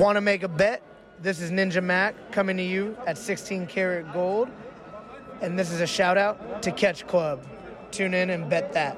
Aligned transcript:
Want 0.00 0.16
to 0.16 0.22
make 0.22 0.42
a 0.42 0.48
bet? 0.48 0.82
This 1.20 1.42
is 1.42 1.50
Ninja 1.50 1.84
Mac 1.84 2.14
coming 2.32 2.56
to 2.56 2.62
you 2.62 2.96
at 3.06 3.18
16 3.18 3.66
karat 3.66 4.10
gold. 4.14 4.48
And 5.42 5.58
this 5.58 5.70
is 5.70 5.82
a 5.82 5.86
shout 5.86 6.16
out 6.16 6.62
to 6.62 6.72
Catch 6.72 7.06
Club. 7.06 7.46
Tune 7.90 8.14
in 8.14 8.30
and 8.30 8.48
bet 8.48 8.72
that. 8.72 8.96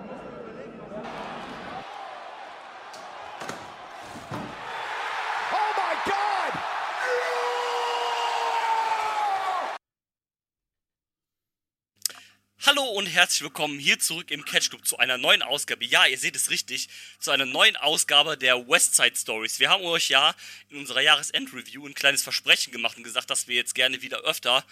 Herzlich 13.12 13.42
willkommen 13.42 13.78
hier 13.78 13.98
zurück 13.98 14.30
im 14.30 14.42
Catch 14.42 14.70
Club 14.70 14.86
zu 14.86 14.96
einer 14.96 15.18
neuen 15.18 15.42
Ausgabe. 15.42 15.84
Ja, 15.84 16.06
ihr 16.06 16.16
seht 16.16 16.34
es 16.34 16.48
richtig, 16.48 16.88
zu 17.18 17.30
einer 17.30 17.44
neuen 17.44 17.76
Ausgabe 17.76 18.38
der 18.38 18.66
Westside 18.66 19.14
Stories. 19.14 19.60
Wir 19.60 19.68
haben 19.68 19.84
euch 19.84 20.08
ja 20.08 20.34
in 20.70 20.78
unserer 20.78 21.02
Jahresendreview 21.02 21.86
ein 21.86 21.92
kleines 21.92 22.22
Versprechen 22.22 22.72
gemacht 22.72 22.96
und 22.96 23.02
gesagt, 23.02 23.28
dass 23.28 23.48
wir 23.48 23.54
jetzt 23.54 23.74
gerne 23.74 24.00
wieder 24.00 24.20
öfter 24.20 24.64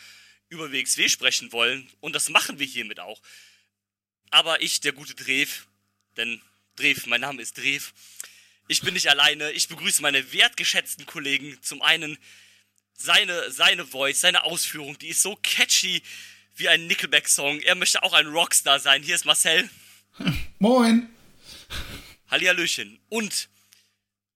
über 0.49 0.73
WXW 0.73 1.11
sprechen 1.11 1.53
wollen. 1.53 1.91
Und 2.01 2.15
das 2.15 2.31
machen 2.31 2.59
wir 2.59 2.67
hiermit 2.67 2.99
auch. 2.99 3.21
Aber 4.31 4.63
ich, 4.63 4.81
der 4.81 4.93
gute 4.93 5.15
Drev, 5.15 5.67
denn 6.17 6.41
Drev, 6.77 7.05
mein 7.07 7.21
Name 7.21 7.43
ist 7.43 7.59
Drev, 7.59 7.93
ich 8.69 8.81
bin 8.81 8.95
nicht 8.95 9.11
alleine. 9.11 9.51
Ich 9.53 9.69
begrüße 9.69 10.01
meine 10.01 10.33
wertgeschätzten 10.33 11.05
Kollegen. 11.05 11.59
Zum 11.61 11.83
einen 11.83 12.17
seine, 12.95 13.51
seine 13.51 13.85
Voice, 13.85 14.23
seine 14.23 14.45
Ausführung, 14.45 14.99
die 14.99 15.09
ist 15.09 15.21
so 15.21 15.37
catchy 15.43 16.03
wie 16.61 16.69
ein 16.69 16.87
Nickelback-Song. 16.87 17.61
Er 17.61 17.75
möchte 17.75 18.03
auch 18.03 18.13
ein 18.13 18.27
Rockstar 18.27 18.79
sein. 18.79 19.03
Hier 19.03 19.15
ist 19.15 19.25
Marcel. 19.25 19.69
Moin. 20.59 21.09
Hallihallöchen. 22.31 22.99
Und 23.09 23.49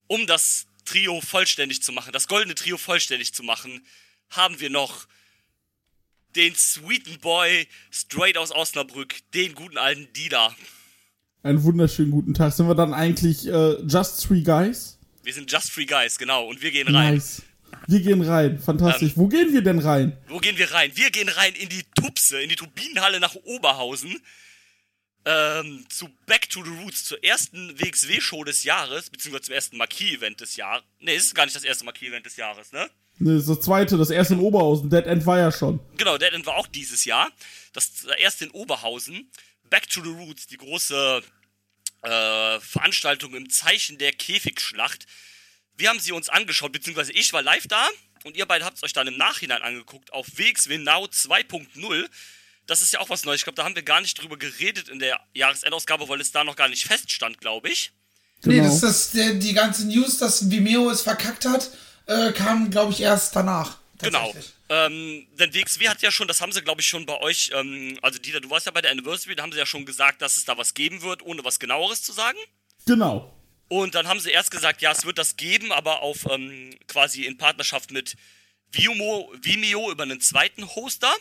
um 0.06 0.27
das 0.27 0.66
Trio 0.84 1.20
vollständig 1.20 1.82
zu 1.82 1.92
machen, 1.92 2.12
das 2.12 2.29
goldene 2.29 2.55
Trio 2.55 2.77
vollständig 2.77 3.32
zu 3.32 3.42
machen, 3.42 3.87
haben 4.30 4.59
wir 4.60 4.70
noch 4.70 5.07
den 6.34 6.54
sweeten 6.54 7.18
Boy 7.21 7.68
straight 7.90 8.37
aus 8.37 8.51
Osnabrück, 8.51 9.15
den 9.34 9.54
guten 9.54 9.79
alten 9.79 10.12
Dida. 10.12 10.54
Einen 11.43 11.62
wunderschönen 11.62 12.10
guten 12.10 12.34
Tag. 12.34 12.52
Sind 12.52 12.66
wir 12.66 12.74
dann 12.74 12.95
eigentlich 12.95 13.46
äh, 13.46 13.80
Just 13.82 14.27
Three 14.27 14.43
Guys? 14.43 14.99
Wir 15.23 15.32
sind 15.32 15.51
Just 15.51 15.73
Three 15.74 15.87
Guys, 15.87 16.18
genau, 16.18 16.49
und 16.49 16.60
wir 16.62 16.71
gehen 16.71 16.88
rein. 16.88 17.15
Nice. 17.15 17.43
Wir 17.87 18.01
gehen 18.01 18.23
rein. 18.23 18.59
Fantastisch. 18.59 19.11
Ähm, 19.11 19.17
Wo 19.17 19.29
gehen 19.29 19.53
wir 19.53 19.63
denn 19.63 19.79
rein? 19.79 20.17
Wo 20.29 20.39
gehen 20.39 20.59
wir 20.59 20.71
rein? 20.73 20.91
Wir 20.95 21.11
gehen 21.11 21.29
rein 21.29 21.55
in 21.55 21.69
die 21.69 21.85
Tupse, 21.95 22.41
in 22.41 22.49
die 22.49 22.57
Turbinenhalle 22.57 23.21
nach 23.21 23.35
Oberhausen. 23.35 24.21
Ähm, 25.27 25.87
zu 25.89 26.11
Back 26.27 26.51
to 26.51 26.63
the 26.63 26.71
Roots, 26.83 27.05
zur 27.05 27.23
ersten 27.25 27.80
WXW-Show 27.80 28.45
des 28.45 28.63
Jahres, 28.65 29.09
beziehungsweise 29.09 29.45
zum 29.45 29.55
ersten 29.55 29.77
Marquis-Event 29.79 30.41
des 30.41 30.57
Jahres. 30.57 30.85
Ne, 31.01 31.15
es 31.15 31.25
ist 31.25 31.35
gar 31.35 31.45
nicht 31.45 31.57
das 31.57 31.65
erste 31.65 31.87
Marquis-Event 31.87 32.27
des 32.27 32.37
Jahres, 32.37 32.73
ne? 32.73 32.91
Ne, 33.19 33.35
das, 33.35 33.43
ist 33.45 33.49
das 33.49 33.61
zweite, 33.61 33.97
das 33.97 34.11
erste 34.11 34.35
in 34.35 34.41
Oberhausen. 34.41 34.91
Dead 34.91 35.07
End 35.07 35.25
war 35.25 35.39
ja 35.39 35.51
schon. 35.51 35.80
Genau, 35.97 36.19
Dead 36.19 36.33
End 36.33 36.45
war 36.45 36.57
auch 36.57 36.67
dieses 36.67 37.07
Jahr. 37.07 37.30
Das 37.73 38.05
erste 38.19 38.45
in 38.45 38.51
Oberhausen. 38.51 39.30
Back 39.71 39.89
to 39.89 40.02
the 40.02 40.11
Roots, 40.11 40.47
die 40.47 40.59
große 40.59 41.23
äh, 42.02 42.61
Veranstaltung 42.61 43.35
im 43.35 43.49
Zeichen 43.49 43.99
der 43.99 44.13
Käfigschlacht. 44.13 45.07
Wir 45.77 45.89
haben 45.89 46.01
sie 46.01 46.13
uns 46.13 46.29
angeschaut, 46.29 46.73
beziehungsweise 46.73 47.13
ich 47.13 47.33
war 47.33 47.43
live 47.43 47.67
da 47.67 47.89
und 48.25 48.37
ihr 48.37 48.47
beide 48.47 48.65
habt 48.65 48.77
es 48.77 48.83
euch 48.83 48.93
dann 48.93 49.07
im 49.07 49.17
Nachhinein 49.17 49.63
angeguckt 49.63 50.13
auf 50.13 50.27
WXW 50.37 50.79
Now 50.79 51.05
2.0. 51.05 52.09
Das 52.67 52.80
ist 52.80 52.93
ja 52.93 53.01
auch 53.01 53.11
was 53.11 53.25
Neues. 53.25 53.41
Ich 53.41 53.45
glaube, 53.45 53.57
da 53.57 53.65
haben 53.65 53.75
wir 53.75 53.83
gar 53.83 54.01
nicht 54.01 54.21
drüber 54.21 54.37
geredet 54.37 54.89
in 54.89 54.99
der 54.99 55.21
Jahresendausgabe, 55.35 56.09
weil 56.09 56.21
es 56.21 56.33
da 56.33 56.45
noch 56.45 56.57
gar 56.57 56.69
nicht 56.69 56.87
feststand, 56.87 57.41
glaube 57.41 57.69
ich. 57.69 57.93
Genau. 58.43 58.55
Nee, 58.55 58.63
das, 58.63 58.80
das, 58.80 59.11
der, 59.13 59.35
die 59.35 59.52
ganze 59.52 59.87
News, 59.87 60.19
dass 60.19 60.51
Vimeo 60.51 60.91
es 60.91 61.02
verkackt 61.02 61.45
hat, 61.45 61.71
äh, 62.07 62.33
kam, 62.33 62.71
glaube 62.71 62.93
ich, 62.93 63.01
erst 63.01 63.37
danach. 63.37 63.79
Genau. 63.99 64.34
Ähm, 64.69 65.27
denn 65.39 65.55
WXW 65.55 65.89
hat 65.89 66.03
ja 66.03 66.11
schon, 66.11 66.27
das 66.27 66.41
haben 66.41 66.53
sie, 66.53 66.62
glaube 66.62 66.81
ich, 66.81 66.89
schon 66.89 67.06
bei 67.06 67.19
euch, 67.21 67.50
ähm, 67.55 67.99
also 68.03 68.19
Dieter, 68.19 68.41
du 68.41 68.50
warst 68.50 68.67
ja 68.67 68.72
bei 68.72 68.81
der 68.81 68.91
Anniversary, 68.91 69.37
da 69.37 69.43
haben 69.43 69.53
sie 69.53 69.59
ja 69.59 69.67
schon 69.67 69.84
gesagt, 69.84 70.23
dass 70.23 70.37
es 70.37 70.45
da 70.45 70.57
was 70.57 70.75
geben 70.75 71.03
wird, 71.03 71.23
ohne 71.23 71.45
was 71.45 71.59
genaueres 71.59 72.03
zu 72.03 72.13
sagen. 72.13 72.39
Genau. 72.87 73.34
Und 73.69 73.95
dann 73.95 74.09
haben 74.09 74.21
sie 74.21 74.31
erst 74.31 74.51
gesagt, 74.51 74.83
ja, 74.83 74.93
es 74.93 75.05
wird 75.05 75.19
das 75.19 75.37
geben, 75.37 75.73
aber 75.73 76.03
auf 76.03 76.27
ähm, 76.31 76.77
quasi 76.87 77.25
in 77.25 77.39
Partnerschaft 77.39 77.91
mit 77.91 78.17
Vimeo, 78.71 79.33
Vimeo 79.41 79.91
über 79.91 80.03
einen 80.03 80.21
zweiten 80.21 80.67
Hoster. 80.75 81.13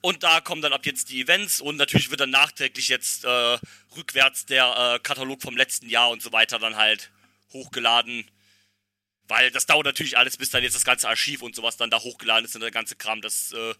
Und 0.00 0.24
da 0.24 0.40
kommen 0.40 0.62
dann 0.62 0.72
ab 0.72 0.84
jetzt 0.84 1.10
die 1.10 1.20
Events 1.20 1.60
und 1.60 1.76
natürlich 1.76 2.10
wird 2.10 2.20
dann 2.20 2.30
nachträglich 2.30 2.88
jetzt 2.88 3.24
äh, 3.24 3.58
rückwärts 3.96 4.46
der 4.46 4.96
äh, 4.96 4.98
Katalog 4.98 5.40
vom 5.40 5.56
letzten 5.56 5.88
Jahr 5.88 6.10
und 6.10 6.20
so 6.20 6.32
weiter 6.32 6.58
dann 6.58 6.76
halt 6.76 7.10
hochgeladen. 7.52 8.28
Weil 9.28 9.52
das 9.52 9.66
dauert 9.66 9.86
natürlich 9.86 10.18
alles, 10.18 10.36
bis 10.36 10.50
dann 10.50 10.64
jetzt 10.64 10.74
das 10.74 10.84
ganze 10.84 11.08
Archiv 11.08 11.42
und 11.42 11.54
sowas 11.54 11.76
dann 11.76 11.88
da 11.88 12.00
hochgeladen 12.00 12.44
ist 12.44 12.56
und 12.56 12.62
der 12.62 12.72
ganze 12.72 12.96
Kram. 12.96 13.20
Das 13.20 13.52
äh, 13.52 13.74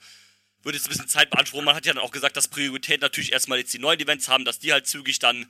würde 0.62 0.78
jetzt 0.78 0.86
ein 0.86 0.90
bisschen 0.90 1.08
Zeit 1.08 1.30
beanspruchen. 1.30 1.64
Man 1.64 1.74
hat 1.74 1.86
ja 1.86 1.92
dann 1.92 2.02
auch 2.02 2.12
gesagt, 2.12 2.36
dass 2.36 2.46
Priorität 2.46 3.00
natürlich 3.00 3.32
erstmal 3.32 3.58
jetzt 3.58 3.74
die 3.74 3.80
neuen 3.80 3.98
Events 3.98 4.28
haben, 4.28 4.44
dass 4.44 4.60
die 4.60 4.72
halt 4.72 4.86
zügig 4.86 5.18
dann 5.18 5.46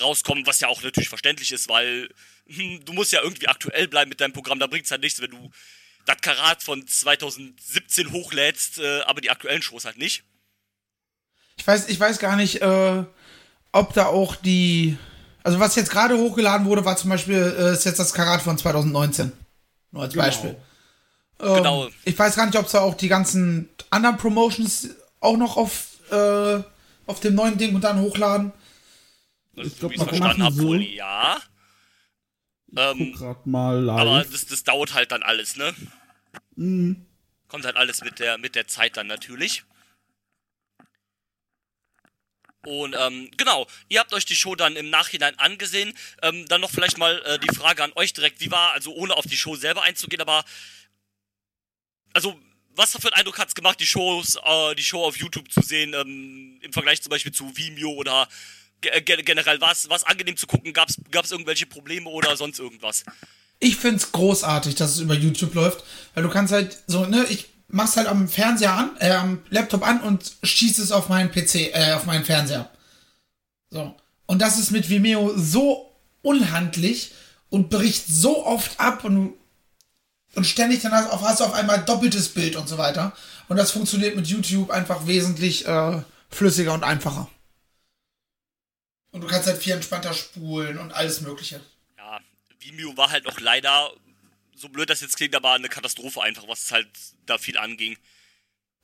rauskommen, 0.00 0.46
was 0.46 0.60
ja 0.60 0.68
auch 0.68 0.82
natürlich 0.82 1.08
verständlich 1.08 1.52
ist, 1.52 1.68
weil 1.68 2.08
hm, 2.46 2.84
du 2.84 2.92
musst 2.92 3.12
ja 3.12 3.22
irgendwie 3.22 3.48
aktuell 3.48 3.88
bleiben 3.88 4.08
mit 4.08 4.20
deinem 4.20 4.32
Programm. 4.32 4.58
Da 4.58 4.66
bringt 4.66 4.84
es 4.84 4.90
halt 4.90 5.02
nichts, 5.02 5.20
wenn 5.20 5.30
du 5.30 5.50
das 6.06 6.16
Karat 6.20 6.62
von 6.62 6.86
2017 6.86 8.12
hochlädst, 8.12 8.78
äh, 8.78 9.00
aber 9.02 9.20
die 9.20 9.30
aktuellen 9.30 9.62
Shows 9.62 9.84
halt 9.84 9.98
nicht. 9.98 10.24
Ich 11.56 11.66
weiß, 11.66 11.88
ich 11.88 11.98
weiß 11.98 12.18
gar 12.18 12.36
nicht, 12.36 12.60
äh, 12.60 13.04
ob 13.72 13.92
da 13.94 14.06
auch 14.06 14.36
die. 14.36 14.96
Also 15.42 15.60
was 15.60 15.76
jetzt 15.76 15.90
gerade 15.90 16.16
hochgeladen 16.16 16.66
wurde, 16.66 16.84
war 16.84 16.96
zum 16.96 17.10
Beispiel, 17.10 17.54
äh, 17.58 17.72
ist 17.72 17.84
jetzt 17.84 17.98
das 17.98 18.12
Karat 18.14 18.42
von 18.42 18.56
2019. 18.58 19.32
Nur 19.92 20.02
als 20.02 20.12
Genau. 20.12 20.24
Beispiel. 20.24 20.56
Ähm, 21.40 21.54
Genau. 21.54 21.88
Ich 22.04 22.18
weiß 22.18 22.36
gar 22.36 22.46
nicht, 22.46 22.56
ob 22.56 22.66
es 22.66 22.72
da 22.72 22.80
auch 22.80 22.94
die 22.94 23.08
ganzen 23.08 23.68
anderen 23.90 24.16
Promotions 24.16 24.88
auch 25.20 25.36
noch 25.36 25.56
auf, 25.56 25.88
äh, 26.10 26.62
auf 27.06 27.20
dem 27.20 27.34
neuen 27.34 27.58
Ding 27.58 27.74
und 27.74 27.82
dann 27.82 28.00
hochladen. 28.00 28.52
Also, 29.56 29.70
Ich 29.70 29.78
glaub, 29.78 29.90
wie 29.90 29.94
ich 29.96 30.00
es 30.00 30.06
man 30.06 30.16
verstanden 30.16 30.42
macht 30.42 30.52
habe, 30.52 30.62
so. 30.62 30.74
ja. 30.74 31.42
Ähm, 32.76 32.98
Guck 33.12 33.18
grad 33.20 33.46
mal 33.46 33.80
live. 33.80 34.00
aber 34.00 34.24
das, 34.24 34.46
das 34.46 34.64
dauert 34.64 34.94
halt 34.94 35.12
dann 35.12 35.22
alles, 35.22 35.56
ne? 35.56 35.74
Mhm. 36.56 37.06
Kommt 37.48 37.64
halt 37.64 37.76
alles 37.76 38.02
mit 38.02 38.18
der, 38.18 38.38
mit 38.38 38.54
der 38.56 38.66
Zeit 38.66 38.96
dann 38.96 39.06
natürlich. 39.06 39.62
Und 42.66 42.96
ähm, 42.98 43.30
genau, 43.36 43.66
ihr 43.90 44.00
habt 44.00 44.12
euch 44.14 44.24
die 44.24 44.34
Show 44.36 44.54
dann 44.54 44.74
im 44.76 44.88
Nachhinein 44.88 45.38
angesehen. 45.38 45.92
Ähm, 46.22 46.46
dann 46.48 46.62
noch 46.62 46.70
vielleicht 46.70 46.96
mal 46.96 47.20
äh, 47.26 47.38
die 47.38 47.54
Frage 47.54 47.84
an 47.84 47.92
euch 47.94 48.14
direkt, 48.14 48.40
wie 48.40 48.50
war, 48.50 48.72
also 48.72 48.92
ohne 48.94 49.14
auf 49.16 49.26
die 49.26 49.36
Show 49.36 49.54
selber 49.54 49.82
einzugehen, 49.82 50.22
aber 50.22 50.44
also 52.14 52.40
was 52.76 52.92
für 52.92 53.02
einen 53.08 53.12
Eindruck 53.20 53.38
hat's 53.38 53.54
gemacht, 53.54 53.78
die 53.80 53.86
Shows, 53.86 54.36
äh, 54.42 54.74
die 54.74 54.82
Show 54.82 55.04
auf 55.04 55.16
YouTube 55.18 55.52
zu 55.52 55.60
sehen, 55.60 55.92
ähm, 55.94 56.58
im 56.62 56.72
Vergleich 56.72 57.02
zum 57.02 57.10
Beispiel 57.10 57.32
zu 57.32 57.54
Vimeo 57.56 57.90
oder 57.92 58.26
generell 59.02 59.60
was, 59.60 59.88
was 59.88 60.04
angenehm 60.04 60.36
zu 60.36 60.46
gucken? 60.46 60.72
Gab's, 60.72 60.96
gab's 61.10 61.30
irgendwelche 61.30 61.66
Probleme 61.66 62.08
oder 62.10 62.36
sonst 62.36 62.58
irgendwas? 62.58 63.04
Ich 63.60 63.76
find's 63.76 64.12
großartig, 64.12 64.74
dass 64.74 64.92
es 64.92 65.00
über 65.00 65.14
YouTube 65.14 65.54
läuft, 65.54 65.84
weil 66.14 66.22
du 66.22 66.28
kannst 66.28 66.52
halt 66.52 66.76
so, 66.86 67.06
ne, 67.06 67.24
ich 67.28 67.46
mach's 67.68 67.96
halt 67.96 68.08
am 68.08 68.28
Fernseher 68.28 68.72
an, 68.72 68.90
äh, 68.98 69.10
am 69.10 69.42
Laptop 69.50 69.86
an 69.86 70.00
und 70.00 70.32
schieß 70.42 70.78
es 70.78 70.92
auf 70.92 71.08
meinen 71.08 71.30
PC, 71.30 71.72
äh, 71.72 71.92
auf 71.94 72.06
meinen 72.06 72.24
Fernseher. 72.24 72.70
So. 73.70 73.94
Und 74.26 74.42
das 74.42 74.58
ist 74.58 74.70
mit 74.70 74.88
Vimeo 74.88 75.32
so 75.36 75.90
unhandlich 76.22 77.12
und 77.50 77.70
bricht 77.70 78.06
so 78.06 78.46
oft 78.46 78.78
ab 78.80 79.04
und 79.04 79.34
und 80.34 80.44
ständig 80.44 80.82
dann 80.82 80.92
hast, 80.92 81.10
hast 81.12 81.40
du 81.40 81.44
auf 81.44 81.52
einmal 81.52 81.84
doppeltes 81.84 82.28
Bild 82.28 82.56
und 82.56 82.68
so 82.68 82.78
weiter. 82.78 83.12
Und 83.48 83.56
das 83.56 83.70
funktioniert 83.70 84.16
mit 84.16 84.26
YouTube 84.26 84.70
einfach 84.70 85.06
wesentlich 85.06 85.66
äh, 85.66 86.02
flüssiger 86.28 86.72
und 86.72 86.82
einfacher. 86.82 87.28
Und 89.14 89.20
du 89.20 89.28
kannst 89.28 89.46
halt 89.46 89.62
viel 89.62 89.74
entspannter 89.74 90.12
spulen 90.12 90.76
und 90.76 90.90
alles 90.90 91.20
Mögliche. 91.20 91.60
Ja, 91.96 92.20
Vimeo 92.58 92.96
war 92.96 93.12
halt 93.12 93.28
auch 93.28 93.38
leider, 93.38 93.92
so 94.56 94.68
blöd 94.68 94.90
das 94.90 95.02
jetzt 95.02 95.16
klingt, 95.16 95.36
aber 95.36 95.52
eine 95.52 95.68
Katastrophe 95.68 96.20
einfach, 96.20 96.48
was 96.48 96.72
halt 96.72 96.88
da 97.24 97.38
viel 97.38 97.56
anging. 97.56 97.96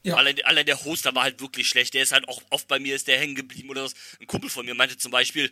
Ja. 0.05 0.15
Allein, 0.15 0.41
allein 0.45 0.67
der 0.67 0.85
Hoster 0.85 1.17
war 1.17 1.25
halt 1.25 1.41
wirklich 1.41 1.69
schlecht. 1.69 1.95
Der 1.95 2.05
ist 2.05 2.13
halt 2.13 2.29
auch 2.29 2.41
oft 2.51 2.69
bei 2.69 2.79
mir, 2.79 2.95
ist 2.95 3.09
der 3.09 3.19
hängen 3.19 3.35
geblieben 3.35 3.71
oder 3.71 3.83
was. 3.83 3.95
Ein 4.21 4.29
Kumpel 4.29 4.49
von 4.49 4.65
mir 4.65 4.77
meinte 4.77 4.97
zum 4.97 5.11
Beispiel, 5.11 5.51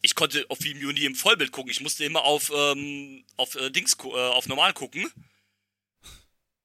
ich 0.00 0.14
konnte 0.14 0.46
auf 0.48 0.62
Vimeo 0.62 0.90
nie 0.92 1.04
im 1.04 1.14
Vollbild 1.14 1.52
gucken. 1.52 1.70
Ich 1.70 1.82
musste 1.82 2.06
immer 2.06 2.24
auf, 2.24 2.50
ähm, 2.56 3.26
auf 3.36 3.56
äh, 3.56 3.68
Dings, 3.68 3.94
äh, 4.02 4.08
auf 4.08 4.48
normal 4.48 4.72
gucken. 4.72 5.06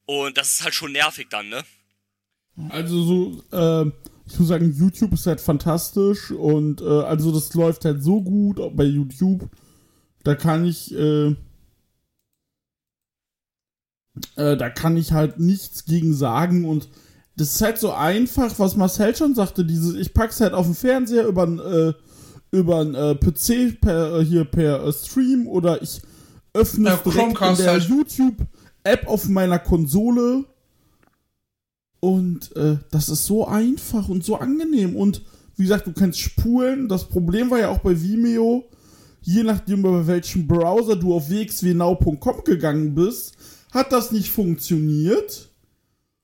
Und 0.06 0.38
das 0.38 0.53
ist 0.53 0.63
halt 0.63 0.75
schon 0.75 0.94
nervig 0.94 1.27
dann, 1.30 1.50
ne? 1.50 1.65
Also 2.69 3.03
so, 3.03 3.44
äh, 3.51 3.91
ich 4.27 4.39
muss 4.39 4.48
sagen, 4.48 4.74
YouTube 4.75 5.13
ist 5.13 5.27
halt 5.27 5.39
fantastisch 5.42 6.31
und 6.31 6.81
äh, 6.81 6.86
also 7.01 7.31
das 7.31 7.54
läuft 7.54 7.86
halt 7.86 8.04
so 8.04 8.22
gut 8.22 8.60
bei 8.75 8.83
YouTube. 8.83 9.50
Da 10.24 10.33
kann 10.36 10.66
ich, 10.66 10.94
äh, 10.95 11.36
äh, 14.36 14.57
da 14.57 14.69
kann 14.69 14.98
ich 14.98 15.12
halt 15.12 15.39
nichts 15.39 15.86
gegen 15.86 16.13
sagen 16.13 16.66
und 16.66 16.89
das 17.38 17.56
ist 17.56 17.62
halt 17.62 17.77
so 17.77 17.92
einfach, 17.92 18.57
was 18.60 18.75
Marcel 18.77 19.16
schon 19.16 19.36
sagte, 19.36 19.66
dieses, 19.66 19.95
ich 19.95 20.13
pack's 20.13 20.39
halt 20.39 20.54
auf 20.54 20.66
den 20.66 20.75
Fernseher 20.75 21.27
über 21.27 21.44
äh, 21.48 21.94
über 22.51 22.80
ein 22.80 22.95
äh, 22.95 23.16
PC 23.16 23.80
per, 23.81 24.19
äh, 24.19 24.25
hier 24.25 24.45
per 24.45 24.86
äh, 24.86 24.94
Stream 24.94 25.48
oder 25.48 25.81
ich 25.81 26.01
öffne 26.54 26.89
Ja, 26.89 26.95
es 26.95 27.04
direkt 27.04 27.27
in 27.27 27.33
Chromecast 27.33 27.60
der 27.60 27.72
halt. 27.74 27.83
YouTube-App 27.83 29.07
auf 29.07 29.27
meiner 29.27 29.60
Konsole 29.60 30.45
und 32.05 32.55
äh, 32.55 32.77
das 32.91 33.09
ist 33.09 33.25
so 33.25 33.47
einfach 33.47 34.09
und 34.09 34.23
so 34.23 34.35
angenehm. 34.35 34.95
Und 34.95 35.23
wie 35.55 35.63
gesagt, 35.63 35.87
du 35.87 35.91
kannst 35.91 36.19
spulen. 36.19 36.87
Das 36.87 37.09
Problem 37.09 37.49
war 37.49 37.57
ja 37.57 37.69
auch 37.69 37.79
bei 37.79 37.99
Vimeo, 37.99 38.65
je 39.21 39.41
nachdem, 39.41 39.79
über 39.79 40.05
welchen 40.05 40.47
Browser 40.47 40.97
du 40.97 41.15
auf 41.15 41.31
wxwnow.com 41.31 42.43
gegangen 42.43 42.93
bist, 42.93 43.35
hat 43.71 43.91
das 43.91 44.11
nicht 44.11 44.29
funktioniert. 44.29 45.49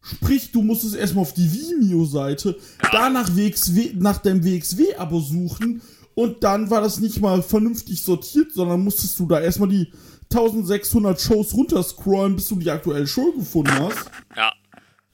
Sprich, 0.03 0.51
du 0.51 0.61
musstest 0.61 0.95
erstmal 0.95 1.23
auf 1.23 1.33
die 1.33 1.51
Vimeo-Seite, 1.51 2.59
danach 2.91 3.35
WXW, 3.35 3.93
nach 3.95 4.19
deinem 4.19 4.45
WXW-Abo 4.45 5.19
suchen 5.19 5.81
und 6.13 6.43
dann 6.43 6.69
war 6.69 6.81
das 6.81 6.99
nicht 6.99 7.21
mal 7.21 7.41
vernünftig 7.41 8.03
sortiert, 8.03 8.51
sondern 8.51 8.83
musstest 8.83 9.19
du 9.19 9.25
da 9.25 9.39
erstmal 9.39 9.69
die 9.69 9.91
1600 10.31 11.19
Shows 11.19 11.55
runterscrollen, 11.55 12.35
bis 12.35 12.49
du 12.49 12.57
die 12.57 12.69
aktuelle 12.69 13.07
Show 13.07 13.31
gefunden 13.31 13.73
hast. 13.79 14.11
Ja. 14.35 14.51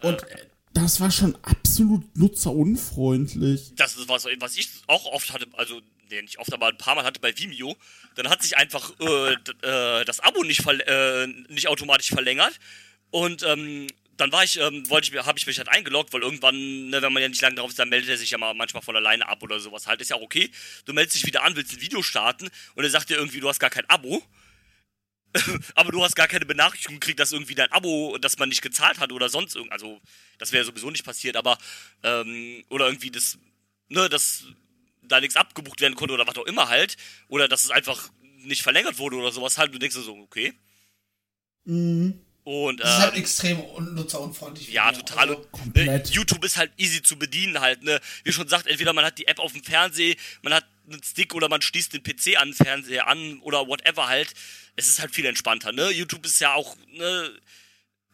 Und 0.03 0.23
äh, 0.23 0.46
das 0.77 0.99
war 1.01 1.09
schon 1.09 1.35
absolut 1.41 2.03
nutzerunfreundlich. 2.15 3.73
Das 3.75 3.97
ist 3.97 4.07
was, 4.07 4.27
was 4.39 4.55
ich 4.57 4.69
auch 4.85 5.05
oft 5.05 5.33
hatte, 5.33 5.47
also 5.53 5.81
nee, 6.09 6.21
nicht 6.21 6.37
oft, 6.37 6.53
aber 6.53 6.67
ein 6.67 6.77
paar 6.77 6.93
Mal 6.93 7.03
hatte 7.03 7.19
bei 7.19 7.35
Vimeo. 7.37 7.75
Dann 8.15 8.29
hat 8.29 8.43
sich 8.43 8.57
einfach 8.57 8.91
äh, 8.99 9.33
äh, 9.33 10.05
das 10.05 10.19
Abo 10.19 10.43
nicht, 10.43 10.65
äh, 10.67 11.27
nicht 11.49 11.67
automatisch 11.67 12.09
verlängert. 12.09 12.59
Und 13.09 13.41
ähm, 13.43 13.87
dann 14.17 14.31
war 14.31 14.43
ich, 14.43 14.59
ähm, 14.59 14.83
ich 14.83 15.13
habe 15.25 15.39
ich 15.39 15.47
mich 15.47 15.57
halt 15.57 15.69
eingeloggt, 15.69 16.13
weil 16.13 16.21
irgendwann, 16.21 16.89
ne, 16.89 17.01
wenn 17.01 17.13
man 17.13 17.23
ja 17.23 17.29
nicht 17.29 17.41
lange 17.41 17.55
drauf 17.55 17.69
ist, 17.69 17.79
dann 17.79 17.89
meldet 17.89 18.09
er 18.09 18.17
sich 18.17 18.29
ja 18.29 18.37
mal 18.37 18.53
manchmal 18.53 18.83
von 18.83 18.95
alleine 18.95 19.27
ab 19.27 19.41
oder 19.41 19.59
sowas. 19.59 19.87
Halt 19.87 20.01
ist 20.01 20.09
ja 20.09 20.15
auch 20.15 20.21
okay. 20.21 20.51
Du 20.85 20.93
meldest 20.93 21.17
dich 21.17 21.25
wieder 21.25 21.43
an, 21.43 21.55
willst 21.55 21.73
ein 21.73 21.81
Video 21.81 22.03
starten 22.03 22.49
und 22.75 22.83
er 22.83 22.89
sagt 22.89 23.09
dir 23.09 23.17
irgendwie, 23.17 23.39
du 23.39 23.49
hast 23.49 23.59
gar 23.59 23.69
kein 23.71 23.89
Abo. 23.89 24.21
aber 25.75 25.91
du 25.91 26.03
hast 26.03 26.15
gar 26.15 26.27
keine 26.27 26.45
Benachrichtigung 26.45 26.99
gekriegt, 26.99 27.19
dass 27.19 27.31
irgendwie 27.31 27.55
dein 27.55 27.71
Abo, 27.71 28.17
dass 28.19 28.37
man 28.37 28.49
nicht 28.49 28.61
gezahlt 28.61 28.99
hat 28.99 29.11
oder 29.11 29.29
sonst 29.29 29.55
irgend. 29.55 29.71
Also, 29.71 30.01
das 30.37 30.51
wäre 30.51 30.65
sowieso 30.65 30.89
nicht 30.89 31.05
passiert, 31.05 31.35
aber, 31.35 31.57
ähm, 32.03 32.63
oder 32.69 32.87
irgendwie 32.87 33.11
das, 33.11 33.37
ne, 33.89 34.09
dass 34.09 34.45
da 35.03 35.19
nichts 35.21 35.35
abgebucht 35.35 35.81
werden 35.81 35.95
konnte 35.95 36.13
oder 36.13 36.27
was 36.27 36.37
auch 36.37 36.45
immer 36.45 36.69
halt. 36.69 36.97
Oder 37.27 37.47
dass 37.47 37.63
es 37.63 37.71
einfach 37.71 38.09
nicht 38.39 38.61
verlängert 38.61 38.97
wurde 38.97 39.17
oder 39.17 39.31
sowas 39.31 39.57
halt. 39.57 39.73
Du 39.73 39.79
denkst 39.79 39.95
so, 39.95 40.15
okay. 40.17 40.53
Mhm. 41.65 42.19
Und, 42.43 42.79
Das 42.79 42.97
ist 42.97 43.01
halt 43.01 43.13
ähm, 43.15 43.19
extrem 43.19 43.59
un 43.59 43.93
nutzerunfreundlich. 43.95 44.69
ja, 44.69 44.91
total. 44.93 45.29
Also, 45.29 45.41
Und, 45.41 45.51
komplett. 45.51 46.09
YouTube 46.11 46.45
ist 46.45 46.55
halt 46.55 46.71
easy 46.77 47.01
zu 47.01 47.19
bedienen 47.19 47.59
halt, 47.59 47.83
ne? 47.83 47.99
Wie 48.23 48.31
schon 48.31 48.47
sagt, 48.47 48.67
entweder 48.67 48.93
man 48.93 49.03
hat 49.03 49.17
die 49.17 49.27
App 49.27 49.39
auf 49.39 49.51
dem 49.51 49.63
Fernseher, 49.63 50.15
man 50.43 50.53
hat 50.53 50.65
einen 50.87 51.03
Stick 51.03 51.33
oder 51.33 51.49
man 51.49 51.61
schließt 51.61 51.93
den 51.93 52.03
PC 52.03 52.39
an 52.39 52.49
den 52.49 52.53
Fernseher 52.53 53.07
an 53.07 53.39
oder 53.41 53.67
whatever 53.67 54.07
halt. 54.07 54.33
Es 54.75 54.87
ist 54.87 54.99
halt 54.99 55.13
viel 55.13 55.25
entspannter, 55.25 55.71
ne? 55.71 55.89
YouTube 55.91 56.25
ist 56.25 56.39
ja 56.39 56.53
auch, 56.53 56.75
ne? 56.93 57.31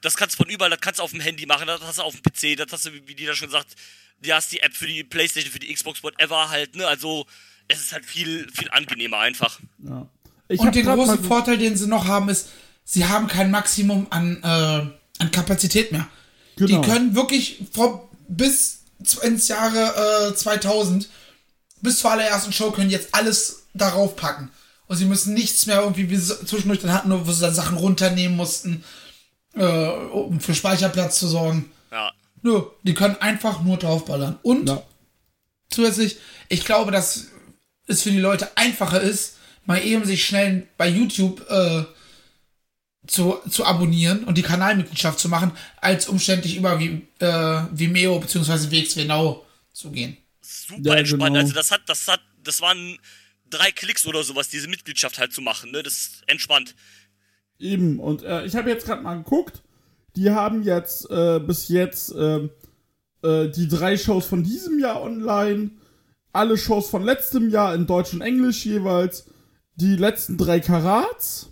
Das 0.01 0.17
kannst 0.17 0.35
du 0.35 0.43
von 0.43 0.51
überall, 0.51 0.69
das 0.69 0.81
kannst 0.81 0.99
du 0.99 1.03
auf 1.03 1.11
dem 1.11 1.21
Handy 1.21 1.45
machen, 1.45 1.67
das 1.67 1.81
hast 1.81 1.99
du 1.99 2.03
auf 2.03 2.13
dem 2.13 2.21
PC, 2.21 2.57
das 2.57 2.71
hast 2.71 2.85
du, 2.85 2.91
wie 3.07 3.15
die 3.15 3.25
da 3.25 3.35
schon 3.35 3.49
sagt, 3.49 3.75
du 4.21 4.31
hast 4.33 4.51
die 4.51 4.59
App 4.59 4.73
für 4.73 4.87
die 4.87 5.03
Playstation, 5.03 5.51
für 5.51 5.59
die 5.59 5.73
Xbox, 5.73 6.03
whatever 6.03 6.49
halt, 6.49 6.75
ne? 6.75 6.87
Also, 6.87 7.25
es 7.67 7.81
ist 7.81 7.93
halt 7.93 8.05
viel, 8.05 8.49
viel 8.51 8.69
angenehmer 8.71 9.19
einfach. 9.19 9.59
Ja. 9.79 10.07
Und 10.49 10.75
den 10.75 10.85
großen 10.85 11.23
Vorteil, 11.23 11.57
den 11.57 11.77
sie 11.77 11.87
noch 11.87 12.05
haben, 12.05 12.29
ist, 12.29 12.49
sie 12.83 13.05
haben 13.05 13.27
kein 13.27 13.49
Maximum 13.49 14.07
an, 14.09 14.41
äh, 14.43 15.23
an 15.23 15.31
Kapazität 15.31 15.91
mehr. 15.91 16.07
Genau. 16.55 16.81
Die 16.81 16.87
können 16.87 17.15
wirklich 17.15 17.63
vor, 17.71 18.09
bis 18.27 18.83
ins 19.21 19.47
Jahre 19.47 20.31
äh, 20.31 20.35
2000, 20.35 21.09
bis 21.83 21.99
zur 21.99 22.11
allerersten 22.11 22.51
Show, 22.53 22.71
können 22.71 22.89
jetzt 22.89 23.13
alles 23.13 23.67
darauf 23.73 24.15
packen. 24.15 24.49
Und 24.87 24.97
sie 24.97 25.05
müssen 25.05 25.33
nichts 25.33 25.65
mehr 25.65 25.81
irgendwie, 25.81 26.09
wie 26.09 26.15
sie 26.17 26.45
zwischendurch 26.45 26.79
dann 26.81 26.93
hatten, 26.93 27.27
wo 27.27 27.31
sie 27.31 27.41
dann 27.41 27.53
Sachen 27.53 27.77
runternehmen 27.77 28.35
mussten, 28.35 28.83
äh, 29.55 29.63
um 29.65 30.39
für 30.39 30.55
Speicherplatz 30.55 31.19
zu 31.19 31.27
sorgen. 31.27 31.71
Ja. 31.91 32.11
Nö, 32.41 32.61
die 32.83 32.93
können 32.93 33.15
einfach 33.19 33.61
nur 33.61 33.77
draufballern. 33.77 34.39
Und 34.43 34.67
Ja. 34.67 34.81
zusätzlich, 35.69 36.17
ich 36.49 36.65
glaube, 36.65 36.91
dass 36.91 37.27
es 37.87 38.01
für 38.01 38.11
die 38.11 38.19
Leute 38.19 38.55
einfacher 38.57 39.01
ist, 39.01 39.37
mal 39.65 39.83
eben 39.83 40.05
sich 40.05 40.25
schnell 40.25 40.67
bei 40.77 40.87
YouTube 40.87 41.49
äh, 41.49 41.83
zu, 43.07 43.35
zu 43.49 43.65
abonnieren 43.65 44.23
und 44.23 44.37
die 44.37 44.41
Kanalmitgliedschaft 44.43 45.19
zu 45.19 45.27
machen, 45.29 45.51
als 45.81 46.07
umständlich 46.07 46.55
über 46.55 46.79
wie, 46.79 47.07
äh, 47.19 47.61
Vimeo 47.71 48.19
bzw. 48.19 48.71
WXW 48.71 49.05
Now 49.05 49.45
zu 49.73 49.91
gehen. 49.91 50.17
Super 50.67 50.81
Ja, 50.83 50.95
entspannt. 50.95 51.23
genau. 51.33 51.39
Also 51.39 51.53
das 51.53 51.71
hat, 51.71 51.81
das 51.87 52.07
hat, 52.07 52.21
das 52.43 52.61
waren 52.61 52.97
drei 53.49 53.71
Klicks 53.71 54.05
oder 54.05 54.23
sowas, 54.23 54.49
diese 54.49 54.67
Mitgliedschaft 54.67 55.19
halt 55.19 55.33
zu 55.33 55.41
machen, 55.41 55.71
ne? 55.71 55.83
Das 55.83 55.93
ist 55.93 56.23
entspannt. 56.27 56.75
Eben, 57.59 57.99
und 57.99 58.23
äh, 58.23 58.45
ich 58.45 58.55
habe 58.55 58.69
jetzt 58.69 58.85
gerade 58.85 59.01
mal 59.01 59.15
geguckt, 59.15 59.61
die 60.15 60.31
haben 60.31 60.63
jetzt 60.63 61.09
äh, 61.09 61.39
bis 61.39 61.67
jetzt 61.69 62.13
ähm, 62.17 62.49
äh, 63.23 63.47
die 63.49 63.67
drei 63.67 63.97
Shows 63.97 64.25
von 64.25 64.43
diesem 64.43 64.79
Jahr 64.79 65.01
online, 65.01 65.71
alle 66.33 66.57
Shows 66.57 66.89
von 66.89 67.03
letztem 67.03 67.49
Jahr 67.49 67.73
in 67.75 67.85
Deutsch 67.85 68.13
und 68.13 68.21
Englisch 68.21 68.65
jeweils, 68.65 69.25
die 69.75 69.95
letzten 69.95 70.37
drei 70.37 70.59
Karats, 70.59 71.49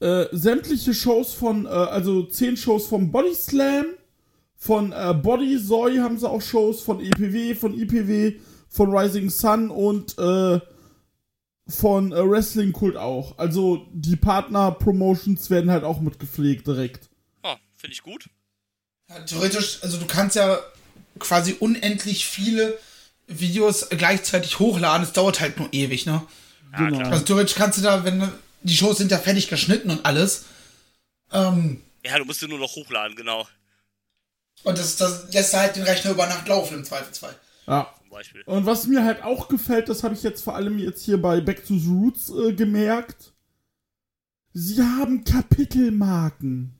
äh, 0.00 0.26
sämtliche 0.32 0.94
Shows 0.94 1.34
von, 1.34 1.66
äh, 1.66 1.68
also 1.68 2.22
zehn 2.24 2.56
Shows 2.56 2.86
vom 2.86 3.10
Body 3.12 3.34
Slam, 3.34 3.86
von 4.62 4.92
äh, 4.92 5.14
Body 5.14 5.58
Zoy 5.58 5.96
haben 5.96 6.18
sie 6.18 6.28
auch 6.28 6.42
Shows, 6.42 6.82
von 6.82 7.00
EPW, 7.00 7.54
von 7.54 7.72
IPW, 7.72 8.34
von 8.68 8.94
Rising 8.94 9.30
Sun 9.30 9.70
und 9.70 10.18
äh, 10.18 10.60
von 11.66 12.12
äh, 12.12 12.28
Wrestling 12.30 12.72
Kult 12.72 12.96
auch. 12.96 13.38
Also 13.38 13.86
die 13.92 14.16
Partner-Promotions 14.16 15.48
werden 15.48 15.70
halt 15.70 15.82
auch 15.84 16.00
mitgepflegt 16.00 16.66
direkt. 16.66 17.08
Ja, 17.42 17.56
finde 17.76 17.94
ich 17.94 18.02
gut. 18.02 18.28
Ja, 19.08 19.20
theoretisch, 19.20 19.78
also 19.82 19.96
du 19.98 20.04
kannst 20.06 20.36
ja 20.36 20.58
quasi 21.18 21.56
unendlich 21.58 22.26
viele 22.26 22.78
Videos 23.28 23.88
gleichzeitig 23.88 24.58
hochladen. 24.58 25.04
Es 25.06 25.12
dauert 25.14 25.40
halt 25.40 25.58
nur 25.58 25.68
ewig, 25.72 26.04
ne? 26.04 26.22
Ja, 26.72 26.78
Genau. 26.86 26.98
klar. 26.98 27.12
Also 27.12 27.24
theoretisch 27.24 27.54
kannst 27.54 27.78
du 27.78 27.82
da, 27.82 28.04
wenn 28.04 28.20
du- 28.20 28.32
die 28.62 28.76
Shows 28.76 28.98
sind 28.98 29.10
ja 29.10 29.16
fertig 29.18 29.48
geschnitten 29.48 29.90
und 29.90 30.04
alles. 30.04 30.44
Ähm, 31.32 31.80
Ja, 32.04 32.18
du 32.18 32.24
musst 32.26 32.42
dir 32.42 32.48
nur 32.48 32.58
noch 32.58 32.74
hochladen, 32.76 33.16
genau. 33.16 33.46
Und 34.64 34.78
das, 34.78 34.96
das 34.96 35.32
lässt 35.32 35.54
halt 35.54 35.76
den 35.76 35.82
Rechner 35.84 36.10
über 36.12 36.26
Nacht 36.26 36.46
laufen 36.48 36.74
im 36.78 36.84
Zweifelsfall. 36.84 37.34
Ja. 37.66 37.92
Zum 38.00 38.10
Beispiel. 38.10 38.42
Und 38.42 38.66
was 38.66 38.86
mir 38.86 39.04
halt 39.04 39.22
auch 39.22 39.48
gefällt, 39.48 39.88
das 39.88 40.02
habe 40.02 40.14
ich 40.14 40.22
jetzt 40.22 40.42
vor 40.42 40.54
allem 40.56 40.78
jetzt 40.78 41.04
hier 41.04 41.20
bei 41.20 41.40
Back 41.40 41.64
to 41.66 41.78
the 41.78 41.88
Roots 41.88 42.30
äh, 42.30 42.52
gemerkt. 42.52 43.32
Sie 44.52 44.82
haben 44.82 45.22
Kapitelmarken. 45.24 46.74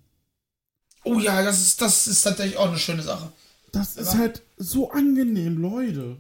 Oh 1.05 1.19
ja, 1.19 1.43
das 1.43 1.61
ist, 1.61 1.81
das 1.81 2.07
ist 2.09 2.23
tatsächlich 2.23 2.57
auch 2.59 2.69
eine 2.69 2.79
schöne 2.79 3.03
Sache. 3.03 3.33
Das 3.73 3.97
ist 3.97 4.13
Ja. 4.15 4.19
halt 4.19 4.43
so 4.57 4.91
angenehm, 4.91 5.59
Leute. 5.59 6.17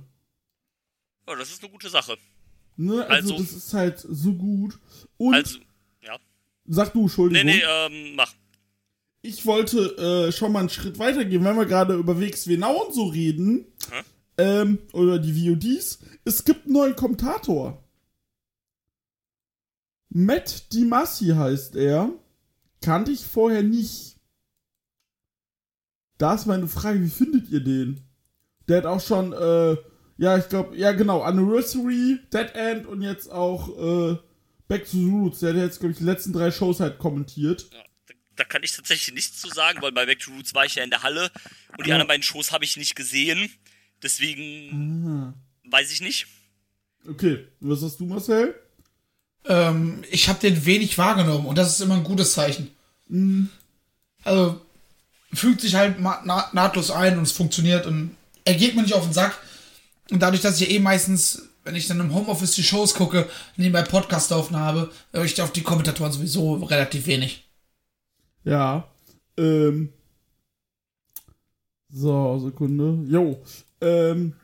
Ja, 1.28 1.34
das 1.36 1.50
ist 1.50 1.62
eine 1.62 1.70
gute 1.72 1.88
Sache. 1.90 2.16
Ne? 2.76 3.04
Also, 3.06 3.34
Also- 3.34 3.44
das 3.44 3.52
ist 3.52 3.74
halt 3.74 3.98
so 3.98 4.32
gut. 4.32 4.78
Und 5.18 5.34
Also, 5.34 5.58
ja. 6.02 6.16
sag 6.66 6.92
du, 6.92 7.02
Entschuldigung. 7.02 7.44
Nee, 7.46 7.56
nee, 7.56 7.62
ähm, 7.68 8.14
mach. 8.14 8.32
Ich 9.22 9.44
wollte 9.44 10.28
äh, 10.28 10.32
schon 10.32 10.52
mal 10.52 10.60
einen 10.60 10.70
Schritt 10.70 10.98
weitergehen, 10.98 11.44
wenn 11.44 11.56
wir 11.56 11.66
gerade 11.66 11.94
über 11.94 12.18
WXW 12.18 12.56
und 12.56 12.94
so 12.94 13.04
reden. 13.04 13.66
Hä? 13.90 14.02
Ähm, 14.38 14.78
oder 14.92 15.18
die 15.18 15.48
VODs. 15.48 15.98
Es 16.24 16.44
gibt 16.44 16.64
einen 16.64 16.74
neuen 16.74 16.96
Kommentator. 16.96 17.84
Matt 20.08 20.72
DiMassi 20.72 21.26
heißt 21.26 21.76
er. 21.76 22.10
kannte 22.80 23.12
ich 23.12 23.24
vorher 23.24 23.62
nicht. 23.62 24.16
Da 26.16 26.34
ist 26.34 26.46
meine 26.46 26.68
Frage, 26.68 27.02
wie 27.02 27.08
findet 27.08 27.50
ihr 27.50 27.60
den? 27.60 28.00
Der 28.68 28.78
hat 28.78 28.86
auch 28.86 29.00
schon, 29.00 29.32
äh, 29.32 29.76
ja, 30.16 30.36
ich 30.38 30.48
glaube, 30.48 30.76
ja 30.76 30.92
genau, 30.92 31.20
Anniversary, 31.22 32.18
Dead 32.32 32.54
End 32.54 32.86
und 32.86 33.02
jetzt 33.02 33.30
auch 33.30 33.68
äh, 33.78 34.16
Back 34.68 34.84
to 34.84 34.96
the 34.96 35.10
Roots. 35.10 35.40
Der 35.40 35.50
hat 35.50 35.56
jetzt, 35.56 35.80
glaube 35.80 35.92
ich, 35.92 35.98
die 35.98 36.04
letzten 36.04 36.32
drei 36.32 36.50
Shows 36.50 36.80
halt 36.80 36.98
kommentiert. 36.98 37.70
Ja, 37.72 37.78
da, 38.40 38.44
kann 38.44 38.62
ich 38.62 38.72
tatsächlich 38.72 39.14
nichts 39.14 39.40
zu 39.40 39.48
sagen, 39.48 39.80
weil 39.82 39.92
bei 39.92 40.06
Back 40.06 40.18
to 40.20 40.30
Roots 40.32 40.54
war 40.54 40.64
ich 40.64 40.74
ja 40.76 40.82
in 40.84 40.90
der 40.90 41.02
Halle 41.02 41.30
und 41.76 41.86
die 41.86 41.90
Ja. 41.90 41.96
anderen 41.96 42.08
beiden 42.08 42.22
Shows 42.22 42.50
habe 42.52 42.64
ich 42.64 42.76
nicht 42.76 42.96
gesehen. 42.96 43.50
Deswegen 44.02 45.34
weiß 45.64 45.90
ich 45.92 46.00
nicht. 46.00 46.26
Okay, 47.08 47.46
was 47.60 47.82
hast 47.82 48.00
du, 48.00 48.06
Marcel? 48.06 48.54
Ähm, 49.46 50.02
ich 50.10 50.28
habe 50.28 50.38
den 50.40 50.64
wenig 50.66 50.98
wahrgenommen 50.98 51.46
und 51.46 51.56
das 51.56 51.70
ist 51.74 51.80
immer 51.80 51.94
ein 51.96 52.04
gutes 52.04 52.32
Zeichen. 52.32 52.70
Also 54.24 54.60
fügt 55.32 55.60
sich 55.60 55.74
halt 55.74 55.96
na 56.00 56.48
nahtlos 56.52 56.90
ein 56.90 57.16
und 57.16 57.22
es 57.24 57.32
funktioniert 57.32 57.86
und 57.86 58.16
er 58.44 58.54
geht 58.54 58.74
mir 58.74 58.82
nicht 58.82 58.94
auf 58.94 59.04
den 59.04 59.12
Sack. 59.12 59.38
Und 60.10 60.20
dadurch, 60.20 60.42
dass 60.42 60.60
ich 60.60 60.68
ja 60.68 60.74
eh 60.74 60.78
meistens, 60.80 61.48
wenn 61.64 61.74
ich 61.76 61.86
dann 61.86 62.00
im 62.00 62.12
Homeoffice 62.14 62.52
die 62.52 62.62
Shows 62.64 62.94
gucke, 62.94 63.28
nebenbei 63.56 63.82
Podcast 63.82 64.30
laufen 64.30 64.56
habe, 64.56 64.92
höre 65.12 65.24
ich 65.24 65.40
auf 65.40 65.52
die 65.52 65.62
Kommentatoren 65.62 66.12
sowieso 66.12 66.54
relativ 66.54 67.06
wenig. 67.06 67.44
Ja. 68.44 68.88
Ähm. 69.36 69.92
So, 71.88 72.38
Sekunde. 72.38 73.04
Jo. 73.06 73.42
Ähm. 73.80 74.34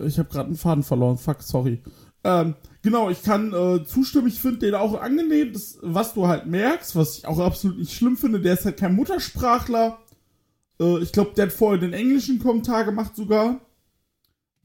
Ich 0.00 0.18
habe 0.18 0.28
gerade 0.28 0.46
einen 0.46 0.56
Faden 0.56 0.84
verloren. 0.84 1.18
Fuck, 1.18 1.42
sorry. 1.42 1.82
Ähm, 2.24 2.54
genau, 2.82 3.10
ich 3.10 3.22
kann 3.22 3.52
äh, 3.52 3.84
zustimmen. 3.84 4.28
Ich 4.28 4.40
finde 4.40 4.58
den 4.58 4.74
auch 4.74 5.00
angenehm. 5.00 5.52
Das, 5.52 5.78
was 5.82 6.14
du 6.14 6.26
halt 6.26 6.46
merkst, 6.46 6.96
was 6.96 7.18
ich 7.18 7.26
auch 7.26 7.38
absolut 7.38 7.78
nicht 7.78 7.92
schlimm 7.92 8.16
finde, 8.16 8.40
der 8.40 8.54
ist 8.54 8.64
halt 8.64 8.76
kein 8.76 8.94
Muttersprachler. 8.94 9.98
Äh, 10.80 10.98
ich 10.98 11.12
glaube, 11.12 11.32
der 11.36 11.46
hat 11.46 11.52
vorher 11.52 11.78
den 11.78 11.92
englischen 11.92 12.38
Kommentar 12.38 12.84
gemacht 12.84 13.16
sogar. 13.16 13.60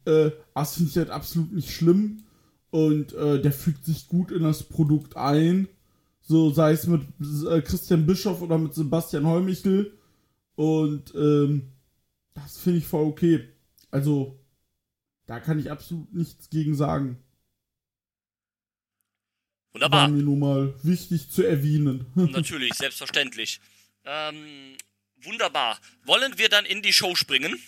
Äh, 0.06 0.32
das 0.54 0.76
finde 0.76 0.90
ich 0.90 0.98
halt 0.98 1.10
absolut 1.10 1.54
nicht 1.54 1.72
schlimm. 1.72 2.24
Und 2.72 3.14
äh, 3.14 3.40
der 3.40 3.52
fügt 3.52 3.86
sich 3.86 4.08
gut 4.08 4.32
in 4.32 4.44
das 4.44 4.64
Produkt 4.64 5.16
ein. 5.16 5.68
So 6.26 6.52
sei 6.52 6.72
es 6.72 6.88
mit 6.88 7.02
äh, 7.50 7.62
Christian 7.62 8.06
Bischoff 8.06 8.42
oder 8.42 8.58
mit 8.58 8.74
Sebastian 8.74 9.28
Heumichel. 9.28 9.98
Und 10.56 11.14
ähm, 11.16 11.72
das 12.34 12.58
finde 12.60 12.80
ich 12.80 12.88
voll 12.88 13.06
okay. 13.06 13.48
Also, 13.92 14.40
da 15.26 15.40
kann 15.40 15.60
ich 15.60 15.70
absolut 15.70 16.14
nichts 16.14 16.50
gegen 16.50 16.76
sagen. 16.76 17.18
War 19.74 19.82
Wunderbar. 19.82 20.08
mir 20.08 20.24
nur 20.24 20.38
mal 20.38 20.74
wichtig 20.84 21.30
zu 21.32 21.44
erwähnen. 21.44 22.06
Natürlich, 22.16 22.74
selbstverständlich. 22.76 23.60
Ähm, 24.06 24.76
wunderbar. 25.24 25.80
Wollen 26.06 26.38
wir 26.38 26.48
dann 26.50 26.66
in 26.66 26.82
die 26.82 26.94
Show 26.94 27.16
springen? 27.16 27.60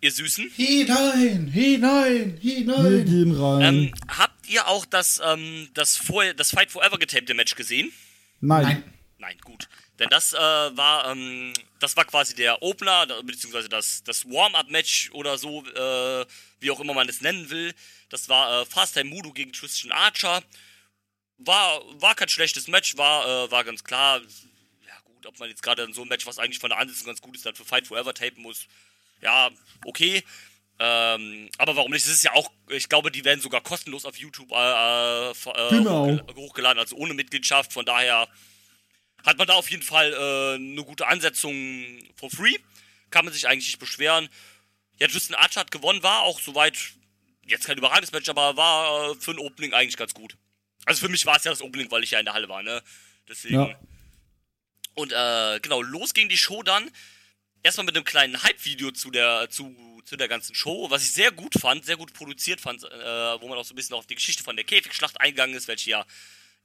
Ihr 0.00 0.12
Süßen? 0.12 0.48
Hinein, 0.50 1.48
hinein, 1.48 2.38
Wir 2.40 2.54
hinein. 2.54 3.04
gehen 3.04 3.32
rein. 3.34 3.74
Ähm, 3.74 3.94
habt 4.06 4.37
ihr 4.48 4.66
auch 4.68 4.84
das, 4.84 5.20
ähm, 5.24 5.68
das, 5.74 5.96
vorher, 5.96 6.34
das 6.34 6.50
Fight 6.50 6.70
Forever 6.70 6.98
getapte 6.98 7.34
Match 7.34 7.54
gesehen? 7.54 7.92
Nein. 8.40 8.62
Nein. 8.64 8.94
Nein, 9.18 9.38
gut. 9.42 9.68
Denn 9.98 10.08
das 10.10 10.32
äh, 10.32 10.38
war, 10.38 11.10
ähm, 11.10 11.52
das 11.80 11.96
war 11.96 12.04
quasi 12.04 12.34
der 12.34 12.62
Opener, 12.62 13.06
beziehungsweise 13.24 13.68
das, 13.68 14.04
das 14.04 14.24
Warm-Up-Match 14.26 15.10
oder 15.12 15.36
so, 15.38 15.64
äh, 15.66 16.24
wie 16.60 16.70
auch 16.70 16.78
immer 16.78 16.94
man 16.94 17.08
es 17.08 17.20
nennen 17.20 17.50
will. 17.50 17.74
Das 18.08 18.28
war 18.28 18.62
äh, 18.62 18.66
Fast 18.66 18.94
Time 18.94 19.10
Mudo 19.10 19.32
gegen 19.32 19.50
Christian 19.50 19.92
Archer. 19.92 20.42
War, 21.38 21.82
war 22.00 22.14
kein 22.14 22.28
schlechtes 22.28 22.68
Match, 22.68 22.96
war, 22.96 23.26
äh, 23.26 23.50
war 23.50 23.64
ganz 23.64 23.82
klar. 23.82 24.20
Ja 24.86 25.00
gut, 25.04 25.26
ob 25.26 25.38
man 25.40 25.48
jetzt 25.48 25.62
gerade 25.62 25.82
in 25.82 25.92
so 25.92 26.02
ein 26.02 26.08
Match, 26.08 26.26
was 26.26 26.38
eigentlich 26.38 26.60
von 26.60 26.70
der 26.70 26.78
Ansetzung 26.78 27.06
ganz 27.06 27.20
gut 27.20 27.34
ist, 27.34 27.44
dann 27.44 27.56
für 27.56 27.64
Fight 27.64 27.88
Forever 27.88 28.14
tapen 28.14 28.42
muss. 28.42 28.66
Ja, 29.20 29.50
okay. 29.84 30.22
Ähm, 30.80 31.48
aber 31.58 31.74
warum 31.76 31.90
nicht? 31.90 32.04
Es 32.06 32.12
ist 32.12 32.22
ja 32.24 32.32
auch, 32.34 32.50
ich 32.68 32.88
glaube, 32.88 33.10
die 33.10 33.24
werden 33.24 33.40
sogar 33.40 33.60
kostenlos 33.60 34.04
auf 34.04 34.16
YouTube 34.16 34.52
äh, 34.52 34.54
äh, 34.54 35.30
äh, 35.30 35.68
Genau. 35.70 36.06
hochgel- 36.06 36.34
hochgeladen, 36.36 36.78
also 36.78 36.94
ohne 36.96 37.14
Mitgliedschaft. 37.14 37.72
Von 37.72 37.84
daher 37.84 38.28
hat 39.24 39.38
man 39.38 39.46
da 39.48 39.54
auf 39.54 39.70
jeden 39.70 39.82
Fall 39.82 40.12
äh, 40.12 40.54
eine 40.54 40.84
gute 40.84 41.06
Ansetzung 41.08 41.98
for 42.16 42.30
free. 42.30 42.56
Kann 43.10 43.24
man 43.24 43.34
sich 43.34 43.48
eigentlich 43.48 43.66
nicht 43.66 43.78
beschweren. 43.80 44.28
Ja, 45.00 45.08
Justin 45.08 45.34
Archer 45.34 45.60
hat 45.60 45.70
gewonnen, 45.70 46.02
war 46.02 46.22
auch 46.22 46.40
soweit 46.40 46.76
jetzt 47.44 47.66
kein 47.66 47.78
überragendes 47.78 48.12
Match, 48.12 48.28
aber 48.28 48.56
war 48.56 49.10
äh, 49.10 49.14
für 49.16 49.32
ein 49.32 49.38
Opening 49.38 49.72
eigentlich 49.74 49.96
ganz 49.96 50.14
gut. 50.14 50.36
Also 50.84 51.00
für 51.00 51.08
mich 51.08 51.26
war 51.26 51.36
es 51.36 51.44
ja 51.44 51.50
das 51.50 51.62
Opening, 51.62 51.90
weil 51.90 52.04
ich 52.04 52.12
ja 52.12 52.18
in 52.20 52.24
der 52.24 52.34
Halle 52.34 52.48
war, 52.48 52.62
ne? 52.62 52.82
Deswegen. 53.28 53.54
Ja. 53.54 53.78
Und 54.94 55.12
äh, 55.12 55.58
genau, 55.60 55.82
los 55.82 56.14
ging 56.14 56.28
die 56.28 56.38
Show 56.38 56.62
dann. 56.62 56.90
Erstmal 57.68 57.84
mit 57.84 57.96
einem 57.96 58.06
kleinen 58.06 58.42
Hype-Video 58.42 58.92
zu 58.92 59.10
der, 59.10 59.50
zu, 59.50 59.76
zu 60.06 60.16
der 60.16 60.26
ganzen 60.26 60.54
Show, 60.54 60.88
was 60.88 61.02
ich 61.02 61.12
sehr 61.12 61.30
gut 61.30 61.52
fand, 61.60 61.84
sehr 61.84 61.98
gut 61.98 62.14
produziert 62.14 62.62
fand, 62.62 62.82
äh, 62.82 62.88
wo 63.42 63.46
man 63.46 63.58
auch 63.58 63.64
so 63.66 63.74
ein 63.74 63.76
bisschen 63.76 63.94
auf 63.94 64.06
die 64.06 64.14
Geschichte 64.14 64.42
von 64.42 64.56
der 64.56 64.64
Käfigschlacht 64.64 65.20
eingegangen 65.20 65.54
ist, 65.54 65.68
welche 65.68 65.90
ja 65.90 66.06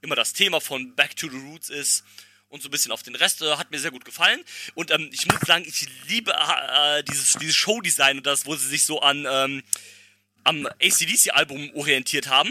immer 0.00 0.16
das 0.16 0.32
Thema 0.32 0.62
von 0.62 0.94
Back 0.94 1.14
to 1.14 1.28
the 1.28 1.36
Roots 1.36 1.68
ist. 1.68 2.04
Und 2.48 2.62
so 2.62 2.68
ein 2.68 2.70
bisschen 2.70 2.90
auf 2.90 3.02
den 3.02 3.16
Rest 3.16 3.42
äh, 3.42 3.56
hat 3.58 3.70
mir 3.70 3.78
sehr 3.80 3.90
gut 3.90 4.06
gefallen. 4.06 4.42
Und 4.74 4.90
ähm, 4.92 5.10
ich 5.12 5.26
muss 5.26 5.40
sagen, 5.42 5.66
ich 5.68 5.86
liebe 6.08 6.32
äh, 6.32 7.04
dieses, 7.04 7.34
dieses 7.34 7.54
Showdesign 7.54 8.16
und 8.16 8.26
das, 8.26 8.46
wo 8.46 8.56
sie 8.56 8.68
sich 8.68 8.86
so 8.86 9.02
an 9.02 9.26
ähm, 9.30 9.62
am 10.42 10.66
ACDC-Album 10.66 11.74
orientiert 11.74 12.28
haben. 12.28 12.50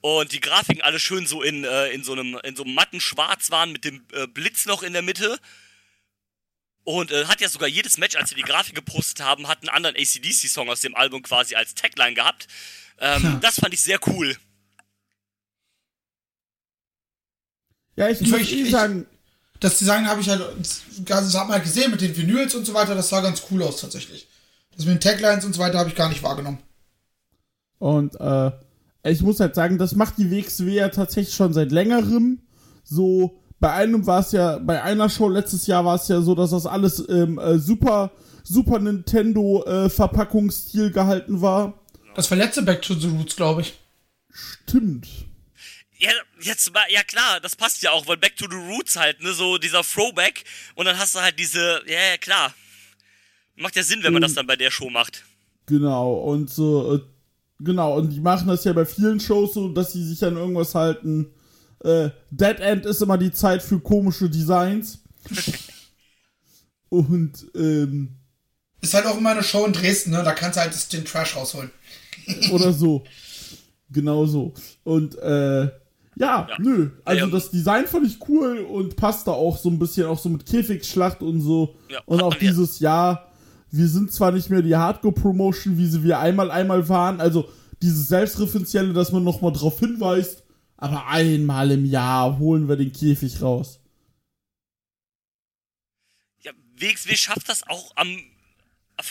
Und 0.00 0.32
die 0.32 0.40
Grafiken 0.40 0.82
alle 0.82 0.98
schön 0.98 1.24
so 1.28 1.40
in, 1.44 1.62
äh, 1.62 1.86
in 1.90 2.02
so 2.02 2.14
einem 2.14 2.36
in 2.42 2.56
so 2.56 2.64
einem 2.64 2.74
matten 2.74 3.00
Schwarz 3.00 3.52
waren 3.52 3.70
mit 3.70 3.84
dem 3.84 4.04
äh, 4.12 4.26
Blitz 4.26 4.66
noch 4.66 4.82
in 4.82 4.92
der 4.92 5.02
Mitte. 5.02 5.38
Und 6.88 7.10
äh, 7.10 7.24
hat 7.24 7.40
ja 7.40 7.48
sogar 7.48 7.68
jedes 7.68 7.98
Match, 7.98 8.14
als 8.14 8.28
sie 8.28 8.36
die 8.36 8.42
Grafik 8.42 8.76
gepostet 8.76 9.20
haben, 9.20 9.48
hat 9.48 9.58
einen 9.60 9.70
anderen 9.70 9.96
ACDC-Song 9.96 10.68
aus 10.70 10.82
dem 10.82 10.94
Album 10.94 11.20
quasi 11.22 11.56
als 11.56 11.74
Tagline 11.74 12.14
gehabt. 12.14 12.46
Ähm, 13.00 13.38
Das 13.42 13.56
fand 13.58 13.74
ich 13.74 13.82
sehr 13.82 13.98
cool. 14.06 14.36
Ja, 17.96 18.08
ich 18.08 18.20
Ich- 18.20 18.30
muss 18.30 18.40
ich- 18.40 18.52
eh 18.52 18.62
ich- 18.62 18.70
sagen, 18.70 19.06
Das 19.58 19.78
Design 19.78 20.06
habe 20.06 20.20
ich 20.20 20.28
halt, 20.28 20.42
das 21.06 21.34
hat 21.34 21.46
man 21.48 21.52
halt 21.54 21.64
gesehen 21.64 21.90
mit 21.90 22.02
den 22.02 22.14
Vinyls 22.14 22.54
und 22.54 22.66
so 22.66 22.74
weiter, 22.74 22.94
das 22.94 23.08
sah 23.08 23.22
ganz 23.22 23.42
cool 23.50 23.62
aus 23.62 23.80
tatsächlich. 23.80 24.28
Das 24.76 24.84
mit 24.84 24.96
den 24.96 25.00
Taglines 25.00 25.46
und 25.46 25.54
so 25.54 25.60
weiter 25.60 25.78
habe 25.78 25.88
ich 25.88 25.94
gar 25.96 26.10
nicht 26.10 26.22
wahrgenommen. 26.22 26.58
Und 27.78 28.20
äh, 28.20 28.50
ich 29.04 29.22
muss 29.22 29.40
halt 29.40 29.54
sagen, 29.54 29.78
das 29.78 29.94
macht 29.94 30.18
die 30.18 30.30
WXW 30.30 30.70
ja 30.74 30.90
tatsächlich 30.90 31.34
schon 31.34 31.54
seit 31.54 31.72
längerem. 31.72 32.42
So, 32.84 33.40
bei 33.58 33.72
einem 33.72 34.06
war 34.06 34.20
es 34.20 34.32
ja, 34.32 34.58
bei 34.58 34.82
einer 34.82 35.08
Show 35.08 35.28
letztes 35.28 35.66
Jahr 35.66 35.84
war 35.84 35.96
es 35.96 36.08
ja 36.08 36.20
so, 36.20 36.34
dass 36.34 36.50
das 36.50 36.66
alles 36.66 36.98
im 36.98 37.38
äh, 37.38 37.58
Super, 37.58 38.12
Super 38.42 38.78
Nintendo 38.78 39.64
äh, 39.64 39.88
Verpackungsstil 39.88 40.90
gehalten 40.90 41.40
war. 41.40 41.82
Das 42.14 42.30
war 42.30 42.38
letzte 42.38 42.62
Back 42.62 42.82
to 42.82 42.94
the 42.94 43.08
Roots, 43.08 43.36
glaube 43.36 43.62
ich. 43.62 43.74
Stimmt. 44.30 45.06
Ja, 45.98 46.10
jetzt 46.40 46.72
mal, 46.74 46.82
ja 46.90 47.02
klar, 47.02 47.40
das 47.40 47.56
passt 47.56 47.82
ja 47.82 47.90
auch, 47.92 48.06
weil 48.06 48.18
Back 48.18 48.36
to 48.36 48.46
the 48.50 48.56
Roots 48.56 48.96
halt, 48.96 49.22
ne, 49.22 49.32
so 49.32 49.56
dieser 49.56 49.82
Throwback 49.82 50.44
und 50.74 50.84
dann 50.84 50.98
hast 50.98 51.14
du 51.14 51.20
halt 51.20 51.38
diese, 51.38 51.82
ja, 51.86 51.98
ja 52.10 52.16
klar. 52.18 52.54
Macht 53.54 53.76
ja 53.76 53.82
Sinn, 53.82 54.02
wenn 54.02 54.12
man 54.12 54.20
das 54.20 54.34
dann 54.34 54.46
bei 54.46 54.56
der 54.56 54.70
Show 54.70 54.90
macht. 54.90 55.24
Genau, 55.64 56.14
und 56.14 56.50
so, 56.50 56.96
äh, 56.96 57.00
genau, 57.60 57.96
und 57.96 58.10
die 58.10 58.20
machen 58.20 58.48
das 58.48 58.64
ja 58.64 58.74
bei 58.74 58.84
vielen 58.84 59.18
Shows 59.18 59.54
so, 59.54 59.70
dass 59.70 59.94
sie 59.94 60.04
sich 60.04 60.22
an 60.22 60.36
irgendwas 60.36 60.74
halten. 60.74 61.32
Äh, 61.84 62.10
Dead 62.30 62.58
End 62.60 62.86
ist 62.86 63.02
immer 63.02 63.18
die 63.18 63.32
Zeit 63.32 63.62
für 63.62 63.78
komische 63.80 64.28
Designs. 64.30 64.98
und, 66.88 67.32
ähm, 67.54 68.16
Ist 68.80 68.94
halt 68.94 69.06
auch 69.06 69.18
immer 69.18 69.30
eine 69.30 69.42
Show 69.42 69.64
in 69.66 69.72
Dresden, 69.72 70.10
ne? 70.12 70.22
Da 70.22 70.32
kannst 70.32 70.56
du 70.56 70.60
halt 70.62 70.72
das- 70.72 70.88
den 70.88 71.04
Trash 71.04 71.36
rausholen. 71.36 71.70
oder 72.52 72.72
so. 72.72 73.04
Genau 73.90 74.26
so. 74.26 74.52
Und, 74.84 75.16
äh, 75.18 75.62
ja, 75.62 75.70
Ja. 76.18 76.48
nö. 76.58 76.90
Also 77.04 77.26
Ja, 77.26 77.30
das 77.30 77.50
Design 77.50 77.86
fand 77.86 78.06
ich 78.06 78.18
cool 78.28 78.58
und 78.60 78.96
passt 78.96 79.26
da 79.26 79.32
auch 79.32 79.56
so 79.58 79.68
ein 79.68 79.78
bisschen 79.78 80.06
auch 80.06 80.18
so 80.18 80.28
mit 80.28 80.46
Käfigschlacht 80.46 81.22
und 81.22 81.40
so. 81.40 81.76
Ja, 81.90 82.00
und 82.06 82.22
auch 82.22 82.34
dieses 82.34 82.78
Jahr, 82.80 83.30
wir 83.70 83.86
sind 83.88 84.12
zwar 84.12 84.32
nicht 84.32 84.48
mehr 84.50 84.62
die 84.62 84.74
Hardcore-Promotion, 84.76 85.76
wie 85.76 85.86
sie 85.86 86.02
wir 86.02 86.18
einmal 86.18 86.50
einmal 86.50 86.88
waren, 86.88 87.20
also 87.20 87.48
dieses 87.82 88.08
Selbstreferenzielle, 88.08 88.92
dass 88.94 89.12
man 89.12 89.22
nochmal 89.24 89.52
drauf 89.52 89.78
hinweist, 89.78 90.42
aber 90.76 91.06
einmal 91.08 91.70
im 91.70 91.84
Jahr 91.84 92.38
holen 92.38 92.68
wir 92.68 92.76
den 92.76 92.92
Käfig 92.92 93.40
raus. 93.40 93.80
Ja, 96.42 96.52
WXW 96.76 97.16
schafft 97.16 97.48
das 97.48 97.66
auch 97.66 97.92
am, 97.96 98.18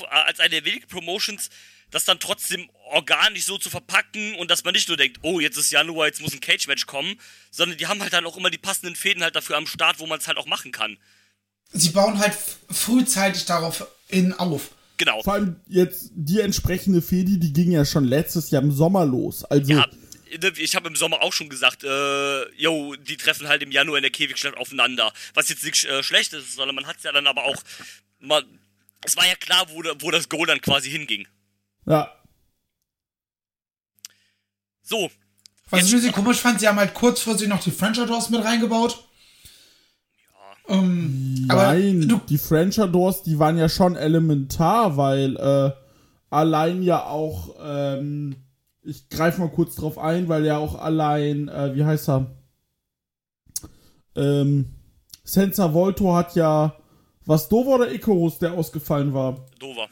als 0.10 0.40
eine 0.40 0.50
der 0.50 0.66
wenigen 0.66 0.88
Promotions, 0.88 1.50
das 1.92 2.06
dann 2.06 2.20
trotzdem 2.20 2.70
organisch 2.92 3.46
so 3.46 3.58
zu 3.58 3.70
verpacken 3.70 4.36
und 4.36 4.52
dass 4.52 4.64
man 4.64 4.74
nicht 4.74 4.88
nur 4.88 4.98
denkt, 4.98 5.20
oh, 5.22 5.40
jetzt 5.40 5.58
ist 5.58 5.72
Januar, 5.72 6.08
jetzt 6.08 6.22
muss 6.22 6.34
ein 6.34 6.40
Cage-Match 6.40 6.86
kommen, 6.86 7.20
sondern 7.52 7.78
die 7.78 7.88
haben 7.88 8.02
halt 8.02 8.14
dann 8.14 8.26
auch 8.26 8.38
immer 8.38 8.50
die 8.50 8.58
passenden 8.58 8.96
Fäden 8.96 9.24
halt 9.24 9.36
dafür 9.36 9.58
am 9.58 9.68
Start, 9.68 10.00
wo 10.00 10.06
man 10.06 10.20
es 10.20 10.28
halt 10.28 10.38
auch 10.38 10.46
machen 10.46 10.72
kann. 10.72 10.98
Sie 11.72 11.90
bauen 11.90 12.20
halt 12.20 12.38
frühzeitig 12.70 13.46
darauf 13.46 13.88
in 14.10 14.34
auf. 14.34 14.72
Genau. 14.98 15.22
Vor 15.24 15.34
allem 15.34 15.60
jetzt 15.68 16.12
die 16.16 16.40
entsprechende 16.40 17.02
Fedi, 17.02 17.40
die 17.40 17.54
ging 17.54 17.72
ja 17.72 17.86
schon 17.86 18.06
letztes 18.06 18.52
Jahr 18.52 18.62
im 18.62 18.72
Sommer 18.72 19.06
los. 19.06 19.44
Also 19.44 19.74
Ja, 19.74 19.88
ich 20.58 20.76
habe 20.76 20.88
im 20.88 20.96
Sommer 20.96 21.22
auch 21.22 21.34
schon 21.34 21.50
gesagt, 21.50 21.84
äh, 21.84 22.50
yo, 22.56 22.96
die 22.96 23.18
treffen 23.18 23.48
halt 23.48 23.62
im 23.64 23.72
Januar 23.72 23.98
in 23.98 24.04
der 24.04 24.12
Käfigschlacht 24.12 24.58
aufeinander. 24.58 25.12
Was 25.34 25.50
jetzt 25.50 25.64
nicht 25.64 25.84
äh, 25.86 26.04
schlecht 26.04 26.34
ist, 26.34 26.56
sondern 26.56 26.76
man 26.76 26.88
hat 26.88 26.98
es 26.98 27.04
ja 27.04 27.12
dann 27.12 27.28
aber 27.28 27.44
auch, 27.46 27.56
man, 28.20 28.44
es 29.06 29.16
war 29.18 29.26
ja 29.28 29.36
klar, 29.36 29.66
wo, 29.70 29.82
wo 30.00 30.12
das 30.12 30.30
Goal 30.30 30.48
dann 30.48 30.62
quasi 30.62 30.90
hinging. 30.90 31.28
Ja. 31.86 32.12
So, 34.82 35.10
Was 35.70 35.80
Jetzt- 35.80 35.88
ich 35.88 35.94
ein 35.94 35.98
bisschen 36.02 36.14
komisch 36.14 36.38
fand, 36.40 36.60
sie 36.60 36.68
haben 36.68 36.78
halt 36.80 36.94
kurzfristig 36.94 37.48
noch 37.48 37.64
die 37.64 37.72
French 37.72 37.98
Doors 37.98 38.30
mit 38.30 38.44
reingebaut. 38.44 39.04
Ähm, 40.68 41.46
aber 41.48 41.74
Nein, 41.74 42.08
du, 42.08 42.20
die 42.28 42.38
French 42.40 42.76
Doors, 42.76 43.22
die 43.24 43.38
waren 43.38 43.58
ja 43.58 43.70
schon 43.70 43.96
elementar, 43.96 44.98
weil 44.98 45.36
äh, 45.38 45.72
allein 46.32 46.82
ja 46.82 47.04
auch, 47.06 47.56
ähm, 47.64 48.36
ich 48.86 49.10
greife 49.10 49.42
mal 49.42 49.50
kurz 49.50 49.76
drauf 49.76 49.98
ein, 49.98 50.30
weil 50.30 50.46
ja 50.46 50.58
auch 50.58 50.76
allein, 50.76 51.48
äh, 51.50 51.76
wie 51.76 51.84
heißt 51.84 52.10
er? 52.10 52.36
Ähm, 54.16 54.76
Senza 55.24 55.74
Volto 55.74 56.16
hat 56.16 56.36
ja, 56.36 56.78
was 57.26 57.50
Dover 57.50 57.76
oder 57.76 57.92
Icarus, 57.92 58.38
der 58.40 58.54
ausgefallen 58.54 59.14
war? 59.14 59.48
Dover. 59.60 59.88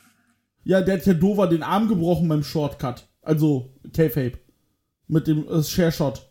Ja, 0.64 0.82
der 0.82 0.98
hat 0.98 1.06
ja 1.06 1.14
Dover 1.14 1.48
den 1.48 1.64
Arm 1.64 1.88
gebrochen 1.88 2.30
beim 2.30 2.44
Shortcut. 2.44 3.08
Also, 3.22 3.74
K-Fape. 3.92 4.40
Mit 5.08 5.28
dem 5.28 5.48
äh, 5.48 5.64
Share 5.64 5.92
Shot. 5.92 6.30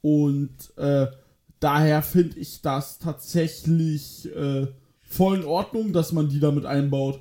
Und 0.00 0.76
äh, 0.76 1.08
daher 1.60 2.02
finde 2.02 2.38
ich 2.38 2.62
das 2.62 2.98
tatsächlich 2.98 4.32
äh, 4.34 4.68
voll 5.02 5.38
in 5.38 5.44
Ordnung, 5.44 5.92
dass 5.92 6.12
man 6.12 6.28
die 6.28 6.40
damit 6.40 6.64
einbaut. 6.64 7.20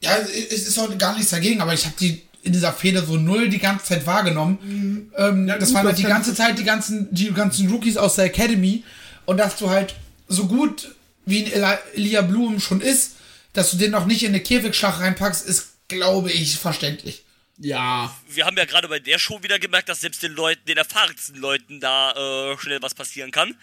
ja, 0.00 0.16
es 0.16 0.66
ist 0.66 0.78
auch 0.78 0.96
gar 0.98 1.14
nichts 1.14 1.30
dagegen, 1.30 1.60
aber 1.60 1.74
ich 1.74 1.84
habe 1.84 1.94
die 2.00 2.22
in 2.42 2.52
dieser 2.52 2.72
Fehde 2.72 3.04
so 3.04 3.16
null 3.16 3.48
die 3.48 3.58
ganze 3.58 3.84
Zeit 3.86 4.06
wahrgenommen. 4.06 5.10
Ähm, 5.16 5.46
das 5.46 5.68
gut, 5.68 5.74
waren 5.74 5.84
das 5.86 5.92
halt 5.94 5.98
die 5.98 6.02
ganze 6.02 6.34
Zeit 6.34 6.58
die 6.58 6.64
ganzen, 6.64 7.12
die 7.14 7.32
ganzen 7.32 7.70
Rookies 7.70 7.96
aus 7.96 8.16
der 8.16 8.26
Academy 8.26 8.84
und 9.26 9.36
dass 9.38 9.56
du 9.56 9.70
halt 9.70 9.94
so 10.28 10.46
gut 10.46 10.94
wie 11.24 11.44
ein 11.44 11.52
Eli- 11.52 11.78
Elia 11.94 12.22
Blum 12.22 12.58
schon 12.60 12.80
ist, 12.80 13.12
dass 13.52 13.70
du 13.70 13.76
den 13.76 13.90
noch 13.92 14.06
nicht 14.06 14.22
in 14.22 14.30
eine 14.30 14.40
Käfigschlacht 14.40 15.00
reinpackst, 15.00 15.46
ist, 15.46 15.74
glaube 15.88 16.32
ich, 16.32 16.58
verständlich. 16.58 17.22
Ja. 17.58 18.12
Wir 18.28 18.46
haben 18.46 18.56
ja 18.56 18.64
gerade 18.64 18.88
bei 18.88 18.98
der 18.98 19.18
Show 19.20 19.42
wieder 19.42 19.58
gemerkt, 19.60 19.88
dass 19.88 20.00
selbst 20.00 20.22
den 20.22 20.32
Leuten, 20.32 20.64
den 20.66 20.78
erfahrensten 20.78 21.36
Leuten 21.36 21.78
da 21.80 22.52
äh, 22.52 22.58
schnell 22.58 22.82
was 22.82 22.94
passieren 22.94 23.30
kann. 23.30 23.54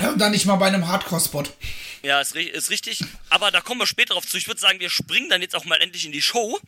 Ja, 0.00 0.10
Und 0.12 0.18
dann 0.18 0.30
nicht 0.32 0.46
mal 0.46 0.56
bei 0.56 0.68
einem 0.68 0.88
Hardcore-Spot. 0.88 1.42
Ja, 2.02 2.20
ist, 2.22 2.34
ri- 2.34 2.48
ist 2.48 2.70
richtig. 2.70 3.00
Aber 3.28 3.50
da 3.50 3.60
kommen 3.60 3.80
wir 3.80 3.86
später 3.86 4.14
drauf 4.14 4.26
zu. 4.26 4.38
Ich 4.38 4.46
würde 4.46 4.60
sagen, 4.60 4.80
wir 4.80 4.88
springen 4.88 5.28
dann 5.28 5.42
jetzt 5.42 5.54
auch 5.54 5.66
mal 5.66 5.76
endlich 5.82 6.06
in 6.06 6.12
die 6.12 6.22
Show. 6.22 6.58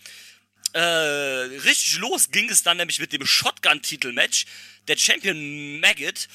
Äh, 0.74 0.80
richtig 0.80 1.98
los 1.98 2.30
ging 2.32 2.50
es 2.50 2.64
dann 2.64 2.78
nämlich 2.78 2.98
mit 2.98 3.12
dem 3.12 3.24
Shotgun-Titel-Match. 3.24 4.46
Der 4.88 4.96
Champion 4.96 5.78
Maggot 5.78 6.28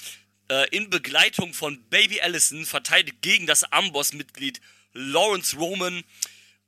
äh, 0.50 0.68
in 0.70 0.90
Begleitung 0.90 1.54
von 1.54 1.84
Baby 1.90 2.22
Allison 2.22 2.66
verteidigt 2.66 3.22
gegen 3.22 3.46
das 3.48 3.66
Amboss-Mitglied 3.66 4.62
Lawrence 4.94 5.58
Roman. 5.58 6.04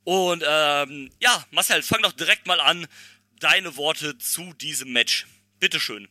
Und 0.04 0.44
ähm, 0.46 1.12
ja, 1.22 1.46
Marcel, 1.52 1.82
fang 1.82 2.02
doch 2.02 2.12
direkt 2.12 2.46
mal 2.46 2.60
an. 2.60 2.88
Deine 3.40 3.76
Worte 3.78 4.18
zu 4.18 4.54
diesem 4.54 4.92
Match. 4.92 5.26
Bitteschön. 5.60 6.10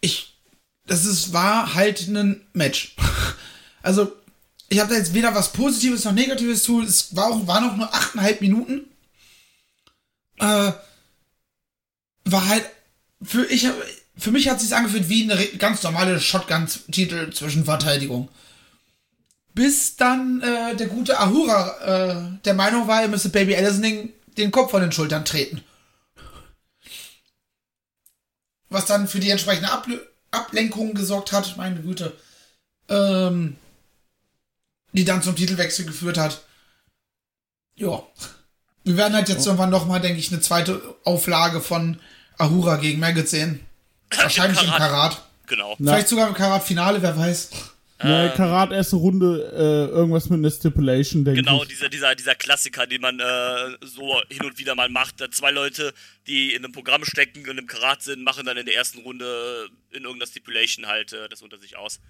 ich, 0.00 0.34
das 0.86 1.04
ist, 1.04 1.32
war 1.32 1.74
halt 1.74 2.08
ein 2.08 2.46
Match. 2.52 2.96
Also, 3.82 4.14
ich 4.68 4.78
habe 4.78 4.90
da 4.92 4.98
jetzt 4.98 5.14
weder 5.14 5.34
was 5.34 5.54
Positives 5.54 6.04
noch 6.04 6.12
Negatives 6.12 6.64
zu. 6.64 6.82
Es 6.82 7.16
war 7.16 7.30
auch, 7.30 7.46
waren 7.46 7.70
auch 7.70 7.76
nur 7.78 7.94
8,5 7.94 8.40
Minuten. 8.42 8.90
Äh, 10.40 10.72
war 12.24 12.48
halt, 12.48 12.64
für, 13.22 13.44
ich, 13.46 13.68
für 14.16 14.30
mich 14.30 14.48
hat 14.48 14.60
sich 14.60 14.74
angefühlt 14.74 15.08
wie 15.08 15.30
eine 15.30 15.44
ganz 15.58 15.82
normale 15.82 16.20
Shotgun-Titel-Zwischenverteidigung. 16.20 18.28
Bis 19.54 19.96
dann 19.96 20.42
äh, 20.42 20.76
der 20.76 20.86
gute 20.86 21.18
Ahura 21.18 21.76
äh, 21.80 22.38
der 22.44 22.54
Meinung 22.54 22.86
war, 22.88 23.02
er 23.02 23.08
müsse 23.08 23.30
Baby 23.30 23.56
Allison 23.56 24.10
den, 24.36 24.50
Kopf 24.50 24.70
von 24.70 24.80
den 24.80 24.92
Schultern 24.92 25.24
treten. 25.24 25.62
was 28.70 28.86
dann 28.86 29.08
für 29.08 29.20
die 29.20 29.30
entsprechende 29.30 29.70
Able 29.70 30.08
Ablenkung 30.30 30.94
gesorgt 30.94 31.32
hat, 31.32 31.56
meine 31.56 31.82
Güte, 31.82 32.16
ähm, 32.88 33.56
die 34.92 35.04
dann 35.04 35.24
zum 35.24 35.34
Titelwechsel 35.34 35.84
geführt 35.84 36.18
hat. 36.18 36.44
Ja. 37.74 38.06
Wir 38.90 38.96
werden 38.96 39.14
halt 39.14 39.28
jetzt 39.28 39.46
irgendwann 39.46 39.70
noch 39.70 39.86
mal, 39.86 40.00
denke 40.00 40.18
ich, 40.18 40.32
eine 40.32 40.40
zweite 40.40 40.80
Auflage 41.04 41.60
von 41.60 41.98
Ahura 42.38 42.76
gegen 42.76 42.98
Maggot 42.98 43.28
sehen. 43.28 43.60
Wahrscheinlich 44.16 44.60
im 44.62 44.70
Karat. 44.70 44.90
Karat. 44.90 45.22
Genau. 45.46 45.76
Vielleicht 45.76 46.08
sogar 46.08 46.26
im 46.26 46.34
Karat-Finale, 46.34 47.00
wer 47.02 47.16
weiß. 47.16 47.50
Ne, 48.02 48.32
Karat 48.34 48.72
erste 48.72 48.96
Runde, 48.96 49.52
äh, 49.54 49.94
irgendwas 49.94 50.28
mit 50.30 50.38
einer 50.38 50.50
Stipulation, 50.50 51.24
denke 51.24 51.42
Genau, 51.42 51.62
ich. 51.62 51.68
dieser, 51.68 51.88
dieser, 51.88 52.14
dieser 52.16 52.34
Klassiker, 52.34 52.86
den 52.86 53.00
man 53.02 53.20
äh, 53.20 53.76
so 53.82 54.20
hin 54.28 54.42
und 54.44 54.58
wieder 54.58 54.74
mal 54.74 54.88
macht. 54.88 55.20
Da 55.20 55.30
Zwei 55.30 55.50
Leute, 55.50 55.92
die 56.26 56.54
in 56.54 56.64
einem 56.64 56.72
Programm 56.72 57.04
stecken 57.04 57.48
und 57.48 57.58
im 57.58 57.66
Karat 57.66 58.02
sind, 58.02 58.24
machen 58.24 58.46
dann 58.46 58.56
in 58.56 58.64
der 58.66 58.74
ersten 58.74 59.00
Runde 59.02 59.68
in 59.90 60.02
irgendeiner 60.02 60.26
Stipulation 60.28 60.86
halt 60.86 61.12
äh, 61.12 61.28
das 61.28 61.42
unter 61.42 61.58
sich 61.58 61.76
aus. 61.76 62.00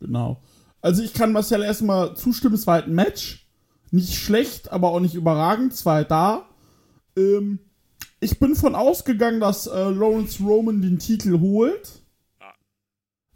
Genau. 0.00 0.40
Also 0.80 1.02
ich 1.02 1.12
kann 1.12 1.32
Marcel 1.32 1.62
erstmal 1.62 2.16
zustimmen, 2.16 2.54
es 2.54 2.66
war 2.66 2.74
halt 2.74 2.86
ein 2.86 2.94
Match. 2.94 3.43
Nicht 3.94 4.16
schlecht, 4.16 4.72
aber 4.72 4.88
auch 4.88 4.98
nicht 4.98 5.14
überragend. 5.14 5.72
Halt 5.84 6.10
da. 6.10 6.48
Ähm, 7.16 7.60
ich 8.18 8.40
bin 8.40 8.56
von 8.56 8.74
ausgegangen, 8.74 9.38
dass 9.38 9.68
äh, 9.68 9.70
Lawrence 9.70 10.42
Roman 10.42 10.82
den 10.82 10.98
Titel 10.98 11.38
holt. 11.38 12.02
Ah. 12.40 12.54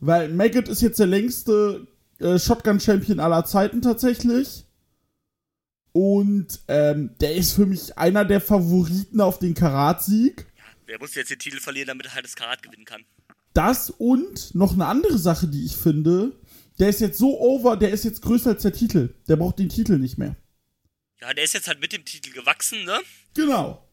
Weil 0.01 0.31
Maggot 0.31 0.67
ist 0.67 0.83
jetzt 0.83 0.99
der 0.99 1.07
längste 1.07 1.87
äh, 2.19 2.41
Shotgun-Champion 2.41 3.21
aller 3.21 3.45
Zeiten 3.45 3.83
tatsächlich. 3.83 4.65
Und 5.93 6.59
ähm, 6.67 7.15
der 7.21 7.37
ist 7.37 7.53
für 7.53 7.67
mich 7.67 7.97
einer 7.97 8.25
der 8.25 8.41
Favoriten 8.41 9.21
auf 9.21 9.39
den 9.39 9.55
Karat-Sieg. 9.55 10.45
Wer 10.87 10.99
muss 10.99 11.15
jetzt 11.15 11.31
den 11.31 11.39
Titel 11.39 11.61
verlieren, 11.61 11.87
damit 11.87 12.07
er 12.07 12.15
halt 12.17 12.25
das 12.25 12.35
Karat 12.35 12.65
gewinnen 12.65 12.85
kann? 12.85 13.05
Das 13.55 13.91
und 13.91 14.57
noch 14.57 14.73
eine 14.73 14.87
andere 14.87 15.19
Sache, 15.19 15.47
die 15.47 15.65
ich 15.65 15.77
finde. 15.77 16.33
Der 16.81 16.89
ist 16.89 17.01
jetzt 17.01 17.19
so 17.19 17.39
over, 17.39 17.77
der 17.77 17.91
ist 17.91 18.05
jetzt 18.05 18.23
größer 18.23 18.51
als 18.51 18.63
der 18.63 18.73
Titel. 18.73 19.15
Der 19.29 19.37
braucht 19.37 19.61
den 19.61 19.69
Titel 19.69 19.99
nicht 19.99 20.19
mehr. 20.19 20.35
Ja, 21.21 21.35
der 21.35 21.45
ist 21.45 21.55
jetzt 21.55 21.69
halt 21.69 21.81
mit 21.81 21.93
dem 21.93 22.05
Titel 22.05 22.31
gewachsen, 22.33 22.85
ne? 22.85 23.01
Genau. 23.35 23.85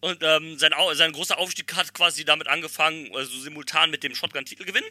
Und 0.00 0.22
ähm, 0.22 0.58
sein, 0.58 0.72
sein 0.92 1.12
großer 1.12 1.38
Aufstieg 1.38 1.74
hat 1.74 1.92
quasi 1.92 2.24
damit 2.24 2.46
angefangen, 2.46 3.14
also 3.16 3.36
simultan 3.40 3.90
mit 3.90 4.04
dem 4.04 4.14
Shotgun-Titelgewinn. 4.14 4.84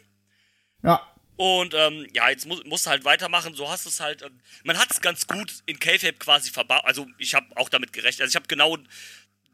Ja. 0.82 1.00
Und 1.36 1.72
ähm, 1.72 2.06
ja, 2.12 2.28
jetzt 2.28 2.46
muss, 2.46 2.64
musst 2.64 2.86
du 2.86 2.90
halt 2.90 3.04
weitermachen. 3.04 3.54
So 3.54 3.70
hast 3.70 3.86
du 3.86 3.90
es 3.90 4.00
halt. 4.00 4.22
Ähm, 4.22 4.40
man 4.64 4.76
hat 4.76 4.90
es 4.90 5.00
ganz 5.00 5.26
gut 5.26 5.62
in 5.66 5.78
K-Fape 5.78 6.18
quasi 6.18 6.50
verbaut. 6.50 6.84
Also 6.84 7.06
ich 7.16 7.34
habe 7.34 7.46
auch 7.56 7.68
damit 7.68 7.92
gerechnet. 7.92 8.22
Also 8.22 8.32
ich 8.32 8.36
habe 8.36 8.48
genau 8.48 8.76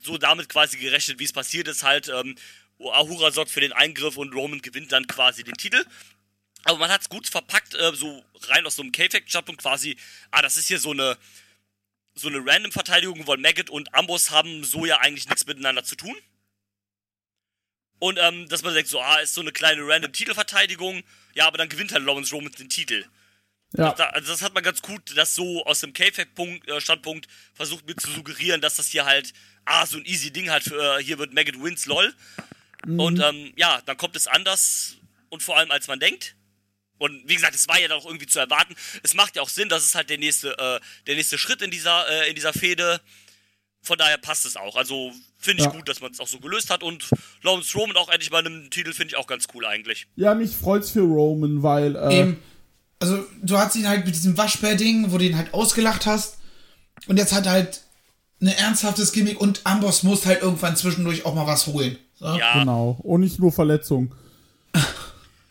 so 0.01 0.17
damit 0.17 0.49
quasi 0.49 0.79
gerechnet, 0.79 1.19
wie 1.19 1.25
es 1.25 1.33
passiert 1.33 1.69
ist. 1.69 1.83
Halt, 1.83 2.09
ähm, 2.09 2.37
Ahura 2.79 3.31
sorgt 3.31 3.51
für 3.51 3.61
den 3.61 3.73
Eingriff 3.73 4.17
und 4.17 4.35
Roman 4.35 4.63
gewinnt 4.63 4.93
dann 4.93 5.07
quasi 5.07 5.45
den 5.45 5.55
Titel. 5.55 5.85
Aber 6.65 6.79
man 6.79 6.91
hat 6.91 7.03
es 7.03 7.11
gut 7.11 7.29
verpackt, 7.29 7.75
äh, 7.75 7.95
so 7.95 8.25
rein 8.49 8.65
aus 8.65 8.77
so 8.77 8.83
einem 8.83 8.91
K-Fape-Standpunkt 8.91 9.61
quasi. 9.61 9.97
Ah, 10.31 10.41
das 10.41 10.57
ist 10.57 10.69
hier 10.69 10.79
so 10.79 10.93
eine 10.93 11.19
so 12.15 12.29
eine 12.29 12.39
Random-Verteidigung, 12.45 13.27
weil 13.27 13.39
Maggot 13.39 13.71
und 13.71 13.93
Amboss 13.95 14.31
haben 14.31 14.65
so 14.65 14.87
ja 14.87 14.99
eigentlich 14.99 15.29
nichts 15.29 15.47
miteinander 15.47 15.85
zu 15.85 15.97
tun. 15.97 16.15
Und 17.99 18.19
ähm, 18.21 18.49
dass 18.49 18.63
man 18.63 18.75
denkt, 18.75 18.91
so, 18.91 19.01
ah, 19.01 19.17
ist 19.17 19.35
so 19.35 19.41
eine 19.41 19.53
kleine 19.53 19.83
Random-Titelverteidigung. 19.87 21.03
Ja, 21.35 21.47
aber 21.47 21.59
dann 21.59 21.69
gewinnt 21.69 21.93
halt 21.93 22.05
Lawrence 22.05 22.35
Roman 22.35 22.53
den 22.53 22.69
Titel. 22.69 23.05
Ja. 23.77 23.93
Also 23.93 24.33
das 24.33 24.43
hat 24.43 24.55
man 24.55 24.63
ganz 24.63 24.83
gut, 24.83 25.17
das 25.17 25.35
so 25.35 25.65
aus 25.65 25.81
dem 25.81 25.93
K-Fact-Standpunkt 25.93 27.27
versucht 27.55 27.87
mir 27.87 27.97
zu 27.97 28.11
suggerieren, 28.11 28.61
dass 28.61 28.77
das 28.77 28.89
hier 28.89 29.05
halt, 29.05 29.33
ah, 29.65 29.85
so 29.87 29.97
ein 29.97 30.05
easy 30.05 30.31
Ding 30.31 30.51
halt 30.51 30.63
für, 30.63 30.99
äh, 30.99 31.03
hier 31.03 31.19
wird 31.19 31.35
Maggot 31.35 31.61
wins, 31.61 31.87
lol. 31.87 32.15
Und 32.87 33.19
ähm, 33.21 33.53
ja, 33.57 33.81
dann 33.87 33.97
kommt 33.97 34.15
es 34.15 34.27
anders 34.27 34.97
und 35.31 35.43
vor 35.43 35.57
allem 35.57 35.71
als 35.71 35.89
man 35.89 35.99
denkt. 35.99 36.37
Und 36.99 37.23
wie 37.29 37.35
gesagt, 37.35 37.55
es 37.55 37.69
war 37.69 37.79
ja 37.81 37.89
dann 37.89 37.99
auch 37.99 38.07
irgendwie 38.07 38.27
zu 38.27 38.39
erwarten. 38.39 38.75
Es 39.03 39.15
macht 39.15 39.37
ja 39.37 39.43
auch 39.43 39.49
Sinn, 39.49 39.69
das 39.69 39.85
ist 39.85 39.95
halt 39.95 40.11
der 40.11 40.19
nächste, 40.19 40.57
äh, 40.59 40.81
der 41.07 41.17
nächste 41.17 41.39
Schritt 41.39 41.61
in 41.63 41.71
dieser, 41.71 42.09
äh, 42.09 42.29
in 42.29 42.35
dieser 42.35 42.53
Fehde. 42.53 43.01
Von 43.83 43.99
daher 43.99 44.17
passt 44.17 44.47
es 44.47 44.57
auch. 44.57 44.77
Also 44.77 45.13
finde 45.39 45.63
ich 45.63 45.67
Ja. 45.67 45.73
gut, 45.73 45.89
dass 45.89 46.01
man 46.01 46.13
es 46.13 46.21
auch 46.21 46.29
so 46.29 46.39
gelöst 46.39 46.71
hat. 46.71 46.83
Und 46.83 47.11
Lawrence 47.43 47.77
Roman 47.77 47.97
auch 47.97 48.09
endlich 48.09 48.31
bei 48.31 48.39
einem 48.39 48.71
Titel 48.71 48.93
finde 48.93 49.09
ich 49.13 49.17
auch 49.17 49.27
ganz 49.27 49.47
cool 49.55 49.67
eigentlich. 49.67 50.07
Ja, 50.17 50.35
mich 50.35 50.57
freut's 50.57 50.91
für 50.91 51.01
Roman, 51.03 51.63
weil 51.63 51.97
äh, 51.97 52.21
Eben, 52.21 52.43
also 53.01 53.25
du 53.43 53.59
hast 53.59 53.77
ihn 53.77 53.87
halt 53.89 54.07
mit 54.07 54.15
diesem 54.15 54.39
Waschbär-Ding, 54.39 55.11
wo 55.13 55.19
du 55.19 55.25
ihn 55.27 55.37
halt 55.37 55.53
ausgelacht 55.53 56.07
hast. 56.07 56.39
Und 57.09 57.19
jetzt 57.19 57.33
hat 57.35 57.45
er 57.47 57.53
halt 57.53 57.81
ein 58.41 58.47
ernsthaftes 58.49 59.13
Gimmick 59.13 59.41
und 59.41 59.61
Amboss 59.65 60.03
muss 60.03 60.25
halt 60.25 60.43
irgendwann 60.43 60.77
zwischendurch 60.77 61.27
auch 61.27 61.35
mal 61.35 61.47
was 61.47 61.67
holen. 61.67 61.99
So. 62.15 62.27
Ja, 62.37 62.61
genau. 62.61 62.99
Und 63.03 63.21
nicht 63.21 63.39
nur 63.39 63.53
Verletzung. 63.53 64.15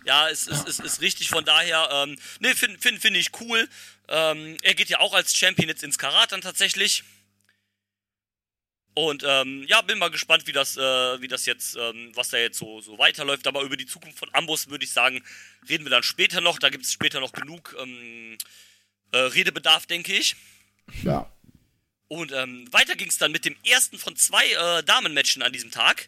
Ja, 0.05 0.29
es 0.29 0.47
ist, 0.47 0.67
ist, 0.67 0.79
ist 0.79 1.01
richtig, 1.01 1.29
von 1.29 1.45
daher, 1.45 1.89
ähm, 1.91 2.17
ne, 2.39 2.55
finde 2.55 2.79
find, 2.79 3.01
find 3.01 3.15
ich 3.15 3.31
cool. 3.39 3.69
Ähm, 4.09 4.57
er 4.61 4.73
geht 4.73 4.89
ja 4.89 4.99
auch 4.99 5.13
als 5.13 5.35
Champion 5.35 5.69
jetzt 5.69 5.83
ins 5.83 5.97
Karat 5.97 6.31
dann 6.31 6.41
tatsächlich. 6.41 7.03
Und 8.95 9.23
ähm, 9.25 9.65
ja, 9.67 9.81
bin 9.81 9.97
mal 9.97 10.11
gespannt, 10.11 10.45
wie 10.45 10.51
das, 10.51 10.77
äh, 10.77 11.21
wie 11.21 11.27
das 11.27 11.45
jetzt, 11.45 11.75
ähm, 11.75 12.11
was 12.13 12.29
da 12.29 12.37
jetzt 12.37 12.59
so, 12.59 12.79
so 12.81 12.99
weiterläuft. 12.99 13.47
Aber 13.47 13.61
über 13.61 13.75
die 13.75 13.87
Zukunft 13.87 14.19
von 14.19 14.29
Ambos 14.33 14.69
würde 14.69 14.83
ich 14.83 14.91
sagen, 14.91 15.23
reden 15.67 15.83
wir 15.85 15.89
dann 15.89 16.03
später 16.03 16.41
noch. 16.41 16.59
Da 16.59 16.69
gibt 16.69 16.85
es 16.85 16.93
später 16.93 17.19
noch 17.19 17.31
genug 17.31 17.75
ähm, 17.79 18.37
äh, 19.11 19.17
Redebedarf, 19.17 19.87
denke 19.87 20.13
ich. 20.13 20.35
Ja. 21.03 21.31
Und 22.07 22.31
ähm, 22.31 22.71
weiter 22.71 22.95
ging 22.95 23.09
es 23.09 23.17
dann 23.17 23.31
mit 23.31 23.45
dem 23.45 23.55
ersten 23.65 23.97
von 23.97 24.15
zwei 24.15 24.45
äh, 24.45 24.83
Damenmatchen 24.83 25.41
an 25.41 25.53
diesem 25.53 25.71
Tag. 25.71 26.07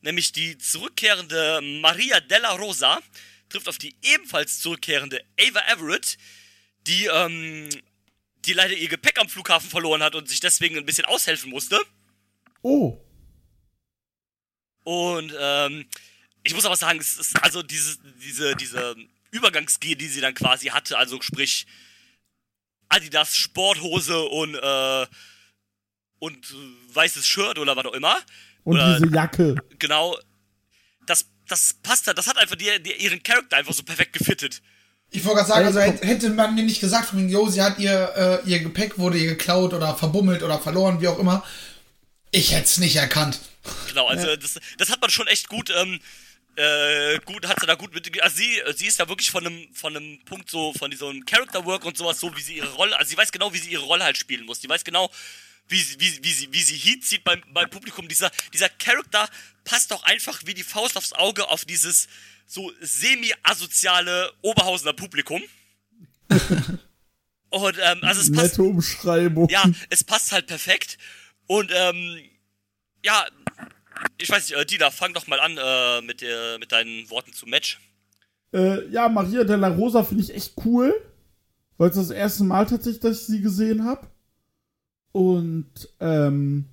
Nämlich 0.00 0.32
die 0.32 0.56
zurückkehrende 0.58 1.60
Maria 1.80 2.20
Della 2.20 2.52
Rosa 2.52 3.00
trifft 3.48 3.68
auf 3.68 3.78
die 3.78 3.96
ebenfalls 4.02 4.60
zurückkehrende 4.60 5.24
Ava 5.40 5.60
Everett, 5.72 6.18
die, 6.86 7.06
ähm, 7.06 7.68
die 8.44 8.52
leider 8.52 8.74
ihr 8.74 8.88
Gepäck 8.88 9.18
am 9.18 9.28
Flughafen 9.28 9.68
verloren 9.68 10.02
hat 10.02 10.14
und 10.14 10.28
sich 10.28 10.40
deswegen 10.40 10.76
ein 10.76 10.86
bisschen 10.86 11.06
aushelfen 11.06 11.50
musste. 11.50 11.80
Oh. 12.62 12.98
Und 14.84 15.34
ähm, 15.38 15.88
ich 16.44 16.54
muss 16.54 16.64
aber 16.64 16.76
sagen, 16.76 16.98
es 16.98 17.18
ist 17.18 17.42
also 17.42 17.62
diese, 17.62 17.98
diese, 18.22 18.56
diese 18.56 18.96
Übergangsgear, 19.30 19.96
die 19.96 20.08
sie 20.08 20.20
dann 20.20 20.34
quasi 20.34 20.68
hatte, 20.68 20.96
also 20.96 21.20
sprich 21.20 21.66
Adidas 22.88 23.36
Sporthose 23.36 24.18
und, 24.22 24.54
äh, 24.54 25.06
und 26.20 26.54
weißes 26.94 27.26
Shirt 27.26 27.58
oder 27.58 27.76
was 27.76 27.84
auch 27.84 27.92
immer. 27.92 28.22
Und 28.64 28.76
oder, 28.76 28.98
diese 28.98 29.14
Jacke. 29.14 29.56
Genau. 29.78 30.16
Das, 31.06 31.26
das 31.46 31.74
passt 31.82 32.06
halt, 32.06 32.18
das 32.18 32.26
hat 32.26 32.38
einfach 32.38 32.56
die, 32.56 32.70
die, 32.82 32.92
ihren 32.92 33.22
Charakter 33.22 33.56
einfach 33.56 33.72
so 33.72 33.82
perfekt 33.82 34.12
gefittet. 34.12 34.60
Ich 35.10 35.24
wollte 35.24 35.44
gerade 35.46 35.48
sagen, 35.48 35.66
also 35.66 36.06
hätte 36.06 36.28
man 36.30 36.54
mir 36.54 36.64
nicht 36.64 36.80
gesagt, 36.80 37.08
von 37.08 37.28
jo, 37.28 37.48
sie 37.48 37.62
hat 37.62 37.78
ihr, 37.78 38.42
äh, 38.44 38.48
ihr 38.48 38.60
Gepäck 38.60 38.98
wurde 38.98 39.16
ihr 39.16 39.30
geklaut 39.30 39.72
oder 39.72 39.94
verbummelt 39.94 40.42
oder 40.42 40.58
verloren, 40.58 41.00
wie 41.00 41.08
auch 41.08 41.18
immer. 41.18 41.44
Ich 42.30 42.52
hätte 42.52 42.64
es 42.64 42.76
nicht 42.76 42.96
erkannt. 42.96 43.40
Genau, 43.88 44.06
also 44.06 44.36
das, 44.36 44.60
das 44.76 44.90
hat 44.90 45.00
man 45.00 45.08
schon 45.08 45.26
echt 45.26 45.48
gut, 45.48 45.72
ähm, 45.74 45.98
äh, 46.56 47.18
gut, 47.24 47.46
hat 47.46 47.58
sie 47.60 47.66
da 47.66 47.74
gut 47.74 47.94
mit, 47.94 48.22
also 48.22 48.36
sie, 48.36 48.60
sie 48.76 48.86
ist 48.86 49.00
da 49.00 49.08
wirklich 49.08 49.30
von 49.30 49.46
einem, 49.46 49.72
von 49.72 49.96
einem 49.96 50.18
Punkt 50.24 50.50
so, 50.50 50.74
von 50.74 50.90
diesem 50.90 51.24
Character 51.24 51.64
Work 51.64 51.86
und 51.86 51.96
sowas, 51.96 52.20
so 52.20 52.34
wie 52.36 52.42
sie 52.42 52.56
ihre 52.56 52.72
Rolle, 52.74 52.98
also 52.98 53.08
sie 53.08 53.16
weiß 53.16 53.32
genau, 53.32 53.52
wie 53.54 53.58
sie 53.58 53.70
ihre 53.70 53.84
Rolle 53.84 54.04
halt 54.04 54.18
spielen 54.18 54.44
muss. 54.44 54.60
Die 54.60 54.68
weiß 54.68 54.84
genau, 54.84 55.10
wie 55.68 55.80
sie, 55.80 56.00
wie, 56.00 56.24
wie 56.24 56.32
sie, 56.32 56.52
wie 56.52 56.62
sie 56.62 56.76
Heat 56.76 57.04
zieht 57.04 57.24
beim, 57.24 57.42
beim 57.52 57.70
Publikum. 57.70 58.08
Dieser, 58.08 58.30
dieser 58.52 58.68
Charakter 58.68 59.28
passt 59.64 59.90
doch 59.90 60.02
einfach 60.04 60.42
wie 60.46 60.54
die 60.54 60.62
Faust 60.62 60.96
aufs 60.96 61.12
Auge 61.12 61.48
auf 61.48 61.64
dieses 61.64 62.08
so 62.46 62.72
semi-asoziale 62.80 64.32
Oberhausener 64.42 64.94
Publikum. 64.94 65.42
und, 67.50 67.78
ähm, 67.82 67.98
also 68.02 68.20
es 68.20 68.32
passt. 68.32 68.58
Nette 68.58 68.62
Umschreibung. 68.62 69.48
Ja, 69.48 69.64
es 69.90 70.02
passt 70.04 70.32
halt 70.32 70.46
perfekt. 70.46 70.98
Und 71.46 71.70
ähm, 71.74 72.18
ja, 73.04 73.26
ich 74.18 74.30
weiß 74.30 74.48
nicht, 74.48 74.58
äh, 74.58 74.64
Dina, 74.64 74.90
fang 74.90 75.12
doch 75.12 75.26
mal 75.26 75.40
an 75.40 75.58
äh, 75.58 76.00
mit, 76.02 76.20
der, 76.22 76.58
mit 76.58 76.72
deinen 76.72 77.08
Worten 77.10 77.32
zum 77.32 77.50
Match. 77.50 77.78
Äh, 78.52 78.88
ja, 78.88 79.08
Maria 79.08 79.44
Della 79.44 79.68
Rosa 79.68 80.02
finde 80.04 80.24
ich 80.24 80.34
echt 80.34 80.54
cool. 80.64 80.94
Weil 81.76 81.90
es 81.90 81.96
das 81.96 82.10
erste 82.10 82.42
Mal 82.42 82.66
tatsächlich, 82.66 83.00
dass 83.00 83.20
ich 83.20 83.26
sie 83.26 83.40
gesehen 83.40 83.84
habe. 83.84 84.08
Und, 85.12 85.88
ähm, 86.00 86.66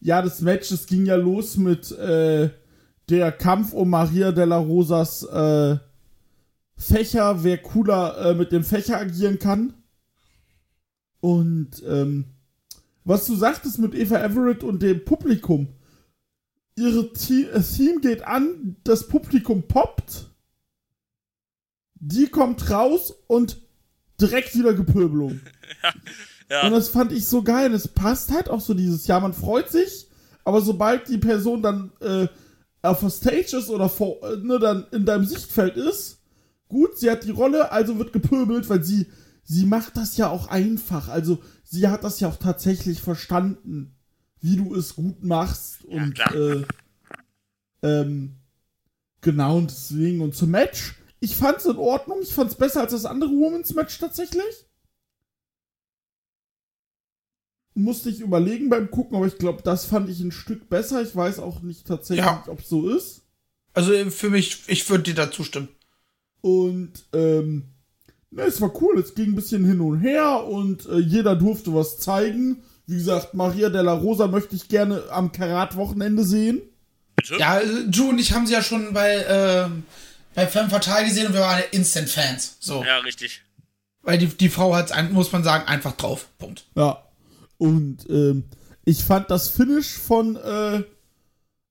ja, 0.00 0.22
das 0.22 0.40
Match, 0.40 0.68
das 0.70 0.86
ging 0.86 1.06
ja 1.06 1.16
los 1.16 1.56
mit, 1.56 1.90
äh, 1.92 2.50
der 3.08 3.32
Kampf 3.32 3.72
um 3.72 3.90
Maria 3.90 4.32
Della 4.32 4.56
Rosas, 4.56 5.22
äh, 5.24 5.78
Fächer, 6.76 7.44
wer 7.44 7.58
cooler 7.58 8.18
äh, 8.18 8.34
mit 8.34 8.52
dem 8.52 8.64
Fächer 8.64 8.98
agieren 8.98 9.38
kann. 9.38 9.74
Und, 11.20 11.82
ähm, 11.86 12.24
was 13.04 13.26
du 13.26 13.36
sagtest 13.36 13.78
mit 13.78 13.94
Eva 13.94 14.18
Everett 14.18 14.62
und 14.64 14.82
dem 14.82 15.04
Publikum. 15.04 15.68
Ihre 16.76 17.10
The 17.14 17.46
äh, 17.46 17.60
Theme 17.60 18.00
geht 18.00 18.22
an, 18.24 18.76
das 18.84 19.08
Publikum 19.08 19.62
poppt. 19.68 20.28
Die 21.94 22.26
kommt 22.28 22.70
raus 22.70 23.14
und 23.26 23.60
direkt 24.20 24.56
wieder 24.56 24.74
Gepöbelung. 24.74 25.40
Ja. 25.82 25.92
Und 26.66 26.72
das 26.72 26.88
fand 26.88 27.12
ich 27.12 27.26
so 27.26 27.42
geil. 27.42 27.72
Es 27.72 27.88
passt 27.88 28.30
halt 28.30 28.50
auch 28.50 28.60
so 28.60 28.74
dieses 28.74 29.06
Jahr. 29.06 29.20
Man 29.20 29.32
freut 29.32 29.70
sich, 29.70 30.06
aber 30.44 30.60
sobald 30.60 31.08
die 31.08 31.18
Person 31.18 31.62
dann 31.62 31.92
äh, 32.00 32.28
auf 32.82 33.00
der 33.00 33.10
Stage 33.10 33.56
ist 33.56 33.70
oder 33.70 33.88
vor, 33.88 34.22
äh, 34.22 34.36
ne, 34.36 34.58
dann 34.58 34.86
in 34.92 35.06
deinem 35.06 35.24
Sichtfeld 35.24 35.76
ist, 35.76 36.20
gut, 36.68 36.98
sie 36.98 37.10
hat 37.10 37.24
die 37.24 37.30
Rolle, 37.30 37.72
also 37.72 37.98
wird 37.98 38.12
gepöbelt, 38.12 38.68
weil 38.68 38.82
sie, 38.82 39.06
sie 39.44 39.64
macht 39.64 39.96
das 39.96 40.16
ja 40.18 40.28
auch 40.28 40.48
einfach. 40.48 41.08
Also 41.08 41.38
sie 41.64 41.88
hat 41.88 42.04
das 42.04 42.20
ja 42.20 42.28
auch 42.28 42.36
tatsächlich 42.36 43.00
verstanden, 43.00 43.94
wie 44.40 44.56
du 44.56 44.74
es 44.74 44.94
gut 44.94 45.22
machst. 45.22 45.84
Und 45.84 46.14
klar. 46.14 46.34
äh, 46.34 46.64
ähm, 47.82 48.36
genau, 49.22 49.56
und 49.58 49.70
deswegen, 49.70 50.20
und 50.20 50.34
zum 50.34 50.50
Match, 50.50 50.96
ich 51.20 51.36
fand's 51.36 51.64
in 51.64 51.76
Ordnung, 51.76 52.18
ich 52.20 52.34
fand's 52.34 52.56
besser 52.56 52.80
als 52.80 52.92
das 52.92 53.06
andere 53.06 53.30
Women's 53.30 53.74
Match 53.74 53.98
tatsächlich. 53.98 54.66
Musste 57.74 58.10
ich 58.10 58.20
überlegen 58.20 58.68
beim 58.68 58.90
Gucken, 58.90 59.16
aber 59.16 59.26
ich 59.26 59.38
glaube, 59.38 59.62
das 59.62 59.86
fand 59.86 60.08
ich 60.10 60.20
ein 60.20 60.32
Stück 60.32 60.68
besser. 60.68 61.00
Ich 61.02 61.16
weiß 61.16 61.38
auch 61.38 61.62
nicht 61.62 61.86
tatsächlich, 61.86 62.24
Ja. 62.26 62.44
ob 62.46 62.60
es 62.60 62.68
so 62.68 62.88
ist. 62.90 63.22
Also 63.72 63.92
äh, 63.94 64.10
für 64.10 64.28
mich, 64.30 64.64
ich 64.66 64.88
würde 64.90 65.04
dir 65.04 65.14
da 65.14 65.30
zustimmen. 65.30 65.68
Und 66.42 66.92
ähm, 67.14 67.64
ne, 68.30 68.42
es 68.42 68.60
war 68.60 68.72
cool, 68.82 68.98
es 68.98 69.14
ging 69.14 69.30
ein 69.30 69.34
bisschen 69.34 69.64
hin 69.64 69.80
und 69.80 70.00
her 70.00 70.44
und 70.44 70.86
äh, 70.86 70.98
jeder 70.98 71.34
durfte 71.36 71.72
was 71.74 71.98
zeigen. 71.98 72.62
Wie 72.86 72.96
gesagt, 72.96 73.32
Maria 73.34 73.70
Della 73.70 73.92
Rosa 73.92 74.26
möchte 74.26 74.56
ich 74.56 74.68
gerne 74.68 75.04
am 75.10 75.32
Karat-Wochenende 75.32 76.24
sehen. 76.24 76.60
Bitte? 77.16 77.36
Ja, 77.38 77.60
äh, 77.60 77.84
Ju 77.90 78.10
und 78.10 78.18
ich 78.18 78.32
haben 78.32 78.46
sie 78.46 78.52
ja 78.54 78.62
schon 78.62 78.92
bei, 78.92 79.24
ähm, 79.28 79.84
bei 80.34 80.46
Femme 80.46 80.68
Fatale 80.68 81.06
gesehen 81.06 81.28
und 81.28 81.32
wir 81.34 81.40
waren 81.40 81.60
ja 81.60 81.64
Instant-Fans. 81.70 82.56
So. 82.60 82.82
Ja, 82.84 82.98
richtig. 82.98 83.42
Weil 84.02 84.18
die, 84.18 84.26
die 84.26 84.48
Frau 84.48 84.74
hat 84.74 84.92
muss 85.12 85.30
man 85.32 85.44
sagen, 85.44 85.68
einfach 85.68 85.92
drauf. 85.92 86.26
Punkt. 86.38 86.64
Ja. 86.74 87.02
Und 87.62 88.10
ähm, 88.10 88.44
ich 88.84 89.04
fand 89.04 89.30
das 89.30 89.48
Finish 89.48 89.96
von 89.96 90.34
äh, 90.34 90.82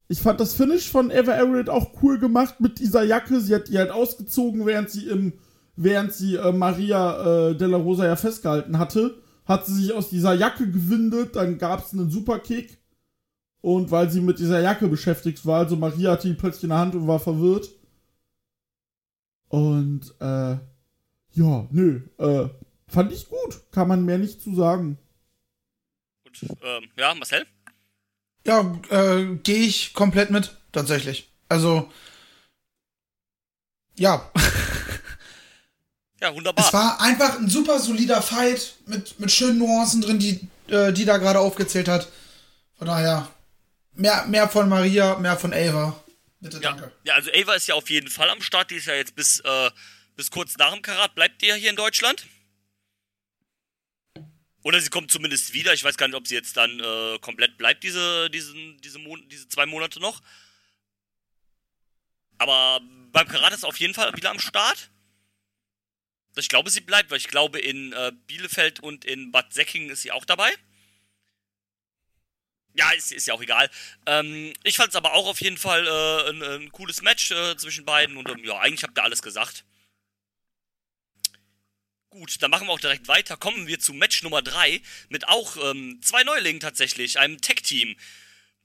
ich 0.08 0.22
fand 0.22 0.40
das 0.40 0.54
Finish 0.54 0.90
von 0.90 1.12
Eva 1.12 1.38
Everett 1.38 1.70
auch 1.70 2.02
cool 2.02 2.18
gemacht 2.18 2.62
mit 2.62 2.80
dieser 2.80 3.04
Jacke. 3.04 3.42
Sie 3.42 3.54
hat 3.54 3.68
die 3.68 3.78
halt 3.78 3.92
ausgezogen, 3.92 4.66
während 4.66 4.90
sie 4.90 5.08
im 5.08 5.34
während 5.76 6.14
sie 6.14 6.36
äh, 6.36 6.54
Maria 6.54 7.50
äh, 7.50 7.58
Della 7.58 7.76
Rosa 7.76 8.06
ja 8.06 8.16
festgehalten 8.16 8.80
hatte, 8.80 9.16
hat 9.44 9.66
sie 9.66 9.74
sich 9.74 9.94
aus 9.94 10.10
dieser 10.10 10.34
Jacke 10.34 10.72
gewindet. 10.72 11.36
Dann 11.36 11.58
gab 11.58 11.86
es 11.86 11.92
einen 11.92 12.10
Superkick 12.10 12.78
und 13.60 13.92
weil 13.92 14.10
sie 14.10 14.22
mit 14.22 14.40
dieser 14.40 14.62
Jacke 14.62 14.88
beschäftigt 14.88 15.46
war, 15.46 15.60
also 15.60 15.76
Maria 15.76 16.12
hatte 16.12 16.30
die 16.30 16.36
plötzlich 16.36 16.64
in 16.64 16.70
der 16.70 16.80
Hand 16.80 16.96
und 16.96 17.08
war 17.08 17.20
verwirrt. 17.20 17.70
Und 19.50 20.16
äh, 20.22 20.56
ja, 21.34 21.68
nö, 21.70 22.02
äh, 22.18 22.48
fand 22.88 23.12
ich 23.12 23.28
gut. 23.28 23.62
Kann 23.72 23.90
man 23.90 24.06
mehr 24.06 24.18
nicht 24.20 24.42
zu 24.42 24.56
sagen. 24.56 24.98
Gut. 26.40 26.58
Ähm, 26.64 26.90
ja, 26.96 27.14
Marcel? 27.16 27.46
Ja, 28.46 28.80
äh, 28.90 29.36
gehe 29.44 29.66
ich 29.66 29.94
komplett 29.94 30.32
mit, 30.32 30.56
tatsächlich. 30.72 31.30
Also, 31.50 31.92
ja, 33.98 34.32
Ja, 36.22 36.34
wunderbar. 36.36 36.64
es 36.64 36.72
war 36.72 37.02
einfach 37.02 37.40
ein 37.40 37.50
super 37.50 37.80
solider 37.80 38.22
Fight 38.22 38.76
mit, 38.86 39.20
mit 39.20 39.32
schönen 39.32 39.58
Nuancen 39.58 40.02
drin, 40.02 40.20
die, 40.20 40.48
äh, 40.68 40.94
die 40.94 41.04
da 41.04 41.18
gerade 41.18 41.40
aufgezählt 41.40 41.88
hat. 41.88 42.08
Von 42.78 42.88
daher, 42.88 43.28
mehr, 43.94 44.26
mehr 44.28 44.48
von 44.48 44.70
Maria, 44.70 45.18
mehr 45.18 45.36
von 45.36 45.52
Ava. 45.52 46.00
Bitte, 46.40 46.58
ja. 46.58 46.72
danke. 46.74 46.92
ja, 47.04 47.16
also 47.16 47.32
Ava 47.32 47.56
ist 47.56 47.68
ja 47.68 47.76
auf 47.76 47.90
jeden 47.90 48.10
Fall 48.10 48.30
am 48.30 48.42
Start. 48.42 48.70
Die 48.70 48.76
ist 48.76 48.86
ja 48.86 48.94
jetzt 48.94 49.16
bis, 49.16 49.40
äh, 49.40 49.72
bis 50.16 50.30
kurz 50.30 50.58
nach 50.58 50.72
dem 50.74 50.84
Karat. 50.84 51.16
Bleibt 51.16 51.42
die 51.42 51.48
ja 51.48 51.56
hier 51.56 51.72
in 51.72 51.76
Deutschland? 51.76 52.28
Oder 54.64 54.80
sie 54.80 54.90
kommt 54.90 55.12
zumindest 55.12 55.54
wieder. 55.54 55.74
Ich 55.74 55.84
weiß 55.84 55.98
gar 55.98 56.08
nicht, 56.08 56.16
ob 56.16 56.28
sie 56.28 56.36
jetzt 56.36 56.56
dann 56.56 56.80
äh, 56.80 57.20
komplett 57.20 57.58
bleibt, 57.58 57.84
diese, 57.84 58.30
diesen, 58.30 58.80
diese, 58.82 59.00
Mon 59.00 59.28
diese 59.30 59.48
zwei 59.48 59.66
Monate 59.66 60.00
noch. 60.00 60.22
Aber 62.38 62.80
beim 63.12 63.28
Karat 63.28 63.54
ist 63.54 63.66
auf 63.66 63.78
jeden 63.78 63.94
Fall 63.94 64.16
wieder 64.16 64.30
am 64.30 64.40
Start. 64.40 64.90
Ich 66.38 66.48
glaube, 66.48 66.70
sie 66.70 66.82
bleibt, 66.82 67.12
weil 67.12 67.18
ich 67.18 67.28
glaube, 67.28 67.60
in 67.60 67.92
äh, 67.94 68.12
Bielefeld 68.28 68.80
und 68.80 69.04
in 69.04 69.32
Bad 69.32 69.54
Säckingen 69.54 69.90
ist 69.90 70.04
sie 70.04 70.12
auch 70.12 70.26
dabei. 70.26 70.54
Ja, 72.74 72.92
ist, 72.92 73.12
ist 73.12 73.28
ja 73.28 73.34
auch 73.34 73.42
egal. 73.42 73.70
Ähm, 74.06 74.54
ich 74.64 74.78
fand 74.78 74.90
es 74.90 74.96
aber 74.96 75.14
auch 75.14 75.28
auf 75.28 75.42
jeden 75.42 75.58
Fall 75.58 75.86
äh, 75.86 76.30
ein, 76.30 76.42
ein 76.42 76.72
cooles 76.72 77.02
Match 77.02 77.32
äh, 77.32 77.58
zwischen 77.58 77.84
beiden 77.84 78.16
und 78.16 78.30
ähm, 78.30 78.46
ja, 78.46 78.60
eigentlich 78.60 78.84
habt 78.84 78.98
ihr 78.98 79.04
alles 79.04 79.22
gesagt. 79.22 79.66
Gut, 82.12 82.42
dann 82.42 82.52
machen 82.52 82.68
wir 82.68 82.74
auch 82.74 82.80
direkt 82.82 83.08
weiter. 83.08 83.38
Kommen 83.38 83.68
wir 83.68 83.80
zu 83.80 83.94
Match 83.94 84.22
Nummer 84.22 84.42
3 84.42 84.82
mit 85.08 85.30
auch 85.30 85.56
ähm, 85.64 86.02
zwei 86.04 86.26
Neulingen 86.26 86.60
tatsächlich, 86.60 87.18
einem 87.18 87.40
Tech-Team. 87.40 87.96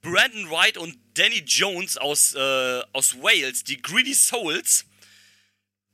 Brandon 0.01 0.49
Wright 0.49 0.77
und 0.77 0.97
Danny 1.13 1.43
Jones 1.45 1.95
aus, 1.95 2.35
äh, 2.35 2.81
aus 2.91 3.15
Wales, 3.21 3.63
die 3.63 3.81
Greedy 3.81 4.13
Souls, 4.13 4.85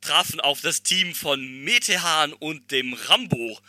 trafen 0.00 0.40
auf 0.40 0.62
das 0.62 0.82
Team 0.82 1.14
von 1.14 1.62
Metehan 1.62 2.32
und 2.32 2.72
dem 2.72 2.92
Rambo. 2.92 3.60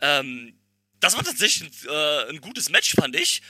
Ähm, 0.00 0.56
das 1.00 1.16
war 1.16 1.24
tatsächlich 1.24 1.68
ein, 1.68 1.90
äh, 1.90 2.30
ein 2.30 2.40
gutes 2.40 2.68
Match, 2.68 2.94
fand 2.94 3.16
ich. 3.16 3.42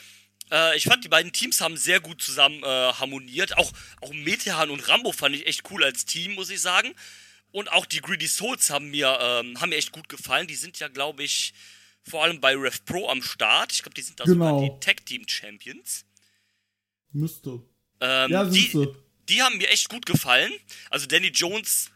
Äh, 0.51 0.75
ich 0.79 0.85
fand, 0.85 1.05
die 1.05 1.09
beiden 1.11 1.33
Teams 1.33 1.61
haben 1.61 1.77
sehr 1.77 2.01
gut 2.01 2.23
zusammen 2.23 2.63
äh, 2.63 2.67
harmoniert. 2.67 3.59
Auch, 3.59 3.71
auch 4.01 4.13
Metehan 4.15 4.71
und 4.71 4.89
Rambo 4.89 5.13
fand 5.13 5.37
ich 5.37 5.47
echt 5.47 5.71
cool 5.71 5.85
als 5.85 6.07
Team, 6.07 6.33
muss 6.33 6.49
ich 6.49 6.63
sagen. 6.63 6.95
Und 7.53 7.71
auch 7.73 7.87
die 7.87 8.01
Greedy 8.01 8.27
Souls 8.29 8.71
haben 8.71 8.91
mir, 8.91 9.19
ähm, 9.21 9.61
haben 9.61 9.71
mir 9.71 9.77
echt 9.77 9.93
gut 9.93 10.09
gefallen. 10.09 10.47
Die 10.47 10.55
sind 10.55 10.79
ja, 10.79 10.89
glaube 10.89 11.23
ich, 11.25 11.53
vor 12.03 12.23
allem 12.23 12.41
bei 12.41 12.55
Rev 12.57 12.79
Pro 12.85 13.09
am 13.09 13.23
Start. 13.23 13.73
Ich 13.73 13.83
glaube, 13.83 13.95
die 13.95 14.03
sind 14.03 14.19
da 14.21 14.25
Genau. 14.25 14.61
sogar 14.61 14.79
die 14.79 14.85
Tag 14.85 15.05
Team 15.05 15.27
Champions. 15.27 16.05
Müsste. 17.13 17.61
Ähm, 18.01 18.31
Ja, 18.31 18.45
die, 18.45 18.61
sie. 18.61 18.89
die 19.29 19.43
haben 19.43 19.59
mir 19.59 19.69
echt 19.69 19.89
gut 19.89 20.07
gefallen. 20.07 20.53
Also 20.91 21.07
Danny 21.07 21.29
Jones 21.29 21.91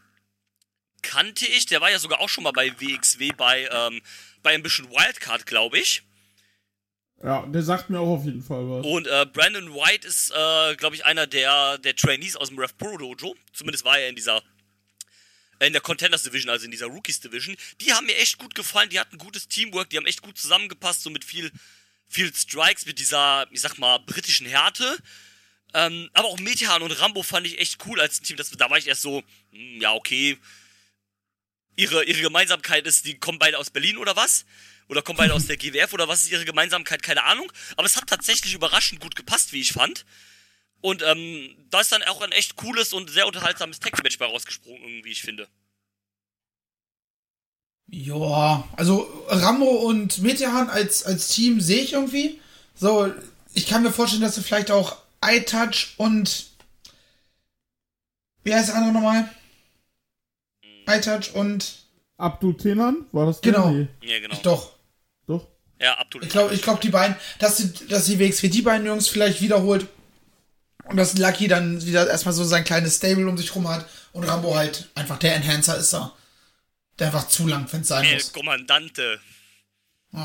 kannte 1.01 1.45
ich, 1.45 1.65
der 1.67 1.81
war 1.81 1.89
ja 1.91 1.99
sogar 1.99 2.19
auch 2.19 2.29
schon 2.29 2.43
mal 2.43 2.51
bei 2.51 2.71
WXW 2.79 3.31
bei, 3.37 3.67
ähm, 3.71 4.01
bei 4.43 4.55
Ambition 4.55 4.89
Wildcard, 4.89 5.45
glaube 5.45 5.79
ich. 5.79 6.03
Ja, 7.23 7.45
der 7.45 7.63
sagt 7.63 7.89
mir 7.89 7.99
auch 7.99 8.17
auf 8.17 8.25
jeden 8.25 8.43
Fall 8.43 8.69
was. 8.69 8.85
Und 8.85 9.07
äh, 9.07 9.25
Brandon 9.31 9.73
White 9.73 10.05
ist, 10.05 10.31
äh, 10.31 10.75
glaube 10.75 10.95
ich, 10.95 11.05
einer 11.05 11.25
der, 11.27 11.77
der 11.77 11.95
Trainees 11.95 12.35
aus 12.35 12.49
dem 12.49 12.59
Rev 12.59 12.73
Pro 12.77 12.97
Dojo. 12.97 13.35
Zumindest 13.53 13.85
war 13.85 13.97
er 13.97 14.09
in 14.09 14.15
dieser 14.15 14.43
in 15.59 15.73
der 15.73 15.81
Contenders 15.81 16.23
Division, 16.23 16.49
also 16.49 16.65
in 16.65 16.71
dieser 16.71 16.87
Rookies 16.87 17.19
Division. 17.19 17.55
Die 17.81 17.93
haben 17.93 18.05
mir 18.05 18.17
echt 18.17 18.37
gut 18.37 18.55
gefallen, 18.55 18.89
die 18.89 18.99
hatten 18.99 19.17
gutes 19.17 19.47
Teamwork, 19.47 19.89
die 19.89 19.97
haben 19.97 20.05
echt 20.05 20.21
gut 20.21 20.37
zusammengepasst, 20.37 21.03
so 21.03 21.09
mit 21.09 21.23
viel, 21.23 21.51
viel 22.07 22.33
Strikes, 22.33 22.85
mit 22.85 22.99
dieser, 22.99 23.47
ich 23.51 23.61
sag 23.61 23.77
mal, 23.77 23.99
britischen 23.99 24.47
Härte. 24.47 24.97
Ähm, 25.73 26.09
aber 26.13 26.29
auch 26.29 26.39
Metehan 26.39 26.81
und 26.81 26.91
Rambo 26.91 27.23
fand 27.23 27.45
ich 27.47 27.59
echt 27.59 27.85
cool 27.85 27.99
als 27.99 28.21
Team. 28.21 28.37
Das, 28.37 28.49
da 28.49 28.69
war 28.69 28.77
ich 28.77 28.87
erst 28.87 29.01
so, 29.01 29.23
hm, 29.51 29.81
ja, 29.81 29.93
okay. 29.93 30.37
Ihre, 31.75 32.05
ihre 32.05 32.21
Gemeinsamkeit 32.21 32.87
ist, 32.87 33.05
die 33.05 33.19
kommen 33.19 33.39
beide 33.39 33.57
aus 33.57 33.69
Berlin 33.69 33.97
oder 33.97 34.15
was? 34.15 34.45
Oder 34.87 35.01
kommen 35.01 35.17
beide 35.17 35.33
aus 35.33 35.47
der 35.47 35.57
GWF 35.57 35.91
oder 35.93 36.07
was 36.07 36.21
ist 36.21 36.31
ihre 36.31 36.45
Gemeinsamkeit? 36.45 37.03
Keine 37.03 37.23
Ahnung. 37.23 37.51
Aber 37.75 37.85
es 37.85 37.97
hat 37.97 38.07
tatsächlich 38.07 38.53
überraschend 38.53 39.01
gut 39.01 39.15
gepasst, 39.15 39.51
wie 39.51 39.61
ich 39.61 39.73
fand. 39.73 40.05
Und 40.85 41.01
ähm, 41.01 41.55
da 41.71 41.81
ist 41.81 41.91
dann 41.91 42.03
auch 42.03 42.21
ein 42.21 42.31
echt 42.31 42.57
cooles 42.57 42.93
und 42.93 43.09
sehr 43.09 43.25
unterhaltsames 43.25 43.79
Tag-Match 43.79 44.19
bei 44.19 44.25
rausgesprungen, 44.25 45.03
wie 45.03 45.11
ich 45.11 45.23
finde. 45.23 45.47
Ja, 47.87 48.67
also 48.77 49.25
Rambo 49.27 49.65
und 49.65 50.19
Metehan 50.19 50.69
als, 50.69 51.03
als 51.03 51.29
Team 51.29 51.59
sehe 51.59 51.81
ich 51.81 51.93
irgendwie. 51.93 52.39
So, 52.75 53.11
ich 53.55 53.65
kann 53.65 53.81
mir 53.81 53.91
vorstellen, 53.91 54.21
dass 54.21 54.35
sie 54.35 54.43
vielleicht 54.43 54.69
auch 54.69 54.97
iTouch 55.25 55.95
und. 55.97 56.51
Wie 58.43 58.53
heißt 58.53 58.69
der 58.69 58.75
andere 58.75 58.93
nochmal? 58.93 59.27
iTouch 60.87 61.33
und. 61.33 61.79
Abdul 62.17 62.57
Tenan, 62.57 63.07
war 63.11 63.25
das 63.25 63.41
der? 63.41 63.53
Genau. 63.53 63.71
Nee, 63.71 63.87
Ja, 64.03 64.19
genau. 64.19 64.37
Doch. 64.43 64.73
doch. 65.25 65.47
Ja, 65.81 65.97
Abdul. 65.97 66.23
Ich 66.23 66.29
glaube, 66.29 66.53
ich 66.53 66.61
glaub, 66.61 66.79
die 66.79 66.89
beiden, 66.89 67.15
dass 67.39 67.57
die, 67.57 67.87
dass 67.87 68.05
die 68.05 68.19
WXW 68.19 68.49
die 68.49 68.61
beiden 68.61 68.85
Jungs 68.85 69.07
vielleicht 69.07 69.41
wiederholt. 69.41 69.87
Und 70.87 70.97
dass 70.97 71.17
Lucky 71.17 71.47
dann 71.47 71.83
wieder 71.85 72.07
erstmal 72.07 72.33
so 72.33 72.43
sein 72.43 72.63
kleines 72.63 72.97
Stable 72.97 73.27
um 73.27 73.37
sich 73.37 73.55
rum 73.55 73.67
hat. 73.67 73.87
Und 74.11 74.23
Rambo 74.23 74.55
halt 74.55 74.89
einfach 74.95 75.17
der 75.17 75.35
Enhancer 75.35 75.77
ist 75.77 75.93
da. 75.93 76.13
Der 76.99 77.07
einfach 77.07 77.27
zu 77.27 77.47
lang, 77.47 77.67
wenn 77.71 77.81
es 77.81 77.87
sein 77.87 78.05
El 78.05 78.15
muss. 78.15 78.31
Kommandante. 78.31 79.19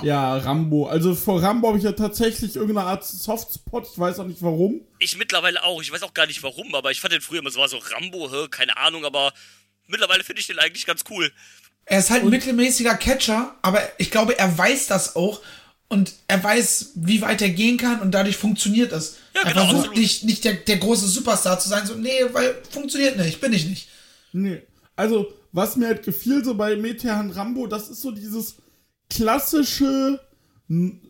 Ja, 0.02 0.36
Rambo. 0.36 0.86
Also 0.86 1.14
vor 1.16 1.42
Rambo 1.42 1.68
habe 1.68 1.78
ich 1.78 1.84
ja 1.84 1.92
tatsächlich 1.92 2.54
irgendeine 2.56 2.86
Art 2.86 3.04
Softspot. 3.04 3.88
Ich 3.90 3.98
weiß 3.98 4.20
auch 4.20 4.26
nicht 4.26 4.42
warum. 4.42 4.80
Ich 4.98 5.16
mittlerweile 5.16 5.64
auch. 5.64 5.82
Ich 5.82 5.90
weiß 5.90 6.02
auch 6.02 6.14
gar 6.14 6.26
nicht 6.26 6.42
warum, 6.42 6.74
aber 6.74 6.90
ich 6.90 7.00
fand 7.00 7.12
den 7.12 7.20
früher 7.20 7.40
immer 7.40 7.50
so, 7.50 7.58
war 7.58 7.68
so 7.68 7.78
Rambo, 7.78 8.30
hä, 8.30 8.46
keine 8.50 8.76
Ahnung, 8.76 9.04
aber 9.04 9.32
mittlerweile 9.88 10.22
finde 10.22 10.40
ich 10.40 10.46
den 10.46 10.58
eigentlich 10.58 10.86
ganz 10.86 11.02
cool. 11.10 11.32
Er 11.86 11.98
ist 11.98 12.10
halt 12.10 12.22
ein 12.22 12.30
mittelmäßiger 12.30 12.94
Catcher, 12.94 13.56
aber 13.62 13.82
ich 13.98 14.10
glaube, 14.12 14.38
er 14.38 14.56
weiß 14.56 14.86
das 14.86 15.16
auch. 15.16 15.40
Und 15.92 16.12
er 16.28 16.42
weiß, 16.42 16.92
wie 16.94 17.20
weit 17.20 17.42
er 17.42 17.50
gehen 17.50 17.76
kann 17.76 18.00
und 18.00 18.12
dadurch 18.12 18.36
funktioniert 18.36 18.92
es. 18.92 19.16
Ja, 19.34 19.40
er 19.42 19.48
genau, 19.52 19.64
versucht 19.64 19.78
absolut. 19.88 19.96
nicht, 19.98 20.22
nicht 20.24 20.44
der, 20.44 20.54
der 20.54 20.76
große 20.76 21.08
Superstar 21.08 21.58
zu 21.58 21.68
sein, 21.68 21.84
so, 21.84 21.96
nee, 21.96 22.12
weil 22.32 22.62
funktioniert 22.70 23.16
nicht, 23.18 23.40
bin 23.40 23.52
ich 23.52 23.66
nicht. 23.66 23.88
Nee. 24.32 24.62
Also, 24.94 25.32
was 25.50 25.74
mir 25.74 25.88
halt 25.88 26.04
gefiel 26.04 26.44
so 26.44 26.54
bei 26.54 26.76
Metehan 26.76 27.30
Rambo, 27.30 27.66
das 27.66 27.88
ist 27.88 28.02
so 28.02 28.12
dieses 28.12 28.54
klassische, 29.08 30.20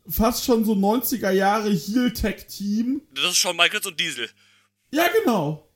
fast 0.09 0.45
schon 0.47 0.65
so 0.65 0.73
90er 0.73 1.31
Jahre 1.31 1.71
Heel-Tech-Team. 1.71 3.03
Das 3.15 3.25
ist 3.25 3.37
Shawn 3.37 3.57
Michaels 3.57 3.87
und 3.87 4.01
Diesel. 4.01 4.31
Ja, 4.93 5.07
genau. 5.23 5.69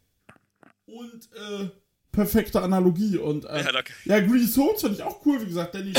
Und, 0.86 1.28
äh, 1.34 1.68
perfekte 2.10 2.62
Analogie. 2.62 3.18
Und, 3.18 3.44
äh, 3.44 3.62
Ja, 3.64 3.72
danke. 3.72 3.92
ja, 4.06 4.20
Greedy 4.20 4.46
Souls 4.46 4.80
fand 4.80 4.94
ich 4.94 5.02
auch 5.02 5.24
cool, 5.26 5.40
wie 5.42 5.46
gesagt. 5.46 5.74
Danny 5.74 5.92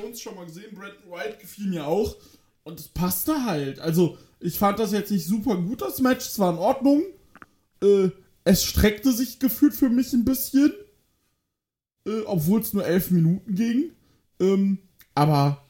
Jones 0.00 0.20
schon 0.20 0.36
mal 0.36 0.46
gesehen, 0.46 0.72
Brandon 0.74 1.10
White 1.10 1.38
gefiel 1.40 1.66
mir 1.66 1.84
auch. 1.86 2.14
Und 2.66 2.80
es 2.80 2.88
passte 2.88 3.44
halt. 3.44 3.78
Also, 3.78 4.18
ich 4.40 4.58
fand 4.58 4.80
das 4.80 4.90
jetzt 4.90 5.12
nicht 5.12 5.24
super 5.24 5.56
gut, 5.56 5.82
das 5.82 6.00
Match. 6.00 6.26
Es 6.26 6.40
war 6.40 6.52
in 6.52 6.58
Ordnung. 6.58 7.04
Äh, 7.80 8.08
es 8.42 8.64
streckte 8.64 9.12
sich 9.12 9.38
gefühlt 9.38 9.72
für 9.72 9.88
mich 9.88 10.12
ein 10.12 10.24
bisschen. 10.24 10.72
Äh, 12.08 12.22
obwohl 12.26 12.60
es 12.60 12.72
nur 12.72 12.84
elf 12.84 13.12
Minuten 13.12 13.54
ging. 13.54 13.92
Ähm, 14.40 14.78
aber 15.14 15.64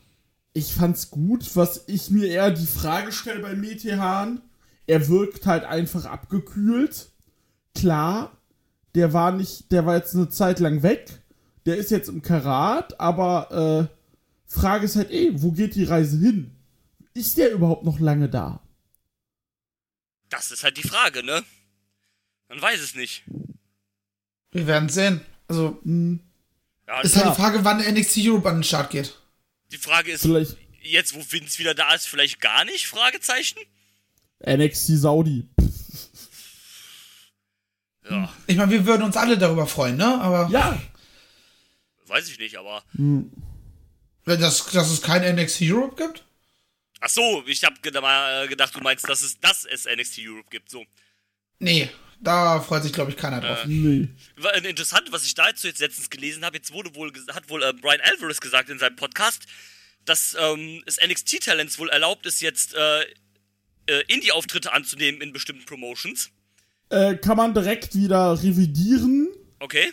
ich 0.55 0.73
fand's 0.73 1.11
gut. 1.11 1.55
Was 1.55 1.85
ich 1.87 2.11
mir 2.11 2.29
eher 2.29 2.51
die 2.51 2.65
Frage 2.65 3.13
stelle 3.13 3.41
bei 3.41 3.55
Metehan, 3.55 4.41
er 4.87 5.07
wirkt 5.09 5.45
halt 5.45 5.65
einfach 5.65 6.07
abgekühlt. 6.07 7.11
Klar, 7.75 8.39
der 8.95 9.13
war 9.13 9.33
nicht, 9.33 9.71
der 9.71 9.85
war 9.85 9.97
jetzt 9.97 10.15
eine 10.15 10.31
Zeit 10.31 10.61
lang 10.61 10.83
weg. 10.83 11.21
Der 11.67 11.77
ist 11.77 11.91
jetzt 11.91 12.09
im 12.09 12.23
Karat, 12.23 12.99
aber 12.99 13.91
äh, 13.91 14.51
Frage 14.51 14.87
ist 14.87 14.97
halt 14.97 15.11
eh, 15.11 15.33
wo 15.35 15.53
geht 15.53 15.75
die 15.75 15.85
Reise 15.85 16.17
hin? 16.19 16.56
Ist 17.17 17.39
der 17.39 17.51
überhaupt 17.51 17.85
noch 17.85 17.99
lange 17.99 18.29
da? 18.29 18.61
Das 20.29 20.51
ist 20.51 20.63
halt 20.65 20.77
die 20.77 20.87
Frage, 20.87 21.23
ne? 21.23 21.43
Man 22.49 22.61
weiß 22.61 22.79
es 22.81 22.95
nicht. 22.95 23.25
Wir 24.53 24.67
werden 24.67 24.89
sehen. 24.91 25.23
Also, 25.49 25.79
Hm, 25.83 26.21
Ja, 26.87 27.01
ist 27.01 27.15
die, 27.15 27.21
halt 27.21 27.31
die 27.37 27.41
Frage, 27.41 27.65
wann 27.65 27.79
NXT 27.79 28.19
Europe 28.19 28.49
an 28.51 28.57
den 28.59 28.65
Start 28.65 28.91
geht. 28.91 29.19
die 29.73 29.79
Frage 29.79 30.13
ist, 30.13 30.23
vielleicht 30.23 30.57
jetzt, 30.83 31.15
wo 31.15 31.21
Vince 31.33 31.59
wieder 31.59 31.75
da 31.75 31.95
ist, 31.95 32.07
vielleicht 32.07 32.41
gar 32.41 32.65
nicht? 32.67 32.87
Fragezeichen? 32.87 33.59
NXT 34.47 34.99
Saudi. 34.99 35.49
Ja, 38.11 38.33
Ich 38.47 38.57
meine, 38.57 38.71
wir 38.71 38.85
würden 38.87 39.03
uns 39.03 39.17
alle 39.17 39.39
darüber 39.39 39.67
freuen, 39.67 39.97
ne? 39.97 40.21
Aber 40.21 40.49
Ja, 40.53 40.79
weiß 42.07 42.29
ich 42.29 42.39
nicht, 42.39 42.57
aber. 42.59 42.85
wenn 42.93 43.31
das, 44.41 44.67
dass 44.67 44.91
es 44.91 45.01
kein 45.03 45.23
NXT 45.35 45.63
Europe 45.63 45.97
gibt? 45.97 46.26
Ach 47.01 47.09
so, 47.09 47.45
ich 47.47 47.63
hab 47.65 47.83
ged 47.83 47.95
mal 47.95 48.45
äh, 48.45 48.49
gedacht, 48.49 48.75
du 48.75 48.81
meinst, 48.81 49.09
dass 49.09 49.23
es, 49.23 49.39
dass 49.41 49.65
es 49.65 49.87
NXT 49.87 50.21
Europe 50.21 50.49
gibt. 50.51 50.71
So. 50.71 50.85
Nee, 51.59 51.91
da 52.21 52.61
freut 52.61 52.83
sich, 52.83 52.93
glaube 52.93 53.11
ich, 53.11 53.17
keiner 53.17 53.41
drauf. 53.41 53.67
nee. 53.67 54.09
War, 54.37 54.55
äh, 54.55 54.69
Interessant, 54.69 55.13
was 55.13 55.25
ich 55.25 55.35
dazu 55.35 55.67
jetzt 55.67 55.81
letztens 55.81 56.11
gelesen 56.11 56.45
habe, 56.45 56.57
jetzt 56.57 56.73
wurde 56.73 56.95
wohl, 56.95 57.13
hat 57.33 57.49
wohl 57.51 57.63
äh, 57.63 57.73
Brian 57.73 58.01
Alvarez 58.01 58.41
gesagt 58.41 58.71
in 58.71 58.79
seinem 58.79 58.97
Podcast, 58.97 59.45
dass 60.05 60.37
ähm, 60.39 60.83
es 60.87 60.99
NXT-Talents 61.05 61.79
wohl 61.79 61.91
erlaubt 61.91 62.27
ist, 62.27 62.41
jetzt 62.41 62.75
äh, 62.75 63.03
äh, 63.87 64.03
Indie-Auftritte 64.09 64.73
anzunehmen 64.73 65.21
in 65.21 65.33
bestimmten 65.33 65.65
Promotions. 65.65 66.31
Äh, 66.89 67.17
kann 67.17 67.37
man 67.37 67.53
direkt 67.53 67.95
wieder 67.95 68.41
revidieren. 68.43 69.29
Okay. 69.59 69.93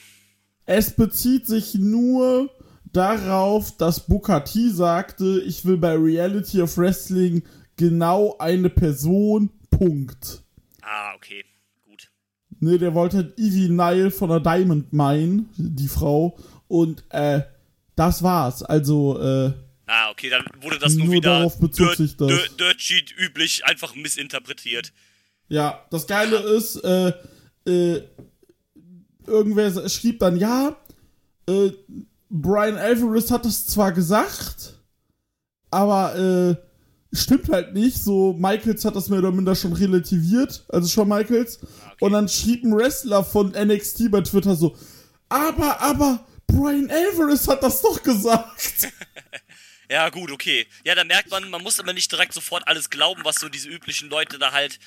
Es 0.65 0.95
bezieht 0.95 1.47
sich 1.47 1.73
nur 1.75 2.49
darauf, 2.93 3.75
dass 3.77 4.06
Booker 4.08 4.43
T 4.45 4.69
sagte, 4.69 5.41
ich 5.45 5.65
will 5.65 5.77
bei 5.77 5.95
Reality 5.95 6.62
of 6.62 6.77
Wrestling 6.77 7.43
genau 7.75 8.36
eine 8.39 8.69
Person. 8.69 9.49
Punkt. 9.71 10.43
Ah, 10.82 11.15
okay. 11.15 11.43
Gut. 11.88 12.12
Ne, 12.60 12.77
der 12.77 12.93
wollte 12.93 13.17
halt 13.17 13.39
Evie 13.39 13.69
Nile 13.69 14.12
von 14.12 14.29
der 14.29 14.39
Diamond 14.39 14.93
Mine, 14.93 15.45
die 15.58 15.88
Frau. 15.88 16.38
Und 16.67 17.03
äh, 17.10 17.41
das 17.95 18.21
war's. 18.23 18.63
Also, 18.63 19.19
äh, 19.19 19.53
Ah, 19.86 20.10
okay, 20.12 20.29
dann 20.29 20.45
wurde 20.62 20.79
das 20.79 20.93
nur, 20.95 21.08
Nur 21.08 21.15
wieder 21.15 21.38
darauf 21.39 21.60
bezog 21.60 21.95
sich 21.95 22.15
das. 22.15 22.27
Dirt, 22.27 22.60
Dirt 22.60 22.82
Sheet 22.82 23.13
üblich 23.17 23.65
einfach 23.65 23.95
missinterpretiert. 23.95 24.93
Ja, 25.49 25.86
das 25.91 26.08
Geile 26.08 26.38
ist, 26.38 26.77
äh, 26.77 27.12
äh, 27.67 28.01
irgendwer 29.27 29.89
schrieb 29.89 30.19
dann, 30.19 30.38
ja, 30.38 30.77
äh, 31.47 31.71
Brian 32.36 32.78
Alvarez 32.78 33.30
hat 33.30 33.46
das 33.46 33.67
zwar 33.67 33.91
gesagt, 33.91 34.74
aber 35.69 36.15
äh, 36.15 37.15
stimmt 37.15 37.48
halt 37.50 37.76
nicht. 37.76 37.96
So, 37.96 38.34
Michaels 38.34 38.84
hat 38.86 38.96
das 38.96 39.08
mehr 39.08 39.19
oder 39.19 39.32
minder 39.32 39.56
schon 39.56 39.74
relativiert, 39.74 40.65
also 40.69 40.89
schon 40.89 41.08
Michaels. 41.08 41.60
Und 42.00 42.13
dann 42.13 42.28
schrieb 42.28 42.63
ein 42.63 42.76
Wrestler 42.76 43.24
von 43.24 43.52
NXT 43.52 44.10
bei 44.10 44.22
Twitter 44.22 44.56
so, 44.56 44.76
aber, 45.30 45.80
aber, 45.80 46.26
Brian 46.48 46.89
Alvarez 46.89 47.48
hat 47.48 47.62
das 47.63 47.82
doch 47.82 48.02
gesagt. 48.02 48.91
Ja, 49.89 50.10
gut, 50.10 50.32
okay. 50.32 50.65
Ja, 50.86 50.96
da 50.96 51.04
merkt 51.04 51.30
man, 51.30 51.52
man 51.52 51.62
muss 51.62 51.78
immer 51.78 51.93
nicht 51.93 52.12
direkt 52.12 52.34
sofort 52.34 52.67
alles 52.67 52.89
glauben, 52.89 53.22
was 53.26 53.36
so 53.36 53.50
diese 53.50 53.69
üblichen 53.69 54.10
Leute 54.10 54.39
da 54.39 54.52
halt 54.52 54.80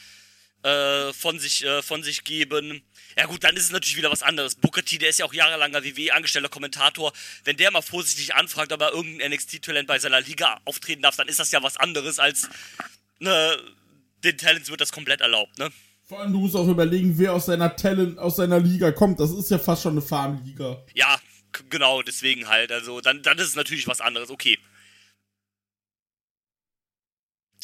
äh, 0.66 1.12
von, 1.12 1.38
sich, 1.38 1.64
äh, 1.64 1.83
von 1.83 2.02
sich 2.02 2.24
geben. 2.24 2.83
Ja 3.16 3.26
gut, 3.26 3.44
dann 3.44 3.57
ist 3.57 3.64
es 3.64 3.70
natürlich 3.70 3.96
wieder 3.96 4.11
was 4.11 4.22
anderes. 4.22 4.57
Booker 4.57 4.85
T, 4.85 4.98
der 4.98 5.09
ist 5.09 5.18
ja 5.18 5.24
auch 5.24 5.33
jahrelanger 5.33 5.85
WWE-angestellter 5.85 6.48
Kommentator. 6.48 7.12
Wenn 7.44 7.57
der 7.57 7.70
mal 7.70 7.83
vorsichtig 7.83 8.35
anfragt, 8.35 8.72
ob 8.72 8.81
er 8.83 8.92
irgendein 8.92 9.31
NXT-Talent 9.33 9.87
bei 9.87 9.98
seiner 9.98 10.20
Liga 10.20 10.61
auftreten 10.64 11.02
darf, 11.02 11.16
dann 11.16 11.29
ist 11.29 11.38
das 11.38 11.52
ja 11.52 11.62
was 11.62 11.76
anderes 11.76 12.18
als 12.18 12.48
ne, 13.18 13.57
den 14.24 14.38
Talents 14.38 14.70
wird 14.70 14.81
das 14.81 14.92
komplett 14.92 15.20
erlaubt, 15.20 15.59
ne? 15.59 15.70
Vor 16.05 16.20
allem, 16.20 16.33
du 16.33 16.38
musst 16.38 16.55
auch 16.55 16.68
überlegen, 16.68 17.18
wer 17.18 17.33
aus 17.33 17.46
seiner 17.46 17.74
Talent, 17.74 18.18
aus 18.18 18.37
seiner 18.37 18.61
Liga 18.61 18.92
kommt. 18.92 19.18
Das 19.18 19.33
ist 19.33 19.50
ja 19.50 19.59
fast 19.59 19.83
schon 19.83 19.92
eine 19.92 20.02
Farmliga. 20.02 20.85
Ja, 20.94 21.18
genau, 21.68 22.02
deswegen 22.02 22.48
halt. 22.48 22.70
Also, 22.70 23.00
dann, 23.00 23.22
dann 23.22 23.38
ist 23.38 23.48
es 23.48 23.57
natürlich 23.57 23.88
was 23.88 24.00
anderes, 24.00 24.31
okay. 24.31 24.57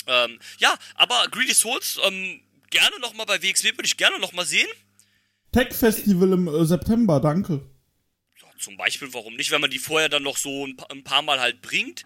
Ähm, 0.08 0.40
ja, 0.58 0.76
aber 0.96 1.28
Greedy 1.30 1.54
Souls, 1.54 2.00
ähm, 2.02 2.40
gerne 2.72 2.98
nochmal 3.00 3.26
bei 3.26 3.40
WXW, 3.40 3.70
würde 3.76 3.86
ich 3.86 3.96
gerne 3.96 4.18
nochmal 4.18 4.46
sehen. 4.46 4.66
Tech 5.52 5.72
Festival 5.72 6.32
im 6.32 6.48
äh, 6.48 6.64
September, 6.64 7.20
danke. 7.20 7.60
Ja, 8.40 8.48
zum 8.58 8.76
Beispiel, 8.76 9.12
warum 9.14 9.36
nicht, 9.36 9.52
wenn 9.52 9.60
man 9.60 9.70
die 9.70 9.78
vorher 9.78 10.08
dann 10.08 10.24
noch 10.24 10.36
so 10.36 10.66
ein, 10.66 10.76
ein 10.90 11.04
paar 11.04 11.22
Mal 11.22 11.38
halt 11.38 11.62
bringt. 11.62 12.02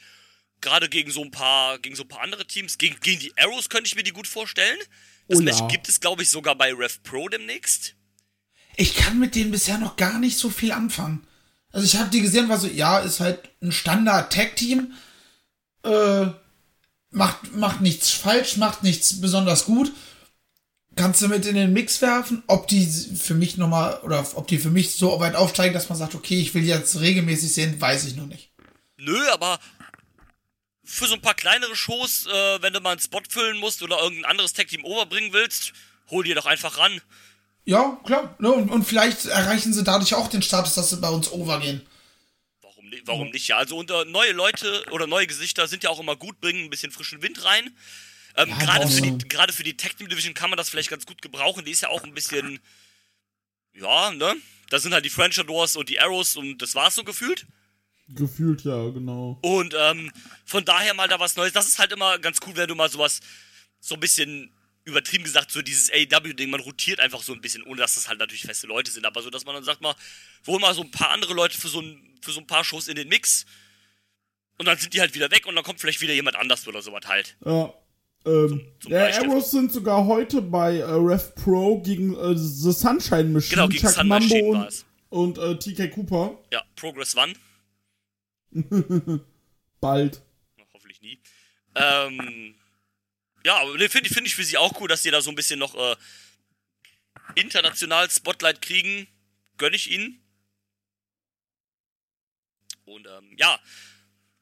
Gerade 0.60 0.88
gegen 0.88 1.10
so 1.10 1.22
ein 1.22 1.30
paar, 1.30 1.78
gegen 1.78 1.96
so 1.96 2.02
ein 2.02 2.08
paar 2.08 2.22
andere 2.22 2.46
Teams. 2.46 2.76
Gegen, 2.76 2.98
gegen 3.00 3.20
die 3.20 3.32
Arrows 3.38 3.68
könnte 3.68 3.86
ich 3.86 3.94
mir 3.94 4.02
die 4.02 4.12
gut 4.12 4.26
vorstellen. 4.26 4.78
Das 5.28 5.38
Oh 5.38 5.42
Match 5.42 5.68
gibt 5.68 5.88
es, 5.88 6.00
glaube 6.00 6.22
ich, 6.22 6.30
sogar 6.30 6.54
bei 6.54 6.72
Rev 6.72 6.98
Pro 7.02 7.28
demnächst. 7.28 7.94
Ich 8.76 8.94
kann 8.96 9.18
mit 9.18 9.34
denen 9.34 9.50
bisher 9.50 9.78
noch 9.78 9.96
gar 9.96 10.18
nicht 10.18 10.38
so 10.38 10.50
viel 10.50 10.72
anfangen. 10.72 11.26
Also 11.70 11.86
ich 11.86 11.96
habe 11.96 12.10
die 12.10 12.22
gesehen, 12.22 12.48
war 12.48 12.58
so, 12.58 12.68
ja, 12.68 12.98
ist 13.00 13.20
halt 13.20 13.50
ein 13.60 13.72
Standard-Tag-Team. 13.72 14.92
Äh, 15.84 16.26
macht, 17.10 17.54
macht 17.54 17.80
nichts 17.80 18.10
falsch, 18.10 18.56
macht 18.56 18.82
nichts 18.82 19.20
besonders 19.20 19.64
gut. 19.66 19.92
Kannst 20.96 21.20
du 21.20 21.28
mit 21.28 21.44
in 21.44 21.54
den 21.54 21.74
Mix 21.74 22.00
werfen, 22.00 22.42
ob 22.46 22.68
die 22.68 22.86
für 22.86 23.34
mich 23.34 23.58
nochmal, 23.58 24.00
oder 24.02 24.26
ob 24.34 24.48
die 24.48 24.58
für 24.58 24.70
mich 24.70 24.92
so 24.92 25.20
weit 25.20 25.36
aufsteigen, 25.36 25.74
dass 25.74 25.90
man 25.90 25.98
sagt, 25.98 26.14
okay, 26.14 26.40
ich 26.40 26.54
will 26.54 26.62
die 26.62 26.68
jetzt 26.68 26.98
regelmäßig 26.98 27.52
sehen, 27.52 27.78
weiß 27.78 28.06
ich 28.06 28.16
noch 28.16 28.26
nicht. 28.26 28.50
Nö, 28.96 29.28
aber 29.28 29.60
für 30.84 31.06
so 31.06 31.14
ein 31.14 31.20
paar 31.20 31.34
kleinere 31.34 31.76
Shows, 31.76 32.26
äh, 32.26 32.62
wenn 32.62 32.72
du 32.72 32.80
mal 32.80 32.92
einen 32.92 33.00
Spot 33.00 33.20
füllen 33.28 33.58
musst 33.58 33.82
oder 33.82 34.00
irgendein 34.00 34.30
anderes 34.30 34.54
Tag-Team 34.54 34.84
overbringen 34.84 35.34
willst, 35.34 35.74
hol 36.10 36.24
dir 36.24 36.34
doch 36.34 36.46
einfach 36.46 36.78
ran. 36.78 37.02
Ja, 37.66 38.00
klar. 38.04 38.34
Ne, 38.38 38.50
und, 38.50 38.70
und 38.70 38.84
vielleicht 38.84 39.26
erreichen 39.26 39.74
sie 39.74 39.84
dadurch 39.84 40.14
auch 40.14 40.28
den 40.28 40.42
Status, 40.42 40.74
dass 40.74 40.90
sie 40.90 40.96
bei 40.96 41.10
uns 41.10 41.30
overgehen. 41.30 41.84
Warum, 42.62 42.90
warum 43.04 43.30
nicht? 43.30 43.48
Ja, 43.48 43.58
also 43.58 43.76
unter 43.76 44.04
neue 44.06 44.32
Leute 44.32 44.86
oder 44.92 45.06
neue 45.06 45.26
Gesichter 45.26 45.66
sind 45.66 45.82
ja 45.82 45.90
auch 45.90 46.00
immer 46.00 46.16
gut, 46.16 46.40
bringen 46.40 46.64
ein 46.64 46.70
bisschen 46.70 46.92
frischen 46.92 47.20
Wind 47.20 47.44
rein. 47.44 47.76
Ähm, 48.36 48.50
Ja, 48.50 48.58
gerade 48.58 48.88
für 48.88 49.02
die 49.02 49.18
gerade 49.28 49.52
für 49.52 49.62
die 49.62 49.76
Tech 49.76 49.94
Team 49.96 50.08
Division 50.08 50.34
kann 50.34 50.50
man 50.50 50.56
das 50.56 50.68
vielleicht 50.68 50.90
ganz 50.90 51.06
gut 51.06 51.22
gebrauchen. 51.22 51.64
Die 51.64 51.72
ist 51.72 51.82
ja 51.82 51.88
auch 51.88 52.04
ein 52.04 52.14
bisschen 52.14 52.60
ja, 53.72 54.10
ne? 54.12 54.34
Da 54.70 54.78
sind 54.78 54.92
halt 54.92 55.04
die 55.04 55.10
French 55.10 55.36
Doors 55.36 55.76
und 55.76 55.88
die 55.88 56.00
Arrows 56.00 56.36
und 56.36 56.58
das 56.58 56.74
war's 56.74 56.94
so 56.94 57.04
gefühlt. 57.04 57.46
Gefühlt 58.08 58.62
ja, 58.64 58.88
genau. 58.90 59.38
Und 59.42 59.74
ähm, 59.78 60.10
von 60.44 60.64
daher 60.64 60.94
mal 60.94 61.08
da 61.08 61.18
was 61.18 61.36
Neues. 61.36 61.52
Das 61.52 61.66
ist 61.66 61.78
halt 61.78 61.92
immer 61.92 62.18
ganz 62.18 62.38
cool, 62.46 62.56
wenn 62.56 62.68
du 62.68 62.74
mal 62.74 62.90
sowas 62.90 63.20
so 63.80 63.94
ein 63.94 64.00
bisschen 64.00 64.52
übertrieben 64.84 65.24
gesagt, 65.24 65.50
so 65.50 65.62
dieses 65.62 65.90
AEW-Ding, 65.90 66.48
man 66.48 66.60
rotiert 66.60 67.00
einfach 67.00 67.20
so 67.22 67.32
ein 67.32 67.40
bisschen, 67.40 67.64
ohne 67.64 67.78
dass 67.78 67.96
das 67.96 68.08
halt 68.08 68.20
natürlich 68.20 68.42
feste 68.42 68.68
Leute 68.68 68.90
sind, 68.90 69.04
aber 69.04 69.20
so, 69.20 69.30
dass 69.30 69.44
man 69.44 69.56
dann 69.56 69.64
sagt 69.64 69.80
mal, 69.80 69.96
holen 70.46 70.60
mal 70.60 70.74
so 70.74 70.82
ein 70.82 70.92
paar 70.92 71.10
andere 71.10 71.34
Leute 71.34 71.58
für 71.58 71.68
so 71.68 71.80
ein, 71.80 72.16
für 72.22 72.30
so 72.30 72.38
ein 72.38 72.46
paar 72.46 72.62
Shows 72.64 72.86
in 72.86 72.94
den 72.94 73.08
Mix 73.08 73.46
und 74.58 74.66
dann 74.66 74.78
sind 74.78 74.94
die 74.94 75.00
halt 75.00 75.12
wieder 75.14 75.32
weg 75.32 75.46
und 75.46 75.56
dann 75.56 75.64
kommt 75.64 75.80
vielleicht 75.80 76.00
wieder 76.00 76.14
jemand 76.14 76.36
anders 76.36 76.68
oder 76.68 76.82
sowas 76.82 77.02
halt. 77.06 77.36
Ja. 77.44 77.74
Ähm, 78.26 78.66
Beispiel. 78.88 79.30
Arrows 79.30 79.52
sind 79.52 79.72
sogar 79.72 80.04
heute 80.04 80.42
bei 80.42 80.78
äh, 80.78 80.82
Rev 80.82 81.32
Pro 81.36 81.80
gegen 81.80 82.16
äh, 82.16 82.36
The 82.36 82.72
Sunshine 82.72 83.24
Machine, 83.24 83.50
Genau, 83.50 83.68
gegen 83.68 83.80
Chuck 83.80 83.90
Sun 83.90 84.08
Mambo 84.08 84.52
Machine 84.52 84.68
und, 85.10 85.38
und 85.38 85.38
äh, 85.38 85.58
TK 85.58 85.94
Cooper. 85.94 86.38
Ja, 86.52 86.64
Progress 86.74 87.16
One, 87.16 87.34
Bald. 89.80 90.22
Hoffentlich 90.74 91.00
nie. 91.00 91.20
Ähm, 91.76 92.56
ja, 93.44 93.58
aber 93.58 93.76
ne, 93.76 93.88
finde 93.88 94.08
ich, 94.08 94.14
find 94.14 94.26
ich 94.26 94.34
für 94.34 94.42
sie 94.42 94.58
auch 94.58 94.80
cool, 94.80 94.88
dass 94.88 95.04
sie 95.04 95.12
da 95.12 95.20
so 95.20 95.30
ein 95.30 95.36
bisschen 95.36 95.60
noch 95.60 95.76
äh, 95.76 95.94
international 97.36 98.10
Spotlight 98.10 98.60
kriegen. 98.60 99.06
Gönne 99.56 99.76
ich 99.76 99.90
ihnen. 99.90 100.20
Und 102.86 103.06
ähm, 103.06 103.36
ja, 103.36 103.60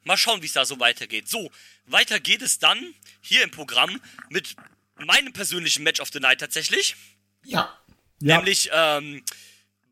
mal 0.03 0.17
schauen, 0.17 0.41
wie 0.41 0.47
es 0.47 0.53
da 0.53 0.65
so 0.65 0.79
weitergeht. 0.79 1.27
So, 1.27 1.51
weiter 1.87 2.19
geht 2.19 2.41
es 2.41 2.59
dann 2.59 2.93
hier 3.21 3.43
im 3.43 3.51
Programm 3.51 4.01
mit 4.29 4.55
meinem 4.97 5.33
persönlichen 5.33 5.83
Match 5.83 5.99
of 5.99 6.09
the 6.11 6.19
Night 6.19 6.39
tatsächlich. 6.39 6.95
Ja. 7.43 7.77
Ja. 8.21 8.37
Nämlich 8.37 8.69
ähm, 8.71 9.23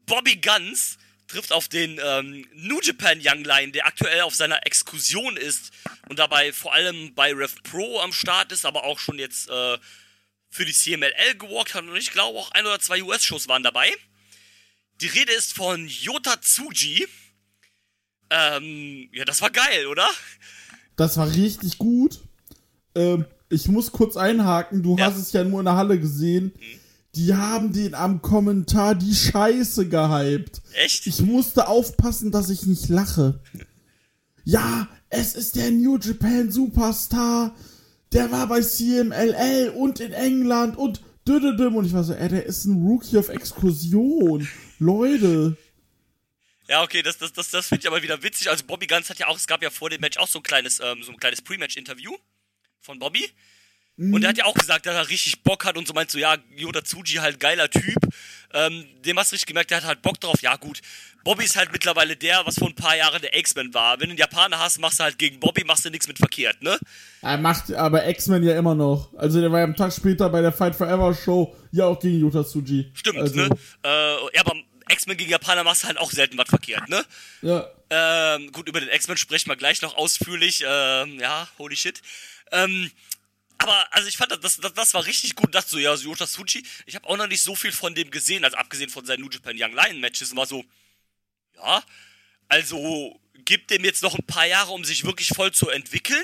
Bobby 0.05 0.37
Guns 0.37 0.97
trifft 1.27 1.51
auf 1.51 1.67
den 1.67 1.99
ähm, 2.03 2.47
New 2.53 2.79
Japan 2.81 3.19
Young 3.21 3.43
Lion, 3.43 3.71
der 3.71 3.87
aktuell 3.87 4.21
auf 4.21 4.35
seiner 4.35 4.65
Exkursion 4.65 5.37
ist 5.37 5.71
und 6.07 6.19
dabei 6.19 6.53
vor 6.53 6.73
allem 6.73 7.13
bei 7.15 7.33
Rev 7.33 7.55
Pro 7.63 7.99
am 7.99 8.13
Start 8.13 8.51
ist, 8.51 8.65
aber 8.65 8.83
auch 8.83 8.99
schon 8.99 9.19
jetzt 9.19 9.49
äh, 9.49 9.77
für 10.49 10.65
die 10.65 10.73
CMLL 10.73 11.35
gewalkt 11.37 11.73
hat 11.73 11.83
und 11.83 11.95
ich 11.95 12.11
glaube 12.11 12.37
auch 12.37 12.51
ein 12.51 12.65
oder 12.65 12.79
zwei 12.79 13.01
US-Shows 13.01 13.47
waren 13.47 13.63
dabei. 13.63 13.91
Die 15.01 15.07
Rede 15.07 15.33
ist 15.33 15.53
von 15.53 15.87
Yota 15.87 16.39
Tsuji. 16.39 17.07
Ähm, 18.29 19.09
ja, 19.11 19.25
das 19.25 19.41
war 19.41 19.49
geil, 19.49 19.87
oder? 19.87 20.07
Das 20.95 21.17
war 21.17 21.27
richtig 21.33 21.77
gut. 21.77 22.21
Ähm, 22.95 23.25
ich 23.49 23.67
muss 23.67 23.91
kurz 23.91 24.17
einhaken, 24.17 24.83
du 24.83 24.95
Ja. 24.97 25.05
hast 25.07 25.17
es 25.17 25.31
ja 25.31 25.43
nur 25.43 25.59
in 25.59 25.65
der 25.65 25.75
Halle 25.75 25.99
gesehen. 25.99 26.51
Die 27.15 27.33
haben 27.35 27.71
den 27.73 27.93
am 27.93 28.21
Kommentar 28.23 28.95
die 28.95 29.13
Scheiße 29.13 29.87
gehypt. 29.87 30.61
Echt? 30.83 31.05
Ich 31.05 31.21
musste 31.21 31.67
aufpassen, 31.67 32.31
dass 32.31 32.49
ich 32.49 32.65
nicht 32.65 32.89
lache. 32.89 33.39
Ja, 34.43 34.87
es 35.09 35.35
ist 35.35 35.55
der 35.55 35.71
New 35.71 35.97
Japan 35.97 36.51
Superstar. 36.51 37.53
Der 38.13 38.31
war 38.31 38.47
bei 38.47 38.61
CMLL 38.61 39.73
und 39.77 39.99
in 39.99 40.11
England 40.11 40.75
und 40.77 41.01
düdüdüm. 41.27 41.75
Und 41.75 41.85
ich 41.85 41.93
war 41.93 42.03
so, 42.03 42.13
ey, 42.13 42.29
der 42.29 42.45
ist 42.45 42.65
ein 42.65 42.83
Rookie 42.83 43.17
auf 43.17 43.29
Exkursion. 43.29 44.47
Leute. 44.79 45.55
Ja, 46.67 46.81
okay, 46.83 47.01
das, 47.01 47.17
das, 47.17 47.33
das, 47.33 47.51
das 47.51 47.67
finde 47.67 47.81
ich 47.81 47.87
aber 47.87 48.01
wieder 48.01 48.21
witzig. 48.23 48.49
Also 48.49 48.63
Bobby 48.65 48.87
Guns 48.87 49.09
hat 49.09 49.19
ja 49.19 49.27
auch, 49.27 49.35
es 49.35 49.47
gab 49.47 49.61
ja 49.61 49.69
vor 49.69 49.89
dem 49.89 50.01
Match 50.01 50.17
auch 50.17 50.27
so 50.27 50.39
ein 50.39 50.43
kleines, 50.43 50.79
ähm, 50.79 51.03
so 51.03 51.11
ein 51.11 51.17
kleines 51.17 51.41
Pre-Match-Interview 51.41 52.15
von 52.79 52.99
Bobby. 52.99 53.29
Und 53.95 54.23
er 54.23 54.29
hat 54.29 54.39
ja 54.39 54.45
auch 54.45 54.55
gesagt, 54.55 54.87
dass 54.87 54.95
er 54.95 55.07
richtig 55.07 55.43
Bock 55.43 55.65
hat 55.65 55.77
und 55.77 55.87
so 55.87 55.93
meint 55.93 56.09
so, 56.09 56.17
ja, 56.17 56.35
Yoda 56.55 56.83
Tsuji 56.83 57.17
halt 57.17 57.39
geiler 57.39 57.69
Typ. 57.69 57.95
Ähm, 58.51 58.85
dem 59.05 59.19
hast 59.19 59.31
du 59.31 59.35
richtig 59.35 59.47
gemerkt, 59.47 59.69
der 59.69 59.77
hat 59.77 59.85
halt 59.85 60.01
Bock 60.01 60.19
drauf. 60.19 60.41
Ja, 60.41 60.55
gut. 60.55 60.81
Bobby 61.23 61.45
ist 61.45 61.55
halt 61.55 61.71
mittlerweile 61.71 62.15
der, 62.15 62.43
was 62.45 62.55
vor 62.55 62.69
ein 62.69 62.75
paar 62.75 62.97
Jahren 62.97 63.21
der 63.21 63.37
X-Men 63.37 63.71
war. 63.75 63.99
Wenn 63.99 64.07
du 64.07 64.11
einen 64.11 64.17
Japaner 64.17 64.57
hast, 64.57 64.79
machst 64.79 64.99
du 64.99 65.03
halt 65.03 65.19
gegen 65.19 65.39
Bobby, 65.39 65.63
machst 65.63 65.85
du 65.85 65.91
nichts 65.91 66.07
mit 66.07 66.17
verkehrt, 66.17 66.63
ne? 66.63 66.79
Er 67.21 67.37
macht 67.37 67.71
aber 67.71 68.07
X-Men 68.07 68.41
ja 68.41 68.57
immer 68.57 68.73
noch. 68.73 69.13
Also 69.15 69.39
der 69.39 69.51
war 69.51 69.59
ja 69.59 69.65
am 69.65 69.75
Tag 69.75 69.93
später 69.93 70.27
bei 70.27 70.41
der 70.41 70.51
Fight 70.51 70.75
Forever 70.75 71.13
Show 71.13 71.55
ja 71.71 71.85
auch 71.85 71.99
gegen 71.99 72.19
Yuta 72.19 72.43
Tsuji. 72.43 72.91
Stimmt, 72.95 73.19
also, 73.19 73.35
ne? 73.35 73.49
Äh, 73.83 74.35
ja, 74.35 74.41
aber 74.41 74.55
X-Men 74.93 75.17
gegen 75.17 75.31
Japaner 75.31 75.63
machst 75.63 75.83
du 75.83 75.87
halt 75.87 75.97
auch 75.97 76.11
selten 76.11 76.37
was 76.37 76.49
verkehrt, 76.49 76.87
ne? 76.89 77.05
Ja. 77.41 77.69
Ähm, 77.89 78.51
gut, 78.51 78.67
über 78.67 78.79
den 78.79 78.89
X-Men 78.89 79.17
sprechen 79.17 79.49
wir 79.49 79.55
gleich 79.55 79.81
noch 79.81 79.95
ausführlich. 79.95 80.63
Ähm, 80.65 81.19
ja, 81.19 81.47
holy 81.57 81.75
shit. 81.75 82.01
Ähm, 82.51 82.91
aber, 83.57 83.93
also 83.93 84.07
ich 84.07 84.17
fand, 84.17 84.31
das, 84.31 84.57
das, 84.57 84.73
das 84.73 84.93
war 84.93 85.05
richtig 85.05 85.35
gut. 85.35 85.53
Dachte 85.53 85.69
so, 85.69 85.77
ja, 85.77 85.95
so 85.95 86.09
Yota 86.09 86.27
Tsuji, 86.27 86.65
ich 86.85 86.95
habe 86.95 87.07
auch 87.07 87.17
noch 87.17 87.27
nicht 87.27 87.41
so 87.41 87.55
viel 87.55 87.71
von 87.71 87.95
dem 87.95 88.11
gesehen, 88.11 88.43
also 88.43 88.57
abgesehen 88.57 88.89
von 88.89 89.05
seinen 89.05 89.21
New 89.21 89.29
Japan 89.29 89.55
Young 89.57 89.73
Lion 89.73 89.99
Matches. 89.99 90.35
War 90.35 90.45
so, 90.45 90.63
ja, 91.55 91.83
also 92.49 93.19
gibt 93.45 93.71
dem 93.71 93.83
jetzt 93.83 94.03
noch 94.03 94.17
ein 94.17 94.25
paar 94.25 94.45
Jahre, 94.45 94.71
um 94.71 94.83
sich 94.83 95.05
wirklich 95.05 95.29
voll 95.29 95.51
zu 95.51 95.69
entwickeln. 95.69 96.23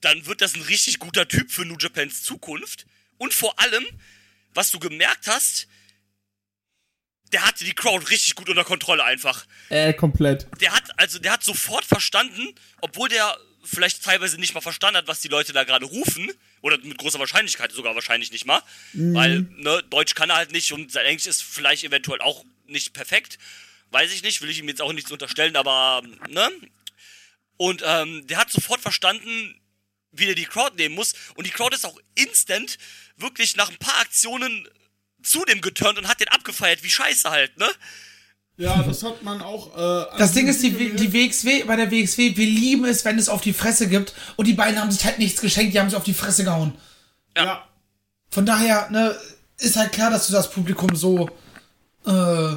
Dann 0.00 0.26
wird 0.26 0.40
das 0.40 0.54
ein 0.54 0.62
richtig 0.62 0.98
guter 0.98 1.28
Typ 1.28 1.50
für 1.50 1.64
New 1.64 1.76
Japans 1.78 2.22
Zukunft. 2.22 2.86
Und 3.18 3.34
vor 3.34 3.58
allem, 3.58 3.86
was 4.54 4.70
du 4.70 4.78
gemerkt 4.78 5.26
hast, 5.26 5.68
der 7.32 7.46
hatte 7.46 7.64
die 7.64 7.74
Crowd 7.74 8.08
richtig 8.10 8.34
gut 8.34 8.48
unter 8.48 8.64
Kontrolle 8.64 9.04
einfach. 9.04 9.46
Äh, 9.68 9.92
komplett. 9.92 10.46
Der 10.60 10.72
hat, 10.72 10.84
also 10.96 11.18
der 11.18 11.32
hat 11.32 11.44
sofort 11.44 11.84
verstanden, 11.84 12.54
obwohl 12.80 13.08
der 13.08 13.36
vielleicht 13.62 14.02
teilweise 14.02 14.38
nicht 14.38 14.54
mal 14.54 14.60
verstanden 14.60 14.98
hat, 14.98 15.08
was 15.08 15.20
die 15.20 15.28
Leute 15.28 15.52
da 15.52 15.64
gerade 15.64 15.86
rufen. 15.86 16.30
Oder 16.62 16.78
mit 16.78 16.98
großer 16.98 17.18
Wahrscheinlichkeit 17.18 17.72
sogar 17.72 17.94
wahrscheinlich 17.94 18.32
nicht 18.32 18.44
mal. 18.44 18.62
Weil, 18.92 19.46
ne, 19.56 19.82
Deutsch 19.88 20.14
kann 20.14 20.30
er 20.30 20.36
halt 20.36 20.52
nicht 20.52 20.72
und 20.72 20.92
sein 20.92 21.06
Englisch 21.06 21.26
ist 21.26 21.42
vielleicht 21.42 21.84
eventuell 21.84 22.20
auch 22.20 22.44
nicht 22.66 22.92
perfekt. 22.92 23.38
Weiß 23.90 24.12
ich 24.12 24.22
nicht, 24.22 24.42
will 24.42 24.50
ich 24.50 24.58
ihm 24.58 24.68
jetzt 24.68 24.82
auch 24.82 24.92
nichts 24.92 25.10
unterstellen, 25.10 25.56
aber, 25.56 26.02
ne? 26.28 26.50
Und 27.56 27.82
ähm, 27.84 28.26
der 28.26 28.38
hat 28.38 28.50
sofort 28.50 28.80
verstanden, 28.80 29.58
wie 30.12 30.26
der 30.26 30.34
die 30.34 30.44
Crowd 30.44 30.76
nehmen 30.76 30.94
muss. 30.94 31.14
Und 31.34 31.46
die 31.46 31.50
Crowd 31.50 31.74
ist 31.74 31.84
auch 31.86 31.98
instant 32.14 32.78
wirklich 33.16 33.56
nach 33.56 33.70
ein 33.70 33.78
paar 33.78 34.00
Aktionen 34.00 34.68
zu 35.22 35.44
dem 35.44 35.60
geturnt 35.60 35.98
und 35.98 36.08
hat 36.08 36.20
den 36.20 36.28
abgefeiert, 36.28 36.82
wie 36.82 36.90
scheiße 36.90 37.30
halt, 37.30 37.56
ne? 37.58 37.68
Ja, 38.56 38.82
das 38.82 39.02
hat 39.02 39.22
man 39.22 39.40
auch. 39.40 39.74
Äh, 39.76 40.18
Das 40.18 40.32
Ding 40.32 40.46
ist, 40.46 40.62
die, 40.62 40.70
die 40.94 41.12
WXW, 41.12 41.64
bei 41.64 41.76
der 41.76 41.90
WXW, 41.90 42.36
wir 42.36 42.46
lieben 42.46 42.84
es, 42.84 43.04
wenn 43.06 43.18
es 43.18 43.30
auf 43.30 43.40
die 43.40 43.54
Fresse 43.54 43.88
gibt. 43.88 44.12
Und 44.36 44.46
die 44.46 44.52
beiden 44.52 44.78
haben 44.78 44.90
sich 44.90 45.02
halt 45.04 45.18
nichts 45.18 45.40
geschenkt, 45.40 45.72
die 45.72 45.80
haben 45.80 45.88
sich 45.88 45.96
auf 45.96 46.04
die 46.04 46.12
Fresse 46.14 46.44
gehauen. 46.44 46.74
Ja. 47.36 47.64
von 48.30 48.44
daher, 48.44 48.90
ne, 48.90 49.16
ist 49.58 49.76
halt 49.76 49.92
klar, 49.92 50.10
dass 50.10 50.26
du 50.26 50.32
das 50.32 50.50
Publikum 50.50 50.94
so 50.94 51.30
äh, 52.06 52.54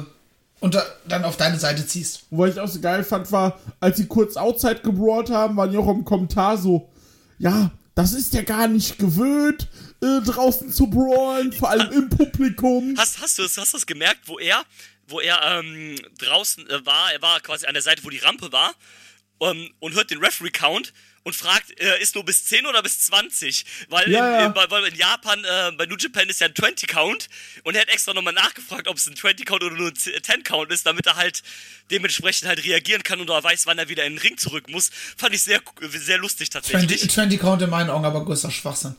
unter, 0.60 0.84
dann 1.06 1.24
auf 1.24 1.36
deine 1.36 1.58
Seite 1.58 1.86
ziehst. 1.86 2.24
Und 2.30 2.38
was 2.38 2.50
ich 2.50 2.60
auch 2.60 2.68
so 2.68 2.80
geil 2.80 3.04
fand, 3.04 3.30
war, 3.32 3.60
als 3.80 3.96
sie 3.96 4.06
kurz 4.06 4.36
Outside 4.36 4.80
gebrawlt 4.82 5.30
haben, 5.30 5.56
waren 5.56 5.70
die 5.70 5.78
auch 5.78 5.88
im 5.88 6.04
Kommentar 6.04 6.58
so, 6.58 6.90
ja, 7.38 7.70
das 7.94 8.12
ist 8.12 8.34
ja 8.34 8.42
gar 8.42 8.68
nicht 8.68 8.98
gewöhnt, 8.98 9.68
äh, 10.02 10.20
draußen 10.20 10.72
zu 10.72 10.88
brawlen, 10.88 11.52
vor 11.52 11.70
allem 11.70 11.92
im 11.92 12.08
Publikum. 12.10 12.94
Hast, 12.98 13.20
hast 13.20 13.38
du 13.38 13.44
es 13.44 13.56
hast 13.56 13.86
gemerkt, 13.86 14.26
wo 14.26 14.38
er, 14.38 14.64
wo 15.06 15.20
er 15.20 15.40
ähm, 15.58 15.96
draußen 16.18 16.68
äh, 16.68 16.84
war, 16.84 17.12
er 17.12 17.22
war 17.22 17.40
quasi 17.40 17.66
an 17.66 17.74
der 17.74 17.82
Seite, 17.82 18.02
wo 18.04 18.10
die 18.10 18.18
Rampe 18.18 18.50
war 18.52 18.74
ähm, 19.40 19.72
und 19.78 19.94
hört 19.94 20.10
den 20.10 20.18
Referee-Count 20.18 20.92
und 21.24 21.34
fragt, 21.34 21.78
äh, 21.80 22.00
ist 22.00 22.14
nur 22.14 22.24
bis 22.24 22.44
10 22.44 22.66
oder 22.66 22.82
bis 22.82 23.00
20? 23.00 23.64
Weil, 23.88 24.10
Ja, 24.10 24.26
in, 24.28 24.40
ja. 24.40 24.46
in, 24.46 24.54
weil- 24.54 24.70
weil 24.70 24.84
in 24.84 24.94
Japan, 24.94 25.42
äh, 25.44 25.72
bei 25.76 25.86
New 25.86 25.96
Japan 25.96 26.28
ist 26.28 26.40
ja 26.40 26.46
ein 26.46 26.54
20-Count 26.54 27.28
und 27.64 27.74
er 27.74 27.80
hat 27.80 27.88
extra 27.88 28.14
nochmal 28.14 28.34
nachgefragt, 28.34 28.86
ob 28.88 28.96
es 28.98 29.06
ein 29.06 29.14
20-Count 29.16 29.62
oder 29.64 29.74
nur 29.74 29.88
ein 29.88 29.94
10-Count 29.96 30.70
ist, 30.70 30.86
damit 30.86 31.06
er 31.06 31.16
halt 31.16 31.42
dementsprechend 31.90 32.46
halt 32.48 32.62
reagieren 32.64 33.02
kann 33.02 33.20
und 33.20 33.28
er 33.30 33.42
weiß, 33.42 33.66
wann 33.66 33.78
er 33.78 33.88
wieder 33.88 34.04
in 34.04 34.14
den 34.14 34.18
Ring 34.22 34.36
zurück 34.38 34.68
muss. 34.68 34.90
Fand 35.16 35.34
ich 35.34 35.42
sehr, 35.42 35.60
sehr 35.80 36.18
lustig 36.18 36.50
20, 36.50 36.72
tatsächlich. 36.72 37.10
20 37.10 37.40
Count 37.40 37.62
in 37.62 37.70
meinen 37.70 37.90
Augen, 37.90 38.04
aber 38.04 38.24
größter 38.24 38.50
Schwachsinn. 38.50 38.94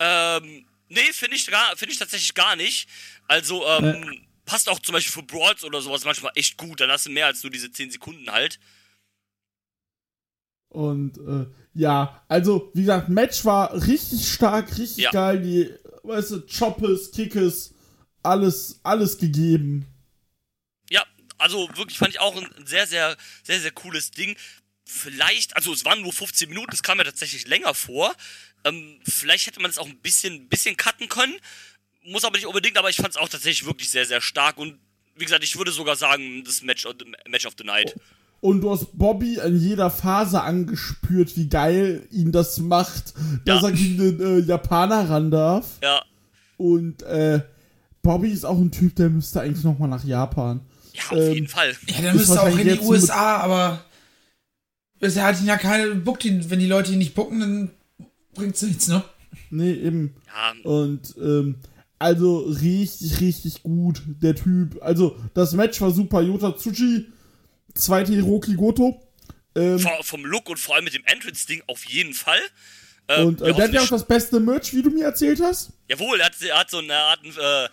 Ähm, 0.00 0.64
nee, 0.88 1.12
finde 1.12 1.36
ich, 1.36 1.46
gar- 1.46 1.76
find 1.76 1.90
ich 1.92 1.98
tatsächlich 1.98 2.34
gar 2.34 2.56
nicht. 2.56 2.88
Also, 3.26 3.66
ähm, 3.66 4.26
passt 4.44 4.68
auch 4.68 4.78
zum 4.78 4.92
Beispiel 4.94 5.12
für 5.12 5.22
Brawls 5.22 5.64
oder 5.64 5.80
sowas 5.80 6.04
manchmal 6.04 6.32
echt 6.34 6.56
gut. 6.56 6.80
Dann 6.80 6.90
hast 6.90 7.06
du 7.06 7.10
mehr 7.10 7.26
als 7.26 7.42
nur 7.42 7.50
diese 7.50 7.70
10 7.70 7.90
Sekunden 7.90 8.30
halt. 8.30 8.58
Und 10.68 11.18
äh, 11.18 11.46
ja, 11.74 12.22
also 12.28 12.70
wie 12.74 12.82
gesagt, 12.82 13.08
Match 13.08 13.44
war 13.44 13.72
richtig 13.86 14.30
stark, 14.30 14.76
richtig 14.78 15.04
Ja. 15.04 15.10
geil. 15.10 15.40
Die, 15.40 15.70
weißt 16.02 16.30
du, 16.32 16.40
Choppes, 16.46 17.10
Kickes, 17.12 17.74
alles, 18.22 18.80
alles 18.82 19.18
gegeben. 19.18 19.86
Ja, 20.90 21.04
also 21.38 21.68
wirklich 21.74 21.98
fand 21.98 22.12
ich 22.12 22.20
auch 22.20 22.36
ein 22.36 22.48
sehr, 22.66 22.86
sehr, 22.86 23.16
sehr, 23.42 23.60
sehr 23.60 23.70
cooles 23.70 24.10
Ding. 24.10 24.36
Vielleicht, 24.84 25.56
also 25.56 25.72
es 25.72 25.84
waren 25.84 26.00
nur 26.02 26.12
15 26.12 26.48
Minuten, 26.48 26.72
es 26.72 26.82
kam 26.82 26.98
mir 26.98 27.04
tatsächlich 27.04 27.46
länger 27.46 27.74
vor. 27.74 28.14
Ähm, 28.64 28.98
vielleicht 29.04 29.46
hätte 29.46 29.60
man 29.60 29.70
es 29.70 29.78
auch 29.78 29.86
ein 29.86 29.98
bisschen, 29.98 30.48
bisschen 30.48 30.76
cutten 30.76 31.08
können. 31.08 31.36
Muss 32.04 32.24
aber 32.24 32.36
nicht 32.36 32.46
unbedingt, 32.46 32.78
aber 32.78 32.88
ich 32.90 32.96
fand 32.96 33.10
es 33.10 33.16
auch 33.16 33.28
tatsächlich 33.28 33.66
wirklich 33.66 33.90
sehr, 33.90 34.06
sehr 34.06 34.20
stark. 34.20 34.56
Und 34.58 34.78
wie 35.14 35.24
gesagt, 35.24 35.44
ich 35.44 35.56
würde 35.56 35.72
sogar 35.72 35.96
sagen, 35.96 36.42
das 36.44 36.62
Match 36.62 36.86
of 36.86 36.96
the, 36.98 37.06
Match 37.28 37.46
of 37.46 37.54
the 37.58 37.64
Night. 37.64 37.94
Und 38.40 38.60
du 38.60 38.70
hast 38.70 38.96
Bobby 38.96 39.38
in 39.44 39.56
jeder 39.58 39.90
Phase 39.90 40.42
angespürt, 40.42 41.36
wie 41.36 41.48
geil 41.48 42.06
ihn 42.12 42.30
das 42.30 42.58
macht, 42.58 43.14
dass 43.44 43.62
Ja. 43.62 43.68
er 43.68 43.72
gegen 43.74 43.98
den 43.98 44.20
äh, 44.20 44.38
Japaner 44.38 45.10
ran 45.10 45.30
darf. 45.30 45.78
Ja, 45.82 46.02
Und 46.56 47.02
äh, 47.02 47.40
Bobby 48.02 48.30
ist 48.30 48.44
auch 48.46 48.58
ein 48.58 48.70
Typ, 48.70 48.94
der 48.96 49.10
müsste 49.10 49.40
eigentlich 49.40 49.64
nochmal 49.64 49.88
nach 49.88 50.04
Japan. 50.04 50.60
ja, 50.92 51.02
auf 51.10 51.18
Ähm, 51.18 51.32
jeden 51.34 51.48
Fall. 51.48 51.74
Ja, 51.88 52.00
der 52.00 52.14
müsste 52.14 52.40
auch 52.40 52.56
in 52.56 52.68
die 52.68 52.80
USA, 52.80 53.38
aber 53.38 53.84
bisher 55.00 55.24
hat 55.24 55.40
ihn 55.40 55.46
ja 55.46 55.56
keine 55.56 55.94
buckt 55.96 56.24
ihn, 56.24 56.48
wenn 56.48 56.60
die 56.60 56.66
Leute 56.66 56.92
ihn 56.92 56.98
nicht 56.98 57.14
bucken, 57.16 57.40
dann 57.40 57.70
bringt's 58.34 58.62
nichts, 58.62 58.86
ne? 58.88 59.02
Nee, 59.50 59.72
eben. 59.72 60.14
Ja, 60.26 60.70
Und 60.70 61.14
ähm, 61.20 61.56
also 61.98 62.38
richtig, 62.38 63.20
richtig 63.20 63.62
gut, 63.64 64.02
der 64.06 64.36
Typ. 64.36 64.78
Also 64.80 65.16
das 65.34 65.54
Match 65.54 65.80
war 65.80 65.90
super. 65.90 66.20
Yota 66.22 66.56
Tsuchi, 66.56 67.06
zweite 67.74 68.12
Hiroki 68.12 68.54
Goto. 68.54 69.02
Ähm, 69.56 69.78
vor, 69.78 70.02
vom 70.04 70.24
Look 70.24 70.48
und 70.50 70.58
vor 70.58 70.74
allem 70.76 70.84
mit 70.84 70.94
dem 70.94 71.04
Entrance-Ding 71.04 71.62
auf 71.66 71.84
jeden 71.86 72.14
Fall. 72.14 72.40
Äh, 73.08 73.22
und 73.22 73.40
äh, 73.40 73.52
der 73.52 73.64
hat 73.64 73.72
ja 73.72 73.80
auch 73.80 73.84
hoffen- 73.84 73.94
das 73.94 74.06
beste 74.06 74.38
Merch, 74.40 74.74
wie 74.74 74.82
du 74.82 74.90
mir 74.90 75.04
erzählt 75.06 75.40
hast. 75.40 75.70
Jawohl, 75.88 76.20
er 76.20 76.26
hat, 76.26 76.40
er 76.42 76.58
hat 76.58 76.70
so 76.70 76.78
eine 76.78 76.94
Art, 76.96 77.24
äh, 77.24 77.68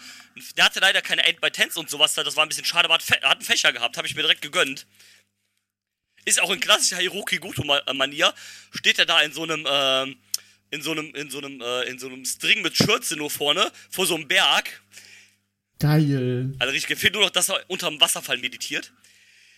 der 0.57 0.65
hatte 0.65 0.79
leider 0.79 1.01
keine 1.01 1.23
8 1.25 1.41
by 1.41 1.47
10s 1.47 1.77
und 1.77 1.89
sowas, 1.89 2.13
das 2.13 2.35
war 2.35 2.45
ein 2.45 2.49
bisschen 2.49 2.65
schade, 2.65 2.85
aber 2.85 2.95
hat, 2.95 3.03
er 3.21 3.29
hat 3.29 3.37
einen 3.37 3.45
Fächer 3.45 3.73
gehabt, 3.73 3.97
habe 3.97 4.07
ich 4.07 4.15
mir 4.15 4.21
direkt 4.21 4.41
gegönnt. 4.41 4.87
Ist 6.23 6.41
auch 6.41 6.49
in 6.51 6.59
klassischer 6.59 6.97
Hiroki 6.97 7.37
Goto-Manier, 7.37 8.33
steht 8.71 8.97
er 8.97 9.05
da 9.05 9.21
in 9.21 9.31
so 9.33 9.43
einem, 9.43 9.67
ähm, 9.69 10.15
in 10.71 10.81
so 10.81 10.91
einem, 10.91 11.13
in 11.13 11.29
so 11.29 11.37
einem, 11.37 11.61
äh, 11.61 11.83
in 11.83 11.99
so 11.99 12.07
einem 12.07 12.25
String 12.25 12.61
mit 12.63 12.75
Schürze 12.75 13.15
nur 13.15 13.29
vorne, 13.29 13.69
vor 13.91 14.05
so 14.07 14.15
einem 14.15 14.27
Berg. 14.27 14.81
Geil. 15.79 16.53
Also 16.59 16.71
richtig, 16.73 16.97
fehlt 16.97 17.13
nur 17.13 17.23
noch, 17.23 17.29
dass 17.29 17.49
er 17.49 17.59
unterm 17.67 17.99
Wasserfall 17.99 18.37
meditiert. 18.37 18.91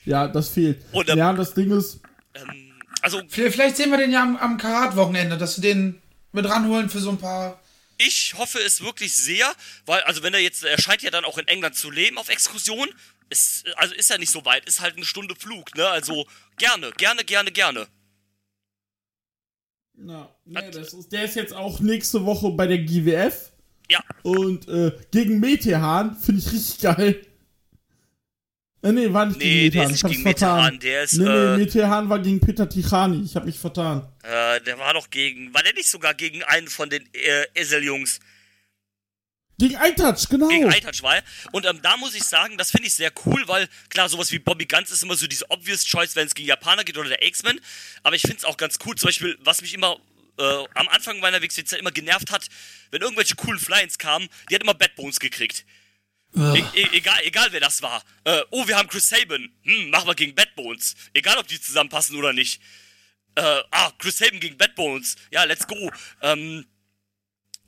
Ja, 0.05 0.27
das 0.27 0.49
fehlt. 0.49 0.83
Und, 0.91 1.09
ähm, 1.09 1.17
ja, 1.17 1.33
das 1.33 1.53
Ding 1.53 1.71
ist, 1.71 1.99
Ähm, 2.33 2.73
also, 3.01 3.21
Vielleicht 3.29 3.77
sehen 3.77 3.91
wir 3.91 3.97
den 3.97 4.11
ja 4.11 4.23
am, 4.23 4.37
am 4.37 4.57
Karat-Wochenende, 4.57 5.37
dass 5.37 5.61
wir 5.61 5.73
den 5.73 6.01
mit 6.31 6.45
ranholen 6.45 6.89
für 6.89 6.99
so 6.99 7.09
ein 7.11 7.17
paar. 7.17 7.59
ich 7.97 8.35
hoffe 8.37 8.59
es 8.59 8.81
wirklich 8.81 9.13
sehr, 9.15 9.51
weil, 9.85 10.01
also 10.01 10.23
wenn 10.23 10.33
er 10.33 10.39
jetzt, 10.39 10.63
er 10.63 10.79
scheint 10.79 11.01
ja 11.01 11.09
dann 11.11 11.25
auch 11.25 11.37
in 11.37 11.47
England 11.47 11.75
zu 11.75 11.89
leben 11.91 12.17
auf 12.17 12.29
Exkursion, 12.29 12.87
ist, 13.29 13.65
also 13.75 13.93
ist 13.95 14.09
er 14.11 14.17
nicht 14.19 14.31
so 14.31 14.45
weit, 14.45 14.65
ist 14.65 14.81
halt 14.81 14.95
eine 14.95 15.05
Stunde 15.05 15.35
Flug, 15.35 15.75
ne, 15.75 15.87
also 15.87 16.25
gerne, 16.57 16.91
gerne, 16.97 17.23
gerne, 17.23 17.51
gerne. 17.51 17.87
na, 19.95 20.29
nee, 20.45 20.71
das 20.71 20.93
ist, 20.93 21.11
der 21.11 21.25
ist 21.25 21.35
jetzt 21.35 21.53
auch 21.53 21.79
nächste 21.79 22.23
Woche 22.25 22.51
bei 22.51 22.67
der 22.67 22.79
GWF. 22.79 23.51
Ja, 23.89 24.01
Und 24.21 24.67
äh, 24.67 24.91
gegen 25.11 25.39
Metehan 25.39 26.15
finde 26.17 26.41
ich 26.41 26.51
richtig 26.51 26.79
geil. 26.81 27.25
Äh, 28.87 28.91
nee, 28.93 29.13
war 29.13 29.25
nicht 29.25 29.39
Nee, 29.39 29.69
gegen 29.69 29.79
Metehan. 29.79 29.91
ist 29.91 30.03
Ich 30.03 30.09
gegen. 30.11 30.23
Metehan, 30.23 30.79
der 30.79 31.03
ist, 31.03 31.13
Nee, 31.13 31.23
nee, 31.23 31.29
äh, 31.29 31.57
Metehan 31.57 32.09
war 32.09 32.19
gegen 32.19 32.39
Peter 32.39 32.67
Tichani. 32.69 33.23
Ich 33.25 33.35
hab 33.35 33.45
mich 33.45 33.57
vertan. 33.59 34.07
äh, 34.23 34.61
der 34.61 34.77
war 34.79 34.93
doch 34.93 35.09
gegen, 35.09 35.53
war 35.53 35.63
der 35.63 35.73
nicht 35.73 35.89
sogar 35.89 36.13
gegen 36.13 36.43
einen 36.43 36.67
von 36.67 36.89
den 36.89 37.03
äh, 37.13 37.45
Esel-Jungs, 37.55 38.19
Gegen 39.59 39.75
Eintouch, 39.75 40.29
genau. 40.29 40.47
gegen 40.49 40.69
iTouch 40.71 41.01
war 41.01 41.15
er. 41.15 41.23
Und 41.51 41.65
ähm, 41.65 41.79
da 41.81 41.97
muss 41.97 42.13
ich 42.13 42.23
sagen, 42.23 42.59
das 42.59 42.69
finde 42.69 42.87
ich 42.87 42.93
sehr 42.93 43.11
cool, 43.25 43.41
weil 43.47 43.67
klar, 43.89 44.07
sowas 44.07 44.31
wie 44.31 44.37
Bobby 44.37 44.65
Guns 44.67 44.91
ist 44.91 45.01
immer 45.01 45.15
so 45.15 45.25
diese 45.25 45.49
obvious 45.49 45.83
choice, 45.83 46.15
wenn 46.15 46.27
es 46.27 46.35
gegen 46.35 46.47
Japaner 46.47 46.83
geht 46.83 46.95
oder 46.95 47.09
der 47.09 47.25
X-Men. 47.25 47.59
Aber 48.03 48.15
ich 48.15 48.21
finde 48.21 48.37
es 48.37 48.45
auch 48.45 48.57
ganz 48.57 48.77
cool, 48.85 48.95
zum 48.95 49.07
Beispiel, 49.07 49.35
was 49.41 49.63
mich 49.63 49.73
immer 49.73 49.97
äh, 50.37 50.63
am 50.75 50.87
Anfang 50.89 51.19
meiner 51.19 51.41
Wechselzeit 51.41 51.79
immer 51.79 51.89
genervt 51.91 52.31
hat, 52.31 52.45
wenn 52.91 53.01
irgendwelche 53.01 53.33
coolen 53.33 53.59
Fly-Ins 53.59 53.97
kamen, 53.97 54.27
die 54.51 54.53
hat 54.55 54.61
immer 54.61 54.75
Bad 54.75 54.95
Bones 54.95 55.19
gekriegt. 55.19 55.65
E 56.35 56.63
e 56.73 56.87
egal, 56.93 57.19
egal 57.23 57.51
wer 57.51 57.59
das 57.59 57.81
war. 57.81 58.03
Äh, 58.23 58.41
oh, 58.51 58.67
wir 58.67 58.77
haben 58.77 58.87
Chris 58.89 59.09
Sabin. 59.09 59.51
Hm, 59.63 59.89
machen 59.89 60.07
wir 60.07 60.15
gegen 60.15 60.35
Bad 60.35 60.53
Bones. 60.55 60.95
Egal, 61.13 61.37
ob 61.37 61.47
die 61.47 61.59
zusammenpassen 61.59 62.15
oder 62.15 62.33
nicht. 62.33 62.61
Äh, 63.35 63.61
ah, 63.71 63.91
Chris 63.97 64.17
Sabin 64.17 64.39
gegen 64.39 64.57
Bad 64.57 64.75
Bones. 64.75 65.15
Ja, 65.31 65.43
let's 65.45 65.65
go. 65.67 65.91
Ähm, 66.21 66.65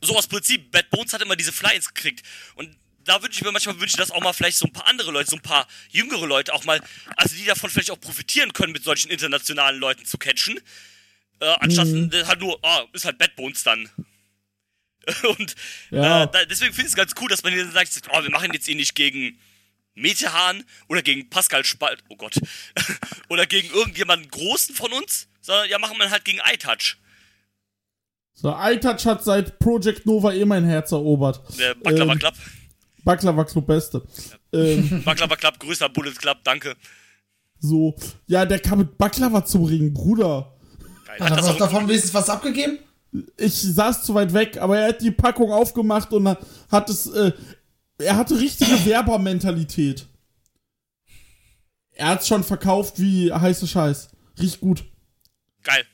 so 0.02 0.16
aus 0.18 0.28
Prinzip, 0.28 0.72
Bad 0.72 0.90
Bones 0.90 1.14
hat 1.14 1.22
immer 1.22 1.36
diese 1.36 1.52
Fly-Ins 1.52 1.94
gekriegt. 1.94 2.24
Und 2.56 2.76
da 3.06 3.22
wünsche 3.24 3.40
ich 3.40 3.44
mir 3.44 3.52
manchmal 3.52 3.80
wünsche, 3.80 3.98
dass 3.98 4.12
auch 4.12 4.22
mal 4.22 4.34
vielleicht 4.34 4.58
so 4.58 4.66
ein 4.68 4.74
paar 4.74 4.88
andere 4.88 5.12
Leute, 5.12 5.30
so 5.32 5.36
ein 5.38 5.42
paar 5.42 5.68
jüngere 5.90 6.28
Leute 6.28 6.54
auch 6.54 6.64
mal, 6.64 6.80
also 7.16 7.36
die 7.36 7.46
davon 7.46 7.70
vielleicht 7.70 7.92
auch 7.92 8.00
profitieren 8.00 8.54
können, 8.54 8.72
mit 8.74 8.84
solchen 8.84 9.10
internationalen 9.10 9.80
Leuten 9.80 10.06
zu 10.06 10.18
catchen. 10.18 10.60
Äh, 11.40 11.46
anstatt 11.60 11.88
Mhm. 11.88 12.12
äh, 12.14 12.26
halt 12.26 12.40
nur, 12.40 12.60
ah, 12.64 12.86
ist 12.94 13.06
halt 13.06 13.18
Bad 13.18 13.36
Bones 13.36 13.64
dann. 13.64 13.90
Und 15.38 15.56
Ja. 15.92 16.24
äh, 16.24 16.28
da, 16.32 16.46
deswegen 16.46 16.74
finde 16.74 16.88
ich 16.88 16.94
es 16.94 16.96
ganz 16.96 17.14
cool, 17.22 17.30
dass 17.30 17.44
man 17.44 17.54
hier 17.54 17.70
sagt, 17.72 18.02
oh, 18.12 18.24
wir 18.24 18.32
machen 18.32 18.52
jetzt 18.54 18.68
ihn 18.68 18.78
nicht 18.78 18.96
gegen 18.96 19.38
Metehahn 19.96 20.64
oder 20.88 21.02
gegen 21.02 21.30
Pascal 21.30 21.64
Spalt, 21.66 22.04
oh 22.10 22.16
Gott, 22.16 22.36
oder 23.30 23.46
gegen 23.46 23.70
irgendjemanden 23.74 24.30
Großen 24.30 24.74
von 24.76 24.94
uns, 24.94 25.28
sondern 25.42 25.70
ja, 25.70 25.78
machen 25.80 25.98
wir 25.98 26.10
halt 26.10 26.24
gegen 26.26 26.40
iTouch. 26.54 26.96
So, 28.34 28.54
Eintouch 28.56 29.06
hat 29.06 29.24
seit 29.24 29.60
Project 29.60 30.06
Nova 30.06 30.32
eh 30.32 30.46
mein 30.46 30.64
Herz 30.64 30.94
erobert. 30.94 31.42
Der 31.60 31.76
Baklava 31.76 32.14
Ähm, 32.14 32.20
Club. 32.20 32.34
Baklava 33.04 33.44
Club 33.44 33.68
Beste. 33.68 34.08
ähm, 34.54 35.02
Baklava 35.06 35.36
Club, 35.36 35.60
größter 35.60 35.90
Bullet 35.90 36.14
Club, 36.14 36.38
danke. 36.46 36.76
so, 37.60 37.94
ja, 38.28 38.46
der 38.46 38.60
kam 38.60 38.80
mit 38.80 38.98
Baklava 38.98 39.44
zum 39.44 39.66
Ring, 39.66 39.94
Bruder. 39.94 40.56
Geil. 41.06 41.20
Hat 41.20 41.22
Hat 41.22 41.32
er 41.32 41.36
das 41.36 41.46
auch 41.48 41.54
auch, 41.56 41.58
davon 41.58 41.88
wenigstens 41.90 42.14
was 42.14 42.30
abgegeben? 42.30 42.80
Ich 43.38 43.54
saß 43.54 44.04
zu 44.04 44.14
weit 44.14 44.34
weg, 44.34 44.58
aber 44.58 44.80
er 44.80 44.90
hat 44.90 45.02
die 45.02 45.12
Packung 45.12 45.52
aufgemacht 45.52 46.12
und 46.14 46.38
hat 46.72 46.90
es, 46.90 47.08
äh, 47.08 47.32
er 47.98 48.18
hatte 48.18 48.40
richtige 48.40 48.72
Werbermentalität. 48.86 50.06
Er 51.92 52.10
hat's 52.10 52.28
schon 52.28 52.44
verkauft 52.44 53.00
wie 53.00 53.34
heiße 53.34 53.68
Scheiß. 53.68 54.10
Riecht 54.40 54.62
gut. 54.62 54.86
geil. 55.64 55.86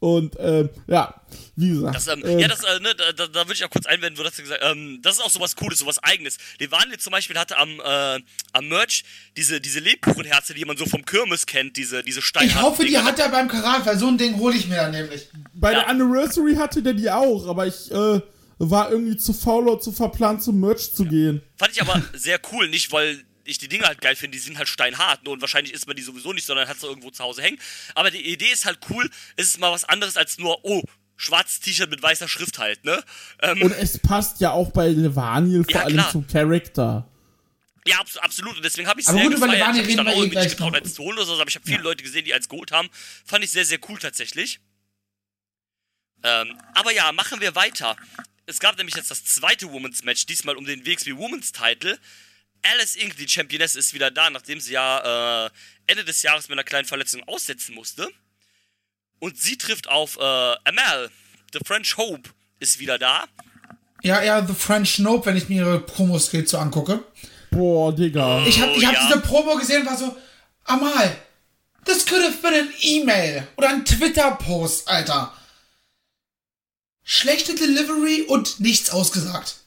Und, 0.00 0.36
ähm, 0.38 0.70
ja, 0.86 1.12
wie 1.56 1.70
gesagt. 1.70 1.96
Das, 1.96 2.06
ähm, 2.06 2.22
ähm, 2.24 2.38
ja, 2.38 2.46
das, 2.46 2.62
äh, 2.62 2.78
ne, 2.78 2.94
da, 2.94 3.12
da, 3.12 3.26
da 3.26 3.40
würde 3.40 3.54
ich 3.54 3.64
auch 3.64 3.70
kurz 3.70 3.84
einwenden, 3.86 4.16
du 4.16 4.24
hast 4.24 4.38
ja 4.38 4.44
gesagt, 4.44 4.62
ähm, 4.64 5.00
das 5.02 5.16
ist 5.16 5.22
auch 5.22 5.30
sowas 5.30 5.56
Cooles, 5.56 5.80
sowas 5.80 5.98
Eigenes. 6.04 6.38
Levaniel 6.60 6.98
zum 6.98 7.10
Beispiel 7.10 7.36
hatte 7.36 7.56
am, 7.56 7.80
äh, 7.80 8.20
am 8.52 8.68
Merch 8.68 9.02
diese, 9.36 9.60
diese 9.60 9.80
Lebkuchenherze, 9.80 10.54
die 10.54 10.64
man 10.64 10.76
so 10.76 10.86
vom 10.86 11.04
Kirmes 11.04 11.46
kennt, 11.46 11.76
diese, 11.76 12.04
diese 12.04 12.22
Steine. 12.22 12.46
Ich 12.46 12.62
hoffe, 12.62 12.84
die 12.84 12.96
hat 12.96 13.18
er 13.18 13.28
beim 13.28 13.48
Karat, 13.48 13.84
weil 13.86 13.98
so 13.98 14.06
ein 14.06 14.16
Ding 14.16 14.38
hole 14.38 14.56
ich 14.56 14.68
mir 14.68 14.76
dann 14.76 14.92
nämlich. 14.92 15.28
Bei 15.60 15.72
Ja. 15.72 15.80
der 15.80 15.88
Anniversary 15.88 16.54
hatte 16.54 16.82
der 16.82 16.94
die 16.94 17.10
auch, 17.10 17.46
aber 17.48 17.66
ich 17.66 17.90
äh, 17.90 18.20
war 18.58 18.90
irgendwie 18.90 19.16
zu 19.16 19.32
faul 19.32 19.68
oder 19.68 19.80
zu 19.80 19.92
verplant 19.92 20.42
zum 20.42 20.60
Merch 20.60 20.94
zu 20.94 21.04
gehen. 21.04 21.42
Fand 21.56 21.72
ich 21.72 21.80
aber 21.82 22.00
sehr 22.14 22.40
cool, 22.52 22.68
nicht 22.68 22.90
weil 22.92 23.24
ich 23.44 23.58
die 23.58 23.68
Dinge 23.68 23.84
halt 23.86 24.00
geil 24.02 24.14
finde, 24.14 24.36
die 24.36 24.42
sind 24.42 24.58
halt 24.58 24.68
steinhart 24.68 25.24
ne, 25.24 25.30
und 25.30 25.40
wahrscheinlich 25.40 25.72
isst 25.72 25.86
man 25.86 25.96
die 25.96 26.02
sowieso 26.02 26.32
nicht, 26.34 26.44
sondern 26.46 26.68
hat 26.68 26.78
sie 26.78 26.86
irgendwo 26.86 27.10
zu 27.10 27.24
Hause 27.24 27.40
hängen. 27.42 27.58
Aber 27.94 28.10
die 28.10 28.20
Idee 28.30 28.52
ist 28.52 28.66
halt 28.66 28.78
cool, 28.90 29.08
es 29.36 29.46
ist 29.46 29.58
mal 29.58 29.72
was 29.72 29.84
anderes 29.84 30.16
als 30.18 30.38
nur, 30.38 30.58
oh, 30.64 30.82
schwarzes 31.16 31.60
T-Shirt 31.60 31.88
mit 31.90 32.02
weißer 32.02 32.28
Schrift 32.28 32.58
halt, 32.58 32.84
ne? 32.84 33.02
Ähm, 33.42 33.62
Und 33.62 33.72
es 33.72 33.98
passt 33.98 34.40
ja 34.40 34.52
auch 34.52 34.70
bei 34.70 34.88
Levaniel 34.88 35.64
vor 35.64 35.72
Ja, 35.72 35.82
allem 35.84 35.94
klar. 35.96 36.10
zum 36.12 36.26
Charakter. 36.26 37.08
Ja, 37.86 38.00
abs 38.00 38.18
absolut. 38.18 38.56
Und 38.56 38.64
deswegen 38.64 38.86
habe 38.86 39.00
ich 39.00 39.06
es 39.06 39.10
Aber 39.10 39.18
sehr 39.18 39.30
gut, 39.30 39.40
gefeiert. 39.40 39.56
Ich 39.56 39.78
hab 39.80 39.86
mich 39.86 39.96
dann 39.96 40.06
auch 40.06 40.10
eh 40.10 40.14
irgendwie 40.16 40.24
nicht 40.26 40.32
gleich 40.32 40.50
getraut, 40.50 40.74
eins 40.76 40.94
zu 40.94 41.02
holen 41.02 41.16
oder 41.16 41.26
so, 41.26 41.32
aber 41.40 41.48
ich 41.48 41.54
habe 41.56 41.64
viele 41.66 41.82
Leute 41.82 42.04
gesehen, 42.04 42.24
die 42.26 42.34
als 42.34 42.48
geholt 42.50 42.70
haben. 42.70 42.88
Fand 43.24 43.42
ich 43.44 43.50
sehr, 43.50 43.64
sehr 43.64 43.78
cool 43.88 43.98
tatsächlich. 43.98 44.60
Ähm, 46.22 46.58
aber 46.74 46.92
ja, 46.92 47.12
machen 47.12 47.40
wir 47.40 47.54
weiter. 47.54 47.96
Es 48.46 48.60
gab 48.60 48.76
nämlich 48.78 48.96
jetzt 48.96 49.10
das 49.10 49.24
zweite 49.24 49.70
Women's 49.70 50.04
Match, 50.04 50.26
diesmal 50.26 50.56
um 50.56 50.64
den 50.64 50.84
WXW 50.86 51.16
Women's 51.16 51.52
Title. 51.52 51.98
Alice 52.62 52.96
Inc., 52.96 53.16
die 53.16 53.28
Championess, 53.28 53.76
ist 53.76 53.94
wieder 53.94 54.10
da, 54.10 54.30
nachdem 54.30 54.60
sie 54.60 54.72
ja 54.72 55.46
äh, 55.46 55.50
Ende 55.86 56.04
des 56.04 56.22
Jahres 56.22 56.48
mit 56.48 56.58
einer 56.58 56.64
kleinen 56.64 56.86
Verletzung 56.86 57.22
aussetzen 57.24 57.74
musste. 57.74 58.08
Und 59.20 59.38
sie 59.38 59.58
trifft 59.58 59.88
auf 59.88 60.16
äh, 60.16 60.20
Amal, 60.64 61.10
The 61.52 61.60
French 61.64 61.96
Hope, 61.96 62.30
ist 62.58 62.78
wieder 62.78 62.98
da. 62.98 63.24
Ja, 64.02 64.22
ja, 64.22 64.46
The 64.46 64.54
French 64.54 64.98
Nope, 65.00 65.26
wenn 65.26 65.36
ich 65.36 65.48
mir 65.48 65.66
ihre 65.66 65.80
Promo-Skills 65.80 66.50
so 66.50 66.58
angucke. 66.58 67.04
Boah, 67.50 67.94
Digga. 67.94 68.46
Ich 68.46 68.60
habe 68.60 68.72
ich 68.72 68.86
hab 68.86 68.94
ja. 68.94 69.06
diese 69.06 69.20
Promo 69.20 69.56
gesehen 69.56 69.82
und 69.82 69.88
war 69.88 69.96
so, 69.96 70.16
Amal, 70.64 71.16
das 71.84 72.06
could 72.06 72.22
have 72.22 72.38
been 72.42 72.54
an 72.54 72.72
E-Mail 72.80 73.48
oder 73.56 73.70
ein 73.70 73.84
Twitter-Post, 73.84 74.88
Alter. 74.88 75.32
Schlechte 77.10 77.54
Delivery 77.54 78.26
und 78.28 78.60
nichts 78.60 78.90
ausgesagt. 78.90 79.62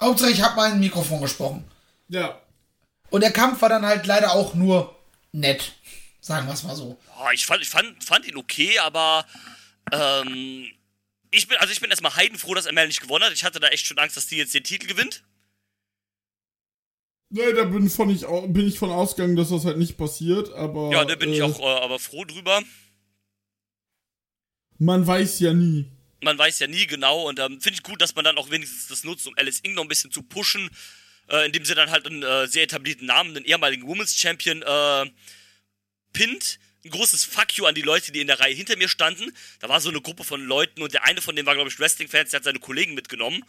Hauptsache, 0.00 0.30
ich 0.30 0.40
habe 0.40 0.56
mal 0.56 0.72
ein 0.72 0.80
Mikrofon 0.80 1.20
gesprochen. 1.20 1.62
Ja. 2.08 2.40
Und 3.10 3.20
der 3.20 3.32
Kampf 3.32 3.60
war 3.60 3.68
dann 3.68 3.84
halt 3.84 4.06
leider 4.06 4.32
auch 4.32 4.54
nur 4.54 4.98
nett. 5.30 5.74
Sagen 6.22 6.46
wir 6.46 6.54
es 6.54 6.62
mal 6.62 6.74
so. 6.74 6.98
Oh, 7.20 7.28
ich 7.34 7.44
fand, 7.44 7.60
ich 7.60 7.68
fand, 7.68 8.02
fand 8.02 8.26
ihn 8.26 8.38
okay, 8.38 8.78
aber 8.78 9.26
ähm, 9.92 10.64
ich 11.30 11.48
bin, 11.48 11.58
also 11.58 11.70
ich 11.70 11.82
bin 11.82 11.90
erstmal 11.90 12.16
heidenfroh, 12.16 12.54
dass 12.54 12.66
Amal 12.66 12.86
nicht 12.86 13.02
gewonnen 13.02 13.24
hat. 13.26 13.34
Ich 13.34 13.44
hatte 13.44 13.60
da 13.60 13.68
echt 13.68 13.84
schon 13.84 13.98
Angst, 13.98 14.16
dass 14.16 14.28
die 14.28 14.36
jetzt 14.38 14.54
den 14.54 14.64
Titel 14.64 14.86
gewinnt. 14.86 15.22
Nee, 17.28 17.52
da 17.52 17.64
bin, 17.64 17.90
von 17.90 18.08
ich, 18.08 18.22
bin 18.22 18.66
ich 18.66 18.78
von 18.78 18.90
ausgegangen, 18.90 19.36
dass 19.36 19.50
das 19.50 19.66
halt 19.66 19.76
nicht 19.76 19.98
passiert, 19.98 20.50
aber. 20.54 20.90
Ja, 20.90 21.04
da 21.04 21.14
bin 21.14 21.30
ich 21.30 21.40
äh, 21.40 21.42
auch 21.42 21.60
äh, 21.60 21.82
aber 21.82 21.98
froh 21.98 22.24
drüber. 22.24 22.62
Man 24.78 25.06
weiß 25.06 25.40
ja 25.40 25.52
nie. 25.52 25.90
Man 26.24 26.38
weiß 26.38 26.58
ja 26.58 26.66
nie 26.66 26.86
genau 26.86 27.28
und 27.28 27.38
ähm, 27.38 27.60
finde 27.60 27.76
ich 27.76 27.82
gut, 27.82 28.00
dass 28.00 28.14
man 28.14 28.24
dann 28.24 28.38
auch 28.38 28.50
wenigstens 28.50 28.88
das 28.88 29.04
nutzt, 29.04 29.26
um 29.26 29.34
Alice 29.36 29.60
Ing 29.60 29.74
noch 29.74 29.82
ein 29.82 29.88
bisschen 29.88 30.10
zu 30.10 30.22
pushen, 30.22 30.70
äh, 31.30 31.46
indem 31.46 31.64
sie 31.64 31.74
dann 31.74 31.90
halt 31.90 32.06
einen 32.06 32.22
äh, 32.22 32.48
sehr 32.48 32.64
etablierten 32.64 33.06
Namen, 33.06 33.36
einen 33.36 33.44
ehemaligen 33.44 33.86
Women's 33.86 34.18
Champion, 34.18 34.62
äh, 34.62 35.10
pinnt. 36.12 36.58
Ein 36.84 36.90
großes 36.90 37.24
Fuck 37.24 37.56
you 37.56 37.66
an 37.66 37.74
die 37.74 37.82
Leute, 37.82 38.12
die 38.12 38.20
in 38.20 38.26
der 38.26 38.40
Reihe 38.40 38.54
hinter 38.54 38.76
mir 38.76 38.88
standen. 38.88 39.32
Da 39.60 39.68
war 39.68 39.80
so 39.80 39.88
eine 39.88 40.00
Gruppe 40.00 40.24
von 40.24 40.42
Leuten 40.44 40.82
und 40.82 40.92
der 40.92 41.04
eine 41.04 41.22
von 41.22 41.34
denen 41.34 41.46
war, 41.46 41.54
glaube 41.54 41.70
ich, 41.70 41.78
Wrestling-Fans, 41.78 42.30
der 42.30 42.38
hat 42.38 42.44
seine 42.44 42.58
Kollegen 42.58 42.94
mitgenommen. 42.94 43.44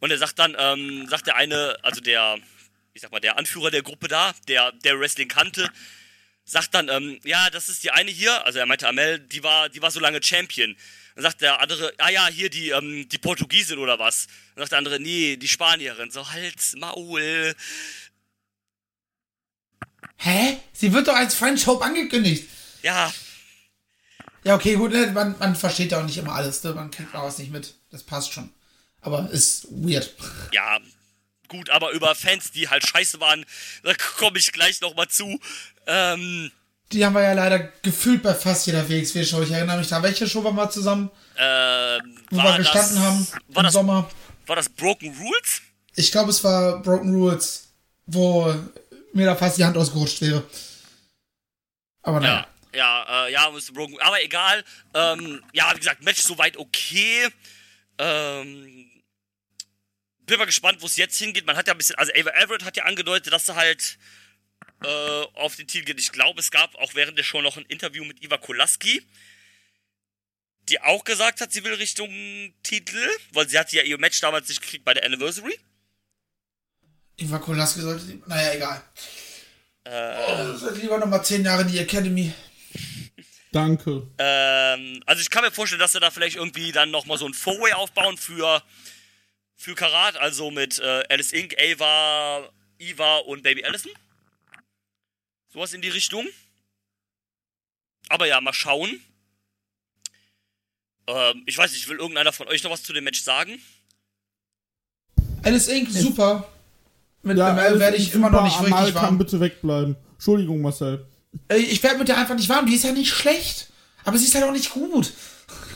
Und 0.00 0.10
er 0.10 0.18
sagt 0.18 0.38
dann, 0.38 0.54
ähm, 0.58 1.08
sagt 1.08 1.26
der 1.26 1.36
eine, 1.36 1.76
also 1.82 2.00
der, 2.00 2.38
ich 2.94 3.02
sag 3.02 3.10
mal, 3.10 3.20
der 3.20 3.36
Anführer 3.36 3.70
der 3.70 3.82
Gruppe 3.82 4.06
da, 4.06 4.32
der, 4.46 4.72
der 4.72 4.98
Wrestling 4.98 5.28
kannte, 5.28 5.68
sagt 6.48 6.74
dann, 6.74 6.88
ähm, 6.88 7.20
ja, 7.24 7.50
das 7.50 7.68
ist 7.68 7.84
die 7.84 7.90
eine 7.90 8.10
hier, 8.10 8.44
also 8.46 8.58
er 8.58 8.66
meinte 8.66 8.88
Amel, 8.88 9.18
die 9.18 9.42
war, 9.42 9.68
die 9.68 9.82
war 9.82 9.90
so 9.90 10.00
lange 10.00 10.22
Champion. 10.22 10.74
Dann 11.14 11.22
sagt 11.22 11.40
der 11.42 11.60
andere, 11.60 11.92
ah 11.98 12.08
ja, 12.10 12.26
hier 12.28 12.48
die, 12.48 12.70
ähm, 12.70 13.08
die 13.08 13.18
Portugiesin 13.18 13.78
oder 13.78 13.98
was. 13.98 14.28
Dann 14.54 14.62
sagt 14.62 14.72
der 14.72 14.78
andere, 14.78 14.98
nee, 15.00 15.36
die 15.36 15.48
Spanierin. 15.48 16.10
So, 16.10 16.30
Hals, 16.30 16.74
Maul. 16.76 17.54
Hä? 20.16 20.56
Sie 20.72 20.92
wird 20.92 21.06
doch 21.06 21.14
als 21.16 21.34
French 21.34 21.66
Hope 21.66 21.84
angekündigt. 21.84 22.48
Ja, 22.82 23.12
Ja, 24.44 24.54
okay, 24.54 24.76
gut, 24.76 24.92
ne? 24.92 25.08
man, 25.08 25.36
man 25.38 25.54
versteht 25.56 25.92
ja 25.92 26.00
auch 26.00 26.04
nicht 26.04 26.16
immer 26.16 26.32
alles, 26.32 26.62
ne? 26.64 26.72
man 26.72 26.90
kriegt 26.90 27.14
auch 27.14 27.24
was 27.24 27.38
nicht 27.38 27.50
mit. 27.50 27.74
Das 27.90 28.02
passt 28.04 28.32
schon. 28.32 28.52
Aber 29.00 29.28
ist 29.30 29.66
weird. 29.70 30.14
ja, 30.52 30.78
gut, 31.48 31.70
aber 31.70 31.90
über 31.92 32.14
Fans, 32.14 32.52
die 32.52 32.68
halt 32.68 32.86
scheiße 32.86 33.20
waren, 33.20 33.44
da 33.82 33.92
komme 34.18 34.38
ich 34.38 34.52
gleich 34.52 34.80
nochmal 34.80 35.08
zu. 35.08 35.40
Ähm, 35.86 36.50
Die 36.92 37.04
haben 37.04 37.14
wir 37.14 37.22
ja 37.22 37.32
leider 37.32 37.58
gefühlt 37.82 38.22
bei 38.22 38.34
fast 38.34 38.66
jeder 38.66 38.88
WXW-Show. 38.88 39.42
Ich 39.42 39.50
erinnere 39.50 39.78
mich 39.78 39.88
da. 39.88 40.02
Welche 40.02 40.28
Show 40.28 40.44
waren 40.44 40.56
wir 40.56 40.70
zusammen, 40.70 41.10
ähm, 41.36 42.18
wo 42.30 42.36
wir 42.38 42.56
gestanden 42.58 42.94
das, 42.96 43.04
haben 43.04 43.28
War 43.48 43.60
im 43.60 43.64
das, 43.64 43.72
Sommer? 43.72 44.10
war 44.46 44.56
das 44.56 44.68
Broken 44.68 45.16
Rules? 45.18 45.62
Ich 45.96 46.10
glaube, 46.12 46.30
es 46.30 46.42
war 46.44 46.80
Broken 46.82 47.12
Rules, 47.14 47.68
wo 48.06 48.54
mir 49.12 49.26
da 49.26 49.34
fast 49.34 49.58
die 49.58 49.64
Hand 49.64 49.76
ausgerutscht 49.76 50.20
wäre. 50.20 50.44
Aber 52.02 52.20
naja. 52.20 52.46
Ja, 52.74 53.04
ja, 53.06 53.26
äh, 53.26 53.32
ja. 53.32 53.50
Broken. 53.72 54.00
Aber 54.00 54.22
egal. 54.22 54.64
Ähm, 54.94 55.42
ja, 55.52 55.70
wie 55.74 55.78
gesagt, 55.78 56.02
Match 56.02 56.22
soweit 56.22 56.56
okay. 56.56 57.28
Ähm, 57.98 58.88
bin 60.28 60.38
mal 60.38 60.44
gespannt, 60.44 60.80
wo 60.80 60.86
es 60.86 60.96
jetzt 60.96 61.18
hingeht. 61.18 61.44
Man 61.46 61.56
hat 61.56 61.66
ja 61.66 61.74
ein 61.74 61.78
bisschen, 61.78 61.96
also 61.96 62.12
Ava 62.14 62.30
Everett 62.30 62.64
hat 62.64 62.76
ja 62.76 62.84
angedeutet, 62.84 63.32
dass 63.32 63.46
sie 63.46 63.54
halt 63.54 63.98
äh, 64.84 64.86
auf 65.34 65.56
den 65.56 65.66
Titel 65.66 65.84
geht. 65.84 65.98
Ich 66.00 66.12
glaube, 66.12 66.40
es 66.40 66.50
gab 66.50 66.74
auch 66.76 66.94
während 66.94 67.18
der 67.18 67.24
Show 67.24 67.42
noch 67.42 67.56
ein 67.56 67.64
Interview 67.66 68.04
mit 68.04 68.22
Iva 68.22 68.38
Kolaski, 68.38 69.02
die 70.68 70.80
auch 70.80 71.02
gesagt 71.04 71.40
hat, 71.40 71.52
sie 71.52 71.64
will 71.64 71.74
Richtung 71.74 72.08
Titel, 72.62 73.08
weil 73.32 73.48
sie 73.48 73.58
hatte 73.58 73.76
ja 73.76 73.82
ihr 73.82 73.98
Match 73.98 74.20
damals 74.20 74.48
nicht 74.48 74.60
gekriegt 74.62 74.84
bei 74.84 74.94
der 74.94 75.04
Anniversary. 75.04 75.58
Iva 77.16 77.38
Kolaski 77.38 77.80
sollte. 77.80 78.20
Naja, 78.26 78.52
egal. 78.54 78.82
Äh, 79.84 80.16
Oh, 80.28 80.56
sollte 80.56 80.80
lieber 80.80 80.98
nochmal 80.98 81.24
zehn 81.24 81.44
Jahre 81.44 81.62
in 81.62 81.68
die 81.68 81.78
Academy. 81.78 82.32
Danke. 83.50 84.06
Ähm, 84.18 85.02
also 85.06 85.22
ich 85.22 85.30
kann 85.30 85.42
mir 85.42 85.50
vorstellen, 85.50 85.80
dass 85.80 85.92
sie 85.92 86.00
da 86.00 86.10
vielleicht 86.10 86.36
irgendwie 86.36 86.70
dann 86.70 86.90
nochmal 86.90 87.16
so 87.16 87.26
ein 87.26 87.32
Four-Way 87.32 87.72
aufbauen 87.72 88.18
für, 88.18 88.62
für 89.58 89.74
Karat, 89.74 90.16
also 90.16 90.50
mit 90.50 90.78
äh, 90.78 91.02
Alice 91.10 91.32
Inc., 91.32 91.54
Ava, 91.60 92.48
Eva 92.78 93.18
und 93.18 93.42
Baby 93.42 93.64
Allison. 93.64 93.90
Sowas 95.52 95.72
in 95.74 95.82
die 95.82 95.88
Richtung. 95.88 96.26
Aber 98.08 98.26
ja, 98.26 98.40
mal 98.40 98.52
schauen. 98.54 99.00
Ähm, 101.08 101.42
ich 101.46 101.58
weiß 101.58 101.72
nicht, 101.72 101.88
will 101.88 101.98
irgendeiner 101.98 102.32
von 102.32 102.46
euch 102.48 102.62
noch 102.62 102.70
was 102.70 102.82
zu 102.84 102.92
dem 102.92 103.04
Match 103.04 103.20
sagen? 103.22 103.60
Alice 105.42 105.68
Inc., 105.68 105.90
super. 105.90 106.48
Mit 107.22 107.36
Ja, 107.36 107.52
ML 107.52 107.80
werde 107.80 107.96
ich 107.96 108.14
immer 108.14 108.30
noch 108.30 108.44
nicht 108.44 108.56
Amal 108.58 108.84
richtig 108.84 108.94
kann 108.94 109.04
warm. 109.04 109.18
bitte 109.18 109.40
wegbleiben. 109.40 109.96
Entschuldigung, 110.12 110.60
Marcel. 110.60 111.04
Äh, 111.48 111.56
Ich 111.56 111.82
werde 111.82 111.98
mit 111.98 112.08
der 112.08 112.16
einfach 112.18 112.36
nicht 112.36 112.48
warm. 112.48 112.66
Die 112.66 112.74
ist 112.74 112.84
ja 112.84 112.92
nicht 112.92 113.10
schlecht. 113.12 113.68
Aber 114.04 114.16
sie 114.18 114.24
ist 114.26 114.34
halt 114.34 114.44
auch 114.44 114.52
nicht 114.52 114.70
gut. 114.70 115.12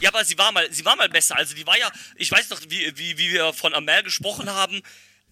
Ja, 0.00 0.10
aber 0.10 0.24
sie 0.24 0.36
war 0.38 0.52
mal, 0.52 0.70
sie 0.72 0.84
war 0.84 0.96
mal 0.96 1.08
besser. 1.08 1.36
Also 1.36 1.54
die 1.54 1.66
war 1.66 1.78
ja, 1.78 1.90
ich 2.16 2.30
weiß 2.30 2.50
noch, 2.50 2.60
wie, 2.68 2.92
wie, 2.96 3.18
wie 3.18 3.32
wir 3.32 3.52
von 3.52 3.74
Amel 3.74 4.02
gesprochen 4.02 4.50
haben, 4.50 4.82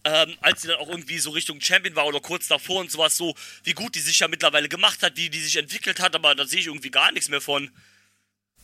ähm, 0.04 0.36
als 0.40 0.62
sie 0.62 0.68
dann 0.68 0.78
auch 0.78 0.88
irgendwie 0.88 1.18
so 1.18 1.30
Richtung 1.30 1.60
Champion 1.60 1.96
war 1.96 2.06
oder 2.06 2.20
kurz 2.20 2.48
davor 2.48 2.80
und 2.80 2.90
sowas, 2.90 3.16
so 3.16 3.34
wie 3.64 3.72
gut 3.72 3.94
die 3.94 4.00
sich 4.00 4.20
ja 4.20 4.28
mittlerweile 4.28 4.68
gemacht 4.68 5.02
hat, 5.02 5.16
wie 5.16 5.28
die 5.28 5.40
sich 5.40 5.56
entwickelt 5.56 6.00
hat, 6.00 6.14
aber 6.14 6.34
da 6.34 6.46
sehe 6.46 6.60
ich 6.60 6.66
irgendwie 6.66 6.90
gar 6.90 7.12
nichts 7.12 7.28
mehr 7.28 7.40
von. 7.40 7.70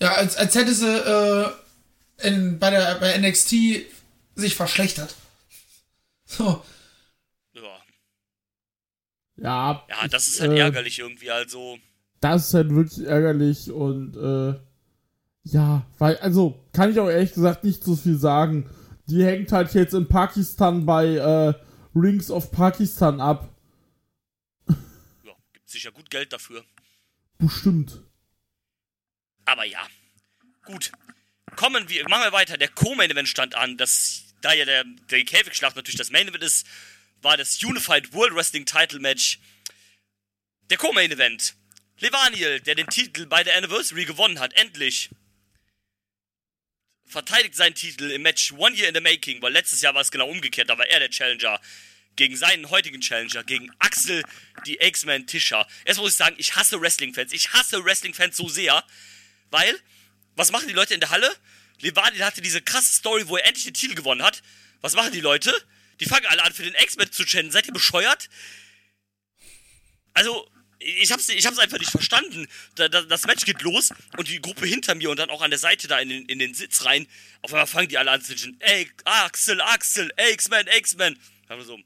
Ja, 0.00 0.14
als, 0.14 0.36
als 0.36 0.54
hätte 0.54 0.74
sie 0.74 0.86
äh, 0.86 1.50
in, 2.26 2.58
bei, 2.58 2.70
der, 2.70 2.94
bei 2.96 3.18
NXT 3.18 3.54
sich 4.34 4.54
verschlechtert. 4.54 5.14
So. 6.24 6.64
Ja, 7.52 7.62
Ja, 9.36 9.86
ja 9.88 10.08
das 10.08 10.28
ist 10.28 10.40
halt 10.40 10.52
äh, 10.52 10.58
ärgerlich 10.58 10.98
irgendwie, 10.98 11.30
also. 11.30 11.78
Das 12.20 12.48
ist 12.48 12.54
halt 12.54 12.70
wirklich 12.70 13.06
ärgerlich 13.06 13.70
und 13.70 14.16
äh, 14.16 14.58
ja, 15.52 15.86
weil, 15.98 16.16
also, 16.18 16.60
kann 16.72 16.90
ich 16.90 16.98
auch 16.98 17.08
ehrlich 17.08 17.32
gesagt 17.32 17.62
nicht 17.62 17.84
so 17.84 17.94
viel 17.94 18.18
sagen. 18.18 18.68
Die 19.06 19.24
hängt 19.24 19.52
halt 19.52 19.72
jetzt 19.74 19.94
in 19.94 20.08
Pakistan 20.08 20.84
bei 20.84 21.06
äh, 21.06 21.54
Rings 21.94 22.32
of 22.32 22.50
Pakistan 22.50 23.20
ab. 23.20 23.48
Ja, 25.22 25.32
gibt 25.52 25.70
sicher 25.70 25.92
gut 25.92 26.10
Geld 26.10 26.32
dafür. 26.32 26.64
Bestimmt. 27.38 28.02
Aber 29.44 29.64
ja. 29.64 29.86
Gut. 30.64 30.90
Kommen 31.54 31.88
wir, 31.88 32.08
machen 32.08 32.24
wir 32.24 32.32
weiter. 32.32 32.58
Der 32.58 32.68
Co-Main-Event 32.68 33.28
stand 33.28 33.54
an. 33.54 33.76
Das, 33.76 34.34
da 34.42 34.52
ja 34.52 34.64
der, 34.64 34.82
der 35.10 35.24
Käfigschlacht 35.24 35.76
natürlich 35.76 35.96
das 35.96 36.10
Main-Event 36.10 36.42
ist, 36.42 36.66
war 37.22 37.36
das 37.36 37.62
Unified 37.62 38.12
World 38.12 38.34
Wrestling 38.34 38.66
Title 38.66 38.98
Match. 38.98 39.38
Der 40.70 40.76
Co-Main-Event. 40.76 41.54
Levaniel, 42.00 42.60
der 42.60 42.74
den 42.74 42.88
Titel 42.88 43.26
bei 43.26 43.44
der 43.44 43.56
Anniversary 43.56 44.06
gewonnen 44.06 44.40
hat, 44.40 44.52
endlich. 44.54 45.10
Verteidigt 47.06 47.54
seinen 47.54 47.74
Titel 47.74 48.10
im 48.10 48.22
Match 48.22 48.52
One 48.52 48.76
Year 48.76 48.88
in 48.88 48.94
the 48.94 49.00
Making, 49.00 49.40
weil 49.40 49.52
letztes 49.52 49.80
Jahr 49.80 49.94
war 49.94 50.02
es 50.02 50.10
genau 50.10 50.28
umgekehrt, 50.28 50.68
da 50.68 50.76
war 50.76 50.86
er 50.86 50.98
der 50.98 51.10
Challenger. 51.10 51.60
Gegen 52.16 52.36
seinen 52.36 52.70
heutigen 52.70 53.00
Challenger, 53.00 53.44
gegen 53.44 53.70
Axel, 53.78 54.22
die 54.64 54.76
X-Men 54.80 55.26
Tischer. 55.26 55.66
Erst 55.84 56.00
muss 56.00 56.12
ich 56.12 56.16
sagen, 56.16 56.34
ich 56.38 56.56
hasse 56.56 56.80
Wrestling-Fans. 56.80 57.32
Ich 57.32 57.52
hasse 57.52 57.84
Wrestling-Fans 57.84 58.36
so 58.36 58.48
sehr, 58.48 58.82
weil, 59.50 59.78
was 60.34 60.50
machen 60.50 60.66
die 60.66 60.74
Leute 60.74 60.94
in 60.94 61.00
der 61.00 61.10
Halle? 61.10 61.34
Levaniel 61.80 62.24
hatte 62.24 62.40
diese 62.40 62.62
krasse 62.62 62.92
Story, 62.94 63.28
wo 63.28 63.36
er 63.36 63.46
endlich 63.46 63.64
den 63.64 63.74
Titel 63.74 63.94
gewonnen 63.94 64.22
hat. 64.22 64.42
Was 64.80 64.94
machen 64.94 65.12
die 65.12 65.20
Leute? 65.20 65.54
Die 66.00 66.06
fangen 66.06 66.26
alle 66.26 66.42
an, 66.42 66.52
für 66.52 66.62
den 66.62 66.74
X-Men 66.74 67.12
zu 67.12 67.24
channen. 67.24 67.50
Seid 67.50 67.66
ihr 67.66 67.72
bescheuert? 67.72 68.28
Also, 70.14 70.50
ich 70.78 71.10
hab's, 71.12 71.28
ich 71.28 71.46
hab's 71.46 71.58
einfach 71.58 71.78
nicht 71.78 71.90
verstanden. 71.90 72.46
Da, 72.74 72.88
da, 72.88 73.02
das 73.02 73.26
Match 73.26 73.44
geht 73.44 73.62
los 73.62 73.90
und 74.16 74.28
die 74.28 74.40
Gruppe 74.40 74.66
hinter 74.66 74.94
mir 74.94 75.10
und 75.10 75.18
dann 75.18 75.30
auch 75.30 75.42
an 75.42 75.50
der 75.50 75.58
Seite 75.58 75.88
da 75.88 75.98
in 75.98 76.08
den, 76.08 76.26
in 76.26 76.38
den 76.38 76.54
Sitz 76.54 76.84
rein. 76.84 77.06
Auf 77.42 77.52
einmal 77.52 77.66
fangen 77.66 77.88
die 77.88 77.98
alle 77.98 78.10
an 78.10 78.20
zu 78.20 78.28
zwischen, 78.32 78.56
ey, 78.60 78.88
Axel, 79.04 79.60
Axel, 79.60 80.10
X-Men, 80.32 80.66
X-Men. 80.78 81.18
Da 81.46 81.50
haben 81.54 81.58
wir 81.60 81.64
so, 81.66 81.78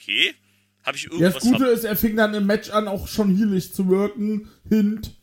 okay, 0.00 0.34
habe 0.84 0.96
ich 0.96 1.04
Ja, 1.04 1.10
irgendwas 1.10 1.34
das 1.34 1.42
Gute 1.44 1.66
ist, 1.66 1.84
er 1.84 1.96
fing 1.96 2.16
dann 2.16 2.32
im 2.34 2.46
Match 2.46 2.70
an, 2.70 2.88
auch 2.88 3.08
schon 3.08 3.36
heelig 3.36 3.74
zu 3.74 3.88
wirken. 3.88 4.50
Hint. 4.68 5.14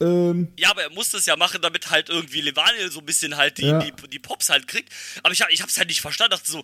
Ähm, 0.00 0.52
Ja, 0.58 0.70
aber 0.70 0.82
er 0.82 0.90
musste 0.90 1.16
es 1.16 1.24
ja 1.26 1.36
machen, 1.36 1.62
damit 1.62 1.88
halt 1.90 2.10
irgendwie 2.10 2.42
Levaniel 2.42 2.90
so 2.90 3.00
ein 3.00 3.06
bisschen 3.06 3.36
halt 3.36 3.56
die, 3.58 3.62
Ja. 3.66 3.78
die, 3.78 3.92
die 4.08 4.18
Pops 4.18 4.50
halt 4.50 4.68
kriegt. 4.68 4.92
Aber 5.22 5.32
ich, 5.32 5.40
hab- 5.40 5.50
ich 5.50 5.62
hab's 5.62 5.78
halt 5.78 5.88
nicht 5.88 6.02
verstanden. 6.02 6.32
Dachte 6.32 6.50
so, 6.50 6.62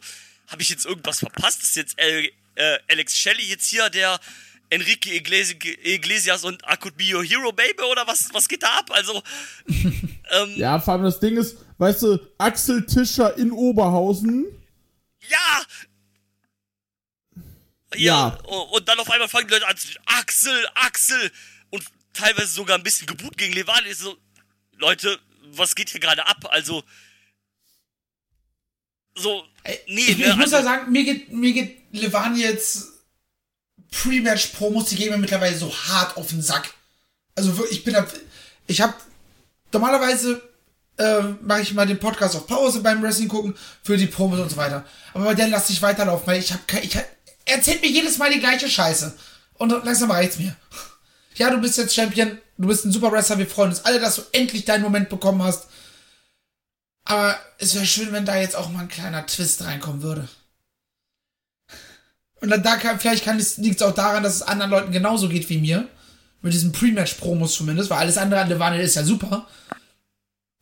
habe 0.49 0.61
ich 0.61 0.69
jetzt 0.69 0.85
irgendwas 0.85 1.21
verpasst? 1.21 1.63
Ist 1.63 1.77
jetzt 1.77 1.99
El, 1.99 2.31
äh, 2.57 2.79
Alex 2.91 3.17
Shelley 3.17 3.45
jetzt 3.45 3.69
hier 3.71 3.89
der 3.89 4.21
Enrique 4.73 5.11
Iglesi- 5.19 5.79
Iglesias 5.85 6.45
und 6.45 6.63
I 6.63 6.77
could 6.77 6.97
be 6.97 7.05
your 7.15 7.23
hero, 7.25 7.53
baby? 7.53 7.83
Oder 7.91 8.07
was, 8.07 8.29
was 8.33 8.49
geht 8.49 8.63
da 8.63 8.79
ab? 8.79 8.91
Also, 8.91 9.23
ähm, 9.69 10.55
ja, 10.57 10.81
vor 10.81 10.95
allem 10.95 11.03
das 11.05 11.21
Ding 11.21 11.37
ist, 11.37 11.59
weißt 11.79 12.03
du, 12.03 12.19
Axel 12.39 12.87
Tischer 12.87 13.37
in 13.37 13.53
Oberhausen. 13.53 14.47
ja! 15.29 15.63
Ja, 17.95 17.99
Ja. 17.99 18.27
Und, 18.47 18.69
und 18.73 18.89
dann 18.89 18.99
auf 18.99 19.11
einmal 19.11 19.29
fangen 19.29 19.47
die 19.49 19.53
Leute 19.55 19.69
an 19.69 19.77
zu 19.77 19.89
Axel, 20.07 20.67
Axel! 20.75 21.31
Und 21.71 21.85
teilweise 22.15 22.49
sogar 22.49 22.79
ein 22.79 22.83
bisschen 22.83 23.07
geboot 23.07 23.37
gegen 23.37 23.53
Levaniel. 23.53 23.93
Ist 23.93 24.01
so, 24.01 24.17
Leute, 24.79 25.19
was 25.51 25.75
geht 25.75 25.91
hier 25.91 26.01
gerade 26.01 26.27
ab? 26.27 26.39
Also, 26.51 26.83
so, 29.15 29.45
nee, 29.89 30.01
ich, 30.09 30.17
ne, 30.19 30.29
ich 30.31 30.37
muss 30.37 30.45
also- 30.53 30.57
ja 30.57 30.63
sagen, 30.63 30.91
mir 30.93 31.05
geht, 31.05 31.31
mir 31.31 31.53
geht 31.53 31.83
Levan 31.93 32.35
jetzt 32.37 32.89
Pre-Match-Promos, 33.93 34.87
die 34.87 34.97
gehen 34.97 35.11
mir 35.11 35.19
mittlerweile 35.19 35.57
so 35.57 35.73
hart 35.73 36.17
auf 36.17 36.29
den 36.29 36.43
Sack. 36.43 36.73
Also 37.35 37.53
ich 37.71 37.85
bin 37.85 37.95
da, 37.95 38.07
ich 38.67 38.81
hab, 38.81 38.95
normalerweise 39.73 40.43
äh, 40.99 41.21
mache 41.43 41.63
ich 41.63 41.75
mal 41.75 41.87
den 41.87 41.99
Podcast 41.99 42.35
auf 42.35 42.47
Pause 42.47 42.81
beim 42.81 43.03
Wrestling 43.03 43.29
gucken 43.29 43.55
für 43.83 43.97
die 43.97 44.07
Promos 44.07 44.41
und 44.41 44.51
so 44.51 44.57
weiter. 44.57 44.85
Aber 45.15 45.25
bei 45.25 45.35
der 45.35 45.49
lasse 45.49 45.73
ich 45.73 45.83
weiterlaufen, 45.83 46.27
weil 46.27 46.41
ich 46.41 46.53
habe 46.53 46.63
ich 46.83 46.97
hab, 46.97 47.05
er 47.45 47.57
erzählt 47.57 47.83
mir 47.83 47.91
jedes 47.91 48.19
Mal 48.19 48.33
die 48.33 48.41
gleiche 48.41 48.69
Scheiße. 48.69 49.15
Und 49.55 49.71
langsam 49.85 50.11
reicht's 50.11 50.39
mir. 50.39 50.57
Ja, 51.35 51.51
du 51.51 51.61
bist 51.61 51.79
jetzt 51.79 51.95
Champion, 51.95 52.39
du 52.59 52.69
bist 52.69 52.85
ein 52.85 52.93
super 52.93 53.13
Wrestler, 53.13 53.39
wir 53.39 53.47
freuen 53.47 53.71
uns 53.71 53.85
alle, 53.85 54.01
dass 54.01 54.17
du 54.17 54.23
endlich 54.33 54.65
deinen 54.65 54.83
Moment 54.83 55.09
bekommen 55.09 55.43
hast. 55.43 55.69
Aber 57.05 57.39
es 57.59 57.75
wäre 57.75 57.87
schön, 57.87 58.13
wenn 58.13 58.25
da 58.25 58.37
jetzt 58.37 58.57
auch 58.57 58.71
mal 58.71 58.81
ein 58.81 58.89
kleiner 58.89 59.27
Twist 59.27 59.65
reinkommen 59.65 60.03
würde. 60.03 60.29
Und 62.43 62.51
dann 62.51 62.63
da 62.63 62.77
kann, 62.77 62.99
vielleicht 62.99 63.25
kann 63.25 63.39
es, 63.39 63.57
liegt 63.57 63.77
es 63.77 63.83
auch 63.83 63.95
daran, 63.95 64.25
dass 64.25 64.35
es 64.35 64.43
anderen 64.43 64.71
Leuten 64.73 64.93
genauso 64.93 65.29
geht 65.29 65.49
wie 65.49 65.59
mir. 65.59 65.89
Mit 66.43 66.53
diesen 66.53 66.73
Pre-Match-Promos 66.73 67.55
zumindest, 67.55 67.89
weil 67.89 67.99
alles 67.99 68.19
andere 68.19 68.41
an 68.41 68.49
Levaniel 68.49 68.83
ist 68.83 68.97
ja 68.97 69.05
super. 69.05 69.49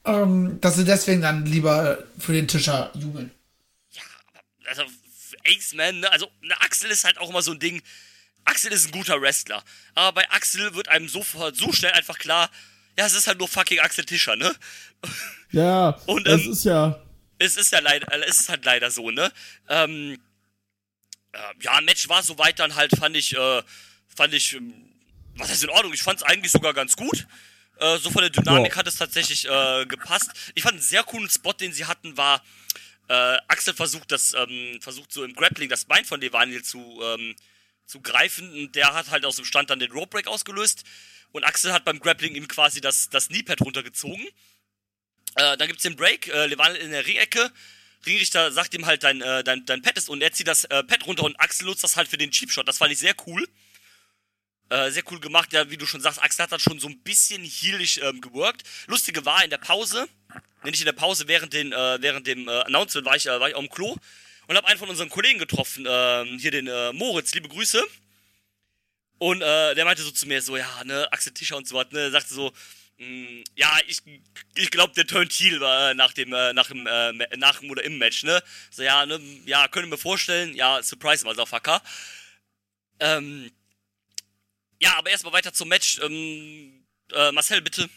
Ähm, 0.05 0.61
dass 0.61 0.77
sie 0.77 0.85
deswegen 0.85 1.23
dann 1.23 1.47
lieber 1.47 1.99
für 2.19 2.35
den 2.35 2.47
Tischer 2.47 2.91
jubeln. 2.95 3.31
Ja, 3.93 4.03
aber 4.29 4.69
also 4.69 4.83
X-Men, 5.45 6.01
ne? 6.01 6.13
also 6.13 6.31
eine 6.43 6.61
Axel 6.61 6.91
ist 6.91 7.05
halt 7.05 7.17
auch 7.19 7.31
immer 7.31 7.41
so 7.41 7.53
ein 7.53 7.59
Ding. 7.59 7.83
Axel 8.45 8.73
ist 8.73 8.87
ein 8.87 8.93
guter 8.93 9.21
Wrestler, 9.23 9.63
aber 9.95 10.21
bei 10.21 10.31
Axel 10.31 10.75
wird 10.75 10.89
einem 10.89 11.09
sofort 11.09 11.57
so 11.57 11.73
schnell 11.73 11.93
einfach 11.93 12.19
klar, 12.19 12.51
ja, 12.99 13.07
es 13.07 13.15
ist 13.15 13.27
halt 13.27 13.39
nur 13.39 13.49
fucking 13.49 13.79
Axel 13.81 14.05
Tischer, 14.05 14.37
ne? 14.37 14.55
Ja, 15.51 15.91
Und, 16.07 16.27
das 16.27 16.43
ähm, 16.43 16.53
ist 16.53 16.65
ja. 16.65 17.01
Es 17.39 17.57
ist 17.57 17.73
ja 17.73 17.81
leider, 17.81 18.13
äh, 18.13 18.25
es 18.29 18.41
ist 18.41 18.49
halt 18.51 18.67
leider 18.67 18.91
so, 18.91 19.11
ne? 19.11 19.33
Ähm, 19.69 20.19
äh, 21.33 21.39
ja, 21.63 21.81
Match 21.81 22.09
war 22.09 22.23
soweit 22.23 22.59
dann 22.59 22.75
halt, 22.75 22.97
fand 22.97 23.17
ich, 23.17 23.37
äh, 23.37 23.63
fand 24.15 24.35
ich, 24.35 24.55
ähm, 24.55 24.75
was 25.37 25.51
heißt 25.51 25.65
in 25.65 25.71
Ordnung? 25.71 25.93
Ich 25.93 26.03
fand 26.03 26.19
es 26.19 26.23
eigentlich 26.23 26.53
sogar 26.53 26.75
ganz 26.75 26.97
gut. 26.97 27.27
Äh, 27.79 27.99
so 27.99 28.11
von 28.11 28.21
der 28.23 28.31
Dynamik 28.31 28.73
Ja. 28.73 28.77
hat 28.77 28.87
es 28.87 28.97
tatsächlich 28.97 29.49
äh, 29.49 29.87
gepasst. 29.87 30.31
Ich 30.55 30.63
fand 30.63 30.75
einen 30.75 30.83
sehr 30.83 31.03
coolen 31.03 31.31
Spot, 31.31 31.53
den 31.53 31.73
sie 31.73 31.87
hatten, 31.87 32.17
war, 32.17 32.45
äh, 33.09 33.39
Axel 33.49 33.75
versucht 33.75 34.13
das, 34.13 34.35
ähm, 34.35 34.79
versucht 34.81 35.13
so 35.13 35.25
im 35.25 35.35
Grappling 35.35 35.69
das 35.69 35.85
Bein 35.87 36.05
von 36.05 36.21
Levaniel 36.21 36.63
zu, 36.63 37.01
ähm, 37.03 37.35
zu 37.87 38.01
greifen 38.01 38.53
und 38.53 38.77
der 38.77 38.95
hat 38.95 39.11
halt 39.11 39.25
aus 39.25 39.37
dem 39.37 39.45
Stand 39.45 39.71
dann 39.71 39.79
den 39.81 39.91
Rope 39.93 40.09
Break 40.09 40.27
ausgelöst 40.29 40.85
und 41.33 41.43
Axel 41.45 41.73
hat 41.73 41.85
beim 41.85 41.99
Grappling 42.01 42.35
ihm 42.35 42.47
quasi 42.49 42.81
das, 42.81 43.09
das 43.09 43.29
Kneepad 43.29 43.61
runtergezogen. 43.63 44.27
Äh, 45.37 45.57
dann 45.57 45.69
gibt's 45.69 45.83
den 45.83 45.97
Break, 45.97 46.29
äh, 46.29 46.47
Levaniel 46.47 46.81
in 46.83 46.91
der 46.91 47.07
Ringecke. 47.07 47.51
Ringrichter 48.07 48.51
sagt 48.53 48.75
ihm 48.75 48.87
halt, 48.87 49.03
dein, 49.03 49.21
äh, 49.21 49.45
dein, 49.45 49.67
dein 49.67 49.83
Pad 49.83 49.97
ist 49.99 50.09
und 50.09 50.23
er 50.23 50.33
zieht 50.33 50.49
das 50.49 50.65
äh, 50.65 50.83
Pad 50.83 51.07
runter 51.07 51.25
und 51.25 51.39
Axel 51.39 51.67
nutzt 51.67 51.85
das 51.85 51.97
halt 51.97 52.09
für 52.09 52.17
den 52.17 52.31
Cheap 52.31 52.51
Shot. 52.51 52.67
Das 52.67 52.79
fand 52.79 52.93
ich 52.93 52.99
sehr 52.99 53.15
cool. 53.27 53.47
Äh, 54.71 54.91
sehr 54.91 55.03
cool 55.11 55.21
gemacht. 55.21 55.53
Ja, 55.53 55.69
wie 55.69 55.77
du 55.77 55.85
schon 55.85 56.01
sagst, 56.01 56.23
Axel 56.23 56.45
hat 56.45 56.53
das 56.53 56.63
schon 56.63 56.79
so 56.81 56.89
ein 56.89 56.99
bisschen 57.01 57.43
heelig 57.43 58.01
ähm, 58.03 58.21
geworkt. 58.21 58.63
Lustige 58.87 59.25
war 59.25 59.43
in 59.45 59.51
der 59.51 59.59
Pause, 59.59 60.09
wenn 60.63 60.73
ich 60.73 60.81
in 60.81 60.87
der 60.87 60.93
Pause 60.93 61.29
während, 61.29 61.53
den, 61.53 61.73
äh, 61.73 61.99
während 62.01 62.27
dem 62.27 62.49
äh, 62.49 62.63
Announcement 62.63 63.07
war 63.07 63.17
ich, 63.17 63.27
äh, 63.27 63.41
war 63.41 63.49
ich 63.49 63.55
auf 63.55 63.65
dem 63.65 63.71
Klo 63.71 63.97
und 64.47 64.57
habe 64.57 64.67
einen 64.69 64.79
von 64.79 64.89
unseren 64.89 65.11
Kollegen 65.11 65.39
getroffen, 65.39 65.87
ähm, 65.89 66.39
hier 66.39 66.51
den 66.51 66.69
äh, 66.69 66.93
Moritz, 66.93 67.35
liebe 67.35 67.49
Grüße. 67.49 67.85
Und 69.19 69.43
äh, 69.43 69.75
der 69.75 69.85
meinte 69.85 70.03
so 70.03 70.11
zu 70.11 70.27
mir 70.27 70.41
so, 70.41 70.57
ja, 70.57 70.85
ne, 70.85 71.07
Axel 71.13 71.33
Tischer 71.33 71.57
und 71.57 71.69
so 71.69 71.75
was, 71.75 71.91
ne, 71.91 72.11
sagte 72.11 72.33
so, 72.33 72.53
ja, 73.57 73.71
ich, 73.87 74.03
ich 74.55 74.71
glaube, 74.71 74.93
der 74.95 75.07
turned 75.07 75.33
heel 75.33 75.63
äh, 75.63 75.95
nach 75.95 76.13
dem, 76.13 76.33
äh, 76.35 76.53
nach 76.53 76.69
dem, 76.69 76.87
äh, 76.87 77.13
nach 77.37 77.61
dem 77.61 77.71
oder 77.71 77.83
im 77.83 77.99
Match, 77.99 78.25
ne. 78.25 78.43
So, 78.71 78.83
ja, 78.83 79.07
ne, 79.07 79.19
ja, 79.47 79.69
können 79.69 79.87
wir 79.87 79.97
mir 79.97 80.01
vorstellen, 80.01 80.55
ja, 80.55 80.83
Surprise, 80.83 81.25
Motherfucker. 81.25 81.83
Ähm, 82.99 83.51
ja, 84.81 84.97
aber 84.99 85.11
erstmal 85.11 85.33
weiter 85.33 85.53
zum 85.53 85.69
Match. 85.69 85.99
Ähm, 86.03 86.85
äh, 87.13 87.33
Marcel, 87.33 87.63
bitte. 87.63 87.89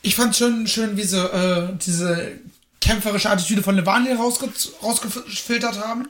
Ich 0.00 0.14
fand 0.14 0.34
schön, 0.34 0.66
schön, 0.66 0.96
wie 0.96 1.02
sie 1.02 1.22
äh, 1.22 1.76
diese 1.76 2.38
kämpferische 2.80 3.28
Attitüde 3.28 3.62
von 3.62 3.76
Levaniel 3.76 4.16
rausge 4.16 4.50
rausgefiltert 4.82 5.78
haben. 5.78 6.08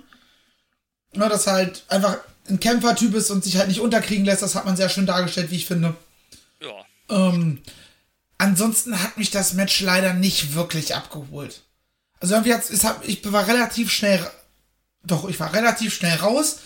Na, 1.15 1.29
dass 1.29 1.47
er 1.47 1.55
halt 1.55 1.85
einfach 1.89 2.19
ein 2.49 2.61
Kämpfertyp 2.61 3.15
ist 3.15 3.31
und 3.31 3.43
sich 3.43 3.57
halt 3.57 3.69
nicht 3.69 3.81
unterkriegen 3.81 4.25
lässt, 4.25 4.43
das 4.43 4.55
hat 4.55 4.67
man 4.67 4.77
sehr 4.77 4.89
schön 4.89 5.07
dargestellt, 5.07 5.51
wie 5.51 5.57
ich 5.57 5.67
finde. 5.67 5.97
Ja. 6.61 6.85
Ähm, 7.09 7.63
ansonsten 8.39 9.03
hat 9.03 9.19
mich 9.19 9.31
das 9.31 9.53
Match 9.53 9.81
leider 9.81 10.15
nicht 10.15 10.55
wirklich 10.55 10.95
abgeholt. 10.95 11.63
Also 12.21 12.35
irgendwie 12.35 12.55
hat's, 12.55 12.71
es 12.71 12.85
hat, 12.85 13.07
ich 13.07 13.31
war 13.31 13.47
relativ 13.47 13.91
schnell, 13.91 14.25
doch, 15.05 15.29
ich 15.29 15.39
war 15.39 15.53
relativ 15.53 15.95
schnell 15.95 16.17
raus 16.17 16.61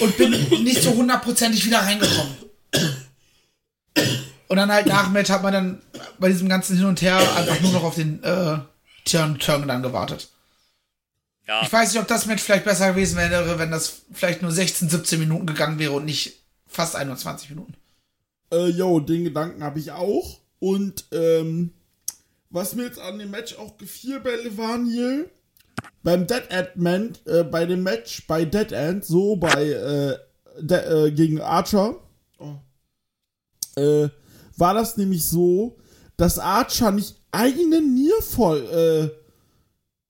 und 0.00 0.16
bin 0.16 0.30
nicht 0.64 0.82
so 0.82 0.94
hundertprozentig 0.94 1.64
wieder 1.64 1.80
reingekommen. 1.80 2.36
Und 4.48 4.56
dann 4.56 4.72
halt 4.72 4.86
nach 4.86 5.04
dem 5.04 5.12
Match 5.12 5.30
hat 5.30 5.42
man 5.42 5.52
dann 5.52 5.82
bei 6.18 6.28
diesem 6.28 6.48
ganzen 6.48 6.76
Hin 6.76 6.86
und 6.86 7.00
Her 7.00 7.16
einfach 7.36 7.60
nur 7.60 7.72
noch 7.72 7.84
auf 7.84 7.94
den 7.94 8.22
äh, 8.22 8.58
Turn, 9.04 9.38
Turn 9.38 9.66
dann 9.66 9.82
gewartet. 9.82 10.28
Ja. 11.46 11.62
Ich 11.62 11.72
weiß 11.72 11.92
nicht, 11.92 12.00
ob 12.00 12.08
das 12.08 12.26
Match 12.26 12.42
vielleicht 12.42 12.64
besser 12.64 12.90
gewesen 12.90 13.16
wäre, 13.16 13.58
wenn 13.58 13.70
das 13.70 14.02
vielleicht 14.12 14.42
nur 14.42 14.50
16, 14.50 14.88
17 14.88 15.18
Minuten 15.18 15.46
gegangen 15.46 15.78
wäre 15.78 15.92
und 15.92 16.04
nicht 16.04 16.40
fast 16.66 16.96
21 16.96 17.50
Minuten. 17.50 17.74
Äh, 18.50 18.68
yo, 18.68 19.00
den 19.00 19.24
Gedanken 19.24 19.62
habe 19.62 19.78
ich 19.78 19.92
auch. 19.92 20.40
Und 20.64 21.04
ähm, 21.12 21.74
was 22.48 22.74
mir 22.74 22.84
jetzt 22.84 22.98
an 22.98 23.18
dem 23.18 23.30
Match 23.30 23.58
auch 23.58 23.76
gefiel 23.76 24.18
bei 24.20 24.34
Levaniel, 24.36 25.30
beim 26.02 26.26
Dead 26.26 26.44
End 26.48 26.76
Man, 26.76 27.12
äh, 27.26 27.44
bei 27.44 27.66
dem 27.66 27.82
Match 27.82 28.26
bei 28.26 28.46
Dead 28.46 28.72
End, 28.72 29.04
so 29.04 29.36
bei 29.36 29.62
äh, 29.62 30.16
de, 30.58 30.78
äh, 30.78 31.10
gegen 31.10 31.42
Archer, 31.42 31.96
oh, 32.38 32.54
äh, 33.76 34.08
war 34.56 34.72
das 34.72 34.96
nämlich 34.96 35.26
so, 35.26 35.76
dass 36.16 36.38
Archer 36.38 36.92
nicht 36.92 37.20
einen 37.30 37.92
Nierfall 37.92 39.12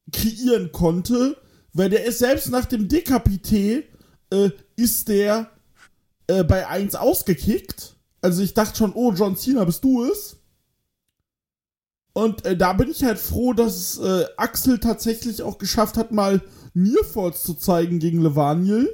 äh, 0.06 0.12
kreieren 0.16 0.70
konnte, 0.70 1.36
weil 1.72 1.90
der 1.90 2.04
ist 2.04 2.20
selbst 2.20 2.48
nach 2.50 2.66
dem 2.66 2.86
Dekapité 2.86 3.82
äh, 4.30 4.50
ist 4.76 5.08
der 5.08 5.50
bei 6.26 6.66
1 6.66 6.94
ausgekickt. 6.94 7.96
Also 8.22 8.42
ich 8.42 8.54
dachte 8.54 8.78
schon, 8.78 8.94
oh, 8.94 9.12
John 9.12 9.36
Cena, 9.36 9.64
bist 9.64 9.82
du 9.82 10.04
es? 10.04 10.38
Und 12.14 12.46
äh, 12.46 12.56
da 12.56 12.72
bin 12.72 12.90
ich 12.90 13.02
halt 13.04 13.18
froh, 13.18 13.52
dass 13.52 13.98
äh, 13.98 14.24
Axel 14.36 14.78
tatsächlich 14.78 15.42
auch 15.42 15.58
geschafft 15.58 15.96
hat, 15.96 16.12
mal 16.12 16.40
Nearfalls 16.72 17.42
zu 17.42 17.54
zeigen 17.54 17.98
gegen 17.98 18.22
Levaniel. 18.22 18.88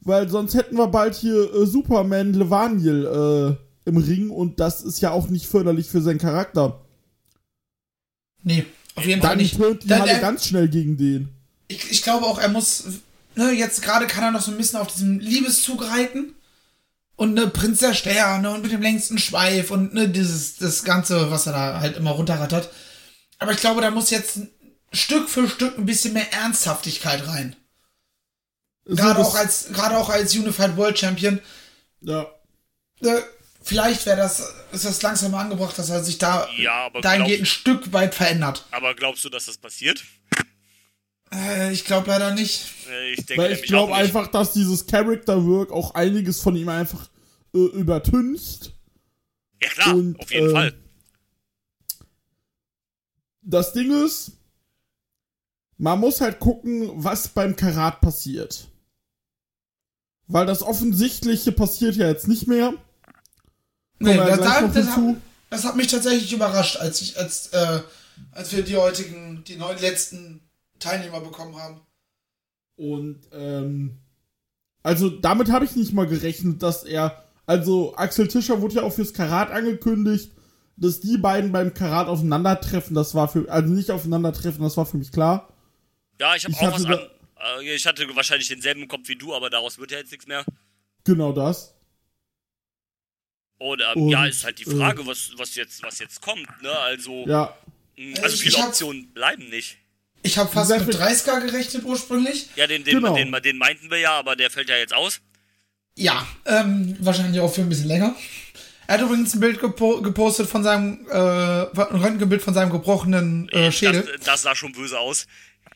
Weil 0.00 0.28
sonst 0.28 0.54
hätten 0.54 0.76
wir 0.76 0.88
bald 0.88 1.14
hier 1.14 1.54
äh, 1.54 1.66
Superman 1.66 2.32
Levaniel 2.34 3.58
äh, 3.86 3.88
im 3.88 3.96
Ring 3.98 4.30
und 4.30 4.58
das 4.58 4.80
ist 4.82 5.00
ja 5.00 5.10
auch 5.12 5.28
nicht 5.28 5.46
förderlich 5.46 5.86
für 5.88 6.00
seinen 6.02 6.18
Charakter. 6.18 6.80
Nee, 8.42 8.64
auf 8.94 9.04
jeden 9.04 9.20
Fall 9.20 9.30
Dann 9.30 9.38
nicht. 9.38 9.56
turnt 9.56 9.82
die 9.84 9.88
Dann, 9.88 10.02
Halle 10.02 10.20
ganz 10.20 10.46
schnell 10.46 10.68
gegen 10.68 10.96
den. 10.96 11.28
ich, 11.68 11.90
ich 11.90 12.02
glaube 12.02 12.26
auch, 12.26 12.38
er 12.38 12.48
muss, 12.48 12.84
ne, 13.34 13.52
jetzt 13.52 13.82
gerade 13.82 14.06
kann 14.06 14.24
er 14.24 14.30
noch 14.30 14.42
so 14.42 14.50
ein 14.50 14.56
bisschen 14.56 14.78
auf 14.78 14.88
diesem 14.88 15.18
Liebeszug 15.18 15.86
reiten. 15.90 16.34
Und 17.16 17.34
ne, 17.34 17.46
Prinz 17.46 17.78
der 17.78 17.94
Sterne 17.94 18.50
und 18.50 18.62
mit 18.62 18.72
dem 18.72 18.82
längsten 18.82 19.18
Schweif 19.18 19.70
und 19.70 19.94
ne, 19.94 20.08
dieses, 20.08 20.56
das 20.56 20.82
Ganze, 20.82 21.30
was 21.30 21.46
er 21.46 21.52
da 21.52 21.80
halt 21.80 21.96
immer 21.96 22.10
runterrattert. 22.10 22.70
Aber 23.38 23.52
ich 23.52 23.58
glaube, 23.58 23.80
da 23.80 23.90
muss 23.90 24.10
jetzt 24.10 24.40
Stück 24.92 25.28
für 25.28 25.48
Stück 25.48 25.78
ein 25.78 25.86
bisschen 25.86 26.12
mehr 26.14 26.32
Ernsthaftigkeit 26.32 27.26
rein. 27.26 27.56
So, 28.84 28.96
Gerade 28.96 29.20
auch 29.20 29.34
als, 29.34 29.68
gerade 29.72 29.96
auch 29.96 30.08
als 30.10 30.34
Unified 30.34 30.76
World 30.76 30.98
Champion. 30.98 31.40
Ja. 32.00 32.26
äh, 33.00 33.20
vielleicht 33.62 34.04
wäre 34.06 34.18
das, 34.18 34.52
ist 34.72 34.84
das 34.84 35.00
langsam 35.02 35.34
angebracht, 35.34 35.78
dass 35.78 35.88
er 35.90 36.04
sich 36.04 36.18
da 36.18 36.48
Ja, 36.56 36.90
dahingehend 36.90 37.42
ein 37.42 37.46
Stück 37.46 37.92
weit 37.92 38.14
verändert. 38.14 38.66
Aber 38.70 38.94
glaubst 38.94 39.24
du, 39.24 39.30
dass 39.30 39.46
das 39.46 39.56
passiert? 39.56 40.04
Äh, 41.34 41.72
ich 41.72 41.84
glaube 41.84 42.08
leider 42.08 42.32
nicht. 42.34 42.66
Äh, 42.88 43.12
Ich 43.12 43.26
denke 43.26 43.42
Weil 43.42 43.52
ich 43.52 43.62
glaube 43.62 43.94
einfach, 43.94 44.28
dass 44.28 44.52
dieses 44.52 44.86
Character 44.86 45.44
Work 45.44 45.72
auch 45.72 45.94
einiges 45.94 46.40
von 46.40 46.56
ihm 46.56 46.68
einfach 46.68 47.08
äh, 47.54 47.58
übertüncht. 47.58 48.72
Ja 49.62 49.68
klar, 49.70 49.94
und, 49.94 50.20
auf 50.20 50.30
jeden 50.30 50.48
ähm, 50.48 50.52
Fall. 50.52 50.74
Das 53.42 53.72
Ding 53.72 54.04
ist, 54.04 54.32
man 55.76 56.00
muss 56.00 56.20
halt 56.20 56.40
gucken, 56.40 56.90
was 56.94 57.28
beim 57.28 57.56
Karat 57.56 58.00
passiert. 58.00 58.68
Weil 60.26 60.46
das 60.46 60.62
Offensichtliche 60.62 61.52
passiert 61.52 61.96
ja 61.96 62.08
jetzt 62.08 62.28
nicht 62.28 62.46
mehr. 62.46 62.72
Nee, 63.98 64.16
das, 64.16 64.38
gleich 64.38 64.72
das, 64.72 64.86
hat, 64.96 65.16
das 65.50 65.64
hat 65.64 65.76
mich 65.76 65.88
tatsächlich 65.88 66.32
überrascht, 66.32 66.76
als 66.76 67.02
ich, 67.02 67.18
als, 67.18 67.48
äh, 67.48 67.82
als 68.32 68.52
wir 68.52 68.62
die 68.62 68.76
heutigen, 68.76 69.44
die 69.44 69.56
neun 69.56 69.78
letzten 69.78 70.40
Teilnehmer 70.84 71.20
bekommen 71.20 71.56
haben. 71.56 71.80
Und 72.76 73.20
ähm, 73.32 73.98
also 74.82 75.08
damit 75.08 75.50
habe 75.50 75.64
ich 75.64 75.76
nicht 75.76 75.92
mal 75.92 76.06
gerechnet, 76.06 76.62
dass 76.62 76.84
er, 76.84 77.24
also 77.46 77.94
Axel 77.96 78.28
Tischer 78.28 78.60
wurde 78.60 78.76
ja 78.76 78.82
auch 78.82 78.92
fürs 78.92 79.14
Karat 79.14 79.50
angekündigt, 79.50 80.32
dass 80.76 81.00
die 81.00 81.18
beiden 81.18 81.52
beim 81.52 81.72
Karat 81.72 82.08
aufeinandertreffen. 82.08 82.94
Das 82.94 83.14
war 83.14 83.28
für, 83.28 83.48
also 83.50 83.72
nicht 83.72 83.90
aufeinandertreffen, 83.90 84.62
das 84.62 84.76
war 84.76 84.86
für 84.86 84.96
mich 84.96 85.12
klar. 85.12 85.48
Ja, 86.20 86.34
ich 86.34 86.44
habe 86.44 86.54
auch 86.56 86.72
was 86.72 86.84
an. 86.84 86.98
Äh, 87.62 87.74
ich 87.74 87.86
hatte 87.86 88.06
wahrscheinlich 88.14 88.48
denselben 88.48 88.88
Kopf 88.88 89.08
wie 89.08 89.16
du, 89.16 89.34
aber 89.34 89.50
daraus 89.50 89.78
wird 89.78 89.90
ja 89.90 89.98
jetzt 89.98 90.10
nichts 90.10 90.26
mehr. 90.26 90.44
Genau 91.04 91.32
das. 91.32 91.74
Und, 93.58 93.80
ähm, 93.80 94.02
Und, 94.02 94.08
ja, 94.10 94.26
ist 94.26 94.44
halt 94.44 94.58
die 94.58 94.70
äh, 94.70 94.76
Frage, 94.76 95.06
was, 95.06 95.32
was, 95.36 95.54
jetzt, 95.54 95.82
was 95.82 95.98
jetzt 95.98 96.20
kommt, 96.20 96.48
ne? 96.62 96.70
Also, 96.70 97.24
Ja, 97.26 97.56
mh, 97.96 98.20
also 98.20 98.34
ich 98.34 98.42
viele 98.42 98.66
Optionen 98.66 99.12
bleiben 99.12 99.48
nicht. 99.48 99.78
Ich 100.24 100.38
habe 100.38 100.50
fast 100.50 100.70
mit 100.70 100.82
viel- 100.84 100.94
30er 100.96 101.40
gerechnet 101.46 101.84
ursprünglich. 101.84 102.48
Ja, 102.56 102.66
den, 102.66 102.82
den, 102.82 102.94
Genau. 102.96 103.14
den, 103.14 103.30
den 103.30 103.58
meinten 103.58 103.90
wir 103.90 103.98
ja, 103.98 104.12
aber 104.18 104.34
der 104.36 104.50
fällt 104.50 104.68
ja 104.68 104.76
jetzt 104.76 104.94
aus. 104.94 105.20
Ja, 105.96 106.26
ähm, 106.46 106.96
wahrscheinlich 106.98 107.40
auch 107.40 107.54
für 107.54 107.60
ein 107.60 107.68
bisschen 107.68 107.86
länger. 107.88 108.16
Er 108.86 108.94
hat 108.94 109.02
übrigens 109.02 109.34
ein 109.34 109.40
Bild 109.40 109.60
gepo 109.60 110.02
gepostet 110.02 110.48
von 110.48 110.62
seinem, 110.64 111.06
äh, 111.08 111.14
ein 111.14 112.00
Röntgenbild 112.02 112.42
von 112.42 112.52
seinem 112.54 112.70
gebrochenen 112.70 113.48
äh, 113.50 113.70
Schädel. 113.70 114.02
Das, 114.16 114.24
das 114.24 114.42
sah 114.42 114.54
schon 114.56 114.72
böse 114.72 114.98
aus. 114.98 115.26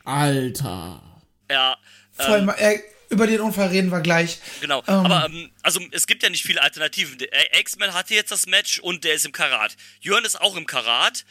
Alter. 0.04 1.02
Ja. 1.50 1.76
Vor 2.12 2.26
allem, 2.26 2.48
Ähm, 2.48 2.54
er, 2.58 2.80
über 3.10 3.26
den 3.26 3.40
Unfall 3.40 3.68
reden 3.68 3.90
wir 3.90 4.00
gleich. 4.00 4.38
genau. 4.60 4.80
ähm, 4.86 4.94
aber 4.94 5.26
ähm, 5.26 5.50
also 5.62 5.80
es 5.92 6.06
gibt 6.06 6.22
ja 6.22 6.30
nicht 6.30 6.42
viele 6.44 6.62
Alternativen. 6.62 7.16
Der 7.18 7.32
äh, 7.54 7.60
X-Men 7.60 7.94
hatte 7.94 8.14
jetzt 8.14 8.30
das 8.32 8.46
Match 8.46 8.78
und 8.80 9.04
der 9.04 9.14
ist 9.14 9.24
im 9.24 9.32
Karat. 9.32 9.76
Jörn 10.00 10.24
ist 10.24 10.40
auch 10.40 10.56
im 10.56 10.66
Karat. 10.66 11.24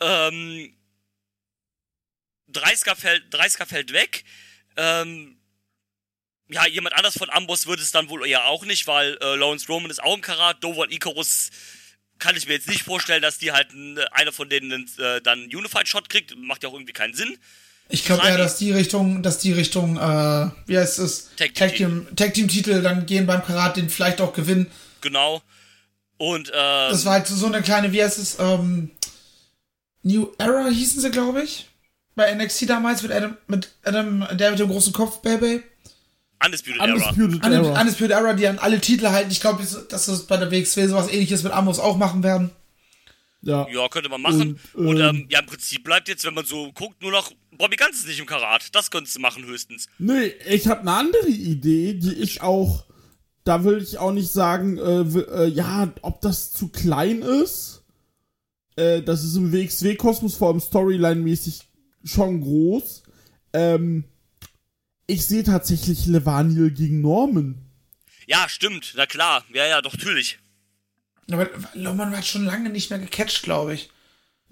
Ähm, 0.00 0.72
30er 2.52 2.94
fällt, 2.96 3.34
30er 3.34 3.66
fällt 3.66 3.92
weg. 3.92 4.24
Ähm, 4.76 5.36
ja, 6.48 6.66
jemand 6.66 6.96
anders 6.96 7.16
von 7.16 7.30
Amboss 7.30 7.66
wird 7.66 7.80
es 7.80 7.92
dann 7.92 8.08
wohl 8.08 8.26
ja 8.26 8.44
auch 8.44 8.64
nicht, 8.64 8.86
weil 8.86 9.16
äh, 9.20 9.36
Lawrence 9.36 9.66
Roman 9.68 9.90
ist 9.90 10.02
auch 10.02 10.14
im 10.14 10.20
Karat. 10.20 10.62
Dover 10.62 10.82
und 10.82 10.92
Icarus 10.92 11.50
kann 12.18 12.36
ich 12.36 12.46
mir 12.46 12.54
jetzt 12.54 12.68
nicht 12.68 12.82
vorstellen, 12.82 13.22
dass 13.22 13.38
die 13.38 13.52
halt 13.52 13.68
einer 14.12 14.32
von 14.32 14.48
denen 14.48 14.88
äh, 14.98 15.20
dann 15.22 15.40
einen 15.40 15.54
Unified 15.54 15.88
Shot 15.88 16.08
kriegt. 16.08 16.36
Macht 16.36 16.62
ja 16.62 16.68
auch 16.68 16.74
irgendwie 16.74 16.92
keinen 16.92 17.14
Sinn. 17.14 17.38
Ich 17.88 18.04
glaube 18.04 18.26
eher, 18.26 18.38
dass 18.38 18.56
die 18.56 18.70
Richtung, 18.70 19.22
dass 19.22 19.38
die 19.38 19.52
Richtung, 19.52 19.96
äh, 19.96 20.50
wie 20.66 20.78
heißt 20.78 21.00
es, 21.00 21.30
Tag 21.36 21.54
Team 21.54 21.56
Tag 21.56 21.74
Team, 21.74 22.16
Tag 22.16 22.34
Team 22.34 22.48
Titel 22.48 22.82
dann 22.82 23.06
gehen 23.06 23.26
beim 23.26 23.44
Karat, 23.44 23.76
den 23.76 23.90
vielleicht 23.90 24.20
auch 24.20 24.32
gewinnen. 24.32 24.70
Genau. 25.00 25.42
Und 26.16 26.50
äh, 26.50 26.52
Das 26.52 27.04
war 27.04 27.14
halt 27.14 27.26
so 27.26 27.46
eine 27.46 27.62
kleine, 27.62 27.92
wie 27.92 28.02
heißt 28.02 28.18
es, 28.18 28.38
ähm, 28.38 28.90
New 30.02 30.32
Era 30.38 30.68
hießen 30.68 31.00
sie, 31.00 31.10
glaube 31.10 31.42
ich. 31.42 31.69
Bei 32.16 32.34
NXT 32.34 32.68
damals 32.68 33.02
mit 33.02 33.12
Adam, 33.12 33.36
mit 33.46 33.70
Adam, 33.84 34.26
der 34.36 34.50
mit 34.50 34.60
dem 34.60 34.68
großen 34.68 34.92
Kopf, 34.92 35.22
Baby. 35.22 35.62
Undisputed 36.44 36.80
Era. 36.80 36.92
Undisputed 36.92 37.42
Undis- 37.44 37.66
Era. 37.68 37.80
Undisputed 37.80 38.10
Era, 38.12 38.32
die 38.34 38.46
an 38.48 38.58
alle 38.58 38.80
Titel 38.80 39.06
halten. 39.08 39.30
Ich 39.30 39.40
glaube, 39.40 39.64
dass 39.88 40.08
es 40.08 40.26
bei 40.26 40.36
der 40.36 40.50
WXW 40.50 40.86
sowas 40.86 41.08
ähnliches 41.10 41.42
mit 41.42 41.52
Amos 41.52 41.78
auch 41.78 41.96
machen 41.96 42.22
werden. 42.22 42.50
Ja. 43.42 43.66
Ja, 43.72 43.88
könnte 43.88 44.08
man 44.10 44.20
machen. 44.20 44.58
Und, 44.74 44.86
Und, 44.86 44.96
ähm, 45.00 45.02
ähm, 45.16 45.26
ja, 45.30 45.40
im 45.40 45.46
Prinzip 45.46 45.82
bleibt 45.84 46.08
jetzt, 46.08 46.24
wenn 46.24 46.34
man 46.34 46.44
so 46.44 46.72
guckt, 46.72 47.00
nur 47.00 47.10
noch 47.10 47.30
Bobby 47.56 47.76
Ganz 47.76 47.96
ist 47.98 48.06
nicht 48.06 48.20
im 48.20 48.26
Karat. 48.26 48.74
Das 48.74 48.90
könntest 48.90 49.16
du 49.16 49.20
machen 49.20 49.44
höchstens. 49.46 49.86
Nee, 49.98 50.32
ich 50.46 50.66
habe 50.66 50.80
eine 50.80 50.92
andere 50.92 51.26
Idee, 51.28 51.94
die 51.94 52.14
ich 52.14 52.42
auch, 52.42 52.84
da 53.44 53.64
will 53.64 53.78
ich 53.82 53.96
auch 53.98 54.12
nicht 54.12 54.30
sagen, 54.30 54.76
äh, 54.78 55.00
äh, 55.44 55.46
ja, 55.48 55.90
ob 56.02 56.20
das 56.20 56.52
zu 56.52 56.68
klein 56.68 57.22
ist. 57.22 57.82
Äh, 58.76 59.00
das 59.02 59.24
ist 59.24 59.36
im 59.36 59.52
WXW-Kosmos 59.52 60.36
vor 60.36 60.48
allem 60.48 60.60
Storyline-mäßig 60.60 61.62
schon 62.04 62.40
groß. 62.40 63.02
Ähm, 63.52 64.04
ich 65.06 65.26
sehe 65.26 65.42
tatsächlich 65.44 66.06
Levaniel 66.06 66.70
gegen 66.70 67.00
Norman. 67.00 67.58
Ja, 68.26 68.48
stimmt. 68.48 68.92
Na 68.96 69.06
klar. 69.06 69.44
Ja, 69.52 69.66
ja, 69.66 69.82
doch, 69.82 69.92
natürlich. 69.92 70.38
Aber 71.30 71.48
Lohmann 71.74 72.16
hat 72.16 72.26
schon 72.26 72.44
lange 72.44 72.70
nicht 72.70 72.90
mehr 72.90 72.98
gecatcht, 72.98 73.42
glaube 73.42 73.74
ich. 73.74 73.90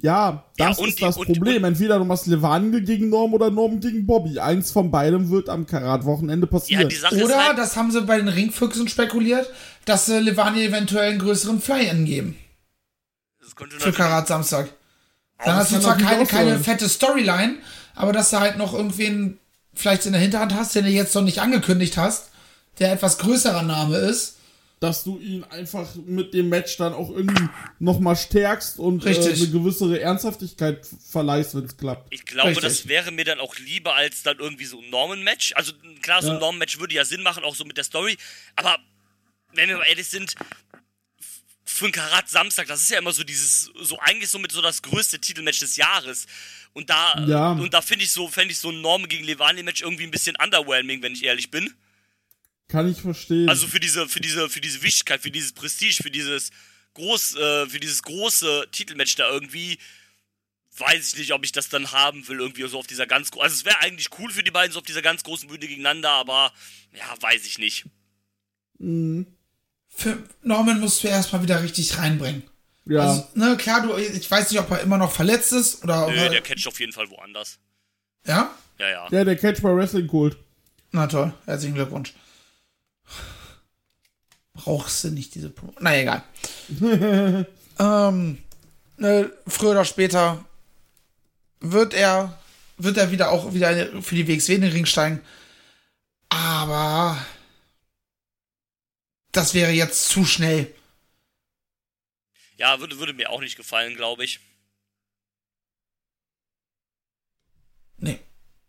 Ja, 0.00 0.44
Ja, 0.58 0.68
das 0.68 0.78
und 0.78 0.88
ist 0.90 0.98
die- 1.00 1.02
das 1.04 1.16
und- 1.16 1.26
Problem. 1.26 1.64
Entweder 1.64 1.98
du 1.98 2.04
machst 2.04 2.26
Levaniel 2.28 2.82
gegen 2.82 3.08
Norm 3.08 3.34
oder 3.34 3.50
Norm 3.50 3.80
gegen 3.80 4.06
Bobby. 4.06 4.38
Eins 4.38 4.70
von 4.70 4.92
beidem 4.92 5.28
wird 5.30 5.48
am 5.48 5.66
Karat-Wochenende 5.66 6.46
Ja, 6.46 6.50
passieren. 6.52 6.88
ist 6.88 7.04
Oder, 7.12 7.46
halt, 7.48 7.58
das 7.58 7.76
haben 7.76 7.90
sie 7.90 8.02
bei 8.02 8.16
den 8.18 8.28
Ringfüchsen 8.28 8.86
spekuliert, 8.86 9.52
dass 9.86 10.06
sie 10.06 10.20
Levani 10.20 10.62
eventuell 10.64 11.10
einen 11.10 11.18
größeren 11.18 11.60
Fly-In 11.60 12.04
geben. 12.04 12.36
das 13.40 13.56
könnte 13.56 13.80
Für 13.80 13.92
Karat 13.92 14.28
Samstag. 14.28 14.72
Dann 15.44 15.56
das 15.58 15.70
hast 15.70 15.72
du 15.76 15.80
zwar 15.80 15.96
keine, 15.98 16.26
keine 16.26 16.58
fette 16.58 16.88
Storyline, 16.88 17.56
aber 17.94 18.12
dass 18.12 18.30
du 18.30 18.40
halt 18.40 18.56
noch 18.58 18.74
irgendwen 18.74 19.38
vielleicht 19.74 20.06
in 20.06 20.12
der 20.12 20.20
Hinterhand 20.20 20.54
hast, 20.54 20.74
den 20.74 20.84
du 20.84 20.90
jetzt 20.90 21.14
noch 21.14 21.22
nicht 21.22 21.40
angekündigt 21.40 21.96
hast, 21.96 22.30
der 22.80 22.92
etwas 22.92 23.18
größerer 23.18 23.62
Name 23.62 23.96
ist. 23.98 24.34
dass 24.80 25.02
du 25.02 25.18
ihn 25.18 25.42
einfach 25.44 25.88
mit 26.06 26.32
dem 26.34 26.48
Match 26.48 26.76
dann 26.76 26.92
auch 26.92 27.10
irgendwie 27.10 27.48
nochmal 27.80 28.14
stärkst 28.16 28.78
und 28.78 29.04
äh, 29.04 29.08
eine 29.08 29.48
gewisse 29.48 30.00
Ernsthaftigkeit 30.00 30.86
verleihst, 31.10 31.56
wenn 31.56 31.64
es 31.64 31.76
klappt. 31.76 32.06
ich 32.14 32.24
glaube, 32.24 32.50
Richtig. 32.50 32.64
das 32.64 32.86
wäre 32.86 33.10
mir 33.10 33.24
dann 33.24 33.40
auch 33.40 33.56
lieber 33.58 33.94
als 33.96 34.22
dann 34.22 34.38
irgendwie 34.38 34.66
so 34.66 34.78
ein 34.80 34.88
Norman-Match. 34.90 35.52
Also 35.56 35.72
klar, 36.02 36.22
so 36.22 36.28
ein 36.28 36.34
Ja. 36.34 36.40
Norman-Match 36.40 36.78
würde 36.78 36.94
ja 36.94 37.04
Sinn 37.04 37.22
machen, 37.22 37.42
auch 37.42 37.56
so 37.56 37.64
mit 37.64 37.76
der 37.76 37.82
Story. 37.82 38.16
Aber 38.54 38.78
wenn 39.54 39.68
wir 39.68 39.78
mal 39.78 39.84
ehrlich 39.88 40.08
sind, 40.08 40.34
für 41.78 41.86
ein 41.86 41.92
Karat 41.92 42.28
Samstag, 42.28 42.66
das 42.66 42.80
ist 42.82 42.90
ja 42.90 42.98
immer 42.98 43.12
so 43.12 43.24
dieses, 43.24 43.70
so 43.80 43.98
eigentlich 44.00 44.28
so 44.30 44.38
mit 44.38 44.52
so 44.52 44.60
das 44.62 44.82
größte 44.82 45.18
Titelmatch 45.20 45.60
des 45.60 45.76
Jahres. 45.76 46.26
Und 46.72 46.90
da, 46.90 47.24
Ja. 47.26 47.52
und 47.52 47.72
da 47.74 47.80
finde 47.82 48.04
ich 48.04 48.12
so, 48.12 48.28
fände 48.28 48.52
ich 48.52 48.58
so 48.58 48.70
ein 48.70 48.80
Norman 48.80 49.08
gegen 49.08 49.24
Levani-Match 49.24 49.82
irgendwie 49.82 50.04
ein 50.04 50.10
bisschen 50.10 50.36
underwhelming, 50.36 51.02
wenn 51.02 51.12
ich 51.14 51.24
ehrlich 51.24 51.50
bin. 51.50 51.72
Kann 52.68 52.90
ich 52.90 53.00
verstehen. 53.00 53.48
Also 53.48 53.66
für 53.66 53.80
diese, 53.80 54.08
für 54.08 54.20
diese, 54.20 54.50
für 54.50 54.60
diese 54.60 54.82
Wichtigkeit, 54.82 55.22
für 55.22 55.30
dieses 55.30 55.52
Prestige, 55.52 56.02
für 56.02 56.10
dieses 56.10 56.50
groß, 56.94 57.36
äh, 57.36 57.66
für 57.68 57.80
dieses 57.80 58.02
große 58.02 58.68
Titelmatch 58.72 59.14
da 59.16 59.28
irgendwie, 59.30 59.78
weiß 60.76 61.12
ich 61.14 61.18
nicht, 61.18 61.32
ob 61.32 61.44
ich 61.44 61.52
das 61.52 61.68
dann 61.70 61.90
haben 61.92 62.28
will, 62.28 62.38
irgendwie 62.40 62.68
so 62.68 62.78
auf 62.78 62.86
dieser 62.86 63.06
ganz, 63.06 63.30
also 63.38 63.54
es 63.54 63.64
wäre 63.64 63.80
eigentlich 63.80 64.08
cool 64.18 64.30
für 64.30 64.42
die 64.42 64.50
beiden 64.50 64.72
so 64.72 64.80
auf 64.80 64.84
dieser 64.84 65.02
ganz 65.02 65.22
großen 65.24 65.48
Bühne 65.48 65.60
gegeneinander, 65.66 66.10
aber 66.10 66.52
ja, 66.92 67.14
weiß 67.20 67.46
ich 67.46 67.58
nicht. 67.58 67.84
Mhm. 68.78 69.26
Für 69.98 70.16
Norman 70.42 70.78
musst 70.78 71.02
du 71.02 71.08
erstmal 71.08 71.42
wieder 71.42 71.60
richtig 71.60 71.98
reinbringen. 71.98 72.44
ja. 72.84 73.00
Also, 73.00 73.26
ne, 73.34 73.56
klar, 73.56 73.82
du, 73.82 73.96
ich 73.96 74.30
weiß 74.30 74.48
nicht, 74.48 74.60
ob 74.60 74.70
er 74.70 74.80
immer 74.80 74.96
noch 74.96 75.10
verletzt 75.10 75.52
ist 75.52 75.82
oder. 75.82 76.06
Nö, 76.06 76.14
er, 76.14 76.30
der 76.30 76.40
catcht 76.40 76.68
auf 76.68 76.78
jeden 76.78 76.92
Fall 76.92 77.10
woanders. 77.10 77.58
ja? 78.24 78.48
Ja, 78.78 78.88
ja. 78.88 79.08
ja, 79.10 79.24
der 79.24 79.34
Catch 79.34 79.60
bei 79.60 79.74
Wrestling 79.74 80.06
Kult. 80.06 80.36
Na 80.92 81.08
toll, 81.08 81.34
herzlichen 81.46 81.74
Glückwunsch. 81.74 82.14
Brauchst 84.54 85.02
du 85.02 85.10
nicht 85.10 85.34
diese 85.34 85.50
Pro 85.50 85.74
Na 85.80 85.96
egal. 85.96 86.22
ähm, 87.80 88.38
ne, 88.98 89.32
früher 89.48 89.70
oder 89.72 89.84
später 89.84 90.44
wird 91.58 91.92
er 91.92 92.38
wird 92.76 92.98
er 92.98 93.10
wieder 93.10 93.32
auch 93.32 93.52
wieder 93.52 94.00
für 94.00 94.14
die 94.14 94.28
WXW 94.28 94.54
in 94.54 94.60
den 94.60 94.72
Ring 94.72 94.86
steigen. 94.86 95.20
Aber 96.28 97.16
das 99.32 99.54
wäre 99.54 99.72
jetzt 99.72 100.08
zu 100.08 100.24
schnell. 100.24 100.74
Ja, 102.56 102.80
würde, 102.80 102.98
würde 102.98 103.12
mir 103.12 103.30
auch 103.30 103.40
nicht 103.40 103.56
gefallen, 103.56 103.94
glaube 103.96 104.24
ich. 104.24 104.40
Nee, 107.98 108.18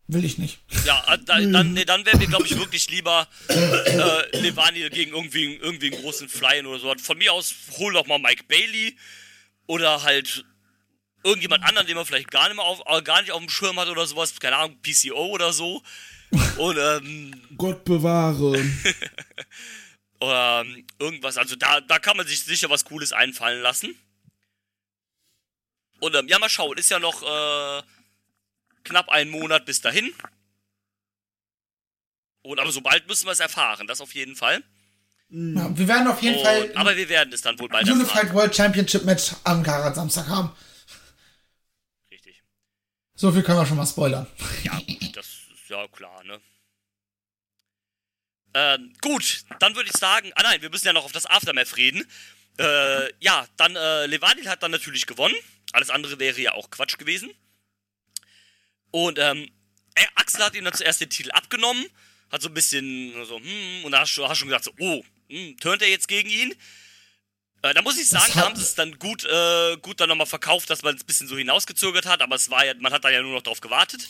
will 0.06 0.24
ich 0.24 0.38
nicht. 0.38 0.60
Ja, 0.84 1.12
äh, 1.12 1.18
da, 1.24 1.40
dann, 1.52 1.72
nee, 1.72 1.84
dann 1.84 2.06
wäre 2.06 2.18
mir, 2.18 2.28
glaube 2.28 2.46
ich, 2.46 2.56
wirklich 2.56 2.88
lieber 2.90 3.28
äh, 3.48 4.38
Levani 4.38 4.88
gegen 4.90 5.12
irgendwie, 5.12 5.56
irgendwie 5.56 5.92
einen 5.92 6.02
großen 6.02 6.28
Flyen 6.28 6.66
oder 6.66 6.78
so. 6.78 6.94
Von 7.02 7.18
mir 7.18 7.32
aus 7.32 7.52
hol 7.78 7.92
doch 7.92 8.06
mal 8.06 8.18
Mike 8.18 8.44
Bailey 8.44 8.96
oder 9.66 10.02
halt 10.02 10.44
irgendjemand 11.22 11.64
anderen, 11.64 11.86
den 11.86 11.96
man 11.96 12.06
vielleicht 12.06 12.30
gar 12.30 12.48
nicht, 12.48 12.56
mehr 12.56 12.64
auf, 12.64 12.80
äh, 12.86 13.02
gar 13.02 13.20
nicht 13.20 13.32
auf 13.32 13.40
dem 13.40 13.50
Schirm 13.50 13.78
hat 13.78 13.88
oder 13.88 14.06
sowas. 14.06 14.38
Keine 14.38 14.56
Ahnung, 14.56 14.78
PCO 14.82 15.26
oder 15.26 15.52
so. 15.52 15.82
Und, 16.58 16.78
ähm, 16.78 17.40
Gott 17.56 17.84
bewahre. 17.84 18.56
Oder 20.20 20.62
ähm, 20.64 20.86
irgendwas. 20.98 21.38
Also 21.38 21.56
da, 21.56 21.80
da 21.80 21.98
kann 21.98 22.16
man 22.16 22.26
sich 22.26 22.44
sicher 22.44 22.68
was 22.70 22.84
Cooles 22.84 23.12
einfallen 23.12 23.62
lassen. 23.62 23.98
Und 26.00 26.14
ähm, 26.14 26.28
ja, 26.28 26.38
mal 26.38 26.48
schauen. 26.48 26.76
Ist 26.78 26.90
ja 26.90 26.98
noch 26.98 27.22
äh, 27.22 27.82
knapp 28.84 29.08
einen 29.08 29.30
Monat 29.30 29.64
bis 29.66 29.80
dahin. 29.80 30.12
Und 32.42 32.58
aber 32.58 32.72
sobald 32.72 33.06
müssen 33.06 33.26
wir 33.26 33.32
es 33.32 33.40
erfahren, 33.40 33.86
das 33.86 34.00
auf 34.00 34.14
jeden 34.14 34.36
Fall. 34.36 34.62
Ja, 35.28 35.76
wir 35.76 35.88
werden 35.88 36.08
auf 36.08 36.20
jeden 36.22 36.38
Und, 36.38 36.44
Fall 36.44 36.72
aber 36.74 36.96
wir 36.96 37.08
werden 37.08 37.32
es 37.32 37.42
dann 37.42 37.58
wohl 37.58 37.68
bald 37.68 37.88
Unified 37.88 38.08
erfahren. 38.08 38.34
World 38.34 38.56
Championship 38.56 39.04
Match 39.04 39.32
am 39.44 39.62
Karat 39.62 39.94
Samstag 39.94 40.26
haben. 40.26 40.50
Richtig. 42.10 42.42
So 43.14 43.30
viel 43.30 43.42
können 43.42 43.58
wir 43.58 43.66
schon 43.66 43.76
mal 43.76 43.86
spoilern. 43.86 44.26
Ja, 44.64 44.78
gut, 44.78 45.16
das 45.16 45.26
ist 45.26 45.68
ja 45.68 45.86
klar, 45.88 46.24
ne? 46.24 46.40
Ähm, 48.54 48.92
gut, 49.00 49.44
dann 49.60 49.76
würde 49.76 49.90
ich 49.90 49.96
sagen, 49.96 50.32
ah 50.34 50.42
nein, 50.42 50.60
wir 50.62 50.70
müssen 50.70 50.86
ja 50.86 50.92
noch 50.92 51.04
auf 51.04 51.12
das 51.12 51.26
Aftermath 51.26 51.76
reden. 51.76 52.04
Äh, 52.58 53.12
ja, 53.20 53.46
dann, 53.56 53.76
äh, 53.76 54.06
Levadil 54.06 54.48
hat 54.48 54.62
dann 54.62 54.70
natürlich 54.70 55.06
gewonnen. 55.06 55.36
Alles 55.72 55.90
andere 55.90 56.18
wäre 56.18 56.40
ja 56.40 56.52
auch 56.52 56.70
Quatsch 56.70 56.98
gewesen. 56.98 57.30
Und, 58.90 59.18
ähm, 59.18 59.50
äh, 59.94 60.04
Axel 60.16 60.44
hat 60.44 60.54
ihm 60.54 60.64
dann 60.64 60.74
zuerst 60.74 61.00
den 61.00 61.10
Titel 61.10 61.30
abgenommen, 61.30 61.86
hat 62.30 62.42
so 62.42 62.48
ein 62.48 62.54
bisschen 62.54 63.12
so, 63.24 63.38
hm, 63.38 63.84
und 63.84 63.92
da 63.92 64.00
hast 64.00 64.16
du 64.16 64.34
schon 64.34 64.48
gesagt, 64.48 64.64
so, 64.64 64.72
oh, 64.78 65.02
hm, 65.28 65.56
turnt 65.58 65.82
er 65.82 65.88
jetzt 65.88 66.08
gegen 66.08 66.28
ihn? 66.28 66.54
Äh, 67.62 67.74
da 67.74 67.82
muss 67.82 67.98
ich 67.98 68.08
sagen, 68.08 68.32
da 68.34 68.46
haben 68.46 68.56
sie 68.56 68.62
es 68.62 68.74
dann 68.74 68.98
gut, 68.98 69.24
äh, 69.24 69.76
gut 69.76 70.00
dann 70.00 70.08
nochmal 70.08 70.26
verkauft, 70.26 70.70
dass 70.70 70.82
man 70.82 70.96
es 70.96 71.02
ein 71.02 71.06
bisschen 71.06 71.28
so 71.28 71.36
hinausgezögert 71.36 72.06
hat, 72.06 72.22
aber 72.22 72.36
es 72.36 72.50
war 72.50 72.64
ja, 72.64 72.74
man 72.78 72.92
hat 72.92 73.04
da 73.04 73.10
ja 73.10 73.22
nur 73.22 73.34
noch 73.34 73.42
drauf 73.42 73.60
gewartet. 73.60 74.08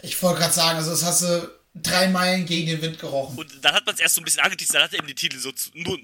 Ich 0.00 0.20
wollte 0.22 0.40
gerade 0.40 0.54
sagen, 0.54 0.78
also 0.78 0.90
das 0.90 1.04
hast 1.04 1.22
du 1.22 1.57
drei 1.82 2.08
Meilen 2.08 2.46
gegen 2.46 2.66
den 2.66 2.82
Wind 2.82 2.98
gerochen. 2.98 3.36
Und 3.38 3.64
dann 3.64 3.74
hat 3.74 3.86
man 3.86 3.94
es 3.94 4.00
erst 4.00 4.14
so 4.14 4.20
ein 4.20 4.24
bisschen 4.24 4.42
angeteasert, 4.42 4.76
dann 4.76 4.82
hat 4.84 4.94
er 4.94 5.00
ihm 5.00 5.06
die 5.06 5.14
Titel 5.14 5.38
so 5.38 5.52
zu, 5.52 5.70
nur, 5.74 5.98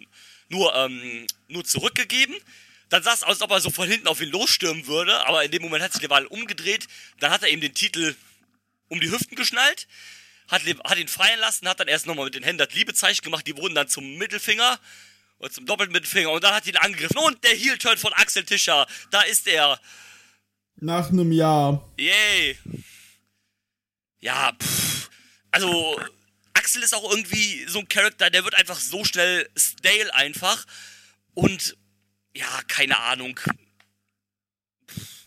nur, 0.49 0.75
ähm, 0.75 1.27
nur 1.49 1.65
zurückgegeben. 1.65 2.35
Dann 2.89 3.03
sah 3.03 3.13
es 3.13 3.23
aus, 3.23 3.41
als 3.41 3.43
ob 3.43 3.51
er 3.51 3.61
so 3.61 3.71
von 3.71 3.89
hinten 3.89 4.07
auf 4.07 4.21
ihn 4.21 4.31
losstürmen 4.31 4.87
würde, 4.87 5.27
aber 5.27 5.45
in 5.45 5.51
dem 5.51 5.63
Moment 5.63 5.83
hat 5.83 5.93
sich 5.93 6.01
der 6.01 6.11
Wahl 6.11 6.27
umgedreht. 6.27 6.87
Dann 7.21 7.31
hat 7.31 7.43
er 7.43 7.49
ihm 7.49 7.61
den 7.61 7.75
Titel 7.75 8.15
um 8.89 9.01
die 9.01 9.11
Hüften 9.11 9.37
geschnallt, 9.37 9.89
hat, 10.49 10.63
hat 10.63 10.99
ihn 10.99 11.09
fallen 11.09 11.41
lassen, 11.41 11.69
hat 11.69 11.81
dann 11.81 11.89
erst 11.89 12.07
nochmal 12.07 12.27
mit 12.27 12.35
den 12.35 12.43
Händen 12.43 12.59
das 12.59 12.75
Liebezeichen 12.75 13.23
gemacht, 13.23 13.47
die 13.47 13.57
wurden 13.57 13.75
dann 13.75 13.89
zum 13.89 14.17
Mittelfinger 14.17 14.79
oder 15.39 15.51
zum 15.51 15.67
doppelten 15.67 15.93
Mittelfinger 15.93 16.31
und 16.31 16.45
dann 16.45 16.55
hat 16.55 16.67
ihn 16.67 16.77
angegriffen. 16.77 17.19
Und 17.19 17.43
der 17.43 17.55
Heel-Turn 17.55 17.97
von 17.97 18.13
Axel 18.13 18.45
Tischer, 18.45 18.87
da 19.11 19.23
ist 19.23 19.47
er. 19.49 19.81
Nach 20.77 21.09
einem 21.09 21.33
Jahr. 21.33 21.91
Yay. 21.97 22.59
Ja, 24.21 24.53
pff. 24.53 24.94
Also, 25.55 26.01
Axel 26.55 26.83
ist 26.83 26.95
auch 26.95 27.09
irgendwie 27.09 27.65
so 27.69 27.79
ein 27.79 27.89
Charakter, 27.89 28.29
der 28.29 28.43
wird 28.43 28.57
einfach 28.57 28.81
so 28.81 29.05
schnell 29.05 29.49
stale 29.57 30.13
einfach. 30.13 30.67
Und, 31.33 31.77
ja, 32.35 32.61
keine 32.67 32.99
Ahnung. 32.99 33.39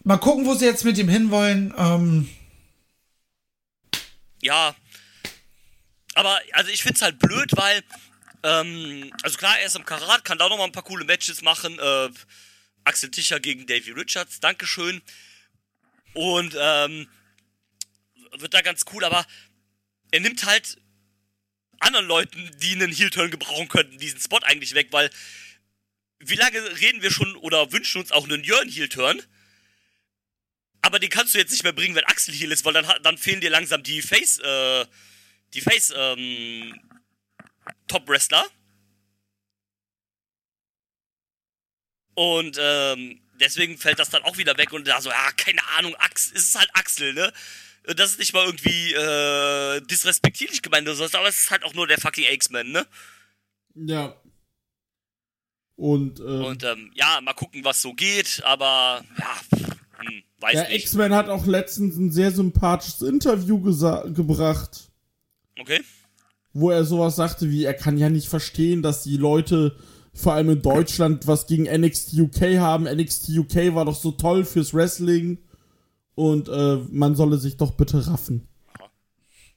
Mal 0.03 0.17
gucken, 0.17 0.45
wo 0.45 0.53
sie 0.53 0.65
jetzt 0.65 0.83
mit 0.83 0.97
ihm 0.97 1.07
hinwollen. 1.07 1.73
Ähm, 1.77 2.29
Ja. 4.41 4.75
Aber, 6.13 6.41
also 6.51 6.71
ich 6.71 6.83
find's 6.83 7.01
halt 7.01 7.19
blöd, 7.19 7.51
weil, 7.55 7.81
ähm, 8.43 9.13
also 9.23 9.37
klar, 9.37 9.57
er 9.59 9.67
ist 9.67 9.77
im 9.77 9.85
Karat, 9.85 10.25
kann 10.25 10.37
da 10.37 10.49
noch 10.49 10.57
mal 10.57 10.65
ein 10.65 10.73
paar 10.73 10.83
coole 10.83 11.05
Matches 11.05 11.41
machen. 11.41 11.79
Äh, 11.79 12.09
Axel 12.83 13.11
Tischer 13.11 13.39
gegen 13.39 13.65
Davey 13.65 13.91
Richards, 13.91 14.41
Dankeschön. 14.41 15.01
Und, 16.13 16.53
ähm, 16.59 17.07
wird 18.39 18.53
da 18.53 18.61
ganz 18.61 18.83
cool, 18.93 19.05
aber 19.05 19.25
er 20.17 20.21
nimmt 20.21 20.45
halt 20.45 20.77
anderen 21.79 22.07
Leuten, 22.07 22.51
die 22.57 22.71
einen 22.71 22.91
Heel-Turn 22.91 23.29
gebrauchen 23.29 23.67
könnten, 23.67 23.99
diesen 23.99 24.19
Spot 24.19 24.39
eigentlich 24.39 24.73
weg, 24.73 24.87
weil 24.89 25.11
wie 26.17 26.35
lange 26.35 26.59
reden 26.81 27.03
wir 27.03 27.11
schon 27.11 27.35
oder 27.35 27.71
wünschen 27.71 28.01
uns 28.01 28.11
auch 28.11 28.23
einen 28.23 28.43
Jörn 28.43 28.67
Heel-Turn? 28.67 29.21
Aber 30.81 30.97
den 30.97 31.11
kannst 31.11 31.35
du 31.35 31.37
jetzt 31.37 31.51
nicht 31.51 31.63
mehr 31.63 31.73
bringen, 31.73 31.93
wenn 31.93 32.05
Axel 32.05 32.33
Heel 32.33 32.51
ist, 32.51 32.65
weil 32.65 32.73
dann, 32.73 32.87
dann 33.03 33.19
fehlen 33.19 33.41
dir 33.41 33.51
langsam 33.51 33.83
die 33.83 34.01
Face, 34.01 34.39
äh, 34.39 34.87
die 35.53 35.61
Face, 35.61 35.93
ähm, 35.95 36.81
Top-Wrestler. 37.87 38.43
Und, 42.15 42.57
ähm, 42.59 43.21
deswegen 43.35 43.77
fällt 43.77 43.99
das 43.99 44.09
dann 44.09 44.23
auch 44.23 44.37
wieder 44.37 44.57
weg 44.57 44.73
und 44.73 44.87
da 44.87 44.99
so, 44.99 45.11
ja, 45.11 45.31
keine 45.33 45.63
Ahnung, 45.77 45.95
Axel, 45.97 46.37
es 46.37 46.45
ist 46.45 46.57
halt 46.57 46.71
Axel, 46.73 47.13
ne? 47.13 47.31
Das 47.95 48.11
ist 48.11 48.19
nicht 48.19 48.33
mal 48.33 48.45
irgendwie, 48.45 48.93
äh, 48.93 49.81
disrespektierlich 49.87 50.61
gemeint 50.61 50.87
oder 50.87 50.95
so, 51.07 51.17
aber 51.17 51.29
es 51.29 51.39
ist 51.43 51.51
halt 51.51 51.63
auch 51.63 51.73
nur 51.73 51.87
der 51.87 51.97
fucking 51.97 52.25
X-Men, 52.31 52.71
ne? 52.71 52.85
Ja. 53.75 54.15
Und, 55.75 56.19
äh, 56.19 56.23
Und, 56.23 56.63
ähm, 56.63 56.91
ja, 56.95 57.21
mal 57.21 57.33
gucken, 57.33 57.63
was 57.63 57.81
so 57.81 57.93
geht, 57.93 58.41
aber, 58.43 59.03
ja, 59.17 59.59
hm, 59.99 60.23
weiß 60.39 60.53
der 60.53 60.69
nicht. 60.69 60.83
X-Men 60.85 61.13
hat 61.13 61.29
auch 61.29 61.45
letztens 61.45 61.95
ein 61.97 62.11
sehr 62.11 62.31
sympathisches 62.31 63.03
Interview 63.03 63.61
gebracht, 63.61 64.89
Okay. 65.59 65.81
wo 66.51 66.71
er 66.71 66.83
sowas 66.83 67.15
sagte 67.15 67.49
wie, 67.51 67.63
er 67.63 67.75
kann 67.75 67.97
ja 67.97 68.09
nicht 68.09 68.27
verstehen, 68.27 68.81
dass 68.81 69.03
die 69.03 69.17
Leute, 69.17 69.77
vor 70.13 70.33
allem 70.33 70.49
in 70.49 70.61
Deutschland, 70.63 71.27
was 71.27 71.45
gegen 71.45 71.65
NXT 71.65 72.13
UK 72.15 72.57
haben. 72.57 72.85
NXT 72.85 73.29
UK 73.37 73.75
war 73.75 73.85
doch 73.85 73.95
so 73.95 74.11
toll 74.11 74.45
fürs 74.45 74.73
Wrestling 74.73 75.37
und 76.17 76.49
äh, 76.49 76.77
man 76.89 77.15
solle 77.15 77.37
sich 77.37 77.57
doch 77.57 77.73
bitte 77.73 78.07
raffen. 78.07 78.47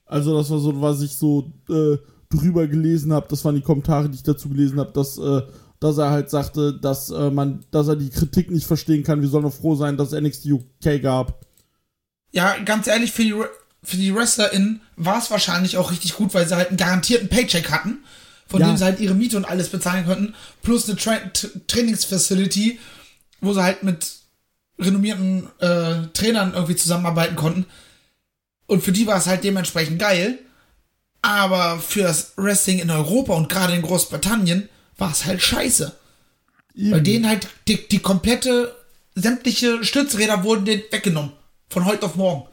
Also 0.05 0.37
das 0.37 0.51
war 0.51 0.59
so, 0.59 0.79
was 0.79 1.01
ich 1.01 1.15
so 1.15 1.51
äh, 1.69 1.97
drüber 2.29 2.67
gelesen 2.67 3.11
habe. 3.13 3.25
Das 3.29 3.43
waren 3.43 3.55
die 3.55 3.61
Kommentare, 3.63 4.09
die 4.09 4.15
ich 4.17 4.23
dazu 4.23 4.47
gelesen 4.47 4.79
habe, 4.79 4.91
dass, 4.91 5.17
äh, 5.17 5.41
dass 5.79 5.97
er 5.97 6.11
halt 6.11 6.29
sagte, 6.29 6.73
dass 6.79 7.09
äh, 7.09 7.31
man, 7.31 7.65
dass 7.71 7.87
er 7.87 7.95
die 7.95 8.11
Kritik 8.11 8.51
nicht 8.51 8.67
verstehen 8.67 9.03
kann. 9.03 9.21
Wir 9.21 9.27
sollen 9.29 9.45
doch 9.45 9.53
froh 9.53 9.73
sein, 9.73 9.97
dass 9.97 10.11
es 10.13 10.21
NXT 10.21 10.45
UK 10.51 11.01
gab. 11.01 11.43
ja, 12.31 12.55
ganz 12.63 12.85
ehrlich, 12.85 13.11
für 13.11 13.23
die, 13.23 13.33
für 13.81 13.97
die 13.97 14.13
WrestlerInnen 14.13 14.81
war 14.97 15.17
es 15.17 15.31
wahrscheinlich 15.31 15.77
auch 15.77 15.89
richtig 15.89 16.13
gut, 16.15 16.31
weil 16.35 16.47
sie 16.47 16.55
halt 16.55 16.67
einen 16.69 16.77
garantierten 16.77 17.27
Paycheck 17.27 17.71
hatten, 17.71 18.03
von 18.47 18.61
Ja. 18.61 18.67
dem 18.67 18.77
sie 18.77 18.83
halt 18.85 18.99
ihre 18.99 19.15
Miete 19.15 19.35
und 19.35 19.45
alles 19.45 19.69
bezahlen 19.69 20.05
konnten, 20.05 20.35
plus 20.61 20.87
eine 20.87 20.97
Tra 20.99 21.17
Trainingsfacility, 21.67 22.77
wo 23.41 23.51
sie 23.53 23.63
halt 23.63 23.81
mit 23.81 24.20
renommierten 24.81 25.47
äh, 25.59 26.07
Trainern 26.13 26.53
irgendwie 26.53 26.75
zusammenarbeiten 26.75 27.35
konnten. 27.35 27.65
Und 28.67 28.83
für 28.83 28.91
die 28.91 29.07
war 29.07 29.17
es 29.17 29.27
halt 29.27 29.43
dementsprechend 29.43 29.99
geil. 29.99 30.39
Aber 31.21 31.79
für 31.79 32.03
das 32.03 32.33
Wrestling 32.37 32.79
in 32.79 32.89
Europa 32.89 33.33
und 33.33 33.47
gerade 33.47 33.75
in 33.75 33.83
Großbritannien 33.83 34.69
war 34.97 35.11
es 35.11 35.25
halt 35.25 35.41
scheiße. 35.41 35.95
Bei 36.89 36.99
denen 36.99 37.27
halt 37.27 37.47
die, 37.67 37.87
die 37.87 37.99
komplette, 37.99 38.75
sämtliche 39.13 39.83
Stützräder 39.83 40.43
wurden 40.43 40.65
denen 40.65 40.83
weggenommen. 40.89 41.33
Von 41.69 41.85
heute 41.85 42.05
auf 42.05 42.15
morgen. 42.15 42.47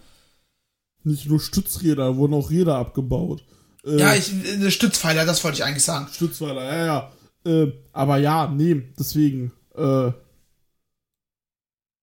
Nicht 1.05 1.26
nur 1.26 1.41
Stützräder, 1.41 2.16
wurden 2.16 2.35
auch 2.35 2.51
Räder 2.51 2.76
abgebaut. 2.76 3.45
Äh, 3.85 3.99
Ja, 3.99 4.14
ich, 4.14 4.33
äh, 4.45 4.70
Stützpfeiler, 4.70 5.24
das 5.24 5.43
wollte 5.45 5.59
ich 5.59 5.64
eigentlich 5.64 5.85
sagen. 5.85 6.09
Stützpfeiler, 6.12 6.64
ja, 6.64 6.87
ja. 6.87 7.12
Äh, 7.51 7.72
aber 7.93 8.18
ja, 8.18 8.49
nee, 8.49 8.83
deswegen. 8.99 9.53
Äh, 9.76 10.11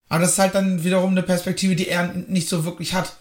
Aber 0.10 0.22
das 0.22 0.34
ist 0.34 0.40
halt 0.40 0.56
dann 0.56 0.84
wiederum 0.84 1.12
eine 1.12 1.24
Perspektive, 1.24 1.76
die 1.76 1.88
er 1.88 2.14
nicht 2.14 2.48
so 2.48 2.66
wirklich 2.66 2.94
hat. 2.94 3.16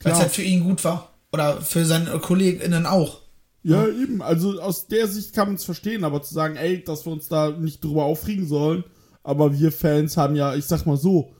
Weil 0.00 0.12
es 0.12 0.18
Klar. 0.18 0.20
halt 0.20 0.32
für 0.32 0.42
ihn 0.42 0.64
gut 0.64 0.84
war. 0.84 1.14
Oder 1.32 1.60
für 1.60 1.84
seine 1.84 2.18
KollegInnen 2.18 2.86
auch. 2.86 3.20
ja, 3.62 3.86
eben. 3.86 4.22
Also 4.22 4.60
aus 4.60 4.86
der 4.86 5.08
Sicht 5.08 5.34
kann 5.34 5.48
man 5.48 5.56
es 5.56 5.64
verstehen, 5.64 6.04
aber 6.04 6.22
zu 6.22 6.32
sagen, 6.34 6.56
ey, 6.56 6.82
dass 6.82 7.04
wir 7.04 7.12
uns 7.12 7.28
da 7.28 7.50
nicht 7.50 7.82
drüber 7.82 8.04
aufregen 8.04 8.46
sollen, 8.46 8.84
aber 9.22 9.58
wir 9.58 9.72
Fans 9.72 10.16
haben 10.16 10.36
ja, 10.36 10.54
ich 10.54 10.66
sag 10.66 10.86
mal 10.86 10.96
so, 10.96 11.32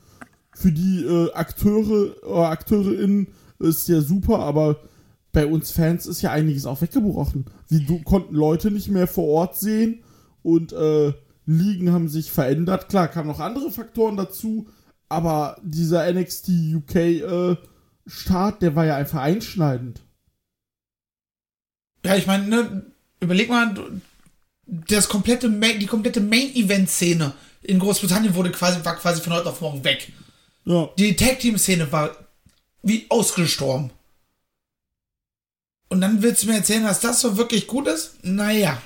für 0.54 0.72
die 0.72 1.04
äh, 1.04 1.32
Akteure 1.32 2.22
oder 2.26 2.48
AkteurInnen 2.48 3.28
ist 3.58 3.88
ja 3.88 4.00
super, 4.00 4.40
aber 4.40 4.80
bei 5.32 5.46
uns 5.46 5.70
Fans 5.70 6.06
ist 6.06 6.22
ja 6.22 6.32
einiges 6.32 6.66
auch 6.66 6.80
weggebrochen. 6.80 7.44
Du 7.70 8.02
konnten 8.02 8.34
Leute 8.34 8.70
nicht 8.70 8.88
mehr 8.88 9.06
vor 9.06 9.26
Ort 9.28 9.56
sehen 9.58 10.02
und 10.42 10.72
äh, 10.72 11.12
Ligen 11.44 11.92
haben 11.92 12.08
sich 12.08 12.32
verändert. 12.32 12.88
Klar, 12.88 13.08
kamen 13.08 13.28
noch 13.28 13.40
andere 13.40 13.70
Faktoren 13.70 14.16
dazu, 14.16 14.66
aber 15.08 15.58
dieser 15.62 16.10
NXT 16.12 16.48
UK 16.74 16.94
äh, 16.96 17.56
Start, 18.06 18.62
der 18.62 18.74
war 18.76 18.84
ja 18.84 18.96
einfach 18.96 19.20
einschneidend. 19.20 20.00
Ja, 22.04 22.14
ich 22.14 22.26
meine, 22.26 22.46
ne, 22.46 22.86
überleg 23.20 23.48
mal, 23.48 23.74
das 24.66 25.08
komplette 25.08 25.48
Main, 25.48 25.80
die 25.80 25.86
komplette 25.86 26.20
Main-Event-Szene 26.20 27.32
in 27.62 27.78
Großbritannien 27.78 28.34
wurde 28.34 28.52
quasi, 28.52 28.84
war 28.84 28.96
quasi 28.96 29.20
von 29.20 29.32
heute 29.32 29.48
auf 29.48 29.60
morgen 29.60 29.82
weg. 29.84 30.12
Ja. 30.64 30.88
Die 30.98 31.16
Tag-Team-Szene 31.16 31.90
war 31.90 32.16
wie 32.82 33.06
ausgestorben. 33.08 33.90
Und 35.88 36.00
dann 36.00 36.22
willst 36.22 36.42
du 36.42 36.48
mir 36.48 36.56
erzählen, 36.56 36.84
dass 36.84 37.00
das 37.00 37.20
so 37.20 37.36
wirklich 37.36 37.66
gut 37.66 37.86
ist? 37.86 38.24
Naja. 38.24 38.80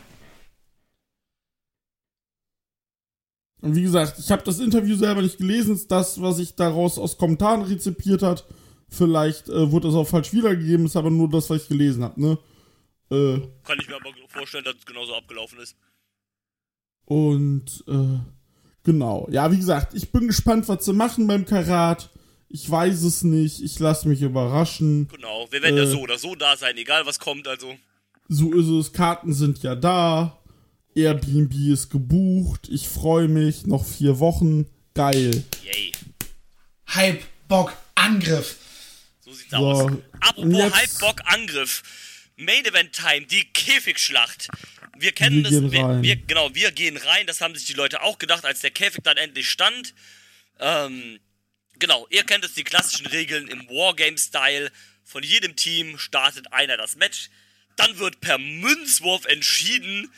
Und 3.62 3.74
wie 3.76 3.82
gesagt, 3.82 4.18
ich 4.18 4.30
habe 4.30 4.42
das 4.42 4.58
Interview 4.58 4.96
selber 4.96 5.20
nicht 5.22 5.38
gelesen, 5.38 5.74
ist 5.74 5.90
das, 5.90 6.20
was 6.20 6.38
ich 6.38 6.54
daraus 6.54 6.98
aus 6.98 7.18
Kommentaren 7.18 7.62
rezipiert 7.62 8.22
hat. 8.22 8.44
Vielleicht 8.88 9.48
äh, 9.48 9.70
wurde 9.70 9.88
das 9.88 9.94
auch 9.96 10.08
falsch 10.08 10.32
wiedergegeben, 10.32 10.86
ist 10.86 10.96
aber 10.96 11.11
nur 11.11 11.28
das, 11.28 11.48
was 11.50 11.62
ich 11.62 11.68
gelesen 11.68 12.02
habe, 12.02 12.20
ne? 12.20 12.38
Äh, 13.11 13.40
Kann 13.64 13.78
ich 13.80 13.88
mir 13.88 13.96
aber 13.96 14.11
vorstellen, 14.28 14.64
dass 14.64 14.76
es 14.76 14.86
genauso 14.86 15.14
abgelaufen 15.14 15.58
ist. 15.61 15.76
Und 17.04 17.84
äh, 17.88 18.18
genau. 18.84 19.28
Ja, 19.30 19.50
wie 19.52 19.56
gesagt, 19.56 19.94
ich 19.94 20.11
bin 20.12 20.26
gespannt, 20.28 20.68
was 20.68 20.84
sie 20.84 20.92
machen 20.92 21.26
beim 21.26 21.44
Karat. 21.44 22.11
Ich 22.48 22.68
weiß 22.68 23.02
es 23.02 23.22
nicht. 23.22 23.62
Ich 23.62 23.78
lasse 23.78 24.08
mich 24.08 24.22
überraschen. 24.22 25.08
Genau, 25.08 25.46
wir 25.50 25.62
werden 25.62 25.76
ja 25.76 25.84
Äh. 25.84 25.86
so 25.86 26.00
oder 26.00 26.18
so 26.18 26.34
da 26.34 26.56
sein, 26.56 26.76
egal 26.76 27.06
was 27.06 27.18
kommt, 27.18 27.46
also. 27.48 27.74
So 28.28 28.52
ist 28.52 28.66
es. 28.68 28.92
Karten 28.92 29.32
sind 29.32 29.62
ja 29.62 29.74
da. 29.74 30.39
Airbnb 30.95 31.55
ist 31.72 31.91
gebucht. 31.91 32.68
Ich 32.70 32.88
freue 32.88 33.28
mich. 33.28 33.66
Noch 33.66 33.86
vier 33.86 34.18
Wochen. 34.18 34.66
Geil. 34.95 35.45
Yay. 35.64 35.93
Hype, 36.88 37.22
Bock, 37.49 37.76
Angriff. 37.95 38.57
So 39.20 39.32
sieht's 39.32 39.51
So, 39.51 39.57
aus. 39.59 39.93
Apropos 40.20 40.53
jetzt- 40.59 40.74
Hype, 40.74 40.99
Bock, 41.01 41.20
Angriff. 41.26 41.82
Main 42.36 42.64
Event 42.64 42.93
Time, 42.93 43.26
die 43.26 43.45
Käfigschlacht. 43.45 44.49
Wir 44.99 45.12
kennen 45.12 45.36
Wir 45.36 45.43
das. 45.45 45.51
gehen 45.53 45.72
wir, 45.72 45.84
rein. 45.84 46.03
wir, 46.03 46.16
genau, 46.16 46.55
wir 46.55 46.72
gehen 46.72 46.97
rein. 46.97 47.26
Das 47.26 47.41
haben 47.41 47.55
sich 47.55 47.66
die 47.66 47.74
Leute 47.74 48.03
auch 48.03 48.18
gedacht, 48.18 48.45
als 48.45 48.61
der 48.61 48.70
Käfig 48.70 49.03
dann 49.05 49.16
endlich 49.16 49.49
stand. 49.51 49.95
Ähm, 50.59 51.20
genau, 51.78 52.07
ihr 52.11 52.24
kennt 52.24 52.45
es, 52.45 52.55
die 52.55 52.64
klassischen 52.64 53.07
Regeln 53.07 53.47
im 53.49 53.66
Wargame-Style. 53.68 54.70
Von 55.05 55.22
jedem 55.22 55.55
Team 55.57 55.99
startet 55.99 56.53
einer 56.53 56.76
das 56.76 56.97
Match. 56.97 57.30
Dann 57.76 57.99
wird 57.99 58.20
per 58.20 58.38
Münzwurf 58.38 59.24
entschieden, 59.26 60.11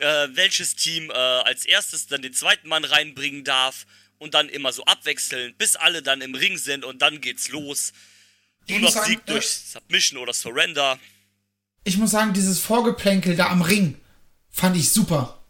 äh, 0.00 0.28
welches 0.32 0.76
Team 0.76 1.10
äh, 1.10 1.14
als 1.14 1.64
erstes 1.64 2.06
dann 2.06 2.22
den 2.22 2.32
zweiten 2.32 2.68
Mann 2.68 2.84
reinbringen 2.84 3.44
darf. 3.44 3.86
Und 4.18 4.32
dann 4.32 4.48
immer 4.48 4.72
so 4.72 4.82
abwechselnd, 4.86 5.58
bis 5.58 5.76
alle 5.76 6.00
dann 6.00 6.22
im 6.22 6.34
Ring 6.34 6.56
sind 6.56 6.86
und 6.86 7.02
dann 7.02 7.20
geht's 7.20 7.50
los. 7.50 7.92
Nur 8.66 8.78
Ich 8.78 8.82
noch 8.82 8.88
muss 8.88 8.94
sagen, 8.94 9.06
Sieg 9.08 9.18
äh, 9.18 9.32
durch 9.32 9.46
Submission 9.46 10.18
oder 10.18 10.32
Surrender. 10.32 10.98
Ich 11.84 11.98
muss 11.98 12.12
sagen, 12.12 12.32
dieses 12.32 12.58
Vorgeplänkel 12.58 13.36
da 13.36 13.50
am 13.50 13.60
Ring 13.60 13.96
fand 14.50 14.74
ich 14.74 14.90
super. 14.90 15.42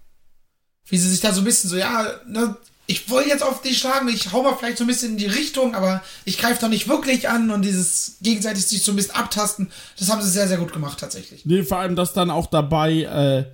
Wie 0.87 0.99
sie 0.99 1.09
sich 1.09 1.21
da 1.21 1.33
so 1.33 1.43
ein 1.43 1.45
bisschen 1.45 1.71
so, 1.71 1.77
ja, 1.77 2.21
ne, 2.27 2.57
ich 2.89 3.09
wollte 3.09 3.29
jetzt 3.29 3.43
auf 3.43 3.63
dich 3.63 3.79
schlagen, 3.79 4.09
ich 4.09 4.33
hau 4.33 4.43
mal 4.43 4.57
vielleicht 4.57 4.79
so 4.79 4.85
ein 4.85 4.89
bisschen 4.89 5.13
in 5.13 5.19
die 5.19 5.27
Richtung, 5.27 5.75
aber 5.75 6.03
ich 6.25 6.39
greife 6.39 6.61
doch 6.61 6.69
nicht 6.69 6.89
wirklich 6.89 7.29
an 7.29 7.51
und 7.51 7.63
dieses 7.63 8.17
gegenseitig 8.21 8.67
sich 8.67 8.83
so 8.83 8.93
ein 8.93 8.97
bisschen 8.97 9.15
abtasten, 9.15 9.71
das 9.99 10.11
haben 10.11 10.23
sie 10.23 10.31
sehr, 10.31 10.49
sehr 10.49 10.59
gut 10.59 10.73
gemacht 10.73 10.99
tatsächlich. 10.99 11.45
Nee, 11.45 11.63
vor 11.63 11.79
allem, 11.79 11.97
dass 11.97 12.13
dann 12.13 12.31
auch 12.31 12.47
dabei 12.47 13.03
äh, 13.03 13.45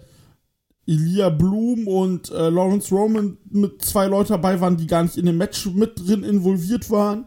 Elia 0.87 1.29
Bloom 1.29 1.87
und 1.87 2.31
äh, 2.31 2.49
Lawrence 2.49 2.95
Roman 2.95 3.37
mit 3.49 3.83
zwei 3.83 4.07
Leuten 4.07 4.31
dabei 4.33 4.61
waren, 4.61 4.77
die 4.77 4.87
gar 4.87 5.03
nicht 5.05 5.17
in 5.17 5.27
dem 5.27 5.37
Match 5.37 5.67
mit 5.67 5.93
drin 5.99 6.25
involviert 6.25 6.91
waren. 6.91 7.27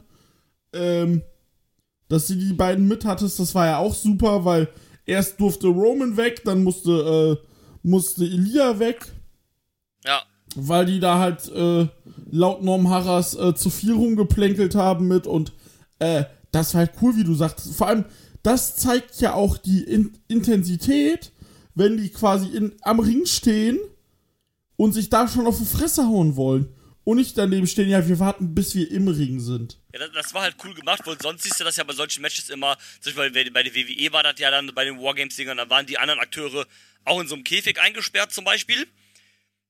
Ähm, 0.74 1.22
dass 2.10 2.28
sie 2.28 2.38
die 2.38 2.54
beiden 2.54 2.88
mit 2.88 3.06
hattest, 3.06 3.40
das 3.40 3.56
war 3.56 3.66
ja 3.66 3.78
auch 3.80 3.96
super, 3.96 4.46
weil 4.46 4.68
erst 5.06 5.40
durfte 5.40 5.68
Roman 5.68 6.18
weg, 6.18 6.44
dann 6.44 6.64
musste, 6.64 7.40
äh, 7.42 7.48
musste 7.82 8.26
Elia 8.26 8.78
weg, 8.80 9.08
Ja, 10.06 10.22
weil 10.56 10.86
die 10.86 11.00
da 11.00 11.20
halt 11.20 11.50
äh, 11.50 11.88
laut 12.30 12.64
Norm 12.64 12.90
Harras 12.90 13.36
äh, 13.36 13.56
zu 13.56 13.70
viel 13.70 13.94
rumgeplänkelt 13.94 14.76
haben 14.76 15.08
mit 15.08 15.28
und 15.28 15.54
äh, 16.00 16.26
das 16.52 16.74
war 16.74 16.80
halt 16.80 16.94
cool, 17.02 17.16
wie 17.16 17.24
du 17.24 17.34
sagst. 17.34 17.74
Vor 17.76 17.88
allem, 17.88 18.06
das 18.44 18.76
zeigt 18.76 19.20
ja 19.22 19.34
auch 19.34 19.58
die 19.58 19.84
In 19.84 20.18
Intensität, 20.28 21.32
wenn 21.76 21.98
die 21.98 22.10
quasi 22.10 22.48
in, 22.48 22.74
am 22.82 23.00
Ring 23.00 23.26
stehen 23.26 23.80
und 24.78 24.94
sich 24.94 25.10
da 25.10 25.28
schon 25.28 25.46
auf 25.46 25.60
die 25.60 25.66
Fresse 25.66 26.04
hauen 26.04 26.36
wollen. 26.36 26.74
Und 27.04 27.18
nicht 27.18 27.38
daneben 27.38 27.68
stehen, 27.68 27.88
ja, 27.88 28.08
wir 28.08 28.18
warten, 28.18 28.56
bis 28.56 28.74
wir 28.74 28.90
im 28.90 29.08
Ring 29.08 29.40
sind. 29.40 29.80
Ja, 29.94 30.00
das, 30.00 30.12
das 30.12 30.34
war 30.34 30.42
halt 30.42 30.56
cool 30.64 30.74
gemacht, 30.74 31.02
weil 31.06 31.22
sonst 31.22 31.44
siehst 31.44 31.60
du 31.60 31.64
das 31.64 31.76
ja 31.76 31.84
bei 31.84 31.94
solchen 31.94 32.22
Matches 32.24 32.50
immer, 32.50 32.78
zum 33.00 33.14
Beispiel 33.14 33.52
bei 33.52 33.62
der 33.62 33.76
WWE 33.76 34.12
war 34.12 34.24
das 34.24 34.40
ja 34.40 34.50
dann 34.50 34.74
bei 34.74 34.86
den 34.86 35.00
Wargames-Dingern, 35.00 35.58
da 35.58 35.70
waren 35.70 35.86
die 35.86 36.00
anderen 36.00 36.20
Akteure 36.20 36.66
auch 37.04 37.22
in 37.22 37.28
so 37.28 37.36
einem 37.36 37.44
Käfig 37.44 37.80
eingesperrt 37.80 38.34
zum 38.34 38.44
Beispiel. 38.44 38.88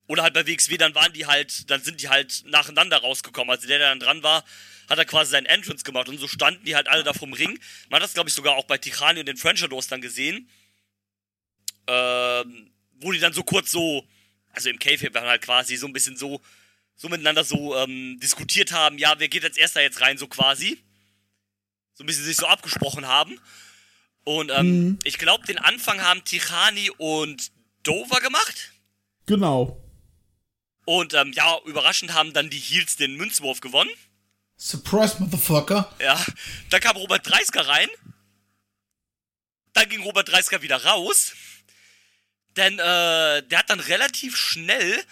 Oder 0.08 0.22
halt 0.22 0.32
bei 0.32 0.46
WXW, 0.46 0.78
dann 0.78 0.94
waren 0.94 1.12
die 1.12 1.26
halt, 1.26 1.70
dann 1.70 1.82
sind 1.82 2.00
die 2.00 2.08
halt 2.08 2.44
nacheinander 2.46 2.98
rausgekommen. 2.98 3.50
Also 3.50 3.66
der, 3.66 3.78
der 3.78 3.90
dann 3.90 4.00
dran 4.00 4.22
war, 4.22 4.42
hat 4.88 4.98
er 4.98 5.04
quasi 5.04 5.32
seinen 5.32 5.46
Entrance 5.46 5.84
gemacht 5.84 6.08
und 6.08 6.18
so 6.18 6.28
standen 6.28 6.64
die 6.64 6.74
halt 6.76 6.88
alle 6.88 7.02
da 7.02 7.12
vom 7.12 7.32
Ring. 7.32 7.58
Man 7.90 7.96
hat 7.96 8.04
das, 8.04 8.14
glaube 8.14 8.28
ich, 8.28 8.34
sogar 8.34 8.54
auch 8.54 8.64
bei 8.64 8.78
Tichani 8.78 9.20
und 9.20 9.26
den 9.26 9.36
Frenchados 9.36 9.88
dann 9.88 10.00
gesehen. 10.00 10.48
Ähm, 11.86 12.70
wo 13.00 13.12
die 13.12 13.18
dann 13.18 13.32
so 13.32 13.42
kurz 13.42 13.70
so, 13.70 14.06
also 14.52 14.70
im 14.70 14.78
Käfig 14.78 15.12
waren 15.14 15.28
halt 15.28 15.42
quasi 15.42 15.76
so 15.76 15.86
ein 15.86 15.92
bisschen 15.92 16.16
so, 16.16 16.40
so 16.94 17.08
miteinander 17.08 17.44
so 17.44 17.76
ähm, 17.76 18.18
diskutiert 18.20 18.72
haben, 18.72 18.98
ja, 18.98 19.14
wer 19.18 19.28
geht 19.28 19.44
als 19.44 19.56
erster 19.56 19.82
jetzt 19.82 20.00
rein, 20.00 20.18
so 20.18 20.26
quasi. 20.26 20.78
So 21.94 22.04
ein 22.04 22.06
bisschen 22.06 22.24
sich 22.24 22.36
so 22.36 22.46
abgesprochen 22.46 23.06
haben. 23.06 23.38
Und 24.24 24.50
ähm, 24.50 24.98
ich 25.04 25.18
glaube, 25.18 25.46
den 25.46 25.58
Anfang 25.58 26.02
haben 26.02 26.24
Tichani 26.24 26.90
und 26.98 27.52
Dover 27.84 28.20
gemacht. 28.20 28.72
Genau. 29.26 29.80
Und 30.84 31.14
ähm, 31.14 31.32
ja, 31.32 31.58
überraschend 31.64 32.12
haben 32.12 32.32
dann 32.32 32.50
die 32.50 32.58
Heels 32.58 32.96
den 32.96 33.16
Münzwurf 33.16 33.60
gewonnen. 33.60 33.90
Surprise, 34.56 35.16
Motherfucker. 35.20 35.94
Ja, 36.00 36.24
dann 36.70 36.80
kam 36.80 36.96
Robert 36.96 37.28
Dreisker 37.28 37.66
rein. 37.68 37.88
Dann 39.74 39.88
ging 39.88 40.00
Robert 40.02 40.30
Dreisker 40.30 40.62
wieder 40.62 40.82
raus. 40.84 41.34
Denn 42.56 42.74
äh, 42.78 43.42
der 43.42 43.58
hat 43.58 43.68
dann 43.70 43.80
relativ 43.80 44.36
schnell, 44.36 45.02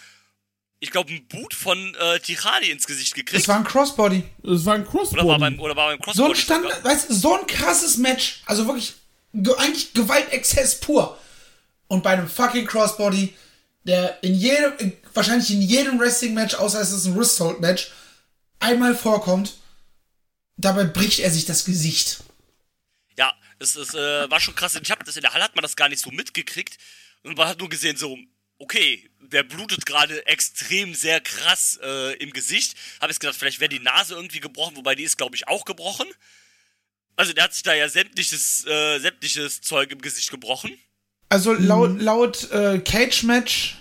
ich 0.79 0.91
glaube, 0.91 1.09
einen 1.11 1.27
Boot 1.27 1.53
von 1.53 1.95
äh, 1.95 2.19
Tichani 2.19 2.69
ins 2.69 2.87
Gesicht 2.87 3.09
Es 3.09 3.13
gekriegt. 3.13 3.47
war 3.47 3.57
ein 3.57 3.63
Crossbody. 3.63 4.23
Es 4.43 4.65
war 4.65 4.75
ein 4.75 4.85
Oder 4.85 4.93
war 4.93 5.01
Crossbody. 5.05 5.39
beim, 5.39 5.59
oder 5.59 5.75
war 5.75 5.87
beim 5.95 6.13
So 6.13 6.25
ein 6.25 6.31
Crossbody 6.33 6.39
Stand, 6.41 6.63
sogar. 6.63 6.83
weißt 6.83 7.07
so 7.09 7.39
ein 7.39 7.47
krasses 7.47 7.97
Match. 7.97 8.41
Also 8.45 8.65
wirklich, 8.67 8.93
ge 9.33 9.53
eigentlich 9.57 9.93
Gewaltexzess 9.93 10.79
pur. 10.79 11.17
Und 11.87 12.01
bei 12.03 12.11
einem 12.11 12.27
fucking 12.27 12.65
Crossbody, 12.65 13.33
der 13.83 14.23
in 14.23 14.33
jedem, 14.33 14.73
in, 14.79 14.97
wahrscheinlich 15.13 15.51
in 15.51 15.61
jedem 15.61 15.99
Wrestling-Match, 15.99 16.55
außer 16.55 16.81
es 16.81 16.91
ist 16.91 17.05
ein 17.05 17.15
Wristhold-Match, 17.15 17.91
einmal 18.59 18.95
vorkommt, 18.95 19.53
dabei 20.57 20.85
bricht 20.85 21.19
er 21.19 21.29
sich 21.29 21.45
das 21.45 21.63
Gesicht. 21.65 22.23
Ja, 23.17 23.31
es, 23.59 23.75
es 23.75 23.93
äh, 23.93 24.29
war 24.31 24.39
schon 24.39 24.55
krass. 24.55 24.75
Ich 24.81 24.89
hab 24.89 25.03
das 25.05 25.15
in 25.15 25.21
der 25.21 25.33
Halle 25.33 25.43
hat 25.43 25.55
man 25.55 25.61
das 25.61 25.75
gar 25.75 25.89
nicht 25.89 26.01
so 26.01 26.09
mitgekriegt. 26.09 26.77
Und 27.25 27.37
man 27.37 27.47
hat 27.47 27.59
nur 27.59 27.69
gesehen, 27.69 27.97
so, 27.97 28.17
okay, 28.59 29.09
der 29.19 29.41
blutet 29.43 29.85
gerade 29.85 30.25
extrem 30.27 30.93
sehr 30.93 31.19
krass 31.19 31.79
äh, 31.81 32.15
im 32.17 32.31
Gesicht. 32.31 32.77
Hab 33.01 33.09
jetzt 33.09 33.19
gedacht, 33.19 33.35
vielleicht 33.35 33.59
wäre 33.59 33.69
die 33.69 33.79
Nase 33.79 34.13
irgendwie 34.13 34.39
gebrochen, 34.39 34.75
wobei 34.75 34.93
die 34.93 35.03
ist, 35.03 35.17
glaube 35.17 35.35
ich, 35.35 35.47
auch 35.47 35.65
gebrochen. 35.65 36.07
Also 37.15 37.33
der 37.33 37.45
hat 37.45 37.53
sich 37.53 37.63
da 37.63 37.73
ja 37.73 37.89
sämtliches, 37.89 38.65
äh, 38.67 38.99
sämtliches 38.99 39.61
Zeug 39.61 39.91
im 39.91 40.01
Gesicht 40.01 40.29
gebrochen. 40.29 40.77
Also 41.29 41.53
laut, 41.53 41.99
laut 41.99 42.51
äh, 42.51 42.77
Cage-Match 42.79 43.77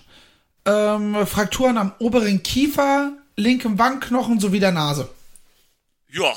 ähm, 0.64 1.26
Frakturen 1.26 1.76
am 1.76 1.94
oberen 1.98 2.42
Kiefer, 2.42 3.12
linkem 3.36 3.78
Wangenknochen 3.78 4.40
sowie 4.40 4.60
der 4.60 4.72
Nase. 4.72 5.14
Ja. 6.10 6.34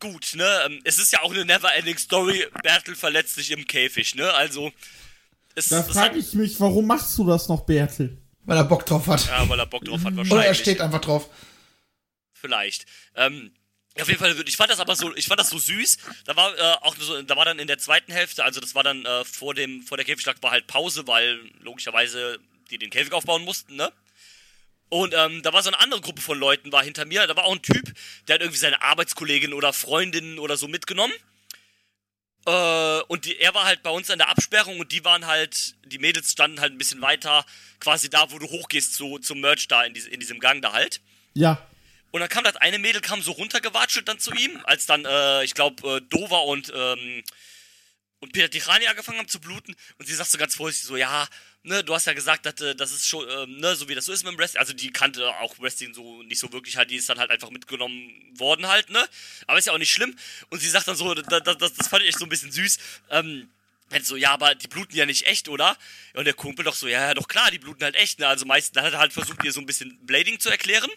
Gut, 0.00 0.34
ne? 0.34 0.62
ähm, 0.66 0.80
Es 0.84 0.98
ist 0.98 1.12
ja 1.12 1.22
auch 1.22 1.32
eine 1.32 1.46
Never-Ending 1.46 1.96
Story. 1.96 2.46
Bertel 2.62 2.94
verletzt 2.94 3.36
sich 3.36 3.50
im 3.50 3.66
Käfig, 3.66 4.14
ne? 4.14 4.30
Also. 4.34 4.70
Es, 5.54 5.68
Da 5.68 5.82
frage 5.82 6.18
ich 6.18 6.34
mich, 6.34 6.58
warum 6.60 6.86
machst 6.86 7.16
du 7.18 7.26
das 7.26 7.48
noch, 7.48 7.64
Bertel? 7.66 8.18
Weil 8.44 8.56
er 8.56 8.64
Bock 8.64 8.84
drauf 8.86 9.06
hat. 9.06 9.26
Ja, 9.26 9.48
weil 9.48 9.58
er 9.58 9.66
Bock 9.66 9.84
drauf 9.84 10.04
hat, 10.04 10.16
wahrscheinlich. 10.16 10.32
Oder 10.32 10.46
er 10.46 10.54
steht 10.54 10.80
einfach 10.80 11.00
drauf. 11.00 11.28
Vielleicht. 12.32 12.86
Ähm, 13.14 13.52
auf 14.00 14.08
jeden 14.08 14.18
Fall, 14.18 14.34
ich 14.46 14.56
fand 14.56 14.70
das 14.70 14.80
aber 14.80 14.96
so, 14.96 15.14
ich 15.14 15.26
fand 15.26 15.38
das 15.38 15.50
so 15.50 15.58
süß. 15.58 15.98
Da 16.24 16.34
war 16.34 16.56
äh, 16.56 16.76
auch 16.80 16.96
so, 16.98 17.20
da 17.22 17.36
war 17.36 17.44
dann 17.44 17.58
in 17.58 17.66
der 17.66 17.78
zweiten 17.78 18.10
Hälfte, 18.10 18.42
also 18.42 18.60
das 18.60 18.74
war 18.74 18.82
dann 18.82 19.04
äh, 19.04 19.24
vor 19.24 19.54
dem, 19.54 19.82
vor 19.82 19.96
der 19.96 20.06
Käfigschlag 20.06 20.42
war 20.42 20.50
halt 20.50 20.66
Pause, 20.66 21.06
weil 21.06 21.38
logischerweise 21.60 22.38
die 22.70 22.78
den 22.78 22.90
Käfig 22.90 23.12
aufbauen 23.12 23.44
mussten, 23.44 23.76
ne? 23.76 23.92
Und 24.88 25.14
ähm, 25.16 25.42
da 25.42 25.52
war 25.52 25.62
so 25.62 25.70
eine 25.70 25.80
andere 25.80 26.00
Gruppe 26.02 26.20
von 26.20 26.38
Leuten, 26.38 26.70
war 26.70 26.84
hinter 26.84 27.06
mir. 27.06 27.26
Da 27.26 27.34
war 27.34 27.44
auch 27.44 27.54
ein 27.54 27.62
Typ, 27.62 27.94
der 28.28 28.34
hat 28.34 28.42
irgendwie 28.42 28.58
seine 28.58 28.82
Arbeitskollegin 28.82 29.54
oder 29.54 29.72
Freundin 29.72 30.38
oder 30.38 30.58
so 30.58 30.68
mitgenommen. 30.68 31.14
Äh, 32.44 33.00
und 33.02 33.24
die, 33.24 33.38
er 33.38 33.54
war 33.54 33.64
halt 33.64 33.82
bei 33.82 33.90
uns 33.90 34.10
an 34.10 34.18
der 34.18 34.28
Absperrung 34.28 34.80
und 34.80 34.92
die 34.92 35.04
waren 35.04 35.26
halt, 35.26 35.74
die 35.84 35.98
Mädels 35.98 36.32
standen 36.32 36.60
halt 36.60 36.72
ein 36.72 36.78
bisschen 36.78 37.00
weiter, 37.00 37.44
quasi 37.78 38.10
da, 38.10 38.30
wo 38.30 38.38
du 38.38 38.46
hochgehst 38.46 38.94
zu, 38.94 39.18
zum 39.18 39.40
Merch 39.40 39.68
da 39.68 39.84
in, 39.84 39.94
diese, 39.94 40.10
in 40.10 40.20
diesem 40.20 40.40
Gang 40.40 40.60
da 40.62 40.72
halt. 40.72 41.00
Ja. 41.34 41.64
Und 42.10 42.20
dann 42.20 42.28
kam 42.28 42.44
das 42.44 42.56
eine 42.56 42.78
Mädel, 42.78 43.00
kam 43.00 43.22
so 43.22 43.32
runtergewatschelt 43.32 44.08
dann 44.08 44.18
zu 44.18 44.32
ihm, 44.32 44.60
als 44.64 44.86
dann, 44.86 45.04
äh, 45.04 45.44
ich 45.44 45.54
glaube, 45.54 45.96
äh, 45.96 46.00
Dover 46.02 46.44
und, 46.44 46.72
ähm, 46.74 47.24
und 48.22 48.32
Peter 48.32 48.48
Tirani 48.48 48.86
angefangen 48.86 49.18
haben 49.18 49.28
zu 49.28 49.40
bluten. 49.40 49.74
Und 49.98 50.06
sie 50.06 50.14
sagt 50.14 50.30
so 50.30 50.38
ganz 50.38 50.54
vorsichtig 50.54 50.86
so, 50.86 50.96
ja, 50.96 51.26
ne, 51.64 51.82
du 51.82 51.92
hast 51.92 52.06
ja 52.06 52.12
gesagt, 52.12 52.46
dass, 52.46 52.60
äh, 52.60 52.76
das 52.76 52.92
ist 52.92 53.08
schon, 53.08 53.28
ähm, 53.28 53.56
ne, 53.56 53.74
so 53.74 53.88
wie 53.88 53.96
das 53.96 54.04
so 54.04 54.12
ist 54.12 54.22
mit 54.22 54.32
dem 54.32 54.38
Wrestling. 54.38 54.60
Also 54.60 54.72
die 54.72 54.92
kannte 54.92 55.28
auch 55.40 55.58
Wrestling 55.58 55.92
so 55.92 56.22
nicht 56.22 56.38
so 56.38 56.52
wirklich 56.52 56.76
halt, 56.76 56.92
die 56.92 56.96
ist 56.96 57.08
dann 57.08 57.18
halt 57.18 57.32
einfach 57.32 57.50
mitgenommen 57.50 58.12
worden 58.38 58.68
halt, 58.68 58.90
ne. 58.90 59.04
Aber 59.48 59.58
ist 59.58 59.66
ja 59.66 59.72
auch 59.72 59.78
nicht 59.78 59.92
schlimm. 59.92 60.16
Und 60.50 60.60
sie 60.60 60.70
sagt 60.70 60.86
dann 60.86 60.94
so, 60.94 61.12
das, 61.14 61.42
das, 61.42 61.74
das 61.74 61.88
fand 61.88 62.04
ich 62.04 62.10
echt 62.10 62.20
so 62.20 62.24
ein 62.24 62.28
bisschen 62.28 62.52
süß, 62.52 62.78
ähm, 63.10 63.50
so, 64.02 64.14
ja, 64.14 64.30
aber 64.30 64.54
die 64.54 64.68
bluten 64.68 64.96
ja 64.96 65.04
nicht 65.04 65.26
echt, 65.26 65.48
oder? 65.48 65.76
Und 66.14 66.24
der 66.24 66.32
Kumpel 66.32 66.64
doch 66.64 66.74
so, 66.74 66.86
ja, 66.86 67.08
ja, 67.08 67.14
doch 67.14 67.26
klar, 67.26 67.50
die 67.50 67.58
bluten 67.58 67.82
halt 67.82 67.96
echt, 67.96 68.20
ne? 68.20 68.28
Also 68.28 68.46
meistens, 68.46 68.72
dann 68.72 68.84
hat 68.84 68.92
er 68.92 69.00
halt 69.00 69.12
versucht, 69.12 69.44
ihr 69.44 69.52
so 69.52 69.60
ein 69.60 69.66
bisschen 69.66 69.98
Blading 70.06 70.38
zu 70.38 70.48
erklären. 70.48 70.90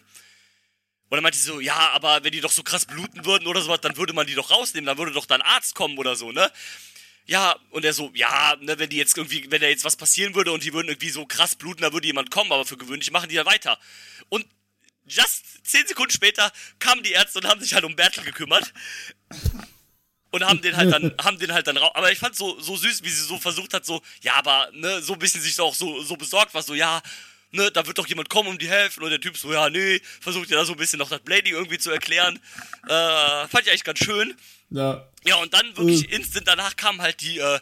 Und 1.09 1.17
dann 1.17 1.23
meinte 1.23 1.38
sie 1.38 1.43
so, 1.43 1.59
ja, 1.59 1.89
aber 1.89 2.23
wenn 2.23 2.32
die 2.32 2.41
doch 2.41 2.51
so 2.51 2.63
krass 2.63 2.86
bluten 2.86 3.26
würden 3.26 3.47
oder 3.47 3.61
sowas, 3.61 3.82
dann 3.82 3.97
würde 3.97 4.13
man 4.13 4.28
die 4.28 4.36
doch 4.36 4.51
rausnehmen, 4.51 4.86
dann 4.86 4.97
würde 4.97 5.11
doch 5.11 5.26
dann 5.26 5.41
Arzt 5.41 5.73
kommen 5.76 5.97
oder 5.97 6.15
so, 6.15 6.32
ne? 6.32 6.51
Ja, 7.26 7.55
und 7.71 7.84
er 7.86 7.93
so, 7.93 8.11
ja, 8.13 8.55
ne, 8.61 8.78
wenn 8.78 8.89
die 8.89 8.97
jetzt 8.97 9.17
irgendwie, 9.17 9.49
wenn 9.49 9.61
da 9.61 9.67
jetzt 9.67 9.84
was 9.84 9.95
passieren 9.95 10.36
würde 10.36 10.51
und 10.51 10.63
die 10.63 10.73
würden 10.73 10.89
irgendwie 10.89 11.09
so 11.09 11.26
krass 11.26 11.55
bluten, 11.55 11.82
da 11.82 11.91
würde 11.91 12.05
jemand 12.05 12.30
kommen, 12.30 12.51
aber 12.51 12.65
für 12.65 12.78
gewöhnlich 12.78 13.11
machen 13.11 13.30
die 13.30 13.36
ja 13.36 13.45
weiter. 13.45 13.80
Und 14.30 14.45
just 15.07 15.65
zehn 15.65 15.86
Sekunden 15.88 16.11
später 16.11 16.51
kamen 16.80 17.03
die 17.03 17.11
Ärzte 17.11 17.39
und 17.39 17.47
haben 17.47 17.61
sich 17.61 17.73
halt 17.73 17.84
um 17.84 17.95
Bertel 17.95 18.23
gekümmert. 18.23 18.73
Und 20.32 20.43
haben 20.43 20.61
den 20.61 20.76
halt 20.76 20.91
dann, 20.91 21.15
haben 21.23 21.39
den 21.39 21.53
halt 21.53 21.65
dann 21.65 21.78
raus. 21.78 21.91
Aber 21.95 22.11
ich 22.11 22.19
fand 22.19 22.36
so, 22.36 22.59
so 22.59 22.76
süß, 22.76 23.03
wie 23.03 23.09
sie 23.09 23.23
so 23.23 23.39
versucht 23.39 23.73
hat, 23.73 23.86
so, 23.86 24.01
ja, 24.21 24.34
aber, 24.36 24.69
ne, 24.73 25.01
so 25.01 25.13
ein 25.13 25.19
bisschen 25.19 25.41
sich 25.41 25.59
auch 25.59 25.73
so, 25.73 26.03
so 26.03 26.17
besorgt 26.17 26.53
war, 26.53 26.61
so, 26.61 26.76
ja, 26.76 27.01
ne, 27.56 27.72
da 27.72 27.86
wird 27.88 27.97
doch 27.97 28.08
jemand 28.08 28.30
kommen, 28.30 28.49
um 28.49 28.58
die 28.58 28.70
helfen. 28.70 29.03
Und 29.03 29.10
der 29.10 29.20
Typ 29.20 29.38
so, 29.38 29.51
ja, 29.51 29.70
nee, 29.70 29.99
versucht 30.22 30.49
ja 30.49 30.58
da 30.58 30.66
so 30.66 30.74
ein 30.74 30.78
bisschen 30.78 30.99
noch 30.99 31.10
das 31.10 31.22
Blading 31.22 31.53
irgendwie 31.53 31.78
zu 31.78 31.91
erklären. 31.91 32.39
Äh, 32.86 33.47
fand 33.47 33.64
ich 33.64 33.70
eigentlich 33.70 33.84
ganz 33.84 33.99
schön. 33.99 34.36
Ja. 34.70 35.08
Ja, 35.26 35.36
und 35.38 35.53
dann 35.53 35.76
wirklich 35.78 36.12
instant 36.12 36.47
danach 36.47 36.76
kamen 36.76 37.01
halt 37.01 37.22
die, 37.22 37.39
äh, 37.39 37.60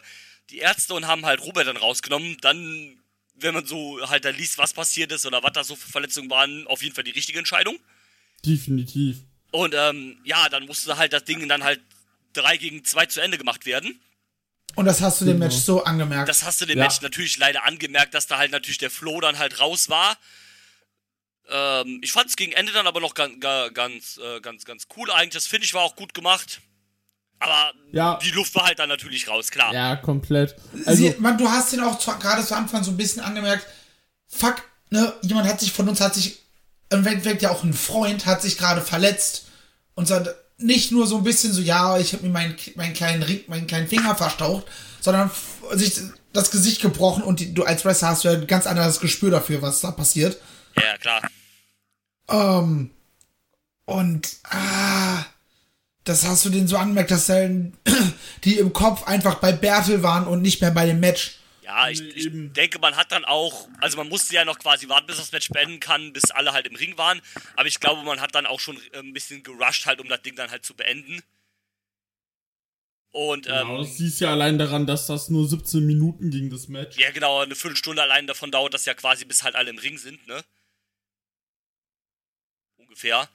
die 0.50 0.58
Ärzte 0.58 0.94
und 0.94 1.06
haben 1.06 1.24
halt 1.24 1.40
Robert 1.40 1.66
dann 1.66 1.76
rausgenommen. 1.76 2.36
Dann, 2.40 2.98
wenn 3.36 3.54
man 3.54 3.66
so 3.66 4.06
halt 4.08 4.24
da 4.24 4.30
liest, 4.30 4.58
was 4.58 4.74
passiert 4.74 5.12
ist 5.12 5.24
oder 5.24 5.42
was 5.42 5.52
da 5.52 5.64
so 5.64 5.76
für 5.76 5.90
Verletzungen 5.90 6.30
waren, 6.30 6.66
auf 6.66 6.82
jeden 6.82 6.94
Fall 6.94 7.04
die 7.04 7.12
richtige 7.12 7.38
Entscheidung. 7.38 7.78
Definitiv. 8.44 9.18
Und 9.50 9.74
ähm, 9.76 10.18
ja, 10.24 10.48
dann 10.48 10.66
musste 10.66 10.96
halt 10.96 11.12
das 11.12 11.24
Ding 11.24 11.48
dann 11.48 11.64
halt 11.64 11.80
3 12.34 12.56
gegen 12.56 12.84
2 12.84 13.06
zu 13.06 13.20
Ende 13.20 13.38
gemacht 13.38 13.66
werden. 13.66 14.00
Und 14.76 14.86
das 14.86 15.00
hast 15.00 15.20
du 15.20 15.24
dem 15.24 15.34
Genau. 15.38 15.46
Match 15.46 15.56
so 15.56 15.84
angemerkt. 15.84 16.28
Das 16.28 16.44
hast 16.44 16.60
du 16.60 16.66
dem 16.66 16.78
Ja. 16.78 16.84
Match 16.84 17.00
natürlich 17.00 17.36
leider 17.38 17.64
angemerkt, 17.64 18.14
dass 18.14 18.26
da 18.26 18.38
halt 18.38 18.50
natürlich 18.50 18.78
der 18.78 18.90
Flow 18.90 19.20
dann 19.20 19.38
halt 19.38 19.60
raus 19.60 19.88
war. 19.88 20.16
Ähm, 21.48 22.00
ich 22.02 22.10
fand 22.12 22.28
es 22.28 22.36
gegen 22.36 22.52
Ende 22.52 22.72
dann 22.72 22.86
aber 22.86 23.00
noch 23.00 23.14
ganz, 23.14 23.38
ganz, 23.74 24.18
äh, 24.18 24.40
ganz, 24.40 24.64
ganz 24.64 24.86
cool 24.96 25.10
eigentlich. 25.10 25.34
Das 25.34 25.46
finde 25.46 25.66
ich 25.66 25.74
war 25.74 25.82
auch 25.82 25.94
gut 25.96 26.14
gemacht. 26.14 26.60
Aber 27.38 27.72
Ja. 27.92 28.18
die 28.22 28.30
Luft 28.30 28.54
war 28.54 28.64
halt 28.66 28.78
dann 28.78 28.88
natürlich 28.88 29.28
raus, 29.28 29.50
klar. 29.50 29.72
Ja, 29.74 29.96
komplett. 29.96 30.56
Also, 30.86 31.02
Sie, 31.02 31.14
man, 31.18 31.36
du 31.36 31.48
hast 31.50 31.72
ihn 31.72 31.80
auch 31.80 31.98
gerade 32.18 32.44
zu 32.44 32.56
Anfang 32.56 32.82
so 32.82 32.90
ein 32.90 32.96
bisschen 32.96 33.22
angemerkt, 33.22 33.66
fuck, 34.28 34.62
ne, 34.90 35.12
jemand 35.22 35.46
hat 35.48 35.60
sich 35.60 35.72
von 35.72 35.88
uns, 35.88 36.00
hat 36.00 36.14
sich, 36.14 36.38
im 36.90 37.06
Endeffekt 37.06 37.42
ja 37.42 37.50
auch 37.50 37.62
ein 37.62 37.74
Freund, 37.74 38.24
hat 38.24 38.40
sich 38.40 38.56
gerade 38.56 38.80
verletzt 38.80 39.46
und 39.94 40.06
so, 40.08 40.20
nicht 40.64 40.92
nur 40.92 41.06
so 41.06 41.18
ein 41.18 41.24
bisschen 41.24 41.52
so, 41.52 41.60
ja, 41.60 41.98
ich 41.98 42.12
habe 42.14 42.24
mir 42.24 42.32
meinen, 42.32 42.56
meinen 42.76 42.94
kleinen 42.94 43.22
Ring, 43.22 43.40
meinen 43.48 43.66
kleinen 43.66 43.86
Finger 43.86 44.14
verstaucht, 44.14 44.66
sondern 45.00 45.30
sich 45.72 46.00
das 46.32 46.50
Gesicht 46.50 46.80
gebrochen 46.80 47.22
und 47.22 47.40
die, 47.40 47.52
du 47.52 47.64
als 47.64 47.84
Wrestler 47.84 48.08
hast 48.08 48.24
du 48.24 48.28
ja 48.28 48.34
ein 48.34 48.46
ganz 48.46 48.66
anderes 48.66 49.00
Gespür 49.00 49.30
dafür, 49.30 49.62
was 49.62 49.80
da 49.80 49.90
passiert. 49.90 50.38
Ja, 50.76 50.96
klar. 50.98 51.22
Ähm, 52.30 52.90
und, 53.84 54.28
ah, 54.44 55.24
das 56.04 56.26
hast 56.26 56.44
du 56.44 56.50
denen 56.50 56.68
so 56.68 56.76
angemerkt, 56.76 57.10
dass 57.10 57.26
die 57.26 58.58
im 58.58 58.72
Kopf 58.72 59.06
einfach 59.06 59.36
bei 59.36 59.52
Bertel 59.52 60.02
waren 60.02 60.26
und 60.26 60.42
nicht 60.42 60.60
mehr 60.60 60.70
bei 60.70 60.86
dem 60.86 61.00
Match. 61.00 61.38
Ja, 61.64 61.88
ich, 61.88 62.02
ich 62.02 62.28
denke, 62.30 62.78
man 62.78 62.94
hat 62.94 63.10
dann 63.10 63.24
auch, 63.24 63.68
also 63.80 63.96
man 63.96 64.08
musste 64.10 64.34
ja 64.34 64.44
noch 64.44 64.58
quasi 64.58 64.86
warten, 64.90 65.06
bis 65.06 65.16
das 65.16 65.32
Match 65.32 65.48
beenden 65.48 65.80
kann, 65.80 66.12
bis 66.12 66.30
alle 66.30 66.52
halt 66.52 66.66
im 66.66 66.76
Ring 66.76 66.98
waren. 66.98 67.22
Aber 67.56 67.66
ich 67.66 67.80
glaube, 67.80 68.02
man 68.02 68.20
hat 68.20 68.34
dann 68.34 68.44
auch 68.44 68.60
schon 68.60 68.76
äh, 68.92 68.98
ein 68.98 69.14
bisschen 69.14 69.42
gerusht 69.42 69.86
halt, 69.86 69.98
um 70.00 70.08
das 70.08 70.20
Ding 70.20 70.36
dann 70.36 70.50
halt 70.50 70.66
zu 70.66 70.74
beenden. 70.74 71.22
Und 73.12 73.46
genau, 73.46 73.76
ähm, 73.76 73.78
das 73.78 73.96
siehst 73.96 74.20
ja 74.20 74.30
allein 74.30 74.58
daran, 74.58 74.86
dass 74.86 75.06
das 75.06 75.30
nur 75.30 75.48
17 75.48 75.86
Minuten 75.86 76.30
ging, 76.30 76.50
das 76.50 76.68
Match. 76.68 76.98
ja 76.98 77.10
genau, 77.12 77.40
eine 77.40 77.54
Viertelstunde 77.54 78.02
allein 78.02 78.26
davon 78.26 78.50
dauert 78.50 78.74
das 78.74 78.84
ja 78.84 78.92
quasi, 78.92 79.24
bis 79.24 79.42
halt 79.42 79.54
alle 79.54 79.70
im 79.70 79.78
Ring 79.78 79.96
sind, 79.96 80.26
ne? 80.26 80.44
Ungefähr. 82.76 83.26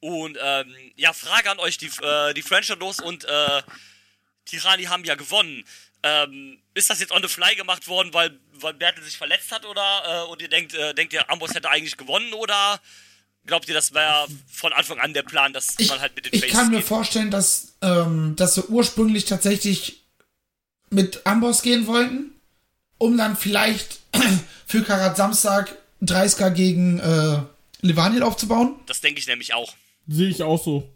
Und 0.00 0.38
ähm, 0.40 0.74
ja, 0.96 1.12
Frage 1.12 1.50
an 1.50 1.58
euch, 1.58 1.76
die, 1.76 1.90
äh, 2.00 2.32
die 2.32 2.42
French 2.42 2.66
Shadows 2.66 3.00
und 3.00 3.24
äh, 3.26 3.62
Tirani 4.46 4.84
haben 4.84 5.04
ja 5.04 5.16
gewonnen. 5.16 5.64
Ähm, 6.02 6.58
ist 6.74 6.90
das 6.90 7.00
jetzt 7.00 7.10
on 7.12 7.22
the 7.22 7.28
fly 7.28 7.54
gemacht 7.56 7.88
worden, 7.88 8.14
weil, 8.14 8.38
weil 8.54 8.74
Bertel 8.74 9.02
sich 9.02 9.16
verletzt 9.16 9.50
hat 9.50 9.66
oder 9.66 10.24
äh, 10.26 10.30
und 10.30 10.40
ihr 10.40 10.48
denkt, 10.48 10.74
äh, 10.74 10.94
denkt 10.94 11.12
ihr, 11.12 11.28
Amboss 11.30 11.54
hätte 11.54 11.68
eigentlich 11.70 11.96
gewonnen 11.96 12.32
oder 12.34 12.80
glaubt 13.46 13.66
ihr, 13.68 13.74
das 13.74 13.92
wäre 13.94 14.26
von 14.50 14.72
Anfang 14.72 14.98
an 15.00 15.12
der 15.12 15.22
Plan, 15.24 15.52
dass 15.52 15.74
Ich, 15.78 15.88
man 15.88 16.00
halt 16.00 16.14
mit 16.14 16.26
den 16.26 16.34
ich 16.34 16.40
Faces 16.42 16.56
kann 16.56 16.70
mir 16.70 16.76
geht? 16.78 16.86
vorstellen, 16.86 17.30
dass, 17.30 17.76
ähm, 17.82 18.34
dass 18.36 18.54
sie 18.54 18.62
ursprünglich 18.68 19.24
tatsächlich 19.24 20.04
mit 20.90 21.26
Amboss 21.26 21.62
gehen 21.62 21.86
wollten, 21.86 22.30
um 22.98 23.16
dann 23.16 23.36
vielleicht 23.36 23.98
für 24.66 24.82
Karat 24.82 25.16
Samstag 25.16 25.76
30er 26.02 26.50
gegen 26.50 27.00
äh, 27.00 27.40
Levanil 27.80 28.22
aufzubauen. 28.22 28.76
Das 28.86 29.00
denke 29.00 29.18
ich 29.20 29.26
nämlich 29.26 29.52
auch. 29.54 29.74
Sehe 30.06 30.28
ich 30.28 30.42
auch 30.44 30.62
so. 30.62 30.88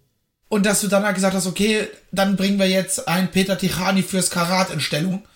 Und 0.52 0.66
dass 0.66 0.82
du 0.82 0.88
dann 0.88 1.02
halt 1.02 1.14
gesagt 1.14 1.34
hast, 1.34 1.46
okay, 1.46 1.88
dann 2.10 2.36
bringen 2.36 2.58
wir 2.58 2.68
jetzt 2.68 3.08
einen 3.08 3.30
Peter 3.30 3.56
Tichani 3.56 4.02
fürs 4.02 4.28
Karat 4.28 4.68
in 4.68 4.82
Stellung. 4.82 5.26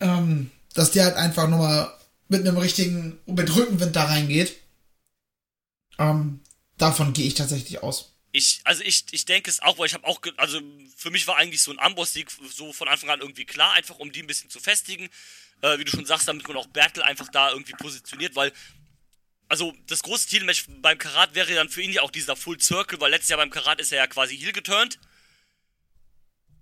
Ähm, 0.00 0.50
dass 0.74 0.90
der 0.90 1.04
halt 1.04 1.14
einfach 1.14 1.46
nochmal 1.46 1.96
mit 2.26 2.40
einem 2.40 2.56
richtigen, 2.56 3.20
mit 3.26 3.54
Rückenwind 3.54 3.94
da 3.94 4.06
reingeht. 4.06 4.56
Ähm, 6.00 6.40
davon 6.76 7.12
gehe 7.12 7.24
ich 7.24 7.34
tatsächlich 7.34 7.84
aus. 7.84 8.16
Ich, 8.32 8.62
also 8.64 8.82
ich, 8.82 9.04
ich 9.12 9.26
denke 9.26 9.48
es 9.48 9.62
auch, 9.62 9.78
weil 9.78 9.86
ich 9.86 9.94
habe 9.94 10.04
auch, 10.08 10.20
also 10.38 10.60
für 10.96 11.12
mich 11.12 11.28
war 11.28 11.36
eigentlich 11.36 11.62
so 11.62 11.70
ein 11.70 11.78
Amboss-Sieg 11.78 12.28
so 12.52 12.72
von 12.72 12.88
Anfang 12.88 13.10
an 13.10 13.20
irgendwie 13.20 13.44
klar, 13.44 13.74
einfach 13.74 14.00
um 14.00 14.10
die 14.10 14.24
ein 14.24 14.26
bisschen 14.26 14.50
zu 14.50 14.58
festigen. 14.58 15.08
Äh, 15.62 15.78
wie 15.78 15.84
du 15.84 15.92
schon 15.92 16.04
sagst, 16.04 16.26
damit 16.26 16.48
man 16.48 16.56
auch 16.56 16.66
Bertel 16.66 17.04
einfach 17.04 17.28
da 17.28 17.52
irgendwie 17.52 17.74
positioniert, 17.74 18.34
weil, 18.34 18.52
also 19.48 19.74
das 19.86 20.02
große 20.02 20.28
Titelmatch 20.28 20.64
beim 20.68 20.98
Karat 20.98 21.34
wäre 21.34 21.54
dann 21.54 21.68
für 21.68 21.82
ihn 21.82 21.92
ja 21.92 22.02
auch 22.02 22.10
dieser 22.10 22.36
Full 22.36 22.60
Circle, 22.60 23.00
weil 23.00 23.10
letztes 23.10 23.30
Jahr 23.30 23.38
beim 23.38 23.50
Karat 23.50 23.80
ist 23.80 23.92
er 23.92 23.98
ja 23.98 24.06
quasi 24.06 24.36
heel 24.36 24.52
geturnt. 24.52 24.98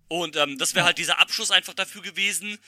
Und 0.09 0.37
ähm, 0.37 0.59
das 0.59 0.75
wäre 0.75 0.85
halt 0.85 0.99
dieser 0.99 1.19
Abschluss 1.19 1.51
einfach 1.51 1.75
dafür 1.75 2.03
gewesen. 2.03 2.59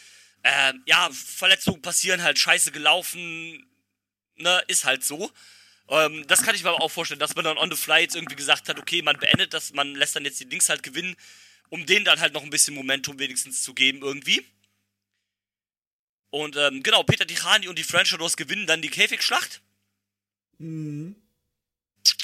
Ähm, 0.43 0.83
ja, 0.87 1.11
Verletzungen 1.13 1.83
passieren 1.83 2.23
halt, 2.23 2.39
scheiße 2.39 2.73
gelaufen, 2.73 3.67
ne, 4.37 4.63
ist 4.69 4.85
halt 4.85 5.05
so. 5.05 5.31
Ähm, 5.89 6.27
das 6.27 6.43
kann 6.43 6.55
ich 6.55 6.63
mir 6.63 6.71
aber 6.71 6.83
auch 6.83 6.91
vorstellen, 6.91 7.21
dass 7.21 7.35
man 7.35 7.45
dann 7.45 7.59
on 7.59 7.71
the 7.71 7.77
fly 7.77 8.01
jetzt 8.01 8.17
irgendwie 8.17 8.37
gesagt 8.37 8.69
hat, 8.69 8.79
okay, 8.79 9.03
man 9.03 9.19
beendet 9.19 9.53
das, 9.55 9.73
man 9.73 9.95
lässt 9.95 10.17
dann 10.17 10.25
jetzt 10.25 10.41
die 10.41 10.49
Dings 10.49 10.69
halt 10.69 10.83
gewinnen, 10.83 11.17
um 11.69 11.85
denen 11.87 12.05
dann 12.05 12.21
halt 12.21 12.33
noch 12.33 12.43
ein 12.43 12.51
bisschen 12.51 12.75
Momentum 12.75 13.19
wenigstens 13.19 13.63
zu 13.63 13.75
geben 13.75 14.01
irgendwie. 14.03 14.45
Und 16.31 16.57
ähm, 16.57 16.83
genau, 16.83 17.03
Peter 17.03 17.27
Tichani 17.27 17.69
und 17.69 17.79
die 17.79 17.85
French 17.85 18.09
Shadows 18.09 18.37
gewinnen 18.37 18.67
dann 18.67 18.83
die 18.83 18.91
Käfigschlacht. 18.91 19.63
Mhm. 20.59 21.17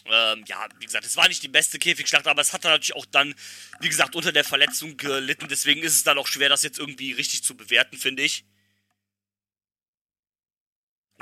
Ähm, 0.06 0.44
ja, 0.46 0.68
wie 0.78 0.86
gesagt, 0.86 1.04
es 1.04 1.16
war 1.16 1.28
nicht 1.28 1.42
die 1.42 1.48
beste 1.48 1.78
Käfigschlacht, 1.78 2.26
aber 2.26 2.42
es 2.42 2.52
hat 2.52 2.64
dann 2.64 2.72
natürlich 2.72 2.96
auch 2.96 3.06
dann, 3.06 3.34
wie 3.80 3.88
gesagt, 3.88 4.14
unter 4.14 4.32
der 4.32 4.44
Verletzung 4.44 4.96
gelitten. 4.96 5.46
Deswegen 5.48 5.82
ist 5.82 5.94
es 5.94 6.04
dann 6.04 6.18
auch 6.18 6.26
schwer, 6.26 6.48
das 6.48 6.62
jetzt 6.62 6.78
irgendwie 6.78 7.12
richtig 7.12 7.44
zu 7.44 7.56
bewerten, 7.56 7.96
finde 7.96 8.22
ich. 8.22 8.44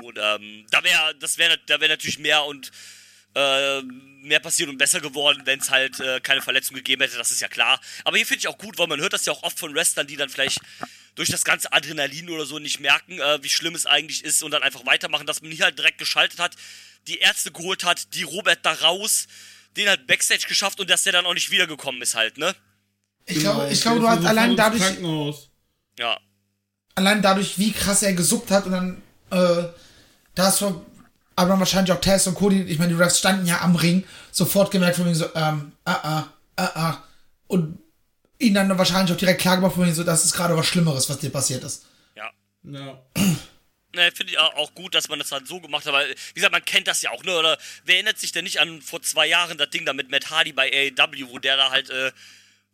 Und 0.01 0.17
ähm, 0.19 0.65
da 0.71 0.83
wäre, 0.83 1.15
das 1.15 1.37
wäre, 1.37 1.59
da 1.67 1.79
wäre 1.79 1.91
natürlich 1.91 2.17
mehr 2.17 2.43
und 2.45 2.71
äh, 3.35 3.81
mehr 3.81 4.39
passiert 4.39 4.69
und 4.69 4.77
besser 4.77 4.99
geworden, 4.99 5.41
wenn 5.45 5.59
es 5.59 5.69
halt 5.69 5.99
äh, 5.99 6.19
keine 6.19 6.41
Verletzung 6.41 6.75
gegeben 6.75 7.01
hätte. 7.01 7.17
Das 7.17 7.31
ist 7.31 7.39
ja 7.39 7.47
klar. 7.47 7.79
Aber 8.03 8.17
hier 8.17 8.25
finde 8.25 8.39
ich 8.39 8.47
auch 8.47 8.57
gut, 8.57 8.77
weil 8.77 8.87
man 8.87 8.99
hört 8.99 9.13
das 9.13 9.25
ja 9.25 9.33
auch 9.33 9.43
oft 9.43 9.59
von 9.59 9.73
Wrestlern, 9.73 10.07
die 10.07 10.17
dann 10.17 10.29
vielleicht 10.29 10.59
durch 11.15 11.29
das 11.29 11.43
ganze 11.43 11.71
Adrenalin 11.71 12.29
oder 12.29 12.45
so 12.45 12.59
nicht 12.59 12.79
merken, 12.79 13.19
äh, 13.19 13.43
wie 13.43 13.49
schlimm 13.49 13.75
es 13.75 13.85
eigentlich 13.85 14.23
ist 14.23 14.43
und 14.43 14.51
dann 14.51 14.63
einfach 14.63 14.85
weitermachen, 14.85 15.27
dass 15.27 15.41
man 15.41 15.51
hier 15.51 15.65
halt 15.65 15.77
direkt 15.77 15.97
geschaltet 15.97 16.39
hat, 16.39 16.55
die 17.07 17.19
Ärzte 17.19 17.51
geholt 17.51 17.83
hat, 17.83 18.13
die 18.13 18.23
Robert 18.23 18.59
da 18.63 18.73
raus, 18.73 19.27
den 19.77 19.87
halt 19.87 20.07
Backstage 20.07 20.45
geschafft 20.47 20.79
und 20.79 20.89
dass 20.89 21.03
der 21.03 21.13
dann 21.13 21.25
auch 21.25 21.33
nicht 21.33 21.51
wiedergekommen 21.51 22.01
ist 22.01 22.15
halt, 22.15 22.37
ne? 22.37 22.55
Ich 23.25 23.39
glaube, 23.39 23.69
ich 23.71 23.81
glaube, 23.81 23.99
du 23.99 24.09
hast 24.09 24.25
allein 24.25 24.55
dadurch, 24.55 24.81
Krankenhaus. 24.81 25.49
Ja. 25.97 26.19
allein 26.95 27.21
dadurch, 27.21 27.57
wie 27.59 27.71
krass 27.71 28.01
er 28.03 28.13
gesuckt 28.13 28.51
hat 28.51 28.65
und 28.65 28.71
dann, 28.71 29.01
äh, 29.29 29.63
da 30.35 30.45
hast 30.45 30.61
du, 30.61 30.85
aber 31.35 31.49
dann 31.49 31.59
wahrscheinlich 31.59 31.91
auch 31.93 32.01
Tess 32.01 32.27
und 32.27 32.35
Cody, 32.35 32.63
ich 32.63 32.79
meine, 32.79 32.93
die 32.93 32.99
Refs 33.01 33.19
standen 33.19 33.45
ja 33.45 33.61
am 33.61 33.75
Ring, 33.75 34.03
sofort 34.31 34.71
gemerkt 34.71 34.97
von 34.97 35.05
mir 35.05 35.15
so, 35.15 35.25
ähm, 35.35 35.71
ah, 35.85 35.99
ah, 36.03 36.23
ah, 36.57 36.71
ah. 36.75 37.03
Und 37.47 37.79
ihn 38.39 38.53
dann 38.53 38.75
wahrscheinlich 38.77 39.13
auch 39.13 39.19
direkt 39.19 39.41
klar 39.41 39.57
gemacht 39.57 39.75
von 39.75 39.85
mir 39.85 39.93
so, 39.93 40.03
das 40.03 40.25
ist 40.25 40.33
gerade 40.33 40.57
was 40.57 40.65
Schlimmeres, 40.65 41.09
was 41.09 41.19
dir 41.19 41.29
passiert 41.29 41.63
ist. 41.63 41.85
Ja. 42.15 42.29
Ja. 42.63 42.99
Ne, 43.93 44.09
finde 44.13 44.31
ich 44.31 44.39
auch 44.39 44.73
gut, 44.73 44.95
dass 44.95 45.09
man 45.09 45.19
das 45.19 45.33
halt 45.33 45.47
so 45.47 45.59
gemacht 45.59 45.85
hat, 45.85 45.91
weil, 45.91 46.09
wie 46.09 46.33
gesagt, 46.35 46.53
man 46.53 46.63
kennt 46.63 46.87
das 46.87 47.01
ja 47.01 47.11
auch, 47.11 47.23
ne? 47.25 47.37
Oder 47.37 47.57
wer 47.83 47.95
erinnert 47.95 48.19
sich 48.19 48.31
denn 48.31 48.45
nicht 48.45 48.61
an 48.61 48.81
vor 48.81 49.01
zwei 49.01 49.27
Jahren 49.27 49.57
das 49.57 49.69
Ding 49.69 49.85
da 49.85 49.91
mit 49.91 50.09
Matt 50.09 50.29
Hardy 50.29 50.53
bei 50.53 50.71
AEW, 50.97 51.27
wo 51.29 51.39
der 51.39 51.57
da 51.57 51.71
halt, 51.71 51.89
äh, 51.89 52.11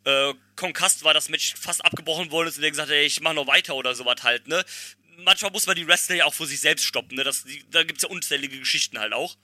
äh, 0.03 0.33
Konkast 0.55 1.03
war, 1.03 1.15
das 1.15 1.29
Match 1.29 1.55
fast 1.59 1.83
abgebrochen 1.83 2.29
worden 2.29 2.49
ist 2.49 2.57
und 2.57 2.61
der 2.61 2.69
gesagt 2.69 2.89
hat, 2.89 2.95
ey, 2.95 3.05
ich 3.05 3.19
mach 3.21 3.33
noch 3.33 3.47
weiter 3.47 3.75
oder 3.75 3.95
sowas 3.95 4.21
halt, 4.21 4.47
ne? 4.47 4.63
Manchmal 5.17 5.49
muss 5.51 5.65
man 5.65 5.75
die 5.75 5.87
Wrestler 5.87 6.17
ja 6.17 6.25
auch 6.25 6.33
vor 6.35 6.45
sich 6.45 6.59
selbst 6.59 6.85
stoppen, 6.85 7.15
ne? 7.17 7.23
Das, 7.23 7.43
die, 7.43 7.65
da 7.71 7.83
gibt's 7.83 8.03
ja 8.03 8.09
unzählige 8.09 8.59
Geschichten 8.59 8.99
halt 8.99 9.13
auch. 9.13 9.35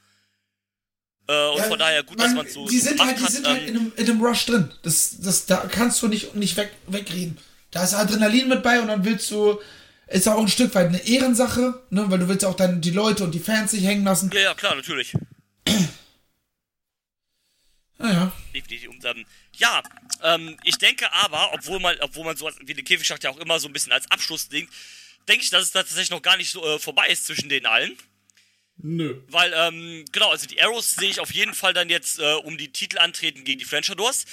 Äh, 1.28 1.48
und 1.48 1.64
von 1.66 1.80
daher 1.80 2.04
gut, 2.04 2.20
dass 2.20 2.34
man 2.34 2.48
so, 2.48 2.68
Die 2.68 2.80
so 2.80 2.90
sind 2.90 3.00
halt, 3.04 3.18
die 3.18 3.24
hat. 3.24 3.32
sind 3.32 3.48
halt 3.48 3.68
in 3.68 3.78
einem, 3.78 3.94
in 3.95 4.10
einem 4.10 4.22
Rush 4.22 4.45
drin. 4.45 4.72
Das, 4.84 5.18
das, 5.20 5.45
da 5.48 5.68
kannst 5.72 6.02
du 6.02 6.08
nicht, 6.08 6.36
nicht 6.36 6.56
weg, 6.58 6.72
wegreden. 6.88 7.38
Da 7.72 7.84
ist 7.84 7.94
Adrenalin 7.94 8.50
mit 8.50 8.62
bei 8.62 8.80
und 8.80 8.88
dann 8.88 9.04
willst 9.04 9.32
du, 9.32 9.60
ist 10.07 10.27
auch 10.27 10.39
ein 10.39 10.47
Stück 10.47 10.75
weit 10.75 10.88
eine 10.88 11.05
Ehrensache, 11.07 11.84
ne, 11.89 12.05
weil 12.09 12.19
du 12.19 12.27
willst 12.27 12.45
auch 12.45 12.55
dann 12.55 12.81
die 12.81 12.91
Leute 12.91 13.23
und 13.23 13.31
die 13.31 13.39
Fans 13.39 13.71
sich 13.71 13.84
hängen 13.84 14.03
lassen. 14.03 14.30
ja, 14.34 14.41
ja, 14.41 14.53
klar, 14.53 14.75
natürlich. 14.75 15.13
Naja. 17.99 18.34
definitiv. 18.53 18.89
Und, 18.89 19.05
ähm, 19.05 19.25
ja, 19.55 19.81
ähm, 20.23 20.57
ich 20.65 20.77
denke 20.77 21.13
aber, 21.13 21.53
obwohl 21.53 21.80
man, 21.80 21.95
obwohl 22.01 22.25
man 22.25 22.35
so 22.35 22.49
wie 22.65 22.73
den 22.73 22.84
Käfigschacht 22.84 23.23
ja 23.23 23.30
auch 23.30 23.38
immer 23.38 23.61
so 23.61 23.69
ein 23.69 23.73
bisschen 23.73 23.93
als 23.93 24.11
Abschluss 24.11 24.49
denkt, 24.49 24.73
denke 25.30 25.43
ich, 25.43 25.49
dass 25.51 25.63
es 25.63 25.71
tatsächlich 25.71 26.09
noch 26.09 26.21
gar 26.21 26.35
nicht 26.35 26.51
so 26.51 26.65
äh, 26.65 26.80
vorbei 26.80 27.07
ist 27.07 27.25
zwischen 27.25 27.47
den 27.47 27.65
allen. 27.65 27.95
Nö. 28.77 29.21
Weil, 29.27 29.53
ähm, 29.55 30.03
genau, 30.11 30.31
also 30.31 30.47
die 30.47 30.61
Arrows 30.61 30.95
sehe 30.95 31.09
ich 31.09 31.19
auf 31.21 31.31
jeden 31.34 31.53
Fall 31.53 31.73
dann 31.73 31.89
jetzt 31.89 32.19
äh, 32.19 32.34
um 32.43 32.57
die 32.57 32.73
Titel 32.73 32.97
antreten 32.97 33.45
gegen 33.45 33.59
die 33.59 33.65
Frenchadors. 33.65 34.25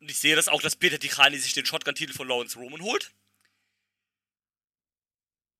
Und 0.00 0.10
ich 0.10 0.18
sehe 0.18 0.36
das 0.36 0.48
auch, 0.48 0.62
dass 0.62 0.76
Peter 0.76 0.98
Tichani 0.98 1.38
sich 1.38 1.54
den 1.54 1.66
Shotgun-Titel 1.66 2.12
von 2.12 2.28
Lawrence 2.28 2.58
Roman 2.58 2.82
holt. 2.82 3.10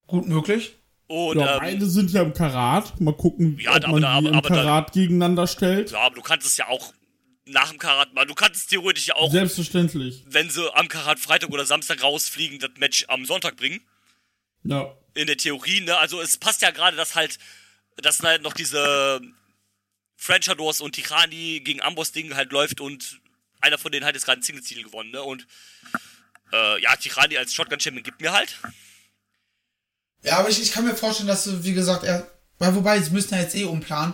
Gut 0.07 0.27
möglich. 0.27 0.75
Und, 1.07 1.37
Ja, 1.39 1.53
ähm, 1.55 1.59
beide 1.59 1.85
sind 1.87 2.11
ja 2.11 2.21
im 2.23 2.33
Karat. 2.33 2.99
Mal 2.99 3.13
gucken, 3.15 3.57
Ja, 3.59 3.71
ob 3.75 3.83
aber 3.83 3.87
man 3.89 4.01
da- 4.01 4.11
die 4.13 4.17
aber- 4.17 4.29
im 4.29 4.35
aber 4.35 4.49
da- 4.49 4.55
Karat 4.55 4.91
gegeneinander 4.93 5.47
stellt. 5.47 5.91
ja, 5.91 5.99
aber 5.99 6.15
du 6.15 6.21
kannst 6.21 6.47
es 6.47 6.57
ja 6.57 6.67
auch 6.67 6.93
nach 7.45 7.69
dem 7.69 7.77
Karat 7.77 8.13
machen. 8.15 8.27
Du 8.27 8.33
kannst 8.33 8.55
es 8.61 8.67
theoretisch 8.67 9.05
ja 9.07 9.15
auch, 9.15 9.31
Selbstverständlich. 9.31 10.23
wenn 10.27 10.49
sie 10.49 10.67
am 10.75 10.87
Karat 10.87 11.19
Freitag 11.19 11.51
oder 11.51 11.65
Samstag 11.65 12.01
rausfliegen, 12.01 12.57
das 12.59 12.71
Match 12.77 13.05
am 13.07 13.25
Sonntag 13.25 13.55
bringen. 13.57 13.81
Ja. 14.63 14.95
in 15.13 15.27
der 15.27 15.37
Theorie, 15.37 15.79
ne? 15.81 15.95
Also 15.97 16.19
es 16.19 16.37
passt 16.37 16.61
ja 16.63 16.71
gerade, 16.71 16.97
dass 16.97 17.13
halt, 17.15 17.37
dass 17.97 18.19
halt 18.21 18.41
noch 18.41 18.51
diese 18.51 19.21
Frenchadors 20.17 20.81
und 20.81 20.93
Tichani 20.93 21.61
gegen 21.63 21.81
Amboss-Ding 21.81 22.35
halt 22.35 22.51
läuft 22.51 22.81
und 22.81 23.21
einer 23.61 23.77
von 23.77 23.91
denen 23.91 24.05
hat 24.05 24.15
jetzt 24.15 24.25
gerade 24.25 24.37
einen 24.37 24.43
Single-Titel 24.43 24.83
gewonnen, 24.83 25.11
ne? 25.11 25.21
Und 25.23 25.45
äh, 26.51 26.81
ja, 26.81 26.95
Tichani 26.97 27.37
als 27.37 27.53
Shotgun-Champion 27.53 28.03
gibt 28.03 28.19
mir 28.21 28.33
halt. 28.33 28.55
Ja, 30.25 30.39
aber 30.39 30.49
ich, 30.49 30.61
ich 30.61 30.71
kann 30.71 30.85
mir 30.85 30.95
vorstellen, 30.95 31.27
dass 31.27 31.43
du, 31.43 31.63
wie 31.63 31.73
gesagt, 31.73 32.03
er. 32.03 32.27
Weil 32.57 32.75
wobei, 32.75 32.99
sie 32.99 33.11
müssen 33.11 33.33
ja 33.33 33.41
jetzt 33.41 33.55
eh 33.55 33.65
umplanen. 33.65 34.13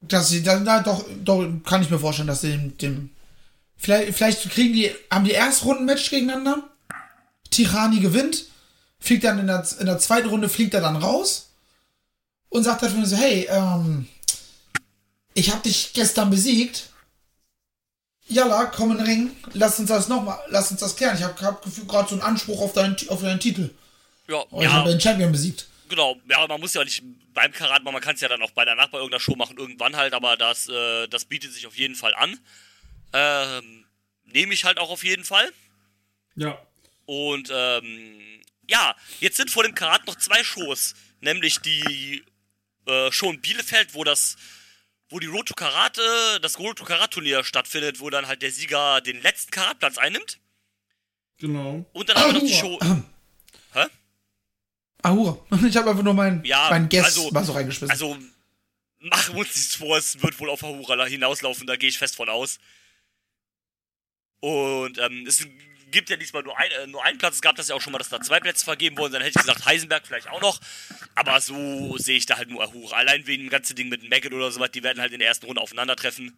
Dass 0.00 0.28
sie 0.28 0.42
dann, 0.42 0.64
na, 0.64 0.80
doch, 0.80 1.04
doch, 1.24 1.44
kann 1.64 1.82
ich 1.82 1.90
mir 1.90 1.98
vorstellen, 1.98 2.28
dass 2.28 2.42
sie 2.42 2.50
dem, 2.50 2.78
dem 2.78 3.10
vielleicht, 3.76 4.14
vielleicht 4.14 4.50
kriegen 4.50 4.74
die, 4.74 4.94
haben 5.10 5.24
die 5.24 5.32
Erstrunden-Match 5.32 6.10
gegeneinander. 6.10 6.70
Tirani 7.50 8.00
gewinnt, 8.00 8.44
fliegt 9.00 9.24
dann 9.24 9.38
in 9.38 9.46
der, 9.46 9.66
in 9.80 9.86
der 9.86 9.98
zweiten 9.98 10.28
Runde, 10.28 10.48
fliegt 10.48 10.74
er 10.74 10.80
dann 10.80 10.96
raus 10.96 11.50
und 12.48 12.64
sagt 12.64 12.82
dann 12.82 13.04
so, 13.06 13.16
hey, 13.16 13.46
ähm, 13.50 14.06
ich 15.34 15.52
hab 15.52 15.62
dich 15.62 15.92
gestern 15.94 16.30
besiegt. 16.30 16.90
Jalla, 18.28 18.66
komm 18.66 18.92
in 18.92 18.98
den 18.98 19.06
Ring, 19.06 19.36
lass 19.52 19.78
uns 19.78 19.88
das 19.88 20.08
nochmal, 20.08 20.38
lass 20.48 20.70
uns 20.70 20.80
das 20.80 20.96
klären. 20.96 21.16
Ich 21.16 21.22
habe 21.22 21.40
hab 21.42 21.62
Gefühl, 21.62 21.86
gerade 21.86 22.08
so 22.08 22.14
einen 22.16 22.22
Anspruch 22.22 22.60
auf 22.60 22.72
deinen, 22.72 22.96
auf 23.08 23.22
deinen 23.22 23.40
Titel. 23.40 23.70
Ja, 24.28 24.44
Oh, 24.50 24.62
ja, 24.62 24.84
den 24.84 25.00
Champion 25.00 25.30
besiegt. 25.32 25.66
genau. 25.88 26.16
Ja, 26.28 26.46
man 26.46 26.60
muss 26.60 26.74
ja 26.74 26.82
nicht 26.84 27.02
beim 27.32 27.52
Karat 27.52 27.82
machen, 27.84 27.92
man 27.94 28.02
kann 28.02 28.14
es 28.14 28.20
ja 28.20 28.28
dann 28.28 28.42
auch 28.42 28.50
bei 28.52 28.64
danach 28.64 28.88
bei 28.88 28.98
irgendeiner 28.98 29.20
Show 29.20 29.36
machen, 29.36 29.56
irgendwann 29.58 29.94
halt, 29.96 30.14
aber 30.14 30.36
das, 30.36 30.68
äh, 30.68 31.06
das 31.08 31.24
bietet 31.26 31.52
sich 31.52 31.66
auf 31.66 31.76
jeden 31.76 31.94
Fall 31.94 32.14
an. 32.14 32.38
Ähm, 33.12 33.84
nehme 34.24 34.52
ich 34.54 34.64
halt 34.64 34.78
auch 34.78 34.90
auf 34.90 35.04
jeden 35.04 35.24
Fall. 35.24 35.52
Ja. 36.34 36.58
Und 37.04 37.50
ähm, 37.52 38.42
ja, 38.68 38.96
jetzt 39.20 39.36
sind 39.36 39.50
vor 39.50 39.62
dem 39.62 39.74
Karat 39.74 40.06
noch 40.06 40.16
zwei 40.16 40.42
Shows, 40.42 40.94
nämlich 41.20 41.58
die 41.60 42.24
äh, 42.86 43.12
Show 43.12 43.30
in 43.30 43.40
Bielefeld, 43.40 43.94
wo 43.94 44.02
das, 44.02 44.36
wo 45.08 45.20
die 45.20 45.26
Road 45.28 45.46
to 45.46 45.54
Karate, 45.54 46.40
das 46.42 46.58
Road 46.58 46.76
to 46.78 46.84
Karat 46.84 47.12
Turnier 47.12 47.44
stattfindet, 47.44 48.00
wo 48.00 48.10
dann 48.10 48.26
halt 48.26 48.42
der 48.42 48.50
Sieger 48.50 49.00
den 49.00 49.22
letzten 49.22 49.52
Karatplatz 49.52 49.98
einnimmt. 49.98 50.38
Genau. 51.38 51.84
Und 51.92 52.08
dann 52.08 52.16
haben 52.16 52.32
wir 52.34 52.40
noch 52.40 52.46
die 52.48 52.54
Show. 52.58 52.78
Ahura. 55.06 55.38
Ich 55.66 55.76
habe 55.76 55.90
einfach 55.90 56.02
nur 56.02 56.14
meinen 56.14 56.44
Ja, 56.44 56.68
mein 56.70 56.88
Guest 56.88 57.04
also- 57.06 57.30
mal 57.30 57.44
so 57.44 57.52
reingeschmissen. 57.52 57.90
Also 57.90 58.16
machen 59.00 59.34
wir 59.34 59.40
uns 59.40 59.54
nichts 59.56 59.76
vor, 59.76 59.96
es 59.96 60.22
wird 60.22 60.38
wohl 60.40 60.50
auf 60.50 60.62
Ahura 60.64 61.04
hinauslaufen, 61.06 61.66
da 61.66 61.76
gehe 61.76 61.88
ich 61.88 61.98
fest 61.98 62.16
von 62.16 62.28
aus. 62.28 62.58
Und 64.40 64.98
ähm, 64.98 65.24
es 65.26 65.46
gibt 65.90 66.10
ja 66.10 66.16
diesmal 66.16 66.42
nur, 66.42 66.56
ein, 66.58 66.70
äh, 66.70 66.86
nur 66.86 67.02
einen 67.04 67.18
Platz. 67.18 67.36
Es 67.36 67.42
gab 67.42 67.56
das 67.56 67.68
ja 67.68 67.74
auch 67.74 67.80
schon 67.80 67.92
mal, 67.92 67.98
dass 67.98 68.08
da 68.08 68.20
zwei 68.20 68.40
Plätze 68.40 68.64
vergeben 68.64 68.96
wurden. 68.98 69.14
Dann 69.14 69.22
hätte 69.22 69.38
ich 69.38 69.46
gesagt, 69.46 69.64
Heisenberg 69.64 70.06
vielleicht 70.06 70.28
auch 70.28 70.40
noch. 70.40 70.60
Aber 71.14 71.40
so 71.40 71.96
sehe 71.98 72.16
ich 72.16 72.26
da 72.26 72.36
halt 72.36 72.50
nur 72.50 72.62
Ahura. 72.62 72.96
Allein 72.96 73.26
wegen 73.26 73.44
dem 73.44 73.50
ganzen 73.50 73.76
Ding 73.76 73.88
mit 73.88 74.08
Maggot 74.08 74.32
oder 74.32 74.50
sowas, 74.50 74.70
die 74.72 74.82
werden 74.82 75.00
halt 75.00 75.12
in 75.12 75.18
der 75.20 75.28
ersten 75.28 75.46
Runde 75.46 75.60
aufeinandertreffen. 75.60 76.36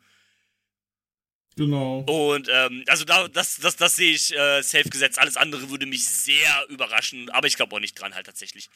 Genau. 1.59 1.99
Und 2.01 2.49
ähm, 2.51 2.85
also 2.87 3.05
da, 3.05 3.27
das, 3.27 3.57
das, 3.57 3.75
das 3.77 3.97
sehe 3.97 4.13
ich 4.15 4.33
äh, 4.35 4.63
safe 4.63 4.89
gesetzt. 4.89 5.19
Alles 5.19 5.37
andere 5.37 5.71
würde 5.71 5.87
mich 5.87 6.07
sehr 6.07 6.67
überraschen, 6.69 7.29
aber 7.31 7.49
ich 7.49 7.57
glaube 7.57 7.75
auch 7.75 7.81
nicht 7.81 7.95
dran 8.01 8.15
halt 8.15 8.27
tatsächlich. 8.27 8.71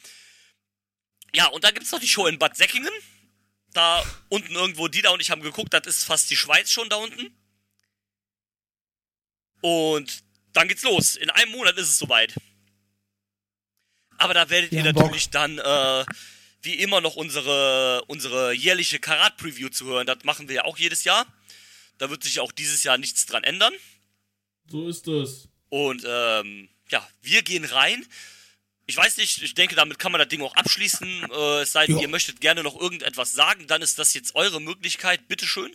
Ja, 1.33 1.47
und 1.47 1.63
da 1.63 1.71
gibt 1.71 1.85
es 1.85 1.91
noch 1.93 1.99
die 2.01 2.07
Show 2.09 2.27
in 2.27 2.37
Bad 2.37 2.57
Säckingen. 2.57 2.91
Da 3.71 4.03
unten 4.29 4.53
irgendwo, 4.53 4.89
die 4.89 5.01
da 5.01 5.11
und 5.11 5.21
ich 5.21 5.31
haben 5.31 5.41
geguckt, 5.41 5.73
das 5.73 5.87
ist 5.87 6.03
fast 6.03 6.29
die 6.29 6.35
Schweiz 6.35 6.69
schon 6.69 6.89
da 6.89 6.97
unten. 6.97 7.33
Und 9.61 10.23
dann 10.51 10.67
geht's 10.67 10.83
los. 10.83 11.15
In 11.15 11.29
einem 11.29 11.51
Monat 11.51 11.77
ist 11.77 11.87
es 11.87 11.97
soweit. 11.97 12.35
Aber 14.17 14.33
da 14.33 14.49
werdet 14.49 14.73
Ja, 14.73 14.83
ihr 14.83 14.93
Bock. 14.93 15.03
natürlich 15.03 15.29
dann 15.29 15.57
äh, 15.57 16.05
wie 16.61 16.75
immer 16.75 17.01
noch 17.01 17.15
unsere, 17.15 18.03
unsere 18.07 18.51
jährliche 18.53 18.99
Karat-Preview 18.99 19.69
zu 19.69 19.85
hören. 19.85 20.05
Das 20.05 20.23
machen 20.23 20.49
wir 20.49 20.55
ja 20.55 20.63
auch 20.65 20.77
jedes 20.77 21.05
Jahr. 21.05 21.25
Da 21.97 22.09
wird 22.09 22.23
sich 22.23 22.39
auch 22.39 22.51
dieses 22.51 22.83
Jahr 22.83 22.97
nichts 22.97 23.25
dran 23.25 23.43
ändern. 23.43 23.73
So 24.69 24.87
ist 24.87 25.07
es. 25.07 25.47
Und 25.69 26.03
ähm, 26.07 26.69
ja, 26.89 27.07
wir 27.21 27.41
gehen 27.41 27.65
rein. 27.65 28.05
Ich 28.85 28.97
weiß 28.97 29.17
nicht, 29.17 29.41
ich 29.41 29.55
denke, 29.55 29.75
damit 29.75 29.97
kann 29.99 30.11
man 30.11 30.19
das 30.19 30.27
Ding 30.27 30.41
auch 30.41 30.55
abschließen. 30.55 31.31
Äh, 31.31 31.61
es 31.61 31.71
sei 31.71 31.85
denn, 31.87 31.99
ihr 31.99 32.07
möchtet 32.09 32.41
gerne 32.41 32.63
noch 32.63 32.79
irgendetwas 32.79 33.31
sagen, 33.31 33.65
dann 33.67 33.81
ist 33.81 33.97
das 33.97 34.13
jetzt 34.13 34.35
eure 34.35 34.59
Möglichkeit. 34.61 35.27
Bitteschön. 35.27 35.73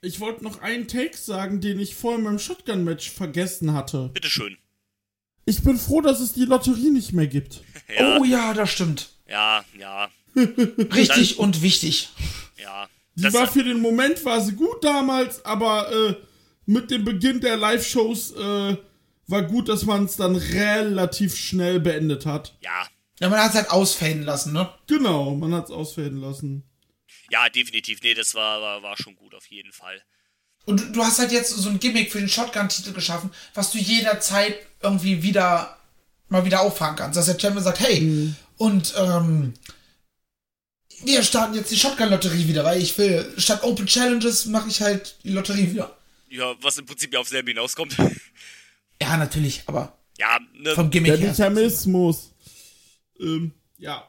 Ich 0.00 0.20
wollte 0.20 0.44
noch 0.44 0.60
einen 0.60 0.86
Take 0.86 1.16
sagen, 1.16 1.60
den 1.60 1.80
ich 1.80 1.94
vorhin 1.94 2.24
beim 2.24 2.38
Shotgun-Match 2.38 3.10
vergessen 3.10 3.72
hatte. 3.72 4.10
Bitteschön. 4.12 4.58
Ich 5.46 5.62
bin 5.62 5.78
froh, 5.78 6.00
dass 6.00 6.20
es 6.20 6.32
die 6.34 6.44
Lotterie 6.44 6.90
nicht 6.90 7.12
mehr 7.12 7.26
gibt. 7.26 7.62
Ja, 7.98 8.16
oh 8.18 8.24
ja, 8.24 8.54
das 8.54 8.70
stimmt. 8.72 9.10
ja, 9.28 9.62
ja, 9.78 10.10
Richtig 10.36 11.38
und 11.38 11.60
wichtig. 11.60 12.08
ja. 12.56 12.88
Die 13.16 13.22
Das, 13.22 13.34
war 13.34 13.46
für 13.46 13.62
den 13.64 13.80
Moment 13.80 14.24
war 14.24 14.40
sie 14.40 14.52
gut 14.54 14.82
damals, 14.82 15.44
aber 15.44 15.90
äh, 15.92 16.14
mit 16.66 16.90
dem 16.90 17.04
Beginn 17.04 17.40
der 17.40 17.56
Live-Shows 17.56 18.32
äh, 18.32 18.76
war 19.26 19.42
gut, 19.42 19.68
dass 19.68 19.84
man 19.84 20.04
es 20.06 20.16
dann 20.16 20.36
relativ 20.36 21.36
schnell 21.36 21.80
beendet 21.80 22.26
hat. 22.26 22.56
ja, 22.60 22.86
Ja, 23.20 23.28
man 23.28 23.38
hat 23.40 23.50
es 23.50 23.56
halt 23.56 23.70
ausfaden 23.70 24.22
lassen, 24.22 24.52
ne? 24.52 24.68
Genau, 24.86 25.34
man 25.34 25.54
hat 25.54 25.66
es 25.66 25.70
ausfäden 25.70 26.20
lassen. 26.20 26.64
ja, 27.30 27.48
definitiv. 27.48 28.00
Nee, 28.02 28.14
das 28.14 28.34
war, 28.34 28.60
war, 28.60 28.82
war 28.82 28.96
schon 28.96 29.14
gut 29.16 29.34
auf 29.34 29.46
jeden 29.46 29.72
Fall. 29.72 30.02
Und 30.66 30.80
du- 30.80 30.92
du 30.92 31.02
hast 31.04 31.18
halt 31.18 31.30
jetzt 31.32 31.50
so 31.50 31.68
ein 31.68 31.78
Gimmick 31.78 32.10
für 32.10 32.18
den 32.18 32.28
Shotgun-Titel 32.28 32.92
geschaffen, 32.92 33.30
was 33.54 33.70
du 33.70 33.78
jederzeit 33.78 34.56
irgendwie 34.82 35.22
wieder 35.22 35.76
mal 36.28 36.44
wieder 36.44 36.62
auffangen 36.62 36.96
kannst. 36.96 37.16
Dass 37.16 37.26
der 37.26 37.38
Champion 37.38 37.62
sagt, 37.62 37.80
hey, 37.80 38.32
und 38.56 38.94
ähm, 38.96 39.54
wir 41.02 41.22
starten 41.22 41.54
jetzt 41.54 41.70
die 41.70 41.76
Shotgun-Lotterie 41.76 42.46
wieder, 42.46 42.64
weil 42.64 42.80
ich 42.80 42.96
will, 42.98 43.32
statt 43.36 43.62
Open 43.62 43.86
Challenges 43.86 44.46
mache 44.46 44.68
ich 44.68 44.80
halt 44.80 45.16
die 45.24 45.30
Lotterie 45.30 45.70
wieder. 45.70 45.96
Ja, 46.28 46.54
was 46.60 46.78
im 46.78 46.86
Prinzip 46.86 47.12
ja 47.12 47.20
auf 47.20 47.28
selbe 47.28 47.50
hinauskommt. 47.50 47.96
Ja, 49.02 49.16
natürlich, 49.16 49.64
aber 49.66 49.98
ja, 50.18 50.38
ne, 50.54 50.74
vom 50.74 50.88
Gimmick 50.88 51.12
Der 51.12 51.18
her. 51.18 51.28
Mechanismus. 51.30 52.30
Ähm, 53.20 53.52
ja. 53.76 54.08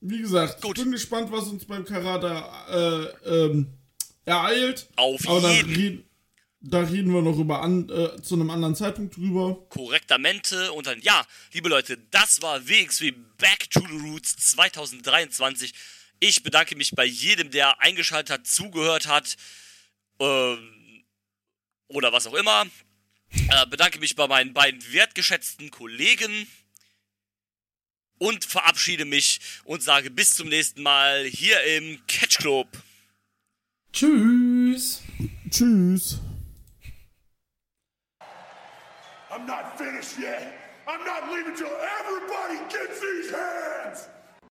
Wie 0.00 0.20
gesagt, 0.20 0.62
Gut. 0.62 0.78
ich 0.78 0.84
bin 0.84 0.92
gespannt, 0.92 1.32
was 1.32 1.48
uns 1.48 1.64
beim 1.64 1.84
Karate 1.84 3.12
äh, 3.26 3.28
ähm, 3.28 3.66
ereilt. 4.24 4.88
auf 4.96 5.28
Aber 5.28 5.40
da 5.40 5.50
jeden 5.50 5.74
reden, 5.74 6.04
da 6.60 6.80
reden 6.80 7.12
wir 7.12 7.22
noch 7.22 7.38
über 7.38 7.60
an, 7.62 7.88
äh, 7.90 8.22
zu 8.22 8.34
einem 8.34 8.50
anderen 8.50 8.74
Zeitpunkt 8.74 9.16
drüber. 9.16 9.66
korrektamente. 9.68 10.72
Und 10.72 10.86
dann, 10.86 11.00
ja, 11.02 11.26
liebe 11.52 11.68
Leute, 11.68 11.98
das 12.10 12.40
war 12.40 12.66
WXW 12.66 13.12
Back 13.38 13.68
to 13.70 13.80
the 13.80 14.08
Roots 14.08 14.36
2023. 14.36 15.72
Ich 16.26 16.42
bedanke 16.42 16.74
mich 16.74 16.92
bei 16.92 17.04
jedem, 17.04 17.50
der 17.50 17.82
eingeschaltet 17.82 18.30
hat, 18.30 18.46
zugehört 18.46 19.06
hat 19.08 19.36
ähm, 20.18 21.04
oder 21.88 22.14
was 22.14 22.26
auch 22.26 22.32
immer. 22.32 22.64
Äh, 23.50 23.66
bedanke 23.66 23.98
mich 23.98 24.16
bei 24.16 24.26
meinen 24.26 24.54
beiden 24.54 24.80
wertgeschätzten 24.90 25.70
Kollegen 25.70 26.48
und 28.16 28.46
verabschiede 28.46 29.04
mich 29.04 29.38
und 29.64 29.82
sage 29.82 30.10
bis 30.10 30.34
zum 30.34 30.48
nächsten 30.48 30.82
Mal 30.82 31.24
hier 31.24 31.62
im 31.76 32.00
Catch 32.06 32.38
Club. 32.38 32.68
Tschüss. 33.92 35.02
Tschüss. 35.50 36.20
I'm 39.30 39.44
not 39.44 39.76
finished 39.76 40.18
yet. 40.18 40.54
I'm 40.86 41.04
not 41.04 41.30
leaving 41.30 41.54
till 41.54 41.76
everybody 42.00 42.60
gets 42.70 42.98
these 42.98 43.30
hands. 43.30 44.08